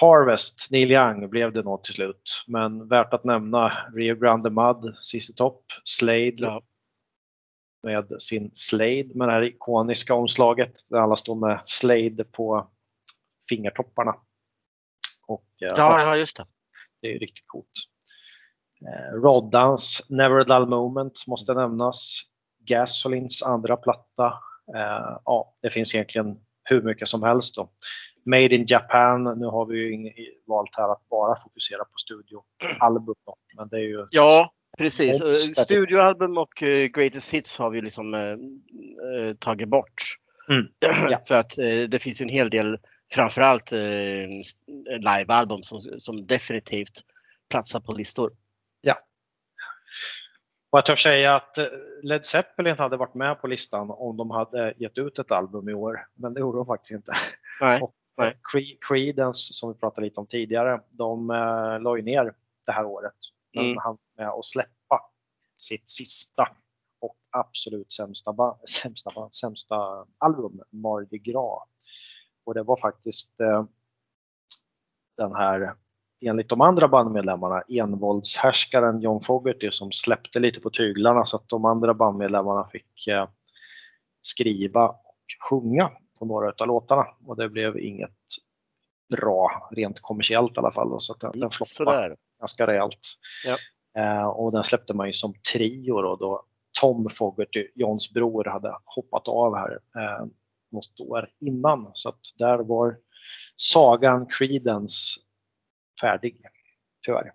Harvest, 0.00 0.68
Neil 0.70 0.92
Young 0.92 1.30
blev 1.30 1.52
det 1.52 1.62
nog 1.62 1.84
till 1.84 1.94
slut. 1.94 2.44
Men 2.46 2.88
värt 2.88 3.14
att 3.14 3.24
nämna 3.24 3.68
Rio 3.94 4.14
Grande 4.14 4.50
Mud, 4.50 4.96
CC 5.00 5.34
Top, 5.36 5.64
Slade 5.84 6.32
Ja. 6.36 6.62
med 7.82 8.22
sin 8.22 8.50
Slade 8.54 9.10
med 9.14 9.28
det 9.28 9.32
här 9.32 9.42
ikoniska 9.42 10.14
omslaget 10.14 10.72
där 10.88 11.00
alla 11.00 11.16
står 11.16 11.34
med 11.34 11.60
Slade 11.64 12.24
på 12.24 12.70
fingertopparna. 13.48 14.14
Och, 15.26 15.46
eh, 15.62 15.68
Ja, 15.76 16.00
ja 16.02 16.16
just 16.16 16.36
det. 16.36 16.46
det 17.02 17.14
är 17.14 17.18
riktigt 17.18 17.46
coolt. 17.46 17.70
Eh, 18.86 19.14
Roddans 19.22 20.06
Never 20.08 20.40
a 20.40 20.44
Dull 20.44 20.68
Moment 20.68 21.26
måste 21.26 21.54
nämnas. 21.54 22.22
Gasolins 22.66 23.42
andra 23.42 23.76
platta. 23.76 24.26
Eh, 24.74 25.18
ja, 25.24 25.54
det 25.62 25.70
finns 25.70 25.94
egentligen 25.94 26.36
hur 26.64 26.82
mycket 26.82 27.08
som 27.08 27.22
helst. 27.22 27.54
Då. 27.54 27.70
Made 28.24 28.54
in 28.54 28.64
Japan, 28.68 29.24
nu 29.24 29.46
har 29.46 29.66
vi 29.66 29.78
ju 29.78 30.12
valt 30.46 30.76
här 30.76 30.92
att 30.92 31.08
bara 31.08 31.36
fokusera 31.36 31.84
på 31.84 31.96
studioalbum. 31.96 33.14
Men 33.56 33.68
det 33.68 33.76
är 33.76 33.80
ju 33.80 34.06
Ja, 34.10 34.52
precis. 34.78 35.56
Studioalbum 35.56 36.38
och 36.38 36.62
eh, 36.62 36.86
Greatest 36.86 37.34
Hits 37.34 37.48
har 37.48 37.70
vi 37.70 37.80
liksom 37.80 38.14
eh, 38.14 39.34
tagit 39.38 39.68
bort. 39.68 40.02
Mm, 40.48 40.66
ja. 41.10 41.18
För 41.28 41.34
att 41.34 41.58
eh, 41.58 41.80
det 41.88 41.98
finns 41.98 42.20
ju 42.20 42.22
en 42.22 42.28
hel 42.28 42.50
del, 42.50 42.78
framförallt 43.12 43.72
eh, 43.72 43.80
livealbum 45.00 45.62
som, 45.62 45.80
som 45.98 46.26
definitivt 46.26 47.00
platsar 47.50 47.80
på 47.80 47.92
listor. 47.92 48.30
Och 50.70 50.78
jag 50.78 50.86
törs 50.86 51.02
säga 51.02 51.34
att 51.36 51.58
eh, 51.58 51.64
Led 52.02 52.24
Zeppelin 52.26 52.78
hade 52.78 52.96
varit 52.96 53.14
med 53.14 53.40
på 53.40 53.46
listan 53.46 53.90
om 53.90 54.16
de 54.16 54.30
hade 54.30 54.74
gett 54.76 54.98
ut 54.98 55.18
ett 55.18 55.30
album 55.30 55.68
i 55.68 55.74
år. 55.74 56.06
Men 56.14 56.34
det 56.34 56.40
gjorde 56.40 56.58
de 56.58 56.66
faktiskt 56.66 56.92
inte. 56.94 57.12
Nej. 57.60 57.82
Och 57.82 57.94
Nej. 58.16 58.38
Cre- 58.52 58.78
Creedence 58.88 59.52
som 59.54 59.72
vi 59.72 59.78
pratade 59.78 60.06
lite 60.06 60.20
om 60.20 60.26
tidigare, 60.26 60.80
de 60.90 61.30
eh, 61.30 61.80
la 61.80 61.96
ju 61.96 62.02
ner 62.02 62.34
det 62.66 62.72
här 62.72 62.84
året. 62.84 63.14
Men 63.54 63.64
Mm. 63.64 63.78
han 63.78 63.98
med 64.16 64.28
att 64.28 64.44
släppa 64.46 65.10
sitt 65.56 65.90
sista 65.90 66.48
och 67.00 67.16
absolut 67.30 67.92
sämsta, 67.92 68.32
ba- 68.32 68.58
sämsta, 68.82 69.10
ba- 69.14 69.30
sämsta 69.30 70.06
album, 70.18 70.60
Mardi 70.70 71.18
Gras. 71.18 71.68
Och 72.44 72.54
det 72.54 72.62
var 72.62 72.76
faktiskt 72.76 73.40
eh, 73.40 73.64
den 75.16 75.34
här, 75.34 75.74
enligt 76.20 76.48
de 76.48 76.60
andra 76.60 76.88
bandmedlemmarna, 76.88 77.62
envåldshärskaren 77.68 79.00
John 79.00 79.20
Fogerty 79.20 79.70
som 79.70 79.92
släppte 79.92 80.40
lite 80.40 80.60
på 80.60 80.70
tyglarna 80.70 81.24
så 81.24 81.36
att 81.36 81.48
de 81.48 81.64
andra 81.64 81.94
bandmedlemmarna 81.94 82.68
fick 82.72 83.06
eh, 83.06 83.28
skriva 84.22 84.88
och 84.88 85.26
sjunga 85.50 85.90
på 86.18 86.24
några 86.24 86.52
av 86.58 86.66
låtarna 86.66 87.06
och 87.26 87.36
det 87.36 87.48
blev 87.48 87.78
inget 87.78 88.10
bra 89.16 89.68
rent 89.70 90.00
kommersiellt 90.00 90.56
i 90.56 90.60
alla 90.60 90.72
fall. 90.72 90.90
Då, 90.90 91.00
så 91.00 91.12
att 91.12 91.20
den, 91.20 91.40
den 91.40 91.50
floppade 91.50 91.66
Sådär. 91.66 92.16
ganska 92.40 92.66
rejält. 92.66 92.98
Ja. 93.46 93.56
Eh, 94.02 94.26
och 94.26 94.52
den 94.52 94.64
släppte 94.64 94.94
man 94.94 95.06
ju 95.06 95.12
som 95.12 95.34
trio 95.52 96.02
då, 96.02 96.16
då 96.16 96.44
Tom 96.80 97.08
Fogerty, 97.10 97.68
Johns 97.74 98.12
bror, 98.12 98.44
hade 98.44 98.76
hoppat 98.84 99.28
av 99.28 99.56
här 99.56 99.78
eh, 99.96 100.26
något 100.72 101.00
år 101.00 101.28
innan. 101.40 101.90
Så 101.94 102.08
att 102.08 102.20
där 102.38 102.58
var 102.58 102.96
sagan 103.56 104.26
Creedence 104.26 105.20
färdig, 106.00 106.42
tyvärr. 107.06 107.32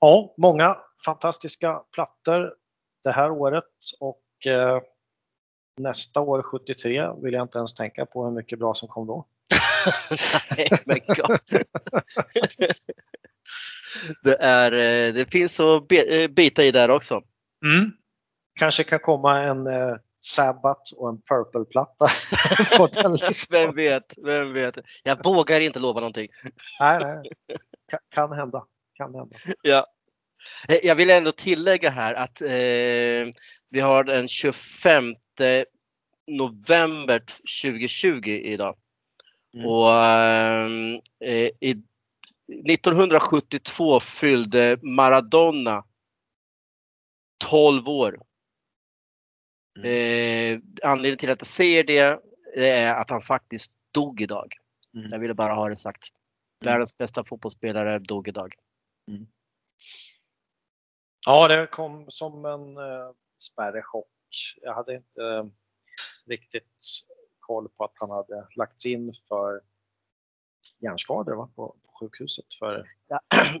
Ja, 0.00 0.34
många 0.36 0.76
fantastiska 1.04 1.82
plattor 1.92 2.54
det 3.04 3.12
här 3.12 3.30
året 3.30 3.64
och 4.00 4.46
eh, 4.46 4.80
nästa 5.76 6.20
år 6.20 6.42
73 6.42 7.12
vill 7.22 7.34
jag 7.34 7.44
inte 7.44 7.58
ens 7.58 7.74
tänka 7.74 8.06
på 8.06 8.24
hur 8.24 8.32
mycket 8.32 8.58
bra 8.58 8.74
som 8.74 8.88
kom 8.88 9.06
då. 9.06 9.26
Nej, 10.56 10.70
men 10.84 10.98
God. 11.06 11.38
det, 14.22 14.36
är, 14.36 14.72
eh, 14.72 15.14
det 15.14 15.30
finns 15.32 15.60
att 15.60 15.92
eh, 15.92 16.28
bita 16.28 16.64
i 16.64 16.70
där 16.70 16.90
också. 16.90 17.22
Mm. 17.64 17.92
Kanske 18.58 18.84
kan 18.84 18.98
komma 18.98 19.42
en 19.42 19.66
eh, 19.66 19.96
Sabbath 20.26 20.92
och 20.96 21.08
en 21.08 21.22
Purple-platta 21.22 22.06
på 22.76 22.86
den 22.86 23.12
listan. 23.12 23.60
Vem 23.60 23.74
vet, 23.74 24.14
vem 24.24 24.52
vet. 24.52 24.78
Jag 25.02 25.24
vågar 25.24 25.60
inte 25.60 25.78
lova 25.78 26.00
någonting. 26.00 26.28
Nej, 26.80 26.98
nej. 27.00 27.30
Kan, 27.90 28.00
kan 28.08 28.32
hända. 28.32 28.64
Kan 28.94 29.14
hända. 29.14 29.36
Ja. 29.62 29.86
Eh, 30.68 30.78
Jag 30.82 30.94
vill 30.94 31.10
ändå 31.10 31.32
tillägga 31.32 31.90
här 31.90 32.14
att 32.14 32.42
eh, 32.42 33.34
vi 33.70 33.80
har 33.80 34.04
den 34.04 34.28
25 34.28 35.14
november 36.26 37.18
2020 37.62 38.28
idag. 38.28 38.76
Mm. 39.54 39.66
Och 39.66 40.04
ehm, 40.04 40.94
eh, 41.24 41.50
i 41.60 41.82
1972 42.68 44.00
fyllde 44.00 44.78
Maradona 44.82 45.84
12 47.44 47.88
år. 47.88 48.16
Eh, 49.84 50.60
anledningen 50.82 51.18
till 51.18 51.30
att 51.30 51.40
jag 51.40 51.46
säger 51.46 51.84
det, 51.84 52.20
är 52.56 52.94
att 52.94 53.10
han 53.10 53.20
faktiskt 53.20 53.72
dog 53.92 54.20
idag. 54.20 54.54
Mm. 54.94 55.10
Jag 55.10 55.18
ville 55.18 55.34
bara 55.34 55.54
ha 55.54 55.68
det 55.68 55.76
sagt. 55.76 56.08
Världens 56.64 56.96
bästa 56.96 57.24
fotbollsspelare 57.24 57.98
dog 57.98 58.28
idag. 58.28 58.54
Ja, 61.26 61.48
det 61.48 61.66
kom 61.66 62.04
som 62.08 62.44
en 62.44 62.76
eh, 62.76 63.10
spärrechock. 63.38 64.08
Jag 64.62 64.74
hade 64.74 64.94
inte 64.94 65.22
eh, 65.22 65.46
riktigt 66.26 67.04
koll 67.40 67.68
på 67.68 67.84
att 67.84 67.92
han 68.00 68.10
hade 68.10 68.46
lagts 68.56 68.86
in 68.86 69.14
för 69.28 69.60
hjärnskador 70.78 71.34
va? 71.34 71.50
På, 71.56 71.68
på 71.68 71.92
sjukhuset. 72.00 72.54
För, 72.58 72.86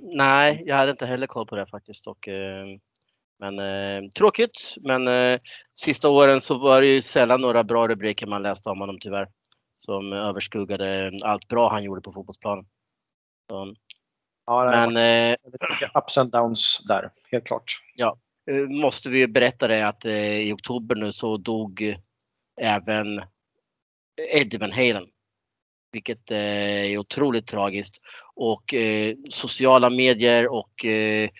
Nej, 0.00 0.62
jag 0.66 0.76
hade 0.76 0.90
inte 0.90 1.06
heller 1.06 1.26
koll 1.26 1.46
på 1.46 1.56
det 1.56 1.66
faktiskt. 1.66 2.06
Och, 2.06 2.28
eh, 2.28 2.66
men 3.38 3.58
eh, 3.58 4.10
tråkigt. 4.10 4.74
Men 4.80 5.08
eh, 5.08 5.40
sista 5.74 6.08
åren 6.08 6.40
så 6.40 6.58
var 6.58 6.80
det 6.80 6.86
ju 6.86 7.00
sällan 7.00 7.40
några 7.40 7.64
bra 7.64 7.88
rubriker 7.88 8.26
man 8.26 8.42
läste 8.42 8.70
om 8.70 8.80
honom 8.80 8.98
tyvärr. 9.00 9.28
Som 9.78 10.12
överskuggade 10.12 11.10
allt 11.24 11.48
bra 11.48 11.70
han 11.70 11.82
gjorde 11.82 12.00
på 12.00 12.12
fotbollsplanen. 12.12 12.64
Så, 13.50 13.74
ja, 14.46 14.70
men 14.70 14.94
var 14.94 15.30
eh, 15.30 15.36
ups 15.94 16.18
and 16.18 16.30
downs 16.30 16.80
där, 16.88 17.10
helt 17.32 17.44
klart. 17.44 17.72
eh, 18.50 18.68
måste 18.68 19.08
vi 19.08 19.26
berätta 19.26 19.68
det 19.68 19.88
att 19.88 20.04
eh, 20.04 20.38
i 20.38 20.52
oktober 20.52 20.94
nu 20.94 21.12
så 21.12 21.36
dog 21.36 21.82
eh, 21.82 21.96
även 22.60 23.22
Eddie 24.34 24.58
Van 24.58 24.72
Halen. 24.72 25.06
Vilket 25.92 26.30
eh, 26.30 26.92
är 26.92 26.98
otroligt 26.98 27.46
tragiskt. 27.46 28.00
Och 28.34 28.74
eh, 28.74 29.14
sociala 29.30 29.90
medier 29.90 30.48
och 30.52 30.84
eh, 30.84 31.30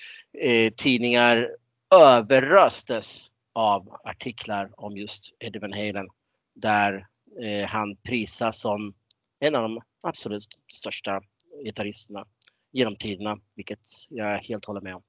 tidningar 0.76 1.48
överröstes 1.94 3.28
av 3.52 4.00
artiklar 4.04 4.70
om 4.76 4.96
just 4.96 5.36
Eddie 5.38 5.58
Van 5.58 5.72
Halen. 5.72 6.08
Där 6.54 7.06
eh, 7.42 7.68
han 7.68 7.96
prisas 7.96 8.60
som 8.60 8.94
en 9.40 9.54
av 9.54 9.62
de 9.62 9.80
absolut 10.02 10.46
största 10.72 11.20
gitarristerna 11.64 12.24
genom 12.72 12.96
tiderna. 12.96 13.38
Vilket 13.54 13.80
jag 14.10 14.38
helt 14.38 14.64
håller 14.64 14.80
med 14.80 14.94
om. 14.94 15.02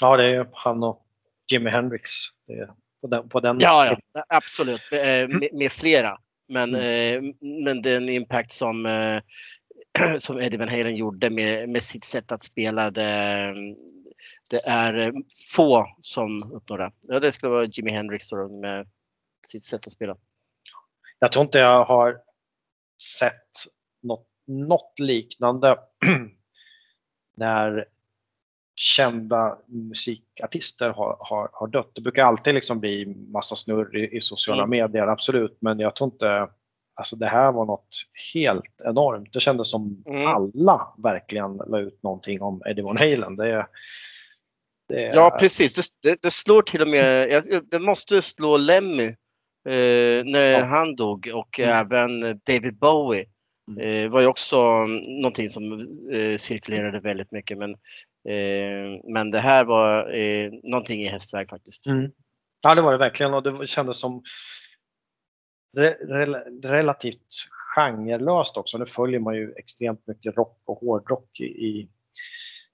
Ja, 0.00 0.16
det 0.16 0.24
är 0.24 0.48
han 0.52 0.82
och 0.82 1.06
Jimi 1.52 1.70
Hendrix. 1.70 2.10
På 3.00 3.06
den, 3.06 3.28
på 3.28 3.40
den 3.40 3.56
Ja, 3.60 3.86
ja 4.14 4.24
absolut. 4.28 4.92
Eh, 4.92 5.28
med, 5.28 5.48
med 5.52 5.72
flera. 5.72 6.18
Men, 6.48 6.74
eh, 6.74 7.22
men 7.64 7.82
den 7.82 8.08
impact 8.08 8.50
som, 8.50 8.86
eh, 8.86 9.22
som 10.18 10.40
Eddie 10.40 10.56
Van 10.56 10.68
Halen 10.68 10.96
gjorde 10.96 11.30
med, 11.30 11.68
med 11.68 11.82
sitt 11.82 12.04
sätt 12.04 12.32
att 12.32 12.42
spela, 12.42 12.90
det, 12.90 13.54
det 14.50 14.66
är 14.66 14.94
eh, 14.98 15.12
få 15.56 15.86
som 16.00 16.40
uppnår 16.52 16.78
det. 16.78 16.92
Ja, 17.00 17.20
det 17.20 17.32
skulle 17.32 17.50
vara 17.52 17.64
Jimi 17.64 17.90
Hendrix 17.90 18.30
då, 18.30 18.48
med 18.48 18.88
sitt 19.46 19.62
sätt 19.64 19.86
att 19.86 19.92
spela. 19.92 20.16
Jag 21.18 21.32
tror 21.32 21.44
inte 21.44 21.58
jag 21.58 21.84
har 21.84 22.18
sett 23.18 23.52
något, 24.02 24.28
något 24.46 24.98
liknande 24.98 25.78
när 27.36 27.84
kända 28.74 29.58
musikartister 29.66 30.90
har, 30.90 31.16
har, 31.20 31.50
har 31.52 31.66
dött. 31.66 31.90
Det 31.94 32.00
brukar 32.00 32.22
alltid 32.22 32.54
liksom 32.54 32.80
bli 32.80 33.06
massa 33.32 33.56
snurr 33.56 33.96
i, 33.96 34.16
i 34.16 34.20
sociala 34.20 34.62
Mm. 34.62 34.70
medier, 34.70 35.06
absolut. 35.06 35.56
Men 35.60 35.78
jag 35.78 35.96
tror 35.96 36.10
inte, 36.12 36.48
alltså 36.94 37.16
det 37.16 37.26
här 37.26 37.52
var 37.52 37.64
något 37.66 37.88
helt 38.34 38.80
enormt. 38.84 39.32
Det 39.32 39.40
kändes 39.40 39.70
som 39.70 40.02
Mm. 40.06 40.26
alla 40.26 40.94
verkligen 40.98 41.56
la 41.56 41.78
ut 41.78 42.02
någonting 42.02 42.42
om 42.42 42.62
Eddie 42.66 42.82
Van 42.82 42.96
Halen. 42.96 43.36
Det, 43.36 43.66
det, 44.88 45.00
Ja, 45.02 45.36
precis. 45.40 45.74
Det, 46.02 46.10
det, 46.10 46.22
det 46.22 46.30
slår 46.30 46.62
till 46.62 46.82
och 46.82 46.88
med, 46.88 47.42
det 47.70 47.78
måste 47.80 48.22
slå 48.22 48.56
Lemmy 48.56 49.04
eh, 49.68 50.24
när 50.24 50.50
Ja. 50.52 50.64
han 50.64 50.96
dog 50.96 51.30
och 51.34 51.60
Mm. 51.60 51.76
även 51.86 52.20
David 52.46 52.78
Bowie. 52.78 53.24
Mm. 53.70 54.04
Eh, 54.04 54.10
var 54.10 54.20
ju 54.20 54.26
också 54.26 54.86
någonting 55.22 55.48
som 55.48 55.72
eh, 56.12 56.36
cirkulerade 56.36 57.00
väldigt 57.00 57.32
mycket. 57.32 57.58
Men, 57.58 57.70
eh, 58.28 59.00
men 59.12 59.30
det 59.30 59.40
här 59.40 59.64
var 59.64 60.14
eh, 60.16 60.50
någonting 60.62 61.02
i 61.02 61.06
hästväg 61.08 61.48
faktiskt. 61.50 61.86
Mm. 61.86 62.10
Ja, 62.60 62.74
det 62.74 62.82
var 62.82 62.92
det 62.92 62.98
verkligen 62.98 63.34
och 63.34 63.42
det 63.42 63.66
kändes 63.66 64.00
som 64.00 64.22
re- 65.78 66.06
rel- 66.08 66.62
relativt 66.64 67.26
genrelöst 67.76 68.56
också. 68.56 68.78
Nu 68.78 68.86
följer 68.86 69.20
man 69.20 69.36
ju 69.36 69.52
extremt 69.56 70.06
mycket 70.06 70.36
rock 70.36 70.62
och 70.66 70.78
hårdrock 70.78 71.40
i, 71.40 71.44
i, 71.44 71.88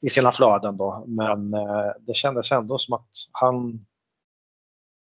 i 0.05 0.09
sina 0.09 0.32
flöden 0.32 0.76
då. 0.76 1.05
Men 1.06 1.55
eh, 1.55 1.90
det 2.06 2.14
kändes 2.14 2.52
ändå 2.52 2.78
som 2.78 2.94
att 2.94 3.09
han, 3.32 3.86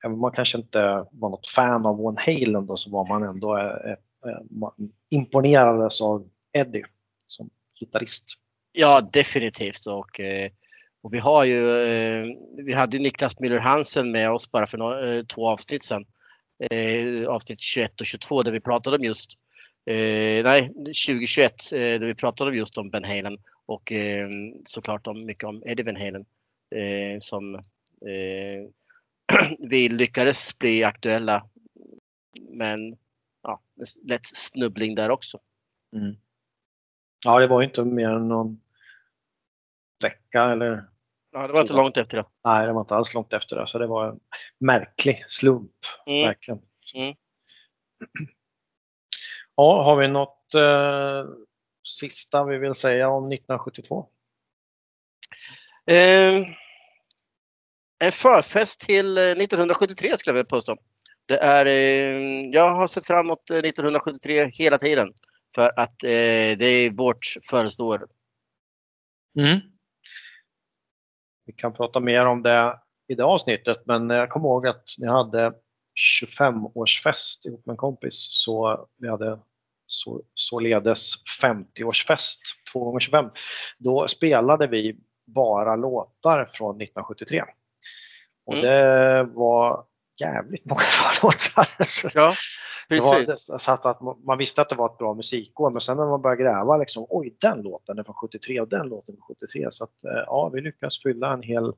även 0.04 0.14
om 0.14 0.22
man 0.22 0.32
kanske 0.32 0.58
inte 0.58 1.06
var 1.12 1.30
något 1.30 1.48
fan 1.48 1.86
av 1.86 1.98
Van 1.98 2.18
Halen 2.18 2.66
då, 2.66 2.78
så 2.78 2.90
var 2.90 3.08
man 3.08 3.24
ändå 3.24 3.58
eh, 3.58 3.64
eh, 3.64 3.92
eh 4.26 4.42
man 4.50 4.74
imponerades 5.10 6.02
av 6.02 6.30
Eddie 6.54 6.84
som 7.28 7.50
gitarrist. 7.80 8.26
Ja, 8.72 9.02
definitivt. 9.14 9.86
Och, 9.86 10.20
eh, 10.20 10.52
och 11.02 11.14
vi 11.14 11.20
har 11.20 11.44
ju, 11.44 11.82
eh, 11.82 12.28
vi 12.66 12.74
hade 12.74 12.98
ju 12.98 13.04
Niklas 13.04 13.40
Müller 13.40 13.60
Hansen 13.60 14.12
med 14.12 14.32
oss 14.32 14.52
bara 14.52 14.68
för 14.68 15.24
två 15.24 15.48
avsnitt 15.48 15.84
sedan. 15.84 16.06
Avsnitt 17.28 17.60
21 17.60 18.02
och 18.02 18.08
22 18.08 18.44
där 18.44 18.52
vi 18.52 18.60
pratade 18.60 18.98
om 18.98 19.04
just, 19.04 19.32
eh, 19.86 20.44
nej 20.44 20.74
2021 20.76 21.72
eh, 21.72 21.80
där 21.80 22.00
vi 22.00 22.16
pratade 22.16 22.50
om 22.50 22.58
just 22.58 22.78
om 22.78 22.90
Ben 22.90 23.04
Halen 23.04 23.38
och 23.68 23.92
eh, 23.92 24.30
såklart 24.64 25.08
om 25.08 25.26
mycket 25.26 25.44
om 25.44 25.64
Eddie 25.66 25.84
Van. 25.84 26.26
Eh, 26.76 27.20
som 27.20 27.56
eh, 27.56 28.70
vi 29.60 29.90
lyckades 29.90 30.58
bli 30.60 30.84
aktuella. 30.84 31.50
Men 32.50 32.98
ja, 33.44 33.62
lätt 34.04 34.26
snubbling 34.26 34.96
där 34.96 35.10
också. 35.10 35.38
Ja, 37.26 37.40
det 37.40 37.48
var 37.48 37.62
ju 37.62 37.68
inte 37.68 37.84
mer 37.84 38.10
än 38.10 38.28
någon 38.28 38.62
vecka 40.04 40.44
eller 40.44 40.84
Ja, 41.32 41.48
det 41.48 41.54
var 41.54 41.62
inte 41.62 41.74
långt 41.74 41.98
efter 41.98 42.18
det. 42.18 42.26
Nej, 42.44 42.68
det 42.68 42.74
var 42.74 42.82
inte 42.82 42.96
alls 42.96 43.14
långt 43.14 43.34
efter 43.34 43.56
det. 43.56 43.68
Så 43.68 43.80
det 43.80 43.88
var 43.88 44.10
en 44.10 44.20
märklig 44.60 45.26
slump. 45.28 45.72
Mm. 46.06 46.28
Verkligen. 46.28 46.62
Mm. 46.96 47.16
Ja, 49.56 49.84
har 49.84 49.96
vi 49.96 50.08
något 50.08 50.54
eh, 50.56 51.26
sista 51.88 52.44
vi 52.44 52.58
vill 52.58 52.74
säga 52.74 53.10
om 53.10 53.32
1972? 53.32 54.08
Eh, 55.86 56.48
en 58.00 58.12
förfest 58.12 58.80
till 58.80 59.18
eh, 59.18 59.24
1973 59.24 60.18
skulle 60.18 60.32
jag 60.32 60.34
vilja 60.34 60.50
påstå. 60.50 60.78
Det 61.26 61.38
är, 61.38 61.66
eh, 61.66 62.50
jag 62.52 62.76
har 62.76 62.88
sett 62.88 63.06
fram 63.06 63.26
emot 63.26 63.50
eh, 63.50 63.58
1973 63.58 64.52
hela 64.54 64.78
tiden. 64.78 65.14
För 65.56 65.80
att 65.80 66.04
eh, 66.04 66.58
det 66.58 66.66
är 66.66 66.92
vårt 66.92 67.38
förestår. 67.50 68.08
Mm. 69.40 69.60
Vi 71.46 71.54
kan 71.54 71.74
prata 71.74 72.00
mer 72.00 72.26
om 72.26 72.44
det 72.44 72.80
i 73.08 73.16
det 73.16 73.24
avsnittet, 73.24 73.78
men 73.86 74.10
jag 74.10 74.30
kommer 74.30 74.48
ihåg 74.48 74.68
att 74.68 74.84
ni 75.00 75.08
hade 75.08 75.54
25-årsfest 76.24 77.48
ihop 77.48 77.66
med 77.66 77.74
en 77.74 77.78
kompis. 77.78 78.28
Så 78.32 78.88
vi 78.98 79.10
hade 79.10 79.40
så, 79.88 80.22
således 80.34 81.14
50-årsfest, 81.44 82.40
2 82.74 82.84
gånger 82.84 83.00
25 83.00 83.30
Då 83.78 84.08
spelade 84.08 84.68
vi 84.68 85.00
bara 85.26 85.76
låtar 85.76 86.46
från 86.50 86.82
1973. 86.82 87.44
Och 88.46 88.54
Mm. 88.54 88.66
det 88.66 89.24
var 89.24 89.84
jävligt 90.22 90.66
många 90.66 90.80
bra 91.22 91.30
låtar. 91.30 91.68
Ja, 92.14 92.34
det 92.90 93.00
var, 93.00 93.58
så 93.58 93.90
att, 93.90 94.02
man 94.26 94.38
visste 94.38 94.62
att 94.62 94.70
det 94.70 94.76
var 94.76 94.86
ett 94.86 94.98
bra 94.98 95.14
musikår 95.14 95.70
men 95.70 95.82
sen 95.82 95.98
när 95.98 96.06
man 96.06 96.22
började 96.22 96.44
gräva 96.44 96.78
liksom, 96.78 97.06
oj 97.10 97.38
den 97.42 97.62
låten 97.62 98.00
är 98.00 98.04
från 98.04 98.16
73 98.16 98.62
och 98.62 98.68
den 98.68 98.88
låten 98.88 99.16
är 99.16 99.18
från 99.18 99.36
73. 99.36 99.68
Så 99.70 99.84
att 99.84 100.04
eh, 100.04 100.24
ja, 100.26 100.50
vi 100.54 100.62
lyckas 100.62 101.04
fylla 101.04 101.34
en 101.34 101.42
hel 101.42 101.74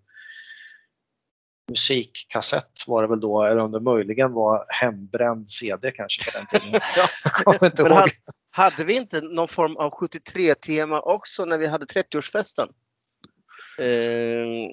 musikkassett 1.69 2.71
var 2.87 3.01
det 3.01 3.07
väl 3.07 3.19
då, 3.19 3.43
eller 3.43 3.61
om 3.61 3.71
det 3.71 3.79
möjligen 3.79 4.33
var 4.33 4.65
hembränd 4.69 5.49
CD 5.49 5.91
kanske 5.91 6.23
på 6.23 6.31
den 6.39 6.47
tiden. 6.61 6.79
Jag 7.25 7.33
kommer 7.33 7.65
inte 7.65 7.83
Men 7.83 7.91
ihåg. 7.91 7.99
hade, 7.99 8.11
hade 8.51 8.83
vi 8.83 8.93
inte 8.95 9.21
någon 9.21 9.47
form 9.47 9.75
av 9.77 9.91
73-tema 9.91 10.99
också 11.01 11.45
när 11.45 11.57
vi 11.57 11.67
hade 11.67 11.85
30-årsfesten? 11.85 12.67
Eh, 13.81 14.69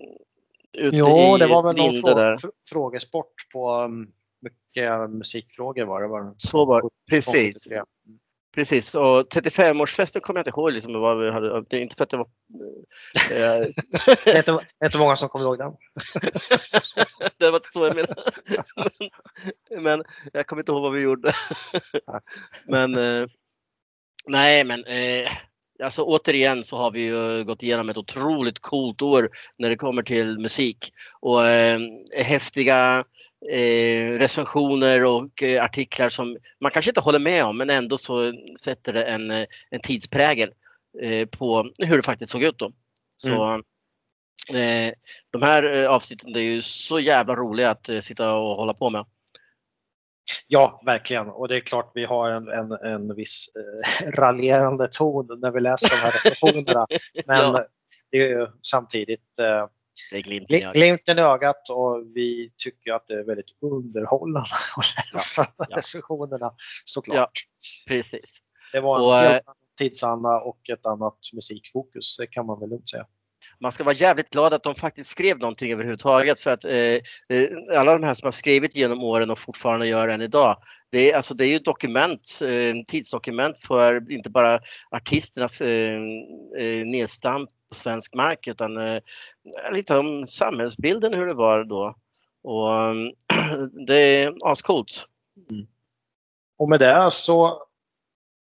Jo, 0.92 1.36
det 1.36 1.46
var 1.46 1.62
väl 1.62 1.76
någon 1.76 1.94
frå 2.02 2.10
fr- 2.48 2.50
frågesport 2.70 3.34
på 3.52 3.82
um, 3.84 4.08
mycket 4.42 5.10
musikfrågor 5.10 5.84
var 5.84 6.02
det. 6.02 6.08
Var 6.08 6.22
det 6.24 6.34
Så 6.36 6.64
var 6.64 6.82
det. 6.82 6.88
Precis. 7.10 7.64
73. 7.68 7.82
Precis, 8.56 8.94
och 8.94 9.28
35-årsfesten 9.34 10.20
kommer 10.20 10.38
jag 10.38 10.42
inte 10.42 10.50
ihåg 10.50 10.72
liksom, 10.72 11.00
vad 11.00 11.18
vi 11.18 11.30
hade. 11.30 11.64
Det 11.70 11.76
är 11.76 11.80
inte 11.80 11.96
för 11.96 12.04
att 12.04 12.10
det 12.10 12.16
var... 12.16 12.28
Eh, 13.30 13.66
Det 14.24 14.30
är 14.30 14.38
inte, 14.38 14.52
det 14.52 14.84
är 14.84 14.86
inte 14.86 14.98
många 14.98 15.16
som 15.16 15.28
kommer 15.28 15.44
ihåg 15.44 15.58
den. 15.58 15.72
det 17.38 17.50
var 17.50 17.56
inte 17.56 17.68
så 17.72 17.86
jag 17.86 17.94
menade. 17.94 18.22
men, 19.70 19.82
men 19.82 20.04
jag 20.32 20.46
kommer 20.46 20.62
inte 20.62 20.72
ihåg 20.72 20.82
vad 20.82 20.92
vi 20.92 21.00
gjorde. 21.00 21.32
men 22.66 22.96
eh, 22.96 23.26
nej, 24.26 24.64
men 24.64 24.84
eh, 24.84 25.30
alltså 25.82 26.02
återigen 26.02 26.64
så 26.64 26.76
har 26.76 26.90
vi 26.90 27.02
ju 27.02 27.44
gått 27.44 27.62
igenom 27.62 27.88
ett 27.88 27.96
otroligt 27.96 28.58
coolt 28.58 29.02
år 29.02 29.30
när 29.58 29.68
det 29.70 29.76
kommer 29.76 30.02
till 30.02 30.38
musik 30.38 30.92
och 31.20 31.46
eh, 31.46 31.80
häftiga 32.18 33.04
eh, 33.50 34.18
recensioner 34.18 35.04
och 35.04 35.42
eh, 35.42 35.64
artiklar 35.64 36.08
som 36.08 36.36
man 36.60 36.70
kanske 36.70 36.90
inte 36.90 37.00
håller 37.00 37.18
med 37.18 37.44
om 37.44 37.58
men 37.58 37.70
ändå 37.70 37.98
så 37.98 38.32
sätter 38.60 38.92
det 38.92 39.04
en, 39.04 39.30
eh, 39.30 39.46
en 39.70 39.80
tidsprägel 39.80 40.52
eh, 41.02 41.26
på 41.28 41.70
hur 41.78 41.96
det 41.96 42.02
faktiskt 42.02 42.32
såg 42.32 42.42
ut 42.42 42.58
då. 42.58 42.72
Så 43.16 43.54
eh, 44.54 44.92
de 45.30 45.42
här 45.42 45.74
eh, 45.74 45.90
avsnitten 45.90 46.36
är 46.36 46.40
ju 46.40 46.62
så 46.62 47.00
jävla 47.00 47.34
roliga 47.34 47.70
att 47.70 47.90
sitta 48.00 48.34
och 48.34 48.56
hålla 48.56 48.74
på 48.74 48.90
med. 48.90 49.04
Ja, 50.46 50.82
verkligen. 50.86 51.28
Och 51.28 51.48
det 51.48 51.56
är 51.56 51.60
klart 51.60 51.90
vi 51.94 52.04
har 52.04 52.30
en, 52.30 52.48
en, 52.48 52.72
en 52.72 53.14
viss 53.14 53.46
eh, 53.56 54.10
raljerande 54.10 54.88
ton 54.88 55.40
när 55.40 55.50
vi 55.50 55.60
läser 55.60 55.96
de 55.96 56.12
här 56.12 56.20
recensionerna. 56.24 56.86
Men 57.26 57.36
Ja. 57.38 57.64
det 58.10 58.16
är 58.18 58.28
ju 58.28 58.46
samtidigt 58.62 59.38
eh, 59.38 59.66
Glimten 60.12 60.56
i 60.56 60.62
ögat. 60.62 60.74
glimten 60.74 61.18
i 61.18 61.22
ögat 61.22 61.70
och 61.70 62.02
vi 62.14 62.52
tycker 62.56 62.92
att 62.92 63.06
det 63.08 63.14
är 63.14 63.24
väldigt 63.24 63.46
underhållande 63.62 64.40
att 64.76 65.12
läsa 65.14 65.46
Ja. 65.58 65.76
recensionerna 65.76 66.54
såklart. 66.84 67.44
Precis. 67.88 68.38
Det 68.72 68.80
var 68.80 68.98
en 68.98 69.04
Och, 69.04 69.18
eh, 69.18 69.40
tidsanda 69.78 70.40
och 70.40 70.70
ett 70.70 70.86
annat 70.86 71.18
musikfokus, 71.32 72.16
det 72.16 72.26
kan 72.26 72.46
man 72.46 72.60
väl 72.60 72.68
lugnt 72.68 72.88
säga. 72.88 73.06
Man 73.60 73.72
ska 73.72 73.84
vara 73.84 73.94
jävligt 73.94 74.30
glad 74.30 74.54
att 74.54 74.62
de 74.62 74.74
faktiskt 74.74 75.10
skrev 75.10 75.38
någonting 75.38 75.72
överhuvudtaget 75.72 76.40
för 76.40 76.52
att 76.52 76.64
eh, 76.64 77.00
eh, 77.36 77.78
alla 77.78 77.92
de 77.92 78.02
här 78.02 78.14
som 78.14 78.26
har 78.26 78.32
skrivit 78.32 78.76
genom 78.76 79.04
åren 79.04 79.30
och 79.30 79.38
fortfarande 79.38 79.86
gör 79.86 80.08
än 80.08 80.20
idag. 80.20 80.56
Det 80.90 81.12
är, 81.12 81.16
alltså, 81.16 81.34
det 81.34 81.46
är 81.46 81.48
ju 81.48 81.58
dokument, 81.58 82.40
eh, 82.42 82.84
tidsdokument 82.86 83.60
för 83.60 84.12
inte 84.12 84.30
bara 84.30 84.60
artisternas 84.90 85.60
eh, 85.60 86.00
eh, 86.58 86.86
nedstamp 86.86 87.50
på 87.68 87.74
svensk 87.74 88.14
mark 88.14 88.48
utan 88.48 88.76
eh, 88.76 89.00
lite 89.72 89.98
om 89.98 90.26
samhällsbilden 90.26 91.14
hur 91.14 91.26
det 91.26 91.34
var 91.34 91.64
då. 91.64 91.94
Och 92.42 92.94
det 93.86 93.96
är 93.96 94.50
ascoolt. 94.50 95.06
Och 96.58 96.68
med 96.68 96.80
det 96.80 97.08
så 97.12 97.66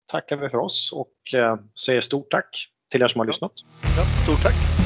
tackar 0.06 0.38
vi 0.38 0.50
för 0.50 0.58
oss 0.58 0.92
och 0.94 1.40
eh, 1.40 1.58
säger 1.86 2.02
stort 2.02 2.32
tack 2.32 2.70
till 2.92 3.02
er 3.02 3.08
som 3.08 3.20
har 3.20 3.26
lyssnat. 3.26 3.52
Ja, 3.98 4.04
stort 4.24 4.42
tack! 4.42 4.83